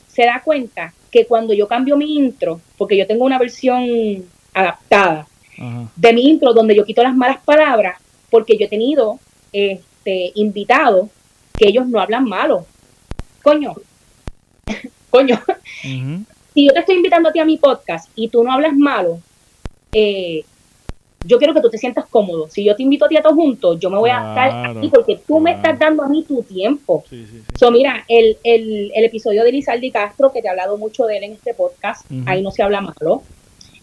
se 0.08 0.24
da 0.24 0.40
cuenta 0.42 0.92
que 1.10 1.26
cuando 1.26 1.52
yo 1.52 1.68
cambio 1.68 1.96
mi 1.96 2.16
intro, 2.16 2.60
porque 2.78 2.96
yo 2.96 3.06
tengo 3.06 3.24
una 3.24 3.38
versión 3.38 4.24
adaptada, 4.54 5.26
Ajá. 5.58 5.88
de 5.94 6.12
mi 6.12 6.28
intro 6.28 6.52
donde 6.54 6.74
yo 6.74 6.84
quito 6.84 7.02
las 7.02 7.14
malas 7.14 7.38
palabras 7.44 7.98
porque 8.30 8.56
yo 8.56 8.66
he 8.66 8.68
tenido 8.68 9.18
este 9.52 10.32
invitados 10.36 11.08
que 11.56 11.68
ellos 11.68 11.86
no 11.86 12.00
hablan 12.00 12.24
malo. 12.24 12.64
Coño, 13.42 13.74
coño, 15.10 15.40
si 15.82 16.66
yo 16.66 16.72
te 16.72 16.80
estoy 16.80 16.96
invitando 16.96 17.28
a 17.28 17.32
ti 17.32 17.38
a 17.38 17.44
mi 17.44 17.58
podcast 17.58 18.10
y 18.14 18.28
tú 18.28 18.42
no 18.42 18.52
hablas 18.52 18.74
malo, 18.74 19.20
eh, 19.92 20.44
yo 21.24 21.38
quiero 21.38 21.52
que 21.52 21.60
tú 21.60 21.68
te 21.68 21.76
sientas 21.78 22.06
cómodo. 22.06 22.48
Si 22.48 22.64
yo 22.64 22.74
te 22.74 22.82
invito 22.82 23.04
a 23.04 23.08
ti 23.08 23.16
a 23.16 23.22
todos 23.22 23.34
juntos, 23.36 23.78
yo 23.78 23.90
me 23.90 23.98
voy 23.98 24.10
a 24.10 24.18
estar 24.30 24.76
aquí 24.76 24.88
porque 24.88 25.20
tú 25.26 25.38
me 25.38 25.52
estás 25.52 25.78
dando 25.78 26.02
a 26.02 26.08
mí 26.08 26.24
tu 26.26 26.42
tiempo. 26.42 27.04
Sí, 27.10 27.26
sí, 27.30 27.38
sí. 27.38 27.56
So, 27.58 27.70
mira, 27.70 28.04
el, 28.08 28.38
el, 28.42 28.90
el 28.94 29.04
episodio 29.04 29.44
de 29.44 29.52
Lizardi 29.52 29.90
Castro, 29.90 30.32
que 30.32 30.40
te 30.40 30.46
he 30.48 30.50
hablado 30.50 30.78
mucho 30.78 31.04
de 31.04 31.18
él 31.18 31.24
en 31.24 31.32
este 31.32 31.52
podcast, 31.52 32.06
ahí 32.24 32.42
no 32.42 32.50
se 32.50 32.62
habla 32.62 32.80
malo. 32.80 33.22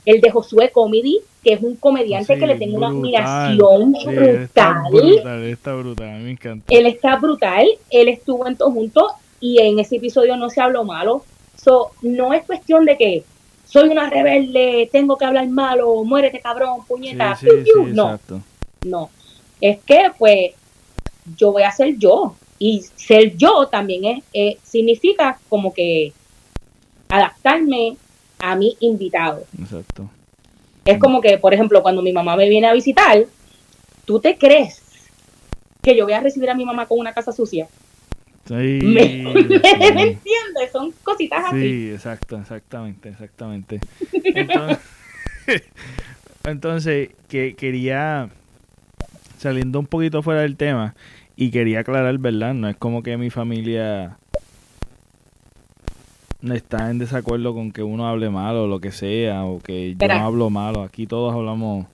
El 0.03 0.21
de 0.21 0.31
Josué 0.31 0.71
Comedy, 0.71 1.19
que 1.43 1.53
es 1.53 1.61
un 1.61 1.75
comediante 1.75 2.34
Sí, 2.34 2.39
que 2.39 2.47
le 2.47 2.55
tengo 2.55 2.77
una 2.77 2.88
admiración 2.88 3.93
Sí, 3.93 4.07
él 4.07 4.23
está 4.43 4.81
brutal. 4.89 5.43
él 5.43 5.51
está 5.51 5.75
brutal. 5.75 6.17
Mí 6.17 6.23
me 6.23 6.31
encanta. 6.31 6.65
Él 6.73 6.85
está 6.88 7.17
brutal, 7.17 7.67
él 7.91 8.07
estuvo 8.07 8.47
en 8.47 8.55
todo 8.55 8.71
junto 8.71 9.09
y 9.41 9.59
en 9.59 9.79
ese 9.79 9.97
episodio 9.97 10.38
no 10.38 10.49
se 10.49 10.61
habló 10.61 10.85
malo. 10.85 11.23
So, 11.61 11.91
no 12.01 12.34
es 12.34 12.45
cuestión 12.45 12.85
de 12.85 12.97
que 12.97 13.23
soy 13.68 13.89
una 13.89 14.10
rebelde, 14.10 14.89
tengo 14.91 15.18
que 15.18 15.26
hablar 15.26 15.48
malo, 15.49 16.03
muérete 16.03 16.39
cabrón, 16.39 16.85
puñeta, 16.88 17.35
Sí, 17.35 17.45
piu, 17.45 17.57
sí, 17.57 17.64
piu. 17.64 17.85
sí, 17.85 17.91
no, 17.94 18.03
exacto. 18.06 18.41
no. 18.85 19.10
Es 19.60 19.80
que, 19.84 20.11
pues, 20.18 20.52
yo 21.38 21.52
voy 21.52 21.64
a 21.64 21.72
ser 21.72 21.98
yo. 21.98 22.35
Y 22.60 22.81
ser 22.95 23.35
yo 23.38 23.68
también 23.68 24.06
es, 24.06 24.23
eh, 24.34 24.57
significa 24.64 25.39
como 25.49 25.72
que 25.73 26.11
adaptarme 27.10 27.98
a 28.39 28.56
mi 28.56 28.76
invitado. 28.80 29.44
Exacto. 29.60 30.10
Es 30.85 30.98
como 30.99 31.22
que, 31.22 31.38
por 31.38 31.53
ejemplo, 31.53 31.81
cuando 31.84 32.02
mi 32.02 32.11
mamá 32.11 32.35
me 32.35 32.49
viene 32.49 32.68
a 32.68 32.73
visitar, 32.73 33.26
¿tú 34.06 34.19
te 34.19 34.38
crees 34.38 34.81
que 35.84 35.95
yo 35.95 36.06
voy 36.06 36.14
a 36.14 36.22
recibir 36.22 36.49
a 36.49 36.56
mi 36.56 36.65
mamá 36.65 36.85
con 36.85 36.99
una 36.99 37.14
casa 37.14 37.31
sucia? 37.31 37.68
Sí, 38.48 38.53
¿Me. 38.84 39.24
¿me 39.24 39.88
entiendes? 39.88 40.72
Son 40.72 40.91
cositas 41.03 41.45
así. 41.48 41.61
Sí, 41.61 41.91
exacto, 41.91 42.38
exactamente, 42.40 43.10
exactamente. 43.10 43.80
Entonces, 44.24 44.80
entonces 46.45 47.10
que 47.28 47.56
quería, 47.56 48.30
saliendo 49.38 49.80
un 49.80 49.86
poquito 49.88 50.22
fuera 50.24 50.41
del 50.41 50.56
tema, 50.57 50.95
y 51.36 51.52
quería 51.52 51.82
aclarar, 51.82 52.18
¿verdad? 52.18 52.53
No 52.53 52.68
es 52.69 52.76
como 52.78 53.03
que 53.03 53.18
mi 53.18 53.30
familia 53.30 54.18
no 56.41 56.53
está 56.53 56.90
en 56.90 56.99
desacuerdo 56.99 57.53
con 57.53 57.72
que 57.72 57.84
uno 57.84 58.07
hable 58.07 58.30
malo 58.30 58.64
o 58.64 58.68
lo 58.68 58.80
que 58.80 58.91
sea, 58.91 59.44
o 59.45 59.60
que 59.60 59.91
yo 59.91 59.98
no 60.07 60.26
hablo 60.26 60.49
malo. 60.49 60.84
Aquí 60.84 61.06
todos 61.07 61.34
hablamos... 61.34 61.86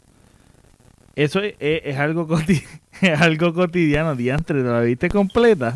Eso 1.15 1.39
es, 1.41 1.55
es- 1.59 1.81
es 1.85 1.97
algo, 1.97 2.27
coti- 2.27 2.63
es 3.01 3.21
algo 3.21 3.53
cotidiano, 3.53 4.15
diantre, 4.15 4.61
¿te 4.63 4.67
la 4.69 4.81
viste 4.81 5.09
completa? 5.09 5.75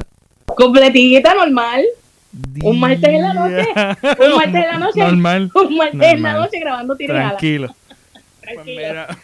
Completita, 0.58 1.34
normal. 1.36 1.84
Un 2.64 2.80
martes 2.80 3.04
en 3.10 3.22
la 3.22 3.34
noche, 3.34 3.68
un 4.20 4.36
martes 4.36 4.56
en 4.56 4.68
la 4.68 4.78
noche. 4.80 5.00
Normal. 5.00 5.52
Un 5.56 5.78
martes 5.78 5.94
en 5.94 6.00
la 6.02 6.32
Normal. 6.34 6.40
noche 6.42 6.60
grabando 6.60 6.96
tirada. 6.96 7.30
Tranquilo. 7.30 7.76
Pues 8.44 8.54
Tranquilo. 8.56 8.78
mira. 8.82 9.08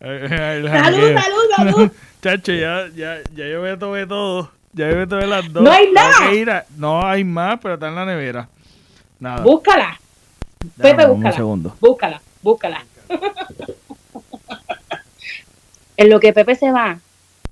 El 0.00 0.68
Salud, 0.68 1.14
salud, 1.14 1.44
salud. 1.56 1.90
Chacho, 2.22 2.52
ya, 2.52 2.88
ya, 2.94 3.18
ya 3.34 3.46
yo 3.46 3.62
me 3.62 3.76
tomé 3.76 4.06
todo. 4.06 4.50
Ya 4.72 4.90
yo 4.90 4.96
me 4.96 5.06
tomé 5.06 5.26
las 5.26 5.52
dos. 5.52 5.62
No 5.62 5.70
hay 5.70 5.90
nada. 5.92 6.58
a- 6.58 6.64
No 6.76 7.06
hay 7.06 7.24
más, 7.24 7.58
pero 7.62 7.74
está 7.74 7.88
en 7.88 7.94
la 7.94 8.04
nevera. 8.04 8.48
Nada. 9.20 9.42
Búscala, 9.42 9.98
Dame 10.76 10.90
Pepe, 10.94 11.04
un 11.06 11.14
búscala. 11.16 11.36
segundo. 11.36 11.76
búscala, 11.80 12.20
búscala. 12.42 12.84
En 15.96 16.10
lo 16.10 16.20
que 16.20 16.32
Pepe 16.32 16.54
se 16.54 16.70
va, 16.72 17.00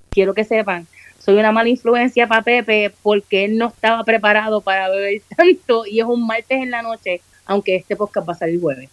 quiero 0.09 0.33
que 0.33 0.43
sepan, 0.43 0.87
soy 1.19 1.35
una 1.35 1.51
mala 1.51 1.69
influencia 1.69 2.27
para 2.27 2.41
Pepe 2.41 2.93
porque 3.01 3.45
él 3.45 3.57
no 3.57 3.67
estaba 3.67 4.03
preparado 4.03 4.61
para 4.61 4.89
beber 4.89 5.21
tanto 5.37 5.85
y 5.85 5.99
es 5.99 6.05
un 6.05 6.25
martes 6.27 6.61
en 6.61 6.71
la 6.71 6.81
noche, 6.81 7.21
aunque 7.45 7.75
este 7.75 7.95
podcast 7.95 8.27
va 8.27 8.33
a 8.33 8.37
salir 8.37 8.59
jueves. 8.59 8.89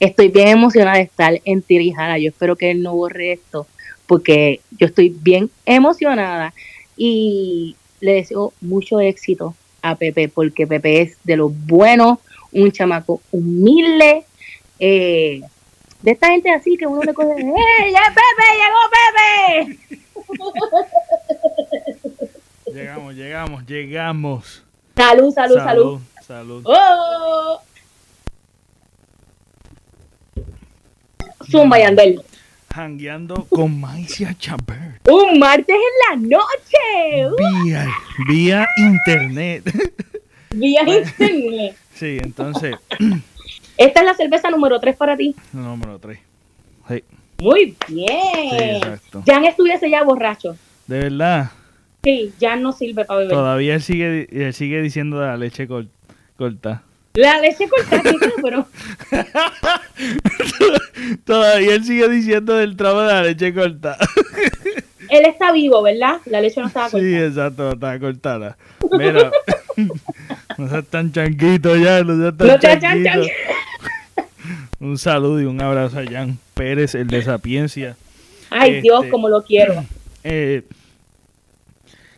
Estoy 0.00 0.28
bien 0.28 0.48
emocionada 0.48 0.98
de 0.98 1.04
estar 1.04 1.40
en 1.44 1.62
Tirijala. 1.62 2.18
Yo 2.18 2.28
espero 2.28 2.56
que 2.56 2.70
él 2.70 2.82
no 2.82 2.94
borre 2.94 3.32
esto 3.32 3.66
porque 4.06 4.60
yo 4.78 4.86
estoy 4.86 5.08
bien 5.08 5.50
emocionada 5.64 6.52
y 6.96 7.76
le 8.00 8.14
deseo 8.14 8.52
mucho 8.60 9.00
éxito 9.00 9.54
a 9.82 9.96
Pepe, 9.96 10.28
porque 10.28 10.66
Pepe 10.66 11.00
es 11.00 11.16
de 11.24 11.36
los 11.36 11.52
buenos, 11.66 12.18
un 12.52 12.70
chamaco 12.70 13.20
humilde, 13.32 14.24
eh, 14.78 15.42
de 16.04 16.10
esta 16.10 16.28
gente 16.28 16.50
así 16.50 16.76
que 16.76 16.86
uno 16.86 17.02
le 17.02 17.14
coge, 17.14 17.40
¡eh, 17.40 17.90
ya 17.90 18.02
Pepe, 18.12 18.44
llegó 18.60 18.76
Pepe! 18.92 19.78
llegamos, 22.74 23.14
llegamos, 23.14 23.66
llegamos. 23.66 24.64
Salud, 24.94 25.32
salud, 25.32 25.56
salud. 25.56 26.00
Salud. 26.20 26.62
¡Oh! 26.66 27.58
Zumba 31.50 31.78
Yandel. 31.78 32.22
Hangueando 32.68 33.46
con 33.48 33.80
Maicia 33.80 34.36
Chambert. 34.38 35.08
Un 35.08 35.38
martes 35.38 35.74
en 35.74 35.80
la 36.10 36.16
noche. 36.36 37.30
Vía, 37.64 37.86
vía 38.28 38.66
internet. 38.76 39.72
Vía 40.50 40.82
internet. 40.82 41.76
Sí, 41.94 42.18
entonces. 42.20 42.74
Esta 43.76 44.00
es 44.00 44.06
la 44.06 44.14
cerveza 44.14 44.50
número 44.50 44.80
3 44.80 44.96
para 44.96 45.16
ti. 45.16 45.34
Número 45.52 45.98
3. 45.98 46.18
Sí. 46.88 47.04
Muy 47.38 47.76
bien. 47.88 48.98
Sí. 49.12 49.18
Jan 49.26 49.44
estuviese 49.44 49.90
ya 49.90 50.04
borracho. 50.04 50.56
De 50.86 50.98
verdad. 50.98 51.50
Sí, 52.02 52.32
ya 52.38 52.56
no 52.56 52.72
sirve 52.72 53.04
para 53.04 53.20
beber. 53.20 53.34
Todavía 53.34 53.74
él 53.74 53.82
sigue, 53.82 54.28
él 54.30 54.52
sigue 54.52 54.80
diciendo 54.82 55.20
de 55.20 55.26
la 55.26 55.36
leche 55.36 55.66
corta. 55.66 56.82
La 57.14 57.40
leche 57.40 57.68
corta, 57.68 58.02
sí, 58.02 58.18
pero. 58.42 58.66
Todavía 61.24 61.74
él 61.74 61.84
sigue 61.84 62.08
diciendo 62.08 62.54
del 62.54 62.76
tramo 62.76 63.00
de 63.00 63.12
la 63.12 63.22
leche 63.22 63.54
corta. 63.54 63.96
él 65.08 65.26
está 65.26 65.52
vivo, 65.52 65.82
¿verdad? 65.82 66.20
La 66.26 66.40
leche 66.40 66.60
no 66.60 66.66
estaba 66.66 66.90
cortada. 66.90 67.10
Sí, 67.10 67.16
exacto, 67.16 67.72
estaba 67.72 67.98
cortada. 67.98 68.56
Mira, 68.98 69.30
no 70.58 70.68
seas 70.68 70.84
tan 70.86 71.12
chanquito 71.12 71.76
ya, 71.76 72.02
no 72.02 72.16
seas 72.16 72.80
tan 72.80 73.02
No. 73.02 73.22
Un 74.80 74.98
saludo 74.98 75.40
y 75.40 75.44
un 75.44 75.60
abrazo 75.62 75.98
a 75.98 76.04
Jan 76.04 76.38
Pérez, 76.52 76.94
el 76.94 77.06
de 77.06 77.22
Sapiencia. 77.22 77.96
Ay, 78.50 78.82
Dios, 78.82 79.00
Este, 79.00 79.10
como 79.10 79.28
lo 79.28 79.42
quiero. 79.42 79.84
Eh, 80.26 80.62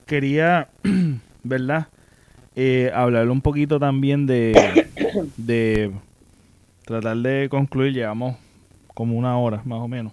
quería, 0.07 0.69
¿verdad? 1.43 1.89
Eh, 2.55 2.93
hablarle 2.95 3.33
un 3.33 3.41
poquito 3.41 3.81
también 3.81 4.27
de, 4.27 4.87
de 5.37 5.91
tratar 6.85 7.17
de 7.17 7.49
concluir, 7.51 7.93
llevamos 7.93 8.37
como 8.95 9.19
una 9.19 9.37
hora 9.37 9.63
más 9.65 9.81
o 9.81 9.89
menos. 9.89 10.13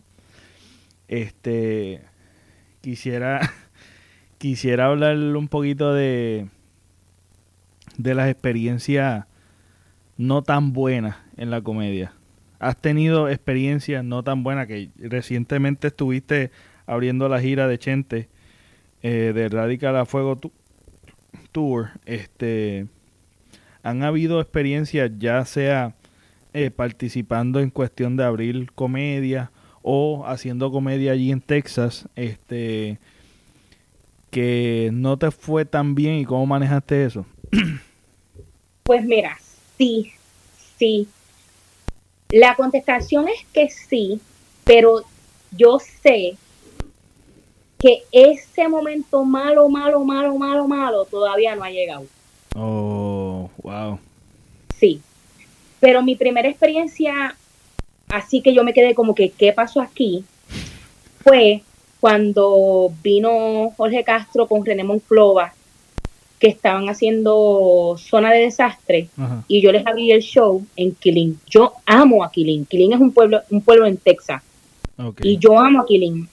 Este, 1.08 2.02
quisiera, 2.82 3.48
quisiera 4.40 4.88
hablarle 4.88 5.38
un 5.38 5.48
poquito 5.48 5.94
de, 5.94 6.48
de 7.98 8.15
las 8.15 8.30
experiencias 8.30 9.26
no 10.18 10.41
tan 10.41 10.74
buenas 10.74 11.18
en 11.38 11.49
la 11.52 11.61
comedia. 11.61 12.14
¿Has 12.60 12.78
tenido 12.78 13.30
experiencias 13.30 14.03
no 14.03 14.24
tan 14.24 14.44
buenas 14.44 14.68
que 14.68 14.90
recientemente 14.98 15.88
estuviste 15.88 16.52
abriendo 16.86 17.28
la 17.28 17.41
gira 17.41 17.68
de 17.68 17.78
Chente 17.78 18.30
eh, 19.02 19.34
de 19.36 19.49
Radical 19.49 19.98
a 19.98 20.06
Fuego 20.06 20.40
Tour? 21.52 21.90
Este, 22.06 22.88
¿Han 23.84 24.03
habido 24.03 24.40
experiencias 24.40 25.11
ya 25.18 25.44
sea 25.45 25.95
eh, 26.53 26.72
participando 26.72 27.60
en 27.60 27.70
cuestión 27.70 28.15
de 28.15 28.24
abrir 28.24 28.72
comedia 28.72 29.52
o 29.82 30.26
haciendo 30.26 30.72
comedia 30.72 31.11
allí 31.11 31.32
en 31.32 31.41
Texas? 31.41 32.07
Este, 32.15 32.99
que 34.30 34.90
no 34.94 35.18
te 35.18 35.32
fue 35.32 35.65
tan 35.65 35.95
bien 35.95 36.15
y 36.15 36.26
cómo 36.26 36.45
manejaste 36.45 37.03
eso? 37.03 37.26
Pues 38.84 39.03
mira, 39.05 39.39
sí, 39.77 40.11
sí. 40.77 41.07
La 42.30 42.55
contestación 42.55 43.27
es 43.30 43.45
que 43.53 43.69
sí, 43.69 44.19
pero 44.64 45.03
yo 45.51 45.80
sé 45.80 46.35
que 47.80 48.03
ese 48.11 48.68
momento 48.68 49.23
malo, 49.23 49.69
malo, 49.69 50.03
malo, 50.03 50.38
malo, 50.38 50.68
malo 50.68 51.05
todavía 51.05 51.55
no 51.55 51.64
ha 51.64 51.69
llegado. 51.69 52.05
Oh, 52.55 53.49
wow. 53.61 53.99
Sí. 54.77 55.01
Pero 55.80 56.01
mi 56.01 56.15
primera 56.15 56.47
experiencia, 56.47 57.35
así 58.10 58.41
que 58.41 58.53
yo 58.53 58.64
me 58.64 58.73
quedé 58.73 58.95
como 58.95 59.15
que, 59.15 59.30
¿qué 59.30 59.53
pasó 59.53 59.81
aquí? 59.81 60.23
Fue 61.23 61.61
cuando 61.99 62.91
vino 63.01 63.72
Jorge 63.77 64.03
Castro 64.03 64.47
con 64.47 64.65
René 64.65 64.84
Monclova, 64.84 65.53
que 66.44 66.49
estaban 66.49 66.90
haciendo 66.90 67.95
Zona 67.98 68.34
de 68.34 68.40
Desastre, 68.41 69.07
Ajá. 69.18 69.45
y 69.48 69.61
yo 69.61 69.72
les 69.72 69.88
abrí 69.88 70.11
el 70.11 70.22
show 70.22 70.61
en 70.76 70.94
Killeen. 70.94 71.40
Yo 71.49 71.72
amo 71.86 72.22
a 72.22 72.30
Killeen. 72.30 72.65
Killeen 72.65 72.91
es 72.91 72.99
un 72.99 73.14
pueblo, 73.14 73.40
un 73.49 73.61
pueblo 73.61 73.86
en 73.86 73.95
Texas, 73.95 74.44
y 75.22 75.38
yo 75.38 75.57
amo 75.57 75.80
a 75.80 75.86
Killeen. 75.86 76.28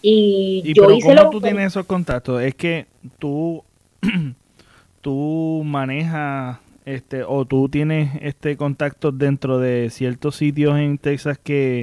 Y, 0.00 0.62
¿Y 0.64 0.72
yo 0.72 0.84
pero 0.84 0.94
hice 0.96 1.08
cómo 1.08 1.24
lo 1.24 1.28
tú 1.28 1.42
tienes 1.42 1.66
esos 1.66 1.84
contactos? 1.84 2.40
Es 2.40 2.54
que 2.54 2.86
tú, 3.18 3.62
tú 5.02 5.60
manejas 5.62 6.56
este 6.86 7.22
o 7.22 7.44
tú 7.44 7.68
tienes 7.68 8.08
este 8.22 8.56
contacto 8.56 9.12
dentro 9.12 9.58
de 9.58 9.90
ciertos 9.90 10.36
sitios 10.36 10.78
en 10.78 10.96
Texas 10.96 11.36
que, 11.36 11.82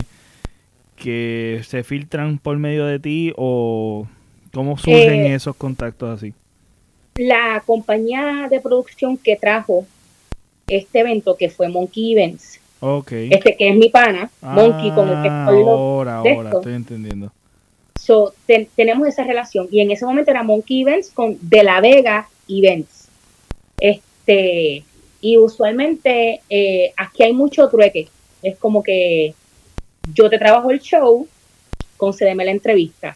que 0.95 1.61
se 1.63 1.83
filtran 1.83 2.39
por 2.39 2.57
medio 2.57 2.87
de 2.87 2.99
ti 2.99 3.33
o 3.37 4.07
cómo 4.51 4.79
surgen 4.79 5.25
Eh, 5.27 5.35
esos 5.35 5.55
contactos 5.55 6.09
así. 6.09 6.33
La 7.17 7.63
compañía 7.65 8.47
de 8.49 8.59
producción 8.59 9.17
que 9.17 9.35
trajo 9.37 9.85
este 10.67 10.99
evento, 10.99 11.35
que 11.37 11.49
fue 11.49 11.69
Monkey 11.69 12.11
Events, 12.13 12.59
Ok. 12.81 13.11
este 13.13 13.55
que 13.55 13.69
es 13.69 13.75
mi 13.75 13.89
pana, 13.89 14.29
Monkey, 14.41 14.91
con 14.91 15.07
el 15.09 15.21
que 15.21 15.29
Ah, 15.29 15.45
estoy 15.47 15.63
ahora, 15.63 16.21
de 16.21 16.33
ahora, 16.33 16.49
esto. 16.49 16.59
estoy 16.59 16.73
entendiendo. 16.73 17.31
So, 17.99 18.33
ten- 18.45 18.67
tenemos 18.75 19.07
esa 19.07 19.23
relación. 19.23 19.67
Y 19.71 19.79
en 19.79 19.91
ese 19.91 20.05
momento 20.05 20.29
era 20.31 20.43
Monkey 20.43 20.81
Events 20.81 21.09
con 21.11 21.37
De 21.41 21.63
La 21.63 21.79
Vega 21.81 22.27
Events. 22.47 23.07
Este, 23.79 24.83
y 25.21 25.37
usualmente 25.37 26.41
eh, 26.49 26.93
aquí 26.97 27.23
hay 27.23 27.33
mucho 27.33 27.67
trueque. 27.69 28.09
Es 28.43 28.57
como 28.57 28.83
que 28.83 29.33
yo 30.13 30.29
te 30.29 30.37
trabajo 30.37 30.69
el 30.69 30.79
show, 30.81 31.27
concédeme 31.97 32.43
la 32.45 32.51
entrevista. 32.51 33.15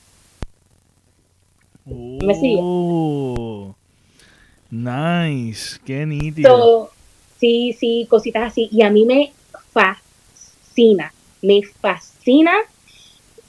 ¿Me 1.85 2.33
sigue? 2.35 2.59
Nice, 4.71 5.79
qué 5.85 6.05
nítido. 6.05 6.49
So, 6.57 6.91
sí, 7.39 7.75
sí, 7.79 8.07
cositas 8.09 8.51
así. 8.51 8.69
Y 8.71 8.81
a 8.83 8.89
mí 8.89 9.05
me 9.05 9.31
fascina, 9.71 11.13
me 11.41 11.61
fascina. 11.81 12.51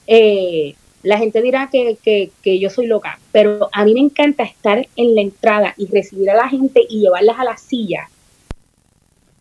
eh, 0.07 0.75
la 1.03 1.17
gente 1.17 1.41
dirá 1.41 1.67
que, 1.71 1.97
que, 2.03 2.31
que 2.43 2.59
yo 2.59 2.69
soy 2.69 2.85
loca, 2.85 3.19
pero 3.31 3.69
a 3.71 3.83
mí 3.85 3.93
me 3.95 4.01
encanta 4.01 4.43
estar 4.43 4.87
en 4.95 5.15
la 5.15 5.21
entrada 5.21 5.73
y 5.75 5.87
recibir 5.87 6.29
a 6.29 6.35
la 6.35 6.47
gente 6.47 6.81
y 6.87 6.99
llevarlas 7.01 7.39
a 7.39 7.43
la 7.43 7.57
silla. 7.57 8.07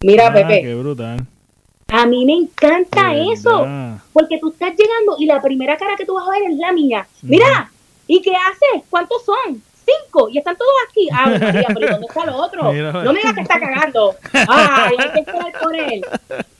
Mira, 0.02 0.28
Ah, 0.28 0.32
Pepe, 0.32 0.62
qué 0.62 0.74
brutal. 0.74 1.26
a 1.88 2.06
mí 2.06 2.24
me 2.24 2.32
encanta 2.32 3.14
eso, 3.14 3.58
verdad. 3.60 3.98
porque 4.14 4.38
tú 4.38 4.48
estás 4.50 4.70
llegando 4.70 5.16
y 5.18 5.26
la 5.26 5.42
primera 5.42 5.76
cara 5.76 5.96
que 5.98 6.06
tú 6.06 6.14
vas 6.14 6.26
a 6.26 6.30
ver 6.30 6.50
es 6.50 6.56
la 6.56 6.72
mía. 6.72 7.06
Mira, 7.20 7.70
¿y 8.06 8.22
qué 8.22 8.30
haces? 8.32 8.82
¿Cuántos 8.88 9.22
son? 9.26 9.62
Cinco, 10.04 10.28
y 10.28 10.38
están 10.38 10.56
todos 10.56 10.70
aquí. 10.88 11.08
Ah, 11.12 11.26
María, 11.40 11.66
pero 11.68 11.86
¿y 11.86 11.90
¿dónde 11.90 12.06
está 12.06 12.22
el 12.24 12.30
otro? 12.30 12.62
No 13.02 13.12
me 13.12 13.18
digas 13.20 13.34
que 13.34 13.40
está 13.42 13.58
cagando. 13.60 14.14
Ay, 14.32 14.96
hay 14.98 15.10
que 15.12 15.20
esperar 15.20 15.52
por 15.62 15.74
él. 15.76 16.04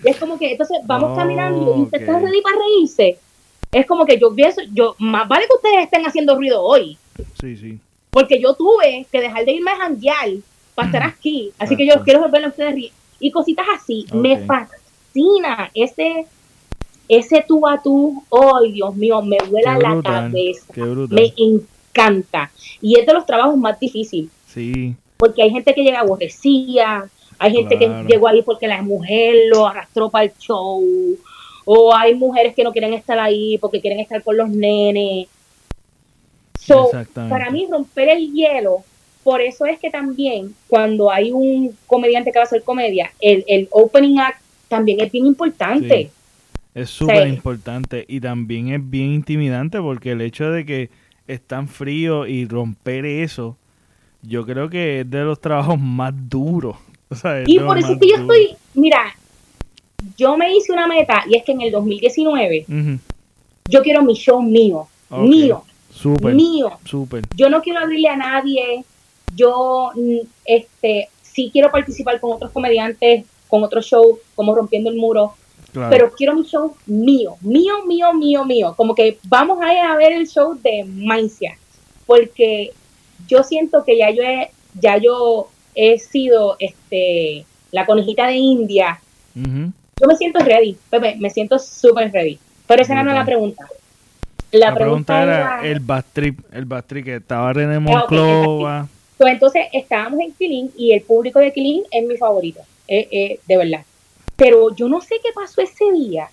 Y 0.05 0.09
es 0.11 0.17
como 0.19 0.39
que, 0.39 0.53
entonces, 0.53 0.79
vamos 0.85 1.11
Oh, 1.13 1.17
caminando 1.17 1.77
y 1.79 1.83
usted 1.83 2.01
está 2.01 2.19
ready 2.19 2.41
para 2.43 2.57
reírse. 2.59 3.19
Es 3.73 3.87
como 3.87 4.05
que 4.05 4.19
yo 4.19 4.35
pienso, 4.35 4.61
yo, 4.73 4.95
más 4.99 5.29
vale 5.29 5.47
que 5.47 5.55
ustedes 5.57 5.85
estén 5.85 6.05
haciendo 6.07 6.35
ruido 6.37 6.63
hoy, 6.63 6.97
Sí, 7.41 7.57
sí. 7.57 7.79
porque 8.11 8.41
yo 8.41 8.55
tuve 8.55 9.07
que 9.13 9.21
dejar 9.21 9.45
de 9.45 9.53
irme 9.53 9.71
a 9.71 9.77
janguear 9.77 10.29
para 10.75 10.87
estar 10.89 11.03
aquí. 11.05 11.53
Así 11.59 11.77
que 11.77 11.87
yo 11.87 12.03
quiero 12.03 12.29
verlo 12.31 12.49
a 12.49 12.51
ustedes 12.51 12.75
ri- 12.75 12.93
Y 13.21 13.31
cositas 13.31 13.67
así. 13.77 14.07
Me 14.13 14.35
Ok. 14.41 14.47
fascina 14.47 15.71
ese, 15.75 16.27
ese 17.09 17.45
tú 17.47 17.67
a 17.69 17.81
tú. 17.83 18.25
Ay, 18.33 18.73
Dios 18.73 18.95
mío, 18.97 19.21
me 19.23 19.37
vuela 19.49 19.77
la 19.79 20.01
cabeza. 20.03 20.67
Qué 20.73 20.81
brutal. 20.83 21.15
Me 21.17 21.27
encanta. 21.37 21.67
Y 22.81 22.99
es 22.99 23.07
de 23.07 23.13
los 23.13 23.27
trabajos 23.27 23.57
más 23.57 23.79
difíciles, 23.79 24.31
Sí, 24.47 24.95
porque 25.17 25.43
hay 25.43 25.51
gente 25.51 25.75
que 25.75 25.83
llega 25.83 26.01
aborrecida, 26.01 27.09
hay 27.39 27.53
gente 27.53 27.77
Claro. 27.77 28.07
que 28.07 28.13
llegó 28.13 28.29
ahí 28.29 28.43
porque 28.43 28.67
la 28.69 28.83
mujer 28.83 29.35
lo 29.53 29.67
arrastró 29.67 30.09
para 30.11 30.25
el 30.25 30.33
show, 30.39 30.83
o 31.65 31.95
hay 31.95 32.15
mujeres 32.15 32.55
que 32.55 32.65
no 32.65 32.73
quieren 32.73 32.95
estar 32.95 33.19
ahí 33.19 33.59
porque 33.59 33.81
quieren 33.81 34.01
estar 34.01 34.23
con 34.23 34.37
los 34.37 34.49
nenes. 34.49 35.29
So, 36.59 36.91
para 37.29 37.51
mí 37.51 37.67
romper 37.71 38.11
el 38.11 38.33
hielo, 38.33 38.79
por 39.25 39.41
eso 39.41 39.65
es 39.67 39.79
que 39.79 39.91
también 39.91 40.55
cuando 40.69 41.11
hay 41.11 41.33
un 41.33 41.77
comediante 41.87 42.33
que 42.33 42.39
va 42.39 42.43
a 42.43 42.47
hacer 42.47 42.63
comedia, 42.63 43.11
el, 43.21 43.45
el 43.47 43.69
opening 43.71 44.19
act 44.19 44.41
también 44.69 45.01
es 45.01 45.11
bien 45.11 45.27
importante. 45.27 46.05
Sí. 46.05 46.11
Es 46.75 46.91
súper 46.91 47.25
Sí. 47.25 47.29
importante 47.31 48.05
y 48.09 48.21
también 48.21 48.69
es 48.73 48.81
bien 48.89 49.13
intimidante 49.13 49.81
porque 49.81 50.13
el 50.13 50.21
hecho 50.21 50.51
de 50.51 50.65
que 50.65 50.91
es 51.33 51.43
tan 51.43 51.69
frío 51.69 52.27
y 52.27 52.47
romper 52.47 53.07
eso 53.07 53.57
yo 54.23 54.45
creo 54.45 54.69
que 54.69 55.01
es 55.01 55.11
de 55.11 55.23
los 55.23 55.41
trabajos 55.41 55.79
más 55.79 56.13
duros. 56.15 56.77
O 57.13 57.17
sea, 57.17 57.41
es 57.41 57.49
Y 57.49 57.59
por 57.59 57.77
eso 57.77 57.95
es 57.95 57.99
que 57.99 58.07
yo 58.09 58.15
estoy, 58.15 58.55
mira, 58.75 59.13
yo 60.17 60.37
me 60.37 60.57
hice 60.57 60.73
una 60.73 60.87
meta 60.87 61.25
y 61.29 61.35
es 61.35 61.43
que 61.43 61.51
en 61.51 61.63
el 61.63 61.73
2019 61.73 62.67
Ujú, 62.69 62.99
yo 63.69 63.83
quiero 63.83 64.05
mi 64.05 64.15
show 64.15 64.41
mío, 64.41 64.87
mío, 65.11 65.65
Súper, 65.93 66.37
mío. 66.37 66.71
súper. 66.85 67.25
Yo 67.35 67.51
no 67.51 67.63
quiero 67.63 67.81
abrirle 67.81 68.11
a 68.11 68.17
nadie. 68.17 68.85
Yo, 69.35 69.91
mm, 69.97 70.19
este, 70.45 71.09
sí 71.21 71.51
quiero 71.53 71.73
participar 71.73 72.21
con 72.21 72.31
otros 72.35 72.53
comediantes, 72.53 73.25
con 73.49 73.65
otros 73.65 73.87
shows, 73.87 74.21
como 74.37 74.55
Rompiendo 74.55 74.89
el 74.89 74.95
Muro, 74.97 75.35
Claro. 75.73 75.91
pero 75.91 76.11
quiero 76.13 76.35
mi 76.35 76.43
show 76.43 76.75
mío, 76.87 77.37
mío, 77.41 77.85
mío, 77.87 78.13
mío, 78.13 78.45
mío. 78.45 78.75
Como 78.77 78.95
que 78.95 79.19
vamos 79.25 79.59
a 79.63 79.73
ir 79.73 79.79
a 79.81 79.97
ver 79.97 80.13
el 80.13 80.27
show 80.27 80.59
de 80.61 80.85
Maincia, 80.85 81.57
porque 82.07 82.73
yo 83.29 83.43
siento 83.43 83.85
que 83.85 83.97
ya 83.99 84.11
yo 84.11 84.23
he, 84.23 84.51
ya 84.81 84.97
yo 84.97 85.49
he 85.75 85.99
sido, 85.99 86.57
este, 86.59 87.45
la 87.73 87.87
conejita 87.87 88.27
de 88.27 88.37
India. 88.37 89.01
Ujú. 89.37 89.73
Yo 90.01 90.07
me 90.07 90.17
siento 90.17 90.41
ready, 90.41 90.77
Pepe, 90.89 91.17
me 91.19 91.31
siento 91.31 91.59
súper 91.59 92.11
ready. 92.11 92.39
Pero 92.67 92.83
esa 92.83 92.95
no 92.95 93.03
era 93.03 93.15
la 93.15 93.25
pregunta. 93.25 93.67
La, 94.53 94.71
La 94.71 94.75
pregunta 94.75 95.23
era 95.23 95.61
era 95.61 95.69
el 95.69 95.81
bad 95.81 96.05
trip, 96.13 96.41
el 96.53 96.65
bad 96.65 96.85
trip 96.85 97.05
que 97.05 97.17
estaba 97.17 97.53
René 97.53 97.77
Ah, 97.77 97.81
Monclova. 97.81 98.89
Pues 99.17 99.33
entonces 99.35 99.67
estábamos 99.73 100.19
en 100.21 100.33
Killing 100.33 100.71
y 100.77 100.93
el 100.93 101.03
público 101.03 101.39
de 101.39 101.53
Killing 101.53 101.83
es 101.91 102.05
mi 102.05 102.17
favorito, 102.17 102.61
eh, 102.89 103.07
eh, 103.11 103.41
de 103.47 103.57
verdad. 103.57 103.85
Pero 104.41 104.75
yo 104.75 104.89
no 104.89 105.03
sé 105.03 105.17
qué 105.23 105.29
pasó 105.35 105.61
ese 105.61 105.85
día. 105.93 106.31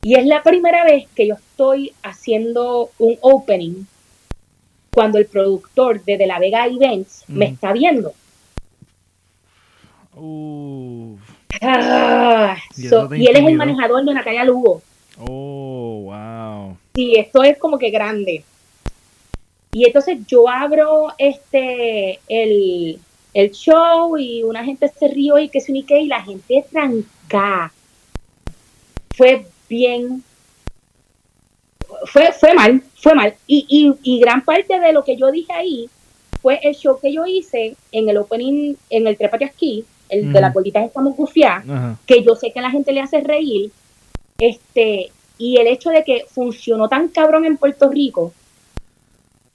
Y 0.00 0.14
es 0.14 0.24
la 0.24 0.42
primera 0.42 0.82
vez 0.82 1.06
que 1.14 1.28
yo 1.28 1.34
estoy 1.34 1.92
haciendo 2.02 2.90
un 2.98 3.18
opening 3.20 3.84
cuando 4.90 5.18
el 5.18 5.26
productor 5.26 6.02
de 6.02 6.16
De 6.16 6.26
La 6.26 6.38
Vega 6.38 6.66
Events 6.66 7.24
me 7.28 7.44
Ujú. 7.44 7.54
está 7.54 7.72
viendo. 7.74 8.14
Ah, 11.60 12.56
¿Y 12.76 12.88
so- 12.88 13.10
él 13.12 13.36
es 13.36 13.46
el 13.46 13.56
manejador 13.56 14.02
de 14.04 14.14
Natalia 14.14 14.44
Lugo. 14.44 14.80
Oh, 15.18 16.04
wow. 16.04 16.76
Sí, 16.94 17.16
esto 17.16 17.42
es 17.42 17.58
como 17.58 17.78
que 17.78 17.90
grande. 17.90 18.44
Y 19.72 19.84
entonces 19.86 20.18
yo 20.26 20.48
abro 20.48 21.08
este 21.18 22.20
el, 22.28 22.98
el 23.34 23.50
show 23.50 24.16
y 24.16 24.42
una 24.44 24.64
gente 24.64 24.88
se 24.88 25.08
rió 25.08 25.38
y 25.38 25.48
que 25.48 25.60
se 25.60 25.72
unique 25.72 26.00
y 26.00 26.06
la 26.06 26.22
gente 26.22 26.64
tranca. 26.70 27.72
Fue 29.16 29.46
bien. 29.68 30.22
Fue, 32.06 32.32
fue 32.32 32.54
mal, 32.54 32.82
fue 32.96 33.14
mal. 33.14 33.34
Y, 33.46 33.66
y, 33.68 34.14
y 34.14 34.20
gran 34.20 34.44
parte 34.44 34.78
de 34.78 34.92
lo 34.92 35.04
que 35.04 35.16
yo 35.16 35.30
dije 35.30 35.52
ahí 35.52 35.90
fue 36.40 36.60
el 36.62 36.74
show 36.74 36.98
que 37.00 37.12
yo 37.12 37.24
hice 37.26 37.76
en 37.92 38.08
el 38.08 38.18
opening, 38.18 38.74
en 38.90 39.06
el 39.06 39.16
Trépate 39.16 39.46
Aquí, 39.46 39.84
el 40.08 40.24
de 40.24 40.30
Ujú. 40.30 40.40
las 40.40 40.54
gorditas 40.54 40.84
estamos 40.84 41.16
gufiadas 41.16 41.64
Ajá. 41.68 41.98
que 42.06 42.22
yo 42.22 42.36
sé 42.36 42.52
que 42.52 42.58
a 42.58 42.62
la 42.62 42.70
gente 42.70 42.92
le 42.92 43.00
hace 43.00 43.20
reír, 43.20 43.70
este, 44.38 45.10
y 45.38 45.56
el 45.56 45.66
hecho 45.68 45.90
de 45.90 46.04
que 46.04 46.26
funcionó 46.28 46.88
tan 46.88 47.08
cabrón 47.08 47.46
en 47.46 47.56
Puerto 47.56 47.88
Rico 47.88 48.32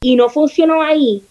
y 0.02 0.16
no 0.16 0.30
funcionó 0.30 0.82
ahí, 0.82 1.22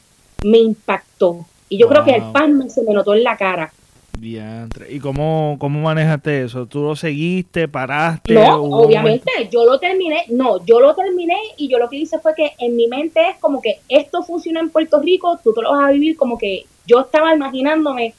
me 0.44 0.58
impactó. 0.58 1.44
Y 1.68 1.78
yo 1.78 1.88
creo 1.88 2.04
que 2.04 2.16
el 2.16 2.22
pan 2.32 2.70
se 2.70 2.82
me 2.82 2.92
notó 2.92 3.14
en 3.14 3.24
la 3.24 3.36
cara. 3.36 3.72
Diantre. 4.18 4.92
¿Y 4.92 4.98
cómo, 4.98 5.56
cómo 5.60 5.80
manejaste 5.80 6.44
eso? 6.44 6.66
¿Tú 6.66 6.82
lo 6.82 6.96
seguiste, 6.96 7.68
paraste? 7.68 8.34
No, 8.34 8.62
¿Hubo 8.62 8.78
un 8.78 8.86
obviamente, 8.86 9.30
yo 9.50 9.64
lo 9.64 9.78
terminé, 9.78 10.24
no, 10.28 10.64
yo 10.64 10.80
lo 10.80 10.94
terminé 10.94 11.36
y 11.56 11.68
yo 11.68 11.78
lo 11.78 11.88
que 11.88 11.96
hice 11.96 12.18
fue 12.18 12.34
que 12.34 12.52
en 12.58 12.74
mi 12.74 12.88
mente 12.88 13.20
es 13.30 13.36
como 13.38 13.60
que 13.60 13.78
esto 13.88 14.22
funciona 14.22 14.60
en 14.60 14.70
Puerto 14.70 15.00
Rico, 15.00 15.38
tú 15.42 15.52
te 15.52 15.62
lo 15.62 15.70
vas 15.70 15.88
a 15.88 15.92
vivir 15.92 16.16
como 16.16 16.36
que 16.36 16.66
yo 16.86 17.00
estaba 17.00 17.34
imaginándome 17.34 18.14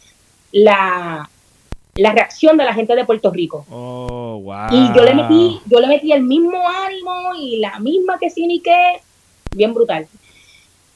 la, 0.52 1.30
la 1.96 2.12
reacción 2.14 2.56
de 2.56 2.64
la 2.64 2.74
gente 2.74 2.96
de 2.96 3.06
Puerto 3.06 3.32
Rico. 3.32 3.66
Oh, 3.70 4.40
wow. 4.42 4.68
Y 4.72 4.96
yo 4.96 5.04
le 5.04 5.14
metí, 5.14 5.60
yo 5.66 5.80
le 5.80 5.88
metí 5.88 6.14
el 6.14 6.24
mismo 6.24 6.62
ánimo 6.86 7.36
y 7.38 7.58
la 7.58 7.80
misma 7.80 8.18
que 8.20 8.30
sí 8.30 8.48
ni 8.48 8.62
que, 8.62 9.02
bien 9.56 9.74
brutal. 9.74 10.08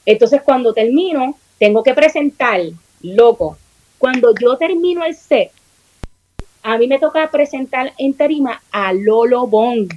Entonces 0.06 0.40
cuando 0.42 0.72
termino, 0.72 1.36
tengo 1.64 1.82
que 1.82 1.94
presentar, 1.94 2.60
loco, 3.00 3.56
cuando 3.96 4.34
yo 4.38 4.58
termino 4.58 5.02
el 5.02 5.14
set, 5.14 5.50
a 6.62 6.76
mí 6.76 6.86
me 6.86 6.98
toca 6.98 7.30
presentar 7.30 7.94
en 7.96 8.12
tarima 8.12 8.60
a 8.70 8.92
Lolo 8.92 9.46
Bon. 9.46 9.88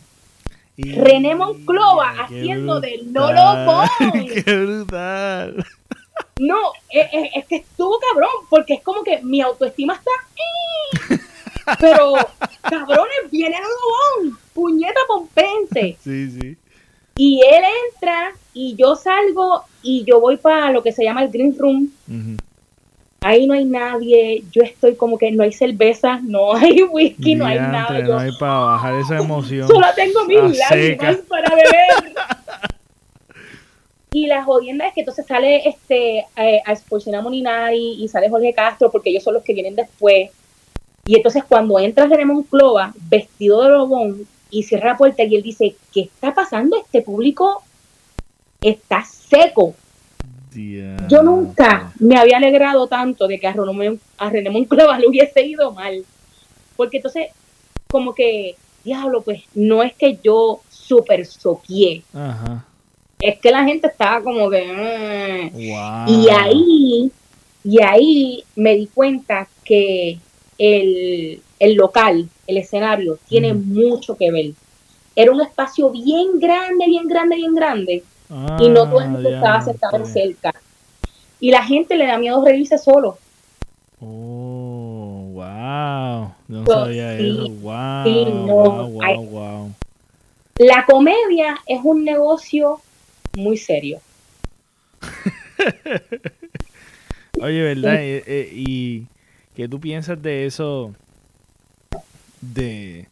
Y- 0.78 0.92
René 0.94 1.36
Monclova 1.36 2.12
haciendo 2.22 2.80
de. 2.80 3.02
Lolo 3.12 3.66
Bon. 3.66 3.88
¡Qué 4.46 4.56
brutal! 4.66 5.66
No, 6.40 6.58
es, 6.90 7.08
es- 7.12 7.30
es 7.36 7.46
que 7.48 7.56
estuvo 7.58 8.00
cabrón, 8.00 8.30
porque 8.50 8.76
es 8.76 8.82
como 8.82 9.04
que 9.04 9.22
mi 9.24 9.42
autoestima 9.42 9.96
está... 9.96 10.12
¡eh! 10.38 11.20
Pero, 11.82 12.14
cabrones, 12.62 13.30
viene 13.30 13.58
Lolo 13.60 14.30
Bon, 14.30 14.40
puñeta 14.54 15.02
pompense. 15.06 15.98
Sí, 16.02 16.32
sí. 16.32 16.56
Y 17.18 17.42
él 17.42 17.64
entra 17.92 18.32
y 18.54 18.76
yo 18.76 18.96
salgo 18.96 19.64
y 19.82 20.04
yo 20.06 20.20
voy 20.20 20.38
para 20.38 20.72
lo 20.72 20.84
que 20.84 20.92
se 20.92 21.04
llama 21.04 21.24
el 21.24 21.30
Green 21.30 21.56
Room. 21.58 21.92
Ahí 23.22 23.48
no 23.48 23.56
hay 23.56 23.66
nadie. 23.66 24.44
Yo 24.52 24.62
estoy 24.62 24.96
como 24.96 25.18
que 25.18 25.32
no 25.32 25.44
hay 25.44 25.52
cerveza, 25.52 26.20
no 26.24 26.54
hay 26.56 26.84
whisky, 26.84 27.36
no 27.36 27.46
hay 27.46 27.60
nada. 27.60 28.00
no 28.00 28.20
hay 28.20 28.32
para 28.40 28.60
bajar 28.60 28.96
esa 28.96 29.18
emoción. 29.18 29.68
solo 29.68 29.88
tengo 29.96 30.26
mis 30.26 30.58
lágrimas 30.58 31.18
para 31.28 31.56
beber. 31.56 32.16
Y 34.14 34.28
la 34.28 34.44
jodienda 34.44 34.88
es 34.88 34.94
que 34.94 35.02
entonces 35.02 35.26
sale 35.26 35.68
este 35.68 36.26
eh, 36.38 36.62
a 36.66 36.76
Sportsina 36.76 37.22
Moninari 37.22 38.02
y 38.02 38.08
sale 38.08 38.30
Jorge 38.30 38.54
Castro 38.54 38.90
porque 38.90 39.10
ellos 39.10 39.24
son 39.24 39.34
los 39.34 39.44
que 39.44 39.54
vienen 39.54 39.76
después. 39.76 40.32
Y 41.06 41.16
entonces 41.16 41.44
cuando 41.44 41.80
entra 41.80 42.06
René 42.06 42.26
Monclova 42.26 42.94
vestido 43.10 43.64
de 43.64 43.70
lobón 43.70 44.28
y 44.50 44.64
cierra 44.64 44.92
la 44.92 44.98
puerta 44.98 45.24
y 45.24 45.36
él 45.36 45.44
dice, 45.44 45.76
¿qué 45.94 46.02
está 46.02 46.34
pasando? 46.34 46.78
Este 46.78 47.02
público 47.02 47.64
está 48.62 49.04
seco. 49.04 49.76
Yo 51.08 51.22
nunca 51.22 51.94
me 52.00 52.18
había 52.18 52.38
alegrado 52.38 52.88
tanto 52.88 53.28
de 53.28 53.40
que 53.40 53.48
a 53.48 53.54
René, 53.54 54.00
a 54.18 54.30
René 54.30 54.50
Monclova 54.50 54.98
le 54.98 55.08
hubiese 55.08 55.46
ido 55.46 55.72
mal. 55.72 56.04
Porque 56.76 56.98
entonces, 56.98 57.28
como 57.88 58.16
que, 58.16 58.56
diablo, 58.84 59.22
pues 59.22 59.44
no 59.54 59.84
es 59.84 59.94
que 59.94 60.18
yo 60.24 60.62
super. 60.70 61.28
Ajá. 62.14 62.66
Es 63.20 63.40
que 63.40 63.52
la 63.52 63.64
gente 63.64 63.88
estaba 63.88 64.22
como 64.22 64.50
que... 64.50 64.64
"Mm". 64.66 65.52
Wow. 65.54 66.06
Y 66.08 66.30
ahí, 66.30 67.12
y 67.64 67.84
ahí 67.84 68.44
me 68.56 68.76
di 68.76 68.88
cuenta 68.88 69.48
que 69.64 70.18
el, 70.58 71.42
el 71.60 71.76
local, 71.76 72.28
el 72.48 72.58
escenario, 72.58 73.18
tiene 73.28 73.54
mucho 73.54 74.16
que 74.16 74.32
ver. 74.32 74.52
Era 75.16 75.32
un 75.32 75.42
espacio 75.42 75.90
bien 75.90 76.40
grande, 76.40 76.86
bien 76.86 77.08
grande, 77.08 77.36
bien 77.36 77.56
grande, 77.56 78.04
y 78.60 78.70
no 78.70 78.88
todo 78.88 79.02
el 79.02 79.10
mundo 79.10 79.30
Ah, 79.30 79.34
estaba 79.34 79.62
sentado 79.62 80.06
cerca. 80.06 80.54
Y 81.40 81.52
la 81.52 81.64
gente 81.64 81.96
le 81.96 82.08
da 82.08 82.18
miedo 82.18 82.44
reírse 82.44 82.78
solo. 82.78 83.18
Oh, 84.02 85.30
wow. 85.34 86.32
No 86.48 86.66
So, 86.66 86.86
sabía 86.86 87.18
sí, 87.18 87.30
eso. 87.30 87.50
Wow. 87.62 88.04
sí, 88.04 88.26
no, 88.26 88.56
wow, 88.56 88.88
wow, 88.88 89.04
hay- 89.04 89.26
wow. 89.26 89.72
La 90.60 90.86
comedia 90.86 91.58
es 91.68 91.80
un 91.84 92.04
negocio 92.04 92.80
muy 93.36 93.58
serio. 93.58 94.00
Oye, 97.42 97.62
¿verdad? 97.62 98.02
Eh, 98.04 98.24
eh, 98.26 98.50
¿Y 98.54 99.06
qué 99.56 99.68
tú 99.68 99.80
piensas 99.80 100.22
de 100.22 100.46
eso? 100.46 100.94
De, 102.42 103.08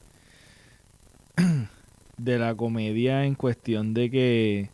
de 2.18 2.40
la 2.40 2.56
comedia 2.56 3.26
en 3.26 3.36
cuestión 3.36 3.94
de 3.94 4.10
que, 4.10 4.70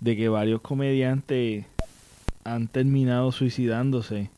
de 0.00 0.16
que 0.16 0.28
varios 0.28 0.60
comediantes 0.60 1.64
han 2.44 2.68
terminado 2.68 3.32
suicidándose. 3.32 4.30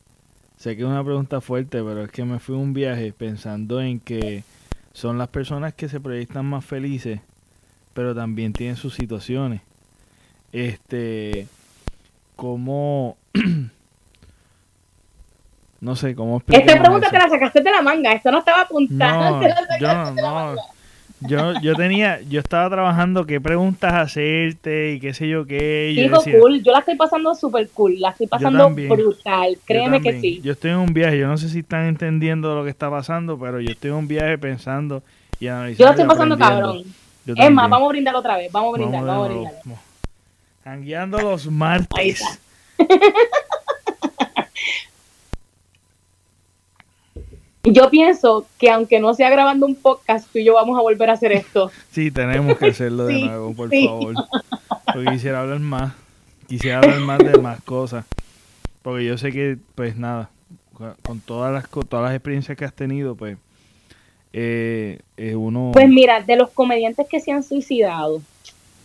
Sé 0.56 0.76
que 0.76 0.82
es 0.82 0.88
una 0.88 1.04
pregunta 1.04 1.40
fuerte, 1.40 1.82
pero 1.82 2.04
es 2.04 2.10
que 2.10 2.24
me 2.24 2.38
fui 2.38 2.54
un 2.54 2.74
viaje 2.74 3.12
pensando 3.12 3.80
en 3.80 3.98
que 4.00 4.44
son 4.92 5.16
las 5.16 5.28
personas 5.28 5.74
que 5.74 5.88
se 5.88 6.00
proyectan 6.00 6.46
más 6.46 6.64
felices, 6.64 7.20
pero 7.94 8.14
también 8.14 8.52
tienen 8.52 8.76
sus 8.76 8.94
situaciones. 8.94 9.62
Este, 10.52 11.46
cómo 12.36 13.16
no 15.80 15.96
sé 15.96 16.14
cómo 16.14 16.42
Esta 16.46 16.78
pregunta 16.78 17.10
te 17.10 17.18
la 17.18 17.28
sacaste 17.28 17.60
de 17.62 17.70
la 17.70 17.82
manga, 17.82 18.12
esto 18.12 18.30
no 18.30 18.38
estaba 18.38 18.62
apuntada. 18.62 19.30
no, 19.30 19.42
yo 19.80 19.94
no, 20.14 20.56
yo, 21.22 21.52
yo 21.60 21.74
tenía, 21.74 22.20
yo 22.22 22.40
estaba 22.40 22.70
trabajando 22.70 23.26
qué 23.26 23.40
preguntas 23.40 23.92
hacerte 23.92 24.92
y 24.92 25.00
qué 25.00 25.12
sé 25.12 25.28
yo 25.28 25.44
qué. 25.44 25.94
yo 25.94 26.08
decía, 26.16 26.38
cool, 26.38 26.62
yo 26.62 26.72
la 26.72 26.78
estoy 26.78 26.96
pasando 26.96 27.34
súper 27.34 27.68
cool, 27.70 28.00
la 28.00 28.10
estoy 28.10 28.26
pasando 28.26 28.70
brutal, 28.70 29.58
créeme 29.66 30.00
que 30.00 30.18
sí. 30.20 30.40
Yo 30.42 30.52
estoy 30.52 30.70
en 30.70 30.78
un 30.78 30.94
viaje, 30.94 31.18
yo 31.18 31.26
no 31.26 31.36
sé 31.36 31.50
si 31.50 31.58
están 31.58 31.86
entendiendo 31.86 32.54
lo 32.54 32.64
que 32.64 32.70
está 32.70 32.90
pasando, 32.90 33.38
pero 33.38 33.60
yo 33.60 33.70
estoy 33.70 33.90
en 33.90 33.96
un 33.96 34.08
viaje 34.08 34.38
pensando 34.38 35.02
y 35.38 35.48
analizando. 35.48 35.78
Yo 35.78 35.84
la 35.84 35.90
estoy 35.90 36.06
pasando 36.06 36.38
cabrón. 36.38 36.84
Es 37.26 37.50
más, 37.50 37.68
vamos 37.68 37.86
a 37.86 37.88
brindar 37.90 38.14
otra 38.16 38.36
vez, 38.38 38.50
vamos 38.50 38.74
a 38.74 38.78
brindar, 38.78 39.04
Vamos 39.04 39.28
vamos 39.28 39.28
a 39.28 39.32
brindar. 39.32 41.22
los 41.22 41.46
Ahí 41.46 41.52
martes. 41.52 42.20
está. 42.20 42.38
yo 47.64 47.90
pienso 47.90 48.46
que 48.58 48.70
aunque 48.70 49.00
no 49.00 49.14
sea 49.14 49.30
grabando 49.30 49.66
un 49.66 49.74
podcast, 49.74 50.30
tú 50.32 50.38
y 50.38 50.44
yo 50.44 50.54
vamos 50.54 50.78
a 50.78 50.82
volver 50.82 51.10
a 51.10 51.14
hacer 51.14 51.32
esto. 51.32 51.70
Sí, 51.90 52.10
tenemos 52.10 52.56
que 52.58 52.68
hacerlo 52.68 53.06
de 53.06 53.20
nuevo, 53.24 53.54
por 53.54 53.70
favor. 53.70 54.14
Porque 54.92 55.10
quisiera 55.12 55.40
hablar 55.42 55.60
más. 55.60 55.92
Quisiera 56.48 56.78
hablar 56.78 57.00
más 57.00 57.18
de 57.18 57.38
más 57.38 57.62
cosas. 57.62 58.04
Porque 58.82 59.04
yo 59.04 59.18
sé 59.18 59.30
que, 59.30 59.58
pues 59.74 59.96
nada, 59.96 60.30
con 61.02 61.20
todas 61.20 61.52
las, 61.52 61.68
con 61.68 61.86
todas 61.86 62.06
las 62.06 62.14
experiencias 62.14 62.56
que 62.56 62.64
has 62.64 62.72
tenido, 62.72 63.14
pues 63.14 63.36
eh, 64.32 64.98
uno... 65.36 65.70
Pues 65.72 65.88
mira, 65.88 66.22
de 66.22 66.36
los 66.36 66.50
comediantes 66.50 67.06
que 67.08 67.20
se 67.20 67.32
han 67.32 67.42
suicidado, 67.42 68.22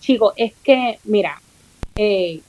chicos, 0.02 0.34
es 0.36 0.54
que, 0.64 1.00
mira, 1.06 1.42
eh, 1.96 2.42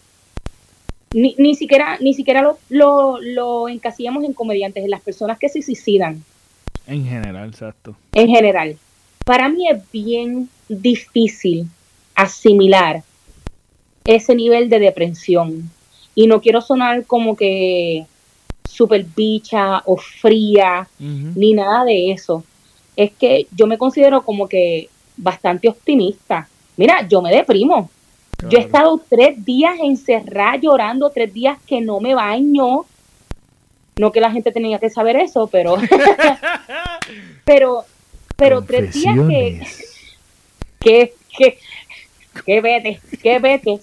ni, 1.17 1.35
ni 1.39 1.55
siquiera, 1.55 1.97
ni 1.99 2.13
siquiera 2.13 2.43
lo, 2.43 2.59
lo, 2.69 3.19
lo 3.23 3.69
encasillamos 3.71 4.23
en 4.23 4.35
comediantes, 4.35 4.85
en 4.85 4.91
las 4.91 5.01
personas 5.01 5.39
que 5.39 5.49
se 5.49 5.63
suicidan. 5.63 6.23
En 6.87 7.07
general, 7.07 7.49
exacto. 7.49 7.97
En 8.13 8.29
general. 8.29 8.77
Para 9.25 9.49
mí 9.49 9.67
es 9.67 9.79
bien 9.91 10.51
difícil 10.69 11.67
asimilar 12.15 13.03
ese 14.05 14.35
nivel 14.35 14.69
de 14.69 14.79
depresión. 14.79 15.71
Y 16.15 16.27
no 16.27 16.43
quiero 16.43 16.61
sonar 16.61 17.07
como 17.07 17.35
que 17.35 18.05
súper 18.69 19.07
bicha 19.17 19.83
o 19.87 19.97
fría, 19.97 20.87
ni 20.99 21.55
nada 21.55 21.85
de 21.85 22.13
eso. 22.13 22.45
Es 22.95 23.13
que 23.13 23.47
yo 23.57 23.67
me 23.67 23.79
considero 23.79 24.23
como 24.23 24.47
que 24.47 24.91
bastante 25.17 25.67
optimista. 25.67 26.47
Mira, 26.77 27.09
yo 27.09 27.23
me 27.23 27.35
deprimo. 27.35 27.91
Yo 28.49 28.59
he 28.59 28.61
estado 28.61 29.01
tres 29.09 29.45
días 29.45 29.77
encerrada 29.83 30.57
llorando, 30.57 31.11
tres 31.11 31.33
días 31.33 31.59
que 31.67 31.81
no 31.81 32.01
me 32.01 32.15
baño. 32.15 32.85
No 33.97 34.13
que 34.13 34.21
la 34.21 34.31
gente 34.31 34.53
tenía 34.53 34.79
que 34.79 34.91
saber 34.91 35.17
eso, 35.17 35.47
pero. 35.47 35.77
pero, 37.45 37.85
pero 38.37 38.63
tres 38.63 38.93
días 38.93 39.17
que. 39.27 39.67
que, 40.79 41.15
que, 41.37 41.59
que 42.45 42.61
vete, 42.61 43.01
que 43.23 43.39
vete. 43.39 43.81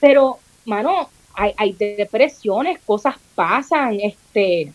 Pero, 0.00 0.38
mano, 0.64 1.08
hay, 1.34 1.52
hay 1.56 1.72
depresiones, 1.72 2.80
cosas 2.80 3.14
pasan, 3.34 4.00
este 4.00 4.72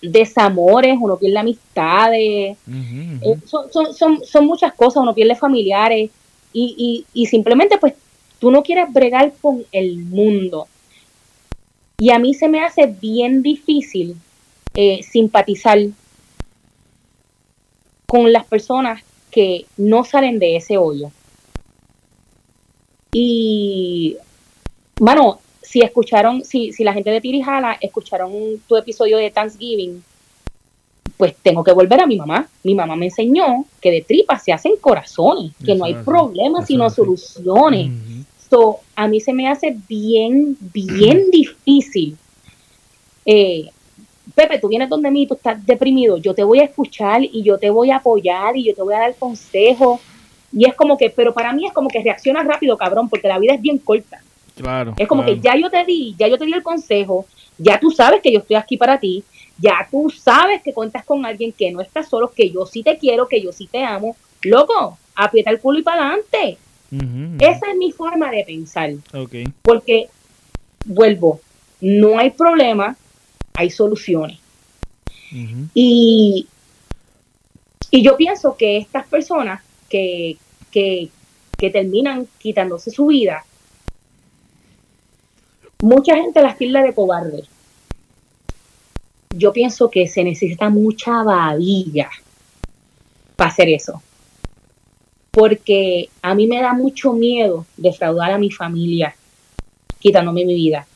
desamores, 0.00 0.96
uno 1.00 1.16
pierde 1.16 1.38
amistades, 1.38 2.58
eh, 2.68 3.36
son, 3.46 3.72
son, 3.72 3.94
son, 3.94 4.24
son, 4.24 4.44
muchas 4.44 4.74
cosas, 4.74 5.02
uno 5.02 5.14
pierde 5.14 5.34
familiares, 5.34 6.10
y, 6.54 7.04
y, 7.12 7.26
simplemente 7.26 7.78
pues 7.78 7.94
tú 8.38 8.50
no 8.52 8.62
quieres 8.62 8.92
bregar 8.92 9.32
con 9.42 9.64
el 9.72 9.96
mundo. 9.96 10.68
Y 11.98 12.10
a 12.10 12.18
mí 12.18 12.32
se 12.32 12.48
me 12.48 12.60
hace 12.60 12.86
bien 12.86 13.42
difícil 13.42 14.16
eh, 14.74 15.02
simpatizar 15.02 15.78
con 18.06 18.32
las 18.32 18.44
personas 18.46 19.02
que 19.30 19.66
no 19.76 20.04
salen 20.04 20.38
de 20.38 20.56
ese 20.56 20.78
hoyo. 20.78 21.10
Y, 23.12 24.16
bueno, 25.00 25.40
si 25.62 25.80
escucharon, 25.80 26.44
si, 26.44 26.72
si 26.72 26.84
la 26.84 26.92
gente 26.92 27.10
de 27.10 27.20
Tirijala 27.20 27.76
escucharon 27.80 28.32
tu 28.68 28.76
episodio 28.76 29.18
de 29.18 29.30
Thanksgiving, 29.30 30.04
pues 31.16 31.36
tengo 31.42 31.62
que 31.62 31.72
volver 31.72 32.00
a 32.00 32.06
mi 32.06 32.16
mamá. 32.16 32.48
Mi 32.62 32.74
mamá 32.74 32.96
me 32.96 33.06
enseñó 33.06 33.64
que 33.80 33.90
de 33.90 34.02
tripas 34.02 34.42
se 34.42 34.52
hacen 34.52 34.72
corazones, 34.80 35.52
que 35.64 35.74
no 35.74 35.84
hay 35.84 35.94
problemas 35.94 36.66
sino 36.66 36.88
soluciones. 36.90 37.90
a 38.96 39.08
mí 39.08 39.20
se 39.20 39.32
me 39.32 39.48
hace 39.48 39.76
bien, 39.88 40.56
bien 40.72 41.30
difícil. 41.30 42.16
Eh, 43.26 43.70
Pepe, 44.34 44.58
tú 44.58 44.68
vienes 44.68 44.88
donde 44.88 45.10
mí, 45.10 45.26
tú 45.26 45.34
estás 45.34 45.64
deprimido, 45.64 46.16
yo 46.16 46.34
te 46.34 46.42
voy 46.42 46.60
a 46.60 46.64
escuchar 46.64 47.22
y 47.22 47.42
yo 47.42 47.58
te 47.58 47.70
voy 47.70 47.90
a 47.90 47.96
apoyar 47.96 48.56
y 48.56 48.64
yo 48.64 48.74
te 48.74 48.82
voy 48.82 48.94
a 48.94 49.00
dar 49.00 49.14
consejo. 49.16 50.00
Y 50.52 50.66
es 50.66 50.74
como 50.74 50.96
que, 50.96 51.10
pero 51.10 51.34
para 51.34 51.52
mí 51.52 51.66
es 51.66 51.72
como 51.72 51.88
que 51.88 52.02
reaccionas 52.02 52.46
rápido, 52.46 52.76
cabrón, 52.76 53.08
porque 53.08 53.28
la 53.28 53.38
vida 53.38 53.54
es 53.54 53.60
bien 53.60 53.78
corta. 53.78 54.22
Claro. 54.56 54.94
Es 54.96 55.08
como 55.08 55.24
que 55.24 55.38
ya 55.40 55.56
yo 55.56 55.68
te 55.68 55.84
di, 55.84 56.14
ya 56.18 56.28
yo 56.28 56.38
te 56.38 56.46
di 56.46 56.52
el 56.52 56.62
consejo, 56.62 57.26
ya 57.58 57.78
tú 57.78 57.90
sabes 57.90 58.22
que 58.22 58.32
yo 58.32 58.38
estoy 58.38 58.56
aquí 58.56 58.76
para 58.76 58.98
ti, 58.98 59.24
ya 59.58 59.86
tú 59.90 60.10
sabes 60.10 60.62
que 60.62 60.72
cuentas 60.72 61.04
con 61.04 61.24
alguien 61.24 61.52
que 61.52 61.70
no 61.70 61.80
está 61.80 62.02
solo, 62.02 62.32
que 62.32 62.50
yo 62.50 62.66
sí 62.66 62.82
te 62.82 62.98
quiero, 62.98 63.28
que 63.28 63.40
yo 63.40 63.52
sí 63.52 63.68
te 63.70 63.84
amo. 63.84 64.16
Loco, 64.42 64.98
aprieta 65.14 65.50
el 65.50 65.60
culo 65.60 65.78
y 65.78 65.82
para 65.82 66.08
adelante. 66.08 66.58
Esa 67.40 67.70
es 67.70 67.76
mi 67.76 67.90
forma 67.92 68.30
de 68.30 68.44
pensar. 68.44 68.92
Porque, 69.62 70.08
vuelvo, 70.84 71.40
no 71.80 72.18
hay 72.18 72.30
problema, 72.30 72.96
hay 73.54 73.70
soluciones. 73.70 74.38
y, 75.74 76.46
y 77.90 78.02
yo 78.02 78.16
pienso 78.16 78.56
que 78.56 78.76
estas 78.76 79.06
personas 79.08 79.62
que, 79.88 80.36
que, 80.70 81.08
que 81.58 81.70
terminan 81.70 82.28
quitándose 82.38 82.90
su 82.90 83.06
vida, 83.06 83.44
mucha 85.82 86.14
gente 86.16 86.42
las 86.42 86.56
tilda 86.56 86.82
de 86.82 86.94
cobarde 86.94 87.44
yo 89.36 89.52
pienso 89.52 89.90
que 89.90 90.06
se 90.06 90.24
necesita 90.24 90.70
mucha 90.70 91.22
babilla 91.22 92.10
para 93.36 93.50
hacer 93.50 93.68
eso. 93.68 94.02
Porque 95.30 96.08
a 96.22 96.34
mí 96.34 96.46
me 96.46 96.60
da 96.60 96.72
mucho 96.72 97.12
miedo 97.12 97.66
defraudar 97.76 98.32
a 98.32 98.38
mi 98.38 98.50
familia 98.50 99.14
quitándome 99.98 100.44
mi 100.44 100.54
vida. 100.54 100.86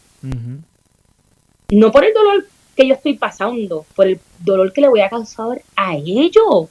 No 1.70 1.90
por 1.90 2.04
el 2.04 2.14
dolor 2.14 2.46
que 2.76 2.86
yo 2.86 2.94
estoy 2.94 3.14
pasando, 3.14 3.84
por 3.96 4.06
el 4.06 4.20
dolor 4.38 4.72
que 4.72 4.82
le 4.82 4.88
voy 4.88 5.00
a 5.00 5.08
causar 5.08 5.62
a 5.74 5.96
ellos. 5.96 6.68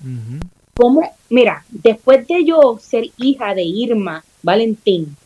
Como, 0.73 1.01
mira, 1.29 1.65
después 1.69 2.27
de 2.27 2.45
yo 2.45 2.77
ser 2.79 3.05
hija 3.17 3.53
de 3.53 3.63
Irma 3.63 4.23
Valentín, 4.43 5.17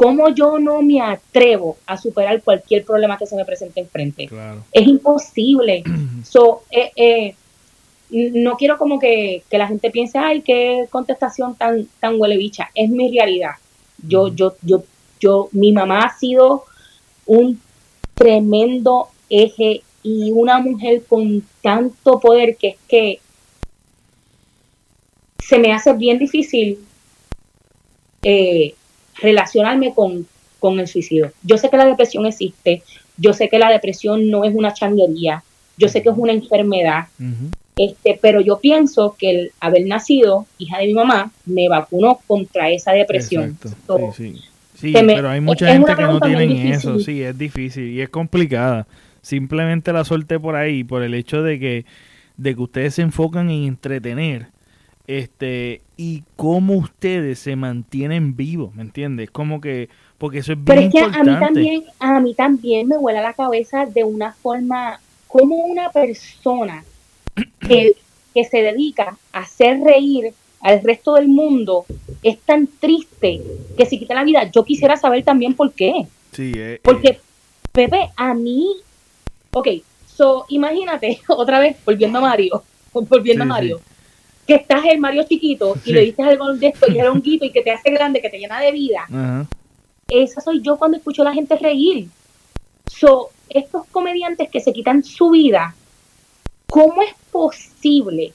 ¿cómo 0.00 0.30
yo 0.30 0.58
no 0.58 0.80
me 0.80 1.02
atrevo 1.02 1.76
a 1.84 1.98
superar 1.98 2.42
cualquier 2.42 2.86
problema 2.86 3.18
que 3.18 3.26
se 3.26 3.36
me 3.36 3.44
presente 3.44 3.80
enfrente? 3.80 4.30
Es 4.72 4.88
imposible. 4.88 5.84
so, 6.24 6.62
eh, 6.70 6.90
eh, 6.96 7.34
no 8.08 8.56
quiero 8.56 8.78
como 8.78 8.98
que, 8.98 9.42
la 9.50 9.66
gente 9.68 9.90
piense, 9.90 10.16
ay, 10.16 10.40
qué 10.40 10.86
contestación 10.88 11.54
tan, 11.54 11.86
tan 12.00 12.18
huele 12.18 12.38
bicha. 12.38 12.70
Es 12.74 12.88
mi 12.88 13.12
realidad. 13.12 13.56
Yo, 13.98 14.28
yo, 14.28 14.54
yo, 14.62 14.84
yo, 15.20 15.50
mi 15.52 15.70
mamá 15.70 16.04
ha 16.04 16.18
sido 16.18 16.64
un 17.26 17.60
tremendo 18.14 19.10
eje 19.28 19.82
y 20.02 20.30
una 20.30 20.60
mujer 20.60 21.04
con 21.06 21.44
tanto 21.60 22.18
poder 22.20 22.56
que 22.56 22.68
es 22.68 22.76
que 22.88 23.20
se 25.40 25.58
me 25.58 25.74
hace 25.74 25.92
bien 25.92 26.18
difícil 26.18 26.78
eh, 28.22 28.74
relacionarme 29.22 29.94
con, 29.94 30.26
el 30.78 30.86
suicidio. 30.86 31.32
Yo 31.42 31.56
sé 31.56 31.70
que 31.70 31.76
la 31.76 31.86
depresión 31.86 32.26
existe, 32.26 32.82
yo 33.16 33.32
sé 33.32 33.48
que 33.48 33.58
la 33.58 33.70
depresión 33.70 34.30
no 34.30 34.44
es 34.44 34.54
una 34.54 34.74
changuería, 34.74 35.42
yo 35.78 35.88
sé 35.88 36.02
que 36.02 36.10
es 36.10 36.14
una 36.16 36.32
enfermedad, 36.32 37.06
este, 37.76 38.18
pero 38.20 38.42
yo 38.42 38.58
pienso 38.58 39.16
que 39.18 39.30
el 39.30 39.52
haber 39.58 39.86
nacido 39.86 40.46
hija 40.58 40.78
de 40.78 40.86
mi 40.86 40.92
mamá 40.92 41.32
me 41.46 41.68
vacunó 41.68 42.20
contra 42.26 42.70
esa 42.70 42.92
depresión. 42.92 43.58
sí, 44.14 44.36
sí. 44.74 44.92
pero 44.92 45.30
hay 45.30 45.40
mucha 45.40 45.72
gente 45.72 45.94
que 45.94 46.02
no 46.02 46.20
tiene 46.20 46.70
eso, 46.72 46.98
sí, 46.98 47.22
es 47.22 47.38
difícil 47.38 47.90
y 47.90 48.02
es 48.02 48.10
complicada. 48.10 48.86
Simplemente 49.22 49.92
la 49.92 50.04
suerte 50.04 50.38
por 50.38 50.56
ahí, 50.56 50.84
por 50.84 51.02
el 51.02 51.14
hecho 51.14 51.42
de 51.42 51.58
que, 51.58 51.84
de 52.36 52.54
que 52.54 52.60
ustedes 52.60 52.94
se 52.94 53.02
enfocan 53.02 53.50
en 53.50 53.64
entretener 53.64 54.48
este 55.18 55.80
y 55.96 56.22
cómo 56.36 56.74
ustedes 56.74 57.40
se 57.40 57.56
mantienen 57.56 58.36
vivos, 58.36 58.74
¿me 58.74 58.82
entiendes? 58.82 59.30
Como 59.30 59.60
que 59.60 59.88
porque 60.18 60.38
eso 60.38 60.52
es 60.52 60.58
bien 60.58 60.66
Pero 60.66 60.80
es 60.82 60.92
que 60.92 61.18
a 61.18 61.22
mí 61.24 61.40
también 61.40 61.84
a 61.98 62.20
mí 62.20 62.34
también 62.34 62.88
me 62.88 62.96
vuela 62.96 63.20
la 63.20 63.32
cabeza 63.32 63.86
de 63.86 64.04
una 64.04 64.32
forma 64.32 65.00
como 65.26 65.56
una 65.56 65.90
persona 65.90 66.84
que, 67.60 67.96
que 68.34 68.44
se 68.44 68.62
dedica 68.62 69.16
a 69.32 69.40
hacer 69.40 69.80
reír 69.80 70.32
al 70.60 70.82
resto 70.82 71.14
del 71.14 71.28
mundo 71.28 71.86
es 72.22 72.38
tan 72.40 72.66
triste 72.66 73.40
que 73.76 73.86
si 73.86 73.98
quita 73.98 74.14
la 74.14 74.24
vida. 74.24 74.50
Yo 74.50 74.62
quisiera 74.64 74.96
saber 74.96 75.24
también 75.24 75.54
por 75.54 75.72
qué. 75.72 76.06
Sí, 76.32 76.52
eh, 76.54 76.78
Porque, 76.82 77.08
eh. 77.08 77.20
Pepe, 77.72 78.10
a 78.16 78.34
mí, 78.34 78.76
ok, 79.52 79.68
so, 80.06 80.44
imagínate, 80.48 81.20
otra 81.28 81.58
vez, 81.60 81.76
volviendo 81.84 82.18
a 82.18 82.22
Mario, 82.22 82.62
volviendo 82.92 83.44
a 83.44 83.46
Mario 83.46 83.80
que 84.50 84.56
estás 84.56 84.84
el 84.84 84.98
Mario 84.98 85.22
chiquito 85.28 85.76
y 85.84 85.92
le 85.92 86.00
dices 86.00 86.26
algo 86.26 86.52
de 86.54 86.66
esto 86.66 86.90
y 86.90 86.98
el 86.98 87.06
honguito 87.06 87.44
y 87.44 87.52
que 87.52 87.62
te 87.62 87.70
hace 87.70 87.88
grande, 87.92 88.20
que 88.20 88.28
te 88.28 88.36
llena 88.36 88.58
de 88.60 88.72
vida. 88.72 89.06
Esa 90.08 90.40
soy 90.40 90.60
yo 90.60 90.76
cuando 90.76 90.96
escucho 90.96 91.22
a 91.22 91.26
la 91.26 91.32
gente 91.32 91.54
reír. 91.56 92.08
So, 92.90 93.30
estos 93.48 93.86
comediantes 93.92 94.50
que 94.50 94.58
se 94.58 94.72
quitan 94.72 95.04
su 95.04 95.30
vida, 95.30 95.72
¿cómo 96.66 97.00
es 97.02 97.14
posible 97.30 98.32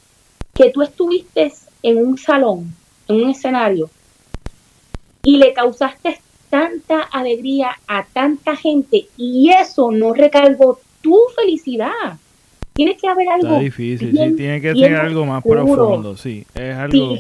que 0.54 0.70
tú 0.70 0.84
estuviste 0.84 1.52
en 1.84 1.98
un 1.98 2.18
salón, 2.18 2.74
en 3.10 3.16
un 3.18 3.30
escenario, 3.32 3.90
y 5.22 5.36
le 5.36 5.52
causaste 5.52 6.22
tanta 6.50 7.02
alegría 7.02 7.76
a 7.88 8.06
tanta 8.06 8.56
gente 8.56 9.10
y 9.18 9.50
eso 9.50 9.92
no 9.92 10.14
recargó 10.14 10.80
tu 11.02 11.20
felicidad. 11.36 12.18
Tiene 12.76 12.98
que 12.98 13.08
haber 13.08 13.30
algo. 13.30 13.48
Está 13.48 13.60
difícil, 13.60 14.12
sí, 14.12 14.36
tiene 14.36 14.60
que 14.60 14.76
ser 14.76 14.98
algo 14.98 15.26
más 15.26 15.42
profundo, 15.42 16.18
sí. 16.18 16.46
Es 16.54 16.76
algo 16.76 17.18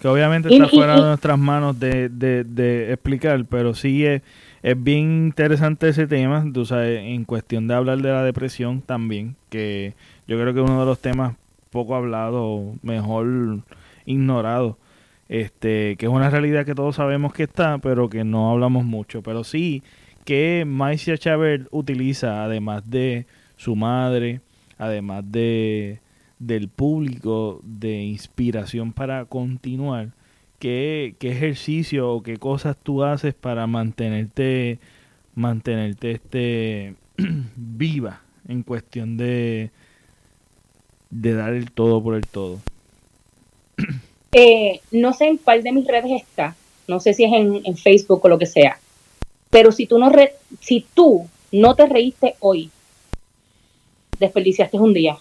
que 0.00 0.08
obviamente 0.08 0.52
está 0.52 0.66
fuera 0.66 0.96
de 0.96 1.02
nuestras 1.02 1.38
manos 1.38 1.78
de, 1.78 2.08
de, 2.08 2.42
de 2.42 2.92
explicar, 2.92 3.44
pero 3.48 3.72
sí 3.72 4.04
es, 4.04 4.22
es 4.64 4.82
bien 4.82 5.26
interesante 5.26 5.88
ese 5.88 6.08
tema, 6.08 6.44
tú 6.52 6.66
sabes, 6.66 7.02
en 7.04 7.24
cuestión 7.24 7.68
de 7.68 7.74
hablar 7.74 7.98
de 7.98 8.08
la 8.10 8.24
depresión 8.24 8.82
también, 8.82 9.36
que 9.48 9.94
yo 10.26 10.40
creo 10.40 10.52
que 10.52 10.60
es 10.60 10.68
uno 10.68 10.80
de 10.80 10.86
los 10.86 10.98
temas 10.98 11.36
poco 11.70 11.94
hablado, 11.94 12.74
mejor 12.82 13.60
ignorado, 14.06 14.76
este, 15.28 15.94
que 15.96 16.06
es 16.06 16.12
una 16.12 16.30
realidad 16.30 16.66
que 16.66 16.74
todos 16.74 16.96
sabemos 16.96 17.32
que 17.32 17.44
está, 17.44 17.78
pero 17.78 18.08
que 18.08 18.24
no 18.24 18.50
hablamos 18.50 18.84
mucho, 18.84 19.22
pero 19.22 19.44
sí 19.44 19.84
que 20.24 20.64
Maicia 20.66 21.16
Chávez 21.16 21.60
utiliza, 21.70 22.42
además 22.42 22.90
de 22.90 23.26
su 23.56 23.76
madre, 23.76 24.40
además 24.78 25.24
de 25.30 26.00
del 26.38 26.68
público 26.68 27.60
de 27.62 28.02
inspiración 28.02 28.92
para 28.92 29.24
continuar, 29.24 30.10
¿qué, 30.58 31.14
qué 31.18 31.32
ejercicio 31.32 32.10
o 32.12 32.22
qué 32.22 32.36
cosas 32.36 32.76
tú 32.82 33.04
haces 33.04 33.34
para 33.34 33.66
mantenerte, 33.66 34.78
mantenerte 35.34 36.12
este, 36.12 36.94
viva 37.56 38.20
en 38.48 38.62
cuestión 38.62 39.16
de, 39.16 39.70
de 41.10 41.34
dar 41.34 41.54
el 41.54 41.70
todo 41.70 42.02
por 42.02 42.14
el 42.14 42.26
todo? 42.26 42.60
Eh, 44.32 44.82
no 44.90 45.14
sé 45.14 45.28
en 45.28 45.38
cuál 45.38 45.62
de 45.62 45.72
mis 45.72 45.86
redes 45.86 46.10
está, 46.10 46.54
no 46.88 47.00
sé 47.00 47.14
si 47.14 47.24
es 47.24 47.32
en, 47.32 47.62
en 47.64 47.74
Facebook 47.74 48.20
o 48.22 48.28
lo 48.28 48.38
que 48.38 48.44
sea, 48.44 48.78
pero 49.48 49.72
si 49.72 49.86
tú 49.86 49.98
no, 49.98 50.10
re, 50.10 50.34
si 50.60 50.84
tú 50.92 51.26
no 51.52 51.74
te 51.74 51.86
reíste 51.86 52.34
hoy, 52.40 52.70
desperdiciaste 54.18 54.78
un 54.78 54.92
día. 54.92 55.16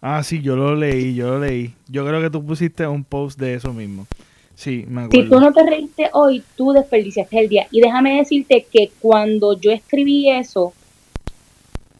Ah, 0.00 0.22
sí, 0.22 0.40
yo 0.40 0.56
lo 0.56 0.74
leí, 0.74 1.14
yo 1.14 1.28
lo 1.28 1.40
leí. 1.40 1.72
Yo 1.88 2.06
creo 2.06 2.20
que 2.20 2.30
tú 2.30 2.44
pusiste 2.44 2.86
un 2.86 3.02
post 3.02 3.38
de 3.38 3.54
eso 3.54 3.72
mismo. 3.72 4.06
Sí, 4.54 4.84
me 4.88 5.02
acuerdo. 5.02 5.24
Si 5.24 5.30
tú 5.30 5.40
no 5.40 5.52
te 5.52 5.64
reíste 5.64 6.10
hoy, 6.12 6.42
tú 6.56 6.72
desperdiciaste 6.72 7.38
el 7.38 7.48
día. 7.48 7.66
Y 7.70 7.80
déjame 7.80 8.18
decirte 8.18 8.66
que 8.70 8.90
cuando 9.00 9.58
yo 9.58 9.70
escribí 9.70 10.30
eso, 10.30 10.72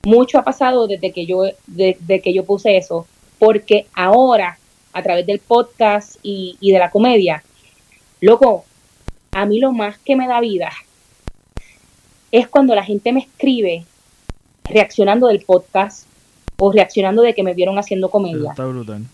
mucho 0.04 0.38
ha 0.38 0.44
pasado 0.44 0.86
desde 0.86 1.10
que 1.12 1.26
yo, 1.26 1.44
desde 1.66 2.20
que 2.20 2.32
yo 2.32 2.44
puse 2.44 2.76
eso, 2.76 3.06
porque 3.38 3.86
ahora, 3.92 4.58
a 4.92 5.02
través 5.02 5.26
del 5.26 5.40
podcast 5.40 6.16
y, 6.22 6.56
y 6.60 6.72
de 6.72 6.78
la 6.78 6.90
comedia, 6.90 7.42
loco, 8.20 8.64
a 9.32 9.44
mí 9.44 9.58
lo 9.58 9.72
más 9.72 9.98
que 9.98 10.16
me 10.16 10.28
da 10.28 10.40
vida 10.40 10.70
es 12.32 12.48
cuando 12.48 12.74
la 12.74 12.84
gente 12.84 13.12
me 13.12 13.20
escribe 13.20 13.84
reaccionando 14.68 15.28
del 15.28 15.40
podcast 15.40 16.06
o 16.58 16.72
reaccionando 16.72 17.22
de 17.22 17.34
que 17.34 17.42
me 17.42 17.54
vieron 17.54 17.78
haciendo 17.78 18.10
comedia. 18.10 18.36
Eso 18.36 18.50
está 18.50 18.66
brutal. 18.66 19.06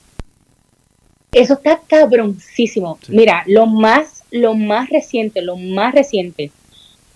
Eso 1.33 1.55
está 1.55 1.81
cabroncísimo. 1.87 2.99
Mira, 3.09 3.43
lo 3.47 3.67
más, 3.67 4.23
lo 4.31 4.55
más 4.55 4.91
reciente, 4.91 5.41
lo 5.41 5.57
más 5.57 5.95
reciente, 5.95 6.53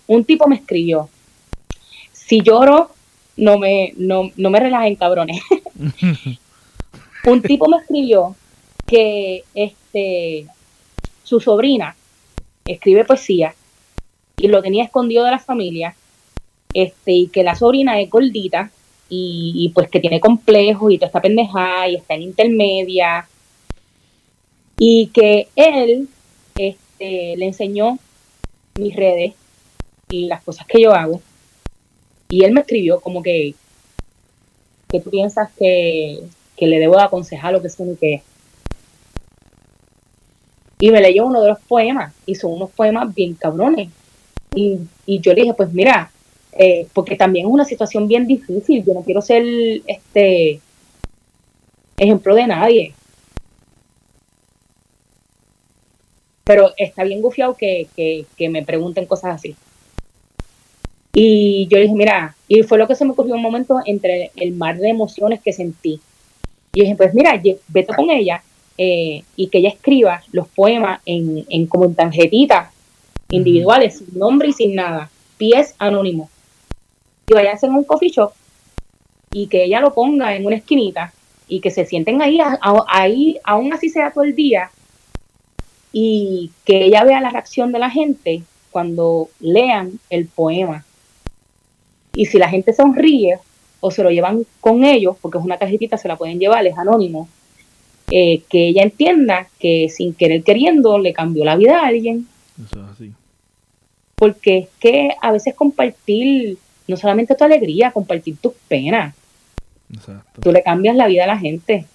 un 0.07 0.25
tipo 0.25 0.47
me 0.47 0.55
escribió, 0.55 1.09
si 2.13 2.41
lloro, 2.41 2.91
no 3.35 3.59
me, 3.59 3.93
no, 3.97 4.31
no 4.35 4.49
me 4.49 4.59
relajen, 4.59 4.95
cabrones. 4.95 5.41
un 7.25 7.41
tipo 7.41 7.67
me 7.67 7.77
escribió 7.77 8.35
que 8.85 9.43
este 9.53 10.47
su 11.23 11.41
sobrina 11.41 11.95
escribe 12.65 13.03
poesía 13.03 13.53
y 14.37 14.47
lo 14.47 14.61
tenía 14.61 14.85
escondido 14.85 15.25
de 15.25 15.31
la 15.31 15.39
familia 15.39 15.93
este, 16.77 17.11
y 17.11 17.27
que 17.29 17.43
la 17.43 17.55
sobrina 17.55 17.99
es 17.99 18.07
gordita 18.07 18.69
y, 19.09 19.71
pues 19.73 19.89
que 19.89 19.99
tiene 19.99 20.19
complejos 20.19 20.91
y 20.91 20.97
toda 20.97 21.07
esta 21.07 21.21
pendejada 21.21 21.87
y 21.87 21.95
está 21.95 22.13
en 22.13 22.21
intermedia. 22.21 23.27
Y 24.77 25.07
que 25.07 25.47
él 25.55 26.07
este, 26.55 27.35
le 27.35 27.45
enseñó 27.45 27.97
mis 28.77 28.95
redes 28.95 29.33
y 30.11 30.27
las 30.27 30.43
cosas 30.43 30.67
que 30.67 30.79
yo 30.79 30.93
hago. 30.93 31.19
Y 32.29 32.43
él 32.43 32.51
me 32.51 32.61
escribió 32.61 32.99
como 32.99 33.23
que 33.23 33.55
que 34.89 35.01
tú 35.01 35.09
piensas 35.09 35.49
que, 35.57 36.21
que 36.55 36.67
le 36.67 36.79
debo 36.79 36.95
de 36.95 37.03
aconsejar 37.03 37.53
lo 37.53 37.61
que 37.61 37.67
es 37.67 37.79
ni 37.79 37.95
qué 37.97 38.21
y 40.79 40.91
me 40.91 41.01
leyó 41.01 41.25
uno 41.25 41.41
de 41.41 41.49
los 41.49 41.59
poemas 41.59 42.13
y 42.27 42.35
son 42.35 42.53
unos 42.53 42.69
poemas 42.69 43.13
bien 43.13 43.33
cabrones. 43.33 43.89
Y, 44.53 44.77
y 45.07 45.19
yo 45.19 45.33
le 45.33 45.41
dije 45.41 45.53
pues 45.55 45.73
mira 45.73 46.11
eh, 46.53 46.87
porque 46.93 47.15
también 47.15 47.45
es 47.45 47.51
una 47.51 47.65
situación 47.65 48.07
bien 48.07 48.25
difícil. 48.27 48.83
Yo 48.83 48.93
no 48.93 49.01
quiero 49.01 49.21
ser 49.21 49.43
este 49.85 50.59
ejemplo 51.97 52.35
de 52.35 52.47
nadie. 52.47 52.93
Pero 56.43 56.71
está 56.77 57.03
bien 57.03 57.21
gufiado 57.21 57.55
que, 57.55 57.87
que, 57.95 58.49
me 58.49 58.63
pregunten 58.63 59.05
cosas 59.05 59.35
así. 59.35 59.55
Y 61.13 61.67
yo 61.67 61.79
dije, 61.79 61.93
mira, 61.93 62.35
y 62.47 62.63
fue 62.63 62.77
lo 62.77 62.87
que 62.87 62.95
se 62.95 63.03
me 63.03 63.11
ocurrió 63.11 63.35
un 63.35 63.41
momento 63.41 63.79
entre 63.85 64.31
el 64.35 64.53
mar 64.53 64.77
de 64.77 64.89
emociones 64.89 65.41
que 65.41 65.51
sentí. 65.51 65.99
Y 66.73 66.81
dije, 66.81 66.95
pues 66.95 67.13
mira, 67.13 67.41
vete 67.67 67.93
con 67.93 68.09
ella 68.09 68.41
eh, 68.77 69.23
y 69.35 69.47
que 69.47 69.57
ella 69.57 69.69
escriba 69.69 70.21
los 70.31 70.47
poemas 70.47 71.01
en, 71.05 71.45
en 71.49 71.65
como 71.67 71.85
en 71.85 71.95
tarjetitas 71.95 72.71
individuales, 73.29 73.97
sin 73.97 74.17
nombre 74.17 74.49
y 74.49 74.53
sin 74.53 74.75
nada, 74.75 75.09
pies 75.37 75.75
anónimos 75.79 76.29
y 77.29 77.33
vayan 77.33 77.57
a 77.61 77.67
un 77.67 77.83
coffee 77.83 78.09
shop 78.09 78.31
y 79.33 79.47
que 79.47 79.65
ella 79.65 79.81
lo 79.81 79.93
ponga 79.93 80.33
en 80.33 80.45
una 80.45 80.55
esquinita 80.55 81.11
y 81.49 81.59
que 81.59 81.71
se 81.71 81.85
sienten 81.85 82.21
ahí, 82.21 82.39
ahí 82.87 83.37
aún 83.43 83.73
así 83.73 83.89
sea 83.89 84.11
todo 84.11 84.23
el 84.23 84.33
día 84.33 84.71
y 85.91 86.51
que 86.63 86.85
ella 86.85 87.03
vea 87.03 87.19
la 87.19 87.29
reacción 87.29 87.73
de 87.73 87.79
la 87.79 87.89
gente 87.89 88.43
cuando 88.71 89.29
lean 89.41 89.99
el 90.09 90.27
poema. 90.27 90.85
Y 92.13 92.27
si 92.27 92.37
la 92.37 92.49
gente 92.49 92.71
sonríe 92.71 93.39
o 93.81 93.91
se 93.91 94.03
lo 94.03 94.09
llevan 94.09 94.45
con 94.61 94.85
ellos, 94.85 95.17
porque 95.21 95.37
es 95.37 95.43
una 95.43 95.57
tarjetita, 95.57 95.97
se 95.97 96.07
la 96.07 96.15
pueden 96.15 96.39
llevar, 96.39 96.65
es 96.65 96.77
anónimo, 96.77 97.27
eh, 98.09 98.41
que 98.49 98.69
ella 98.69 98.83
entienda 98.83 99.49
que 99.59 99.89
sin 99.89 100.13
querer 100.13 100.43
queriendo 100.43 100.97
le 100.97 101.11
cambió 101.11 101.43
la 101.43 101.57
vida 101.57 101.81
a 101.81 101.87
alguien. 101.87 102.27
Eso 102.57 102.79
es 102.85 102.89
así. 102.89 103.11
Porque 104.15 104.57
es 104.59 104.69
que 104.79 105.09
a 105.21 105.31
veces 105.31 105.55
compartir 105.55 106.57
no 106.87 106.97
solamente 106.97 107.35
tu 107.35 107.43
alegría, 107.43 107.91
compartir 107.91 108.37
tus 108.37 108.53
penas. 108.67 109.13
Exacto. 109.93 110.41
Tú 110.41 110.51
le 110.51 110.63
cambias 110.63 110.95
la 110.95 111.07
vida 111.07 111.23
a 111.23 111.27
la 111.27 111.37
gente. 111.37 111.85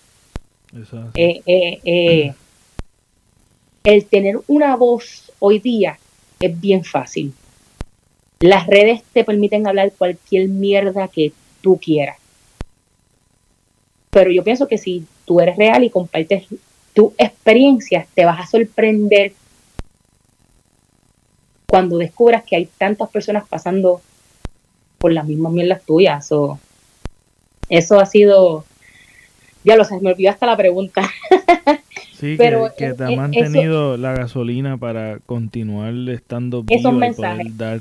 Exacto. 0.77 1.11
Eh, 1.15 1.43
eh, 1.47 1.81
eh, 1.85 2.35
el 3.85 4.05
tener 4.07 4.39
una 4.47 4.77
voz 4.77 5.33
hoy 5.39 5.59
día 5.59 5.99
es 6.41 6.61
bien 6.61 6.85
fácil. 6.85 7.33
Las 8.41 8.67
redes 8.67 9.03
te 9.13 9.25
permiten 9.25 9.67
hablar 9.67 9.93
cualquier 9.97 10.49
mierda 10.49 11.09
que 11.09 11.33
tú 11.61 11.79
quieras. 11.79 12.19
Pero 14.11 14.31
yo 14.31 14.45
pienso 14.45 14.69
que 14.69 14.79
si 14.79 15.07
tú 15.25 15.41
eres 15.41 15.57
real 15.57 15.85
y 15.85 15.91
compartes 15.91 16.47
tu 16.93 17.15
experiencia, 17.17 18.07
te 18.15 18.25
vas 18.25 18.41
a 18.41 18.47
sorprender 18.47 19.33
cuando 21.67 21.97
descubras 21.97 22.45
que 22.45 22.57
hay 22.57 22.67
tantas 22.67 23.09
personas 23.09 23.49
pasando 23.49 24.03
por 25.03 25.13
las 25.13 25.27
mismas 25.27 25.53
mierdas 25.53 25.83
tuyas. 25.83 26.31
o 26.31 26.61
eso 27.69 27.99
ha 27.99 28.07
sido, 28.07 28.65
ya 29.65 29.77
lo 29.77 29.85
sé, 29.85 29.99
me 30.01 30.13
olvidó 30.13 30.31
hasta 30.31 30.47
la 30.47 30.57
pregunta. 30.57 31.03
Sí, 32.23 32.37
Pero 32.39 32.71
que, 32.79 32.95
te 32.95 33.03
ha 33.03 33.11
mantenido 33.11 33.97
la 33.97 34.13
gasolina 34.13 34.77
para 34.77 35.19
continuar 35.27 35.93
estando 36.09 36.63
vivo 36.63 36.79
esos 36.79 36.95
mensajes. 36.95 37.59
dar. 37.59 37.81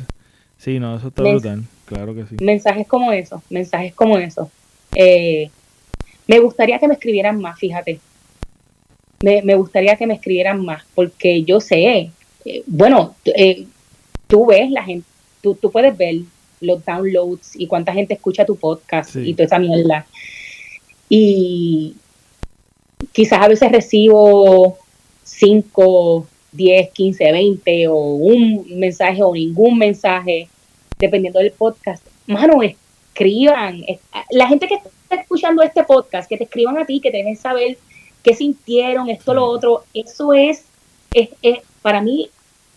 Sí, 0.58 0.80
no, 0.80 0.96
eso 0.98 1.10
está 1.10 1.22
brutal, 1.22 1.64
claro 1.86 2.16
que 2.16 2.26
sí. 2.26 2.38
Mensajes 2.42 2.88
como 2.88 3.12
eso, 3.12 3.44
mensajes 3.52 3.94
como 3.94 4.18
eso. 4.18 4.50
Eh, 4.96 5.52
me 6.26 6.40
gustaría 6.40 6.80
que 6.80 6.88
me 6.88 6.96
escribieran 6.96 7.40
más, 7.40 7.60
fíjate. 7.60 8.00
Me, 9.22 9.44
me 9.44 9.54
gustaría 9.54 9.96
que 9.96 10.08
me 10.08 10.16
escribieran 10.16 10.66
más, 10.66 10.86
porque 10.96 11.44
yo 11.44 11.60
sé, 11.60 12.12
eh, 12.46 12.64
bueno, 12.66 13.14
eh, 13.26 13.68
tú 14.26 14.48
ves 14.48 14.72
la 14.72 14.84
gente, 14.84 15.08
tú, 15.44 15.54
tú 15.54 15.72
puedes 15.72 15.96
ver 15.96 16.16
los 16.62 16.86
downloads 16.86 17.56
y 17.56 17.68
cuánta 17.68 17.94
gente 17.94 18.14
escucha 18.14 18.46
tu 18.46 18.56
podcast 18.56 19.16
y 19.16 19.34
toda 19.34 19.46
esa 19.46 19.60
mierda. 19.60 20.06
Y 21.10 21.96
quizás 23.12 23.42
a 23.42 23.48
veces 23.48 23.72
recibo 23.72 24.78
5, 25.24 26.28
10, 26.52 26.92
15, 26.92 27.32
20 27.32 27.88
o 27.88 27.96
un 27.96 28.66
mensaje 28.80 29.24
o 29.24 29.34
ningún 29.34 29.78
mensaje, 29.78 30.48
dependiendo 30.98 31.40
del 31.40 31.52
podcast. 31.52 32.06
Mano, 32.28 32.62
escriban. 32.62 33.84
La 34.30 34.48
gente 34.48 34.68
que 34.68 34.76
está 34.76 35.16
escuchando 35.16 35.62
este 35.64 35.84
podcast, 35.84 36.30
que 36.30 36.38
te 36.38 36.46
escriban 36.46 36.78
a 36.78 36.86
ti, 36.86 37.00
que 37.02 37.12
te 37.12 37.18
dejen 37.18 37.36
saber 37.36 37.78
qué 38.24 38.36
sintieron, 38.36 39.10
esto, 39.10 39.34
lo 39.34 39.46
otro, 39.46 39.84
eso 39.94 40.34
es, 40.34 40.64
es, 41.14 41.30
para 41.82 42.02
mí 42.02 42.30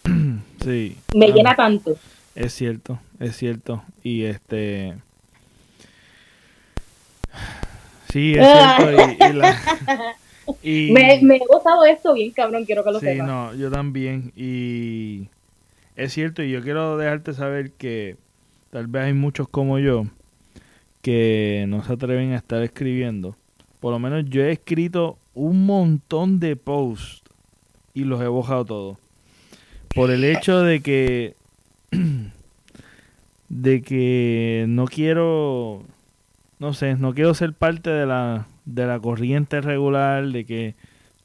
Sí. 0.65 0.97
Me 1.15 1.29
llena 1.29 1.55
tanto. 1.55 1.97
Es 2.35 2.53
cierto, 2.53 2.99
es 3.21 3.37
cierto. 3.37 3.83
Y 4.03 4.25
este... 4.25 4.95
Sí, 8.11 8.35
es 8.37 8.47
cierto. 8.47 8.93
Y, 8.93 9.33
la... 9.33 9.57
me, 10.63 11.21
me, 11.23 11.37
he 11.37 11.47
gozado 11.47 11.85
esto 11.85 12.15
bien, 12.15 12.31
cabrón, 12.33 12.65
quiero 12.65 12.85
que 12.85 12.93
lo 12.93 13.01
sí, 13.01 13.07
sepas. 13.07 13.27
no, 13.27 13.55
yo 13.55 13.71
también. 13.71 14.33
Y 14.37 15.29
es 15.97 16.13
cierto, 16.13 16.43
y 16.43 16.51
yo 16.51 16.63
quiero 16.63 16.97
dejarte 16.97 17.35
saber 17.35 17.73
que 17.73 18.17
tal 18.71 18.87
vez 18.87 19.05
hay 19.05 19.13
muchos 19.13 19.49
como 19.49 19.79
yo 19.79 20.07
que 21.03 21.67
no 21.69 21.85
se 21.85 21.93
atreven 21.93 22.33
a 22.33 22.37
estar 22.37 22.63
escribiendo. 22.63 23.37
Por 23.79 23.93
lo 23.93 23.99
menos 23.99 24.25
yo 24.29 24.43
he 24.43 24.53
escrito 24.53 25.19
un 25.35 25.67
montón 25.67 26.41
de 26.41 26.57
posts 26.57 27.23
y 27.93 28.05
los 28.05 28.21
he 28.23 28.29
bajado 28.29 28.65
todos. 28.65 28.99
Por 29.95 30.11
el 30.11 30.25
hecho 30.25 30.61
de 30.63 30.81
que 30.81 31.37
de 33.49 33.83
que 33.83 34.65
no 34.69 34.87
quiero 34.87 35.83
no 36.59 36.73
sé, 36.73 36.95
no 36.97 37.15
quiero 37.15 37.35
ser 37.35 37.53
parte 37.53 37.91
de 37.91 38.07
la 38.07 38.47
de 38.65 38.87
la 38.87 38.99
corriente 38.99 39.61
regular 39.61 40.27
de 40.29 40.45
que 40.45 40.75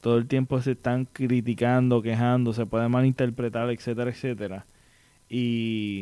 todo 0.00 0.18
el 0.18 0.26
tiempo 0.26 0.60
se 0.60 0.72
están 0.72 1.06
criticando, 1.12 2.02
quejando, 2.02 2.52
se 2.52 2.66
puede 2.66 2.88
malinterpretar, 2.88 3.70
etcétera, 3.70 4.10
etcétera. 4.10 4.66
Y 5.28 6.00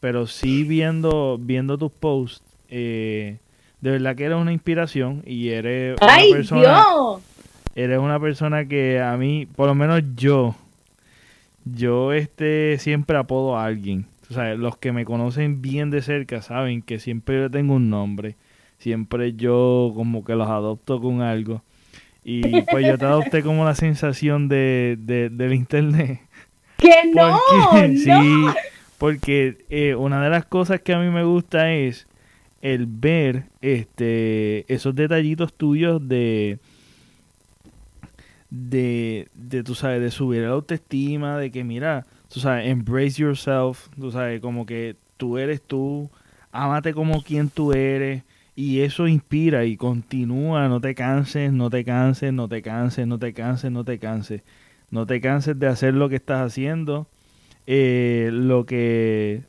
pero 0.00 0.26
sí 0.26 0.64
viendo 0.64 1.38
viendo 1.40 1.78
tus 1.78 1.92
posts 1.92 2.42
eh, 2.68 3.38
de 3.80 3.90
verdad 3.90 4.16
que 4.16 4.24
eres 4.24 4.38
una 4.38 4.52
inspiración 4.52 5.22
y 5.24 5.48
eres 5.48 5.96
una 6.00 6.14
¡Ay, 6.14 6.32
persona 6.32 6.62
Dios! 6.62 7.22
eres 7.74 7.98
una 7.98 8.18
persona 8.18 8.66
que 8.66 9.00
a 9.00 9.16
mí, 9.16 9.46
por 9.46 9.68
lo 9.68 9.74
menos 9.74 10.02
yo, 10.16 10.56
yo 11.66 12.12
este 12.12 12.78
siempre 12.78 13.18
apodo 13.18 13.56
a 13.58 13.66
alguien. 13.66 14.06
O 14.30 14.34
sea, 14.34 14.54
los 14.54 14.76
que 14.78 14.92
me 14.92 15.04
conocen 15.04 15.60
bien 15.62 15.90
de 15.90 16.00
cerca 16.02 16.40
saben 16.42 16.80
que 16.82 16.98
siempre 16.98 17.50
tengo 17.50 17.74
un 17.74 17.90
nombre. 17.90 18.36
Siempre 18.78 19.34
yo 19.34 19.92
como 19.94 20.24
que 20.24 20.34
los 20.34 20.48
adopto 20.48 21.00
con 21.00 21.20
algo. 21.22 21.62
Y 22.24 22.62
pues 22.62 22.84
yo 22.86 22.98
te 22.98 23.04
adopté 23.04 23.42
como 23.42 23.64
la 23.64 23.74
sensación 23.74 24.48
de, 24.48 24.96
de 24.98 25.28
del 25.28 25.52
internet. 25.54 26.20
¡Que 26.78 26.92
no! 27.14 27.38
Porque- 27.70 27.88
no. 27.88 27.98
Sí, 27.98 28.58
porque 28.98 29.58
eh, 29.70 29.94
una 29.94 30.22
de 30.22 30.30
las 30.30 30.44
cosas 30.44 30.80
que 30.80 30.92
a 30.94 30.98
mí 30.98 31.10
me 31.10 31.22
gusta 31.24 31.72
es 31.72 32.06
el 32.62 32.86
ver 32.86 33.44
este 33.60 34.64
esos 34.72 34.94
detallitos 34.94 35.54
tuyos 35.54 36.06
de 36.08 36.58
de, 38.56 39.28
de 39.34 39.62
tú 39.62 39.74
sabes, 39.74 40.00
de 40.00 40.10
subir 40.10 40.42
la 40.42 40.48
autoestima, 40.48 41.38
de 41.38 41.50
que 41.50 41.64
mira, 41.64 42.06
tú 42.32 42.40
sabes, 42.40 42.68
embrace 42.68 43.22
yourself, 43.22 43.88
tú 43.98 44.10
sabes, 44.10 44.40
como 44.40 44.66
que 44.66 44.96
tú 45.16 45.38
eres 45.38 45.62
tú, 45.62 46.10
ámate 46.52 46.94
como 46.94 47.22
quien 47.22 47.50
tú 47.50 47.72
eres, 47.72 48.22
y 48.54 48.80
eso 48.80 49.06
inspira 49.06 49.64
y 49.66 49.76
continúa, 49.76 50.68
no 50.68 50.80
te 50.80 50.94
canses, 50.94 51.52
no 51.52 51.68
te 51.68 51.84
canses, 51.84 52.32
no 52.32 52.48
te 52.48 52.62
canses, 52.62 53.06
no 53.06 53.18
te 53.18 53.34
canses, 53.34 53.70
no 53.70 53.84
te 53.84 53.98
canses, 53.98 54.42
no 54.90 55.06
te 55.06 55.20
canses 55.20 55.58
de 55.58 55.66
hacer 55.66 55.94
lo 55.94 56.08
que 56.08 56.16
estás 56.16 56.40
haciendo, 56.40 57.06
eh, 57.66 58.30
lo 58.32 58.64
que 58.64 59.42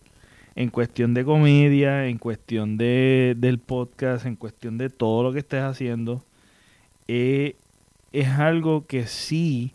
en 0.56 0.70
cuestión 0.70 1.14
de 1.14 1.24
comedia, 1.24 2.08
en 2.08 2.18
cuestión 2.18 2.78
de, 2.78 3.36
del 3.38 3.60
podcast, 3.60 4.26
en 4.26 4.36
cuestión 4.36 4.78
de 4.78 4.90
todo 4.90 5.24
lo 5.24 5.32
que 5.32 5.40
estés 5.40 5.62
haciendo, 5.62 6.24
eh, 7.08 7.56
es 8.12 8.30
algo 8.30 8.86
que 8.88 9.08
sí, 9.08 9.74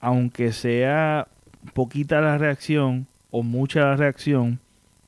aunque 0.00 0.52
sea 0.52 1.28
poquita 1.74 2.20
la 2.20 2.38
reacción 2.38 3.06
o 3.30 3.42
mucha 3.42 3.80
la 3.80 3.96
reacción, 3.96 4.60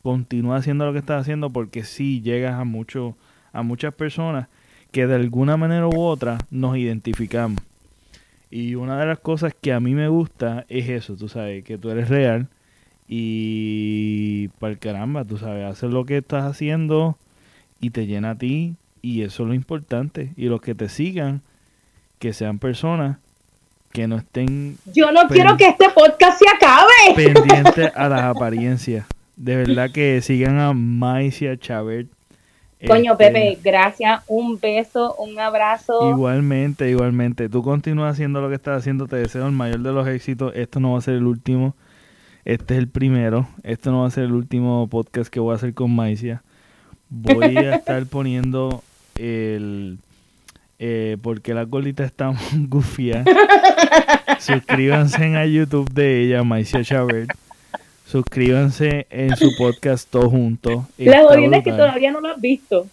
continúa 0.02 0.56
haciendo 0.56 0.86
lo 0.86 0.92
que 0.92 0.98
estás 0.98 1.22
haciendo 1.22 1.50
porque 1.50 1.84
sí 1.84 2.20
llegas 2.22 2.58
a 2.58 2.64
mucho, 2.64 3.16
a 3.52 3.62
muchas 3.62 3.94
personas 3.94 4.48
que 4.92 5.06
de 5.06 5.14
alguna 5.14 5.56
manera 5.56 5.86
u 5.86 6.00
otra 6.00 6.38
nos 6.50 6.76
identificamos. 6.76 7.62
Y 8.50 8.74
una 8.74 8.98
de 8.98 9.06
las 9.06 9.20
cosas 9.20 9.54
que 9.58 9.72
a 9.72 9.80
mí 9.80 9.94
me 9.94 10.08
gusta 10.08 10.66
es 10.68 10.88
eso, 10.88 11.16
tú 11.16 11.28
sabes, 11.28 11.62
que 11.64 11.78
tú 11.78 11.90
eres 11.90 12.08
real 12.08 12.48
y 13.06 14.48
para 14.58 14.76
caramba, 14.76 15.24
tú 15.24 15.36
sabes, 15.36 15.64
haces 15.64 15.90
lo 15.90 16.04
que 16.04 16.18
estás 16.18 16.44
haciendo 16.44 17.16
y 17.80 17.90
te 17.90 18.06
llena 18.06 18.30
a 18.30 18.38
ti 18.38 18.74
y 19.02 19.22
eso 19.22 19.44
es 19.44 19.48
lo 19.48 19.54
importante. 19.54 20.32
Y 20.36 20.46
los 20.46 20.60
que 20.60 20.74
te 20.74 20.88
sigan, 20.88 21.42
que 22.20 22.32
sean 22.32 22.60
personas 22.60 23.16
que 23.92 24.06
no 24.06 24.18
estén 24.18 24.76
Yo 24.92 25.10
no 25.10 25.26
quiero 25.26 25.56
que 25.56 25.66
este 25.66 25.88
podcast 25.88 26.38
se 26.38 26.48
acabe. 26.48 27.14
pendientes 27.34 27.90
a 27.96 28.08
las 28.08 28.22
apariencias. 28.22 29.04
De 29.34 29.56
verdad 29.56 29.90
que 29.90 30.20
sigan 30.20 30.60
a 30.60 30.72
Maicia 30.72 31.56
Chabert. 31.56 32.08
Coño, 32.86 33.12
Este, 33.12 33.24
Pepe, 33.30 33.58
gracias. 33.62 34.22
Un 34.28 34.60
beso, 34.60 35.14
un 35.16 35.38
abrazo. 35.40 36.10
Igualmente, 36.10 36.88
igualmente. 36.88 37.48
Tú 37.48 37.62
continúas 37.62 38.12
haciendo 38.12 38.40
lo 38.40 38.48
que 38.48 38.54
estás 38.54 38.78
haciendo. 38.78 39.06
Te 39.08 39.16
deseo 39.16 39.46
el 39.46 39.52
mayor 39.52 39.80
de 39.80 39.92
los 39.92 40.06
éxitos. 40.06 40.52
Esto 40.54 40.78
no 40.78 40.92
va 40.92 40.98
a 40.98 41.02
ser 41.02 41.14
el 41.14 41.26
último. 41.26 41.74
Este 42.44 42.74
es 42.74 42.78
el 42.78 42.88
primero. 42.88 43.48
Esto 43.62 43.90
no 43.90 44.02
va 44.02 44.08
a 44.08 44.10
ser 44.10 44.24
el 44.24 44.32
último 44.32 44.86
podcast 44.88 45.30
que 45.32 45.40
voy 45.40 45.52
a 45.52 45.56
hacer 45.56 45.74
con 45.74 45.94
Maicia. 45.94 46.42
Voy 47.08 47.56
a 47.56 47.74
estar 47.76 48.06
poniendo 48.06 48.82
el... 49.16 49.98
Eh, 50.82 51.18
porque 51.22 51.52
la 51.54 51.66
colita 51.66 52.04
está 52.04 52.32
gufia. 52.68 53.22
Suscríbanse 54.40 55.36
a 55.36 55.44
YouTube 55.44 55.90
de 55.92 56.22
ella, 56.22 56.42
Maicia 56.42 56.82
Chabert. 56.82 57.30
Suscríbanse 58.06 59.06
en 59.10 59.36
su 59.36 59.50
podcast 59.56 60.10
todos 60.10 60.30
juntos. 60.30 60.84
La 60.96 61.22
jodida 61.22 61.58
es 61.58 61.64
que 61.64 61.70
todavía 61.70 62.10
no 62.10 62.20
lo 62.20 62.28
has 62.28 62.40
visto. 62.40 62.86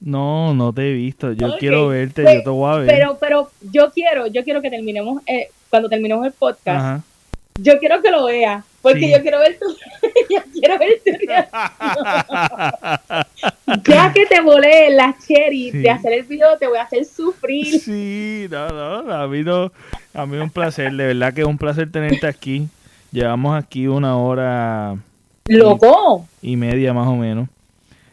No, 0.00 0.54
no 0.54 0.72
te 0.72 0.90
he 0.90 0.92
visto. 0.92 1.32
Yo 1.32 1.56
quiero 1.58 1.88
verte, 1.88 2.22
pues, 2.22 2.36
yo 2.36 2.42
te 2.44 2.50
voy 2.50 2.72
a 2.72 2.76
ver. 2.76 2.86
Pero, 2.86 3.18
pero 3.20 3.50
yo 3.72 3.90
quiero, 3.90 4.26
yo 4.28 4.44
quiero 4.44 4.62
que 4.62 4.70
terminemos, 4.70 5.22
eh, 5.26 5.48
cuando 5.68 5.88
terminemos 5.88 6.24
el 6.24 6.32
podcast, 6.32 6.78
Ajá. 6.78 7.02
yo 7.60 7.78
quiero 7.78 8.00
que 8.00 8.10
lo 8.10 8.24
veas, 8.26 8.64
porque 8.84 9.00
Sí. 9.00 9.10
yo 9.12 9.20
quiero 9.22 9.38
ver 9.40 9.58
tu, 9.58 9.66
yo 10.30 10.40
quiero 10.52 10.78
ver 10.78 11.00
tu 11.04 11.10
reacción. 11.26 11.70
Ya 13.86 14.12
que 14.12 14.26
te 14.26 14.40
volé 14.40 14.90
la 14.90 15.16
cherry 15.26 15.70
Sí. 15.70 15.78
de 15.78 15.90
hacer 15.90 16.12
el 16.12 16.24
video, 16.24 16.56
te 16.58 16.66
voy 16.68 16.78
a 16.78 16.82
hacer 16.82 17.04
sufrir. 17.04 17.80
Sí, 17.80 18.46
no, 18.50 18.68
no, 19.02 19.12
a 19.12 19.26
mí 19.26 19.42
no, 19.42 19.72
a 20.12 20.26
mí 20.26 20.36
es 20.36 20.42
un 20.42 20.50
placer, 20.50 20.92
de 20.92 21.06
verdad 21.06 21.32
que 21.32 21.40
es 21.40 21.46
un 21.46 21.58
placer 21.58 21.90
tenerte 21.90 22.26
aquí. 22.26 22.68
Llevamos 23.10 23.56
aquí 23.56 23.86
una 23.86 24.16
hora 24.16 24.96
Loco, 25.48 26.26
y 26.42 26.56
media 26.56 26.92
más 26.92 27.08
o 27.08 27.16
menos. 27.16 27.48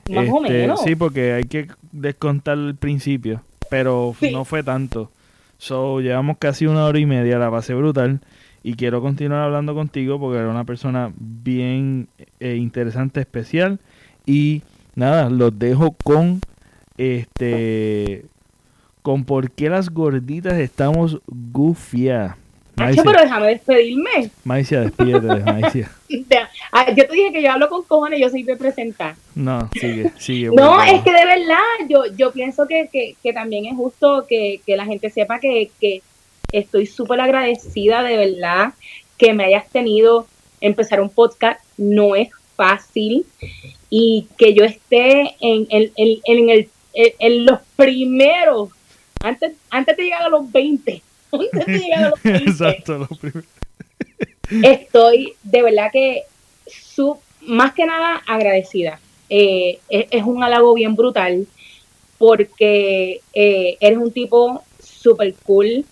más 0.09 0.27
o 0.29 0.37
Este, 0.45 0.57
menos. 0.57 0.81
Sí, 0.83 0.95
porque 0.95 1.33
hay 1.33 1.43
que 1.43 1.67
descontar 1.91 2.57
el 2.57 2.75
principio, 2.75 3.41
pero 3.69 4.15
Sí. 4.19 4.31
no 4.31 4.45
fue 4.45 4.63
tanto. 4.63 5.11
So, 5.57 5.99
llevamos 6.01 6.37
casi 6.39 6.65
una 6.65 6.85
hora 6.85 6.97
y 6.97 7.05
media, 7.05 7.37
la 7.37 7.51
pasé 7.51 7.73
brutal 7.75 8.19
y 8.63 8.75
quiero 8.75 9.01
continuar 9.01 9.41
hablando 9.41 9.73
contigo 9.73 10.19
porque 10.19 10.39
eres 10.39 10.51
una 10.51 10.65
persona 10.65 11.11
bien 11.17 12.07
eh, 12.39 12.55
interesante, 12.55 13.19
especial 13.19 13.79
y 14.25 14.61
nada, 14.95 15.29
los 15.29 15.57
dejo 15.57 15.95
con 16.03 16.41
este 16.97 18.25
con 19.01 19.25
por 19.25 19.51
qué 19.51 19.69
las 19.69 19.89
gorditas 19.89 20.53
estamos 20.59 21.19
gufias. 21.27 22.35
Hacho, 22.77 23.03
pero 23.03 23.21
déjame 23.21 23.47
despedirme. 23.47 24.31
Maicia, 24.43 24.81
despídete, 24.81 25.27
Maicia. 25.43 25.91
Ah, 26.73 26.89
yo 26.89 27.05
te 27.05 27.13
dije 27.13 27.33
que 27.33 27.43
yo 27.43 27.51
hablo 27.51 27.67
con 27.67 27.83
cojones, 27.83 28.19
yo 28.21 28.29
soy 28.29 28.43
de 28.43 28.55
presentar. 28.55 29.15
No, 29.35 29.69
sigue, 29.73 30.11
sigue. 30.17 30.49
No, 30.53 30.81
es 30.81 31.01
que 31.01 31.11
de 31.11 31.25
verdad, 31.25 31.57
yo, 31.89 32.03
yo 32.15 32.31
pienso 32.31 32.65
que, 32.65 32.87
que, 32.91 33.15
que 33.21 33.33
también 33.33 33.65
es 33.65 33.75
justo 33.75 34.25
que, 34.27 34.61
que 34.65 34.77
la 34.77 34.85
gente 34.85 35.09
sepa 35.09 35.39
que, 35.39 35.69
que 35.81 36.01
estoy 36.51 36.85
súper 36.85 37.19
agradecida 37.21 38.03
de 38.03 38.17
verdad 38.17 38.73
que 39.17 39.33
me 39.33 39.45
hayas 39.45 39.69
tenido. 39.69 40.27
Empezar 40.59 41.01
un 41.01 41.09
podcast 41.09 41.59
no 41.77 42.15
es 42.15 42.29
fácil 42.55 43.25
y 43.89 44.27
que 44.37 44.53
yo 44.53 44.63
esté 44.63 45.35
en, 45.39 45.65
en, 45.69 45.91
en, 45.95 46.19
en 46.23 46.49
el, 46.49 46.69
en, 46.93 47.45
los 47.45 47.59
primeros, 47.75 48.69
antes, 49.23 49.53
antes 49.69 49.97
de 49.97 50.03
llegar 50.03 50.23
a 50.23 50.29
los 50.29 50.51
20, 50.51 51.01
antes 51.31 51.65
de 51.65 51.79
llegar 51.79 52.03
a 52.03 52.09
los 52.09 52.23
20, 52.23 52.43
Exacto, 52.49 52.97
lo 52.99 53.07
primero. 53.07 53.47
estoy 54.63 55.33
de 55.43 55.61
verdad 55.63 55.89
que 55.91 56.23
su, 56.67 57.17
más 57.41 57.73
que 57.73 57.85
nada 57.85 58.21
agradecida. 58.27 58.99
Eh, 59.29 59.79
es, 59.89 60.07
es 60.11 60.23
un 60.23 60.43
halago 60.43 60.73
bien 60.73 60.95
brutal 60.95 61.47
porque 62.17 63.21
eh, 63.33 63.77
eres 63.79 63.97
un 63.97 64.11
tipo 64.11 64.61
súper 64.79 65.33
cool. 65.43 65.85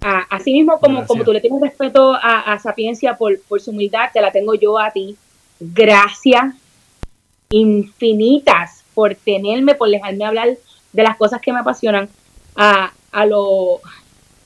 A- 0.00 0.26
así 0.30 0.52
mismo 0.52 0.78
como, 0.78 0.98
Gracias. 0.98 1.08
como 1.08 1.24
tú 1.24 1.32
le 1.32 1.40
tienes 1.40 1.60
respeto 1.60 2.12
a, 2.14 2.52
a 2.52 2.58
Sapiencia 2.58 3.16
por, 3.16 3.40
por 3.42 3.60
su 3.60 3.70
humildad, 3.70 4.10
te 4.12 4.20
la 4.20 4.30
tengo 4.32 4.54
yo 4.54 4.78
a 4.78 4.90
ti. 4.90 5.16
Gracias 5.60 6.54
infinitas 7.50 8.84
por 8.94 9.14
tenerme, 9.14 9.74
por 9.74 9.88
dejarme 9.90 10.24
hablar 10.24 10.56
de 10.92 11.02
las 11.02 11.16
cosas 11.16 11.40
que 11.40 11.52
me 11.52 11.60
apasionan 11.60 12.08
a, 12.56 12.92
a 13.12 13.26
lo 13.26 13.80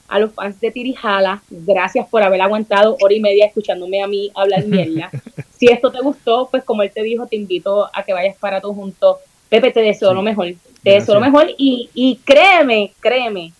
a 0.08 0.18
los 0.18 0.32
fans 0.34 0.60
de 0.60 0.70
Tirijala, 0.70 1.42
gracias 1.48 2.06
por 2.06 2.22
haber 2.22 2.42
aguantado 2.42 2.98
hora 3.00 3.14
y 3.14 3.20
media 3.20 3.46
escuchándome 3.46 4.02
a 4.02 4.06
mí 4.06 4.30
hablar 4.34 4.66
mierda. 4.66 5.10
si 5.56 5.68
esto 5.68 5.90
te 5.90 6.00
gustó, 6.02 6.48
pues 6.50 6.64
como 6.64 6.82
él 6.82 6.90
te 6.92 7.02
dijo, 7.02 7.26
te 7.26 7.36
invito 7.36 7.88
a 7.90 8.02
que 8.02 8.12
vayas 8.12 8.36
para 8.36 8.60
tu 8.60 8.74
junto. 8.74 9.20
Pepe, 9.48 9.70
te 9.70 9.80
deseo 9.80 10.12
lo 10.12 10.20
mejor. 10.20 10.48
Te 10.82 10.90
deseo 10.90 11.14
lo 11.14 11.20
mejor 11.20 11.48
y, 11.56 11.88
y 11.94 12.16
créeme, 12.16 12.92
créeme, 13.00 13.52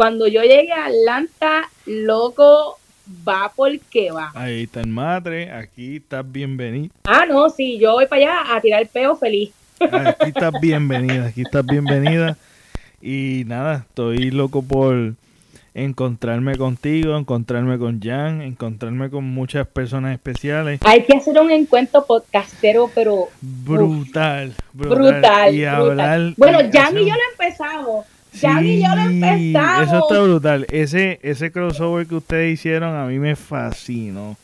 cuando 0.00 0.26
yo 0.26 0.40
llegue 0.40 0.72
a 0.72 0.86
Atlanta, 0.86 1.68
loco, 1.84 2.78
va 3.28 3.52
porque 3.54 4.10
va. 4.10 4.32
Ahí 4.34 4.62
está 4.62 4.80
el 4.80 4.86
madre, 4.86 5.52
aquí 5.52 5.96
estás 5.96 6.24
bienvenido. 6.24 6.88
Ah, 7.04 7.26
no, 7.28 7.50
sí, 7.50 7.78
yo 7.78 7.92
voy 7.92 8.06
para 8.06 8.22
allá 8.22 8.56
a 8.56 8.60
tirar 8.62 8.80
el 8.80 8.88
peo 8.88 9.14
feliz. 9.14 9.50
Aquí 9.78 10.28
estás 10.28 10.54
bienvenida, 10.58 11.26
aquí 11.26 11.42
estás 11.42 11.66
bienvenida. 11.66 12.38
Y 13.02 13.44
nada, 13.46 13.84
estoy 13.90 14.30
loco 14.30 14.62
por 14.62 15.16
encontrarme 15.74 16.56
contigo, 16.56 17.18
encontrarme 17.18 17.78
con 17.78 18.00
Jan, 18.00 18.40
encontrarme 18.40 19.10
con 19.10 19.24
muchas 19.24 19.66
personas 19.66 20.14
especiales. 20.14 20.80
Hay 20.82 21.04
que 21.04 21.14
hacer 21.14 21.38
un 21.38 21.50
encuentro 21.50 22.06
podcastero, 22.06 22.90
pero 22.94 23.28
brutal, 23.42 24.54
brutal, 24.72 25.54
y 25.54 25.66
hablar. 25.66 26.32
Bueno, 26.38 26.60
Jan 26.72 26.96
y 26.96 27.00
yo 27.00 27.14
lo 27.14 27.20
empezamos. 27.32 28.06
Jan 28.38 28.64
y 28.64 28.82
yo 28.82 28.94
lo 28.94 29.02
empezamos. 29.02 29.88
Eso 29.88 29.98
está 29.98 30.20
brutal. 30.20 30.66
Ese, 30.70 31.18
ese 31.22 31.50
crossover 31.50 32.06
que 32.06 32.16
ustedes 32.16 32.54
hicieron 32.54 32.96
a 32.96 33.06
mí 33.06 33.18
me 33.18 33.36
fascinó. 33.36 34.36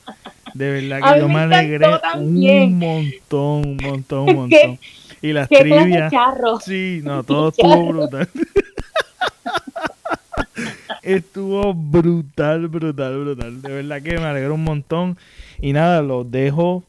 De 0.55 0.71
verdad 0.71 1.13
que 1.13 1.21
yo 1.21 1.29
me 1.29 1.41
alegré 1.41 1.87
un 2.17 2.79
montón, 2.79 3.67
un 3.67 3.77
montón, 3.77 4.29
un 4.29 4.35
montón. 4.37 4.79
Y 5.23 5.33
las 5.33 5.49
trivias. 5.49 6.13
Sí, 6.65 7.01
no, 7.05 7.23
todo 7.25 7.49
estuvo 7.49 7.89
brutal. 7.89 8.29
estuvo 11.03 11.75
brutal, 11.75 12.69
brutal, 12.69 13.21
brutal. 13.21 13.63
De 13.63 13.73
verdad 13.73 14.03
que 14.03 14.19
me 14.19 14.25
alegro 14.25 14.55
un 14.55 14.65
montón. 14.65 15.17
Y 15.61 15.73
nada, 15.73 16.03
los 16.03 16.31
dejo 16.31 16.85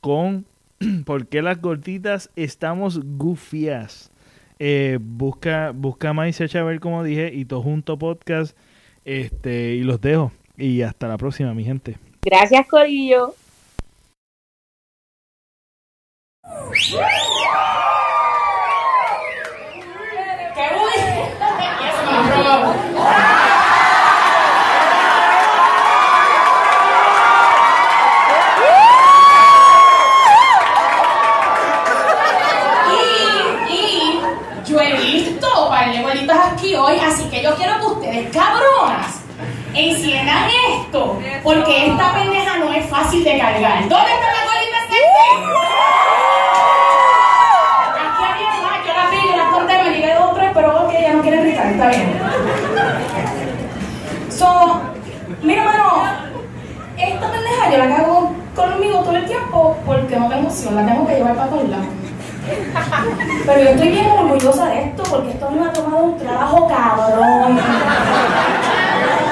con 0.00 0.44
¿Por 1.04 1.26
qué 1.26 1.42
las 1.42 1.60
gorditas 1.60 2.30
estamos 2.36 3.00
gufias? 3.18 4.10
Eh, 4.58 4.98
busca, 5.00 5.72
busca 5.74 6.12
más 6.12 6.40
y 6.40 6.44
echa 6.44 6.60
a 6.60 6.64
ver 6.64 6.80
como 6.80 7.04
dije 7.04 7.30
y 7.32 7.44
todo 7.44 7.62
junto 7.62 7.98
podcast. 7.98 8.56
Este, 9.04 9.74
y 9.74 9.82
los 9.82 10.00
dejo. 10.00 10.32
Y 10.56 10.82
hasta 10.82 11.08
la 11.08 11.16
próxima, 11.16 11.54
mi 11.54 11.64
gente. 11.64 11.96
Gracias, 12.22 12.66
Corillo. 12.66 13.34
hoy, 36.76 36.98
así 36.98 37.24
que 37.30 37.42
yo 37.42 37.54
quiero 37.56 37.78
que 37.80 37.86
ustedes, 37.86 38.32
cabronas, 38.32 39.20
enciendan 39.90 40.48
esto, 40.70 41.18
porque 41.42 41.86
esta 41.86 42.14
pendeja 42.14 42.58
no 42.58 42.72
es 42.72 42.86
fácil 42.86 43.24
de 43.24 43.38
cargar. 43.38 43.88
¿Dónde 43.88 44.12
está 44.12 44.26
la 44.32 44.42
colita 44.46 44.78
Aquí 47.98 48.24
había 48.24 48.50
más, 48.62 48.86
yo 48.86 48.92
la 48.94 49.10
vi, 49.10 49.16
yo 49.30 49.36
la 49.36 49.50
conté, 49.50 49.82
me 49.82 49.90
llegué 49.90 50.14
dos 50.14 50.34
tres, 50.34 50.50
pero 50.54 50.84
ok, 50.84 50.92
ya 51.00 51.12
no 51.14 51.22
quiere 51.22 51.42
gritar, 51.42 51.66
está 51.66 51.88
bien. 51.88 52.20
So, 54.30 54.80
mira, 55.42 55.64
mano, 55.64 56.02
esta 56.96 57.30
pendeja 57.30 57.70
yo 57.70 57.78
la 57.78 57.96
cago 57.96 58.32
conmigo 58.54 59.00
todo 59.00 59.16
el 59.16 59.26
tiempo 59.26 59.76
porque 59.86 60.16
no 60.16 60.28
tengo 60.28 60.48
opción, 60.48 60.76
la 60.76 60.86
tengo 60.86 61.06
que 61.06 61.14
llevar 61.14 61.34
para 61.34 61.50
todos 61.50 61.68
lados. 61.68 61.86
Pero 63.46 63.62
yo 63.62 63.70
estoy 63.70 63.88
bien 63.88 64.10
orgullosa 64.10 64.66
de 64.66 64.84
esto 64.84 65.02
porque 65.10 65.30
esto 65.30 65.50
me 65.50 65.66
ha 65.66 65.72
tomado 65.72 66.04
un 66.04 66.18
trabajo 66.18 66.68
cabrón. 66.68 67.58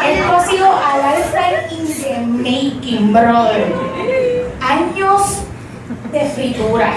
Esto 0.08 0.36
ha 0.36 0.40
sido 0.46 0.66
a 0.66 0.98
lifetime 0.98 1.66
in 1.70 1.86
the 1.86 2.12
making, 2.42 3.12
brother. 3.12 3.74
Años 4.60 5.42
de 6.12 6.20
fritura, 6.20 6.92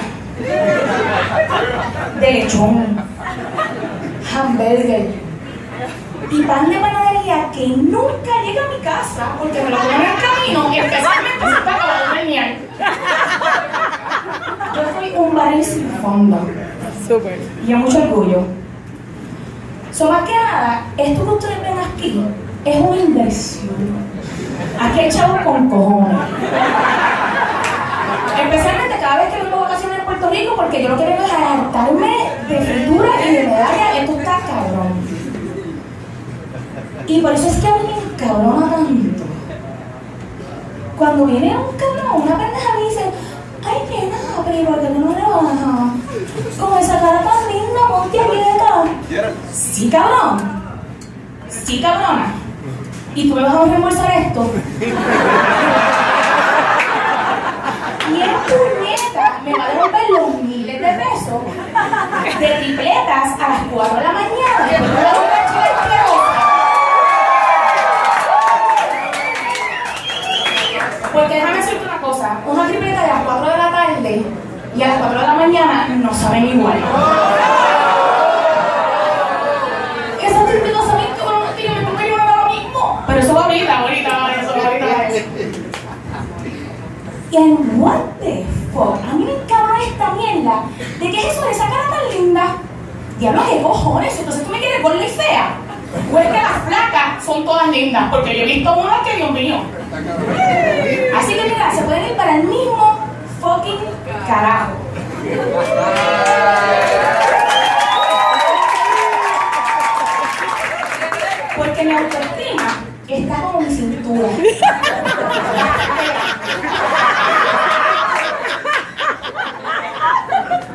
de 2.20 2.32
lechón, 2.32 2.98
hamburger 4.34 5.08
y 6.32 6.42
pan 6.44 6.70
de 6.70 6.80
panadería 6.80 7.50
que 7.52 7.68
nunca 7.68 8.44
llega 8.46 8.66
a 8.66 8.70
mi 8.70 8.80
casa 8.84 9.36
porque 9.40 9.62
me 9.62 9.70
lo 9.72 9.78
ponen 9.78 10.02
en 10.02 10.02
el 10.02 10.16
camino, 10.22 10.72
especialmente 10.74 11.46
si 11.46 11.54
está 11.54 11.76
acabado 11.76 12.14
de 12.14 12.20
yo 14.76 14.82
soy 15.00 15.16
un 15.16 15.36
barril 15.36 15.64
sin 15.64 15.90
fondo. 16.02 16.38
Súper. 17.08 17.40
Y 17.68 17.74
a 17.74 17.78
mucho 17.78 18.04
orgullo. 18.04 18.44
So, 19.92 20.12
más 20.12 20.24
que 20.24 20.36
nada, 20.36 20.84
esto 20.98 21.24
que 21.24 21.30
ustedes 21.30 21.62
ven 21.62 21.80
aquí 21.80 22.24
es 22.66 22.76
una 22.80 22.98
inversión. 22.98 23.70
Aquí 24.80 25.00
hay 25.00 25.12
chavos 25.12 25.42
con 25.42 25.70
cojones. 25.70 26.18
Especialmente 28.42 29.00
cada 29.00 29.24
vez 29.24 29.34
que 29.34 29.44
vengo 29.44 29.58
a 29.58 29.62
vacaciones 29.62 30.00
en 30.00 30.06
Puerto 30.06 30.30
Rico, 30.30 30.56
porque 30.56 30.84
yo 30.84 30.90
lo 30.90 30.98
que 30.98 31.06
vengo 31.06 31.24
es 31.24 31.32
hartarme 31.34 32.16
de 32.48 32.62
fritura 32.62 33.10
y 33.28 33.34
de 33.34 33.44
medalla. 33.44 34.00
Esto 34.00 34.20
está 34.20 34.40
cabrón. 34.48 34.94
Y 37.08 37.22
por 37.22 37.34
eso 37.34 37.48
es 37.48 37.56
que 37.56 37.68
a 37.68 37.76
mí 37.76 37.80
me 37.88 38.14
encabrona 38.14 38.72
tanto. 38.72 39.24
Cuando 40.98 41.26
viene 41.26 41.58
un 41.58 41.78
cabrón, 41.78 42.22
una 42.24 42.38
pendeja 42.38 42.74
me 42.76 42.90
dice, 42.90 43.12
Ay, 43.66 43.82
nena, 43.90 44.18
pero 44.46 44.70
¿por 44.70 44.82
qué 44.82 44.90
no 44.90 45.10
le 45.10 45.22
bajas? 45.22 46.60
Con 46.60 46.78
esa 46.78 47.00
cara 47.00 47.24
tan 47.24 47.48
linda, 47.52 47.88
monte 47.90 48.20
aprieta. 48.20 49.34
Sí, 49.52 49.90
cabrón. 49.90 50.40
Sí, 51.50 51.82
cabrona. 51.82 52.34
¿Y 53.16 53.30
tú 53.30 53.36
me 53.36 53.42
vas 53.44 53.54
a 53.54 53.66
reembolsar 53.66 54.12
esto? 54.12 54.52
Y 58.12 58.22
el 58.22 58.30
puñeta 58.30 59.40
me 59.46 59.54
va 59.54 59.66
a 59.66 59.70
devolver 59.70 60.10
los 60.10 60.42
miles 60.42 60.82
de 60.82 60.88
pesos 60.88 61.44
de 62.40 62.48
tripletas 62.48 63.40
a 63.40 63.50
las 63.50 63.62
4 63.72 63.98
de 63.98 64.04
la 64.04 64.12
mañana. 64.12 64.30
Porque 71.14 71.36
déjame 71.36 71.58
decirte 71.58 71.86
una 71.86 72.02
cosa, 72.02 72.40
una 72.48 72.68
tripleta 72.68 73.02
de 73.02 73.08
las 73.08 73.24
4 73.24 73.46
de 73.50 73.58
la 73.58 73.72
tarde 73.72 74.26
y 74.76 74.84
a 74.84 74.88
las 74.88 74.98
4 74.98 75.20
de 75.20 75.28
la 75.28 75.34
mañana 75.34 75.88
no 75.90 76.14
saben 76.14 76.48
igual. 76.48 76.78
Esas 80.24 80.46
tripletas 80.48 80.86
saben 80.86 81.14
que 81.16 81.22
bueno, 81.22 81.40
no 81.46 81.52
tienen 81.52 81.96
me 81.96 82.10
yo 82.10 82.18
no 82.18 82.44
lo 82.44 82.50
mismo. 82.54 83.04
Pero 83.06 83.20
eso 83.20 83.34
va 83.36 83.44
ahorita, 83.46 83.80
ahorita, 83.80 84.10
eso 84.42 84.54
va 84.58 84.68
ahorita. 84.68 84.90
Y 87.32 87.38
en 87.38 87.80
what 87.80 88.00
the 88.20 88.44
fuck, 88.74 88.98
a 89.04 89.14
mí 89.14 89.26
me 89.26 89.32
encanta 89.34 89.84
esta 89.86 90.12
mierda 90.14 90.64
de 91.00 91.12
qué 91.12 91.20
es 91.20 91.26
eso 91.26 91.46
de 91.46 91.52
esa 91.52 91.68
cara 91.70 91.90
tan 91.90 92.18
linda. 92.18 92.56
Diablo, 93.20 93.42
¿qué 93.50 93.62
cojones? 93.62 94.18
Entonces 94.18 94.44
tú 94.44 94.52
me 94.52 94.60
quieres 94.60 94.82
gorda 94.82 95.06
y 95.06 95.10
fea. 95.10 95.56
O 96.12 96.18
es 96.18 96.28
que 96.28 96.34
las 96.34 96.64
flacas 96.66 97.19
son 97.30 97.46
todas 97.46 97.68
lindas, 97.70 98.10
porque 98.10 98.36
yo 98.36 98.44
he 98.44 98.46
visto 98.46 98.74
una 98.74 99.04
que 99.04 99.18
Dios 99.18 99.32
mío. 99.32 99.58
Así 101.16 101.34
que 101.34 101.44
mira, 101.44 101.72
se 101.72 101.84
pueden 101.84 102.06
ir 102.08 102.16
para 102.18 102.36
el 102.38 102.44
mismo 102.44 103.00
fucking 103.40 103.80
carajo. 104.28 104.72
Porque 111.56 111.84
mi 111.84 111.92
autoestima 111.92 112.84
está 113.08 113.36
como 113.42 113.62
mi 113.62 113.76
cintura. 113.76 114.30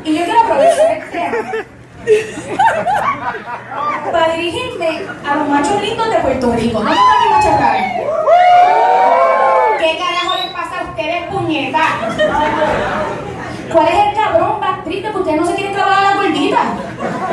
Y 0.05 0.19
yo 0.19 0.25
quiero 0.25 0.41
aprovechar 0.41 0.93
este 0.93 1.65
para 4.13 4.35
dirigirme 4.35 5.03
a 5.29 5.35
los 5.37 5.49
machos 5.65 5.81
lindos 5.81 6.11
de 6.11 6.17
Puerto 6.17 6.53
Rico. 6.53 6.79
¿Dónde 6.79 6.93
están 6.93 7.21
mis 7.23 7.31
machos 7.31 7.55
¿Qué 9.79 9.99
carajo 9.99 10.35
les 10.37 10.53
pasa 10.53 10.81
a 10.81 10.83
ustedes, 10.91 11.27
puñetas? 11.29 11.91
¿Cuál 13.73 13.89
es 13.89 13.95
el 13.95 14.15
cabrón 14.15 14.61
más 14.61 14.85
triste 14.85 15.11
que 15.11 15.17
ustedes 15.17 15.41
no 15.41 15.47
se 15.47 15.55
quieren 15.55 15.77
a 15.81 16.03
la 16.03 16.17
gordita? 16.17 16.59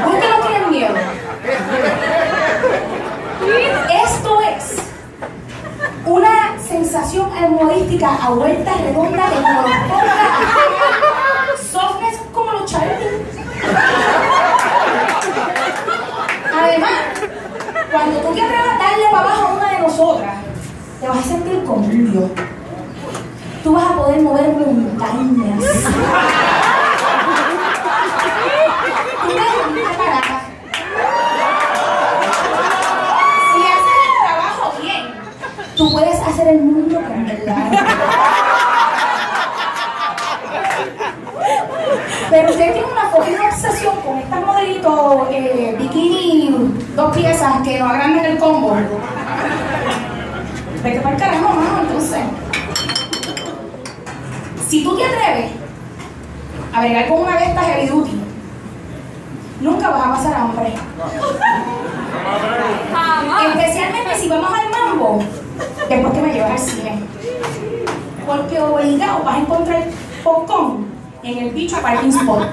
¿Por 0.03 0.19
qué 0.19 0.29
no 0.29 0.47
tienen 0.47 0.71
miedo? 0.71 0.95
Esto 4.05 4.41
es 4.41 4.75
una 6.05 6.57
sensación 6.65 7.31
almohadística 7.37 8.15
a 8.15 8.29
vuelta 8.29 8.73
redonda 8.75 9.29
de 9.29 9.35
como 9.35 9.61
los 11.51 11.59
softness 11.59 12.19
como 12.33 12.51
los 12.53 12.65
charlings. 12.65 13.01
Además, 16.53 16.91
cuando 17.91 18.21
tú 18.21 18.33
quieres 18.33 18.51
darle 18.79 19.05
para 19.11 19.23
abajo 19.23 19.47
a 19.47 19.53
una 19.53 19.69
de 19.69 19.75
de 19.75 19.79
nosotras, 19.81 20.35
te 21.01 21.07
Tú 23.63 23.73
vas 23.73 23.91
a 23.91 23.95
poder 23.95 24.21
mover 24.21 24.49
montañas. 24.49 25.63
Tú 29.21 29.27
ves 29.27 29.53
una 29.69 29.91
parada. 29.97 30.41
Si 33.53 33.59
haces 33.61 33.97
el 34.03 34.13
trabajo 34.25 34.65
bien, 34.81 35.03
tú 35.77 35.91
puedes 35.91 36.19
hacer 36.19 36.47
el 36.49 36.61
mundo 36.61 37.01
con 37.01 37.25
verdad. 37.25 37.71
Pero 42.29 42.49
usted 42.49 42.73
tiene 42.73 42.87
una 42.91 43.09
fucking 43.09 43.39
obsesión 43.39 43.95
con 44.01 44.17
estas 44.17 44.45
modelitos 44.45 45.27
eh, 45.31 45.75
bikini, 45.77 46.73
dos 46.95 47.15
piezas 47.15 47.61
que 47.63 47.79
no 47.79 47.89
agrandan 47.89 48.25
el 48.25 48.37
combo. 48.39 48.75
Vete 50.83 50.99
para 51.01 51.15
el 51.15 51.21
carajo, 51.21 51.49
mano, 51.53 51.81
entonces. 51.81 52.19
Si 54.67 54.83
tú 54.83 54.97
te 54.97 55.03
atreves 55.05 55.51
a 57.01 57.07
con 57.07 57.21
una 57.21 57.37
de 57.37 57.45
estas 57.45 57.65
heavy 57.65 57.87
duty, 57.87 58.21
nunca 59.61 59.89
vas 59.89 60.05
a 60.05 60.11
pasar 60.11 60.33
hambre. 60.35 60.73
Especialmente 63.47 64.15
si 64.17 64.29
vamos 64.29 64.51
al 64.53 64.69
mambo, 64.69 65.23
después 65.89 66.13
que 66.13 66.21
me 66.21 66.33
llevas 66.33 66.51
al 66.51 66.59
cine. 66.59 67.03
Porque 68.25 68.59
obligado 68.59 69.23
vas 69.23 69.35
a 69.35 69.39
encontrar 69.39 69.83
popcorn 70.23 70.85
en 71.23 71.37
el 71.37 71.49
bicho 71.51 71.81
parking 71.81 72.09
spot. 72.09 72.47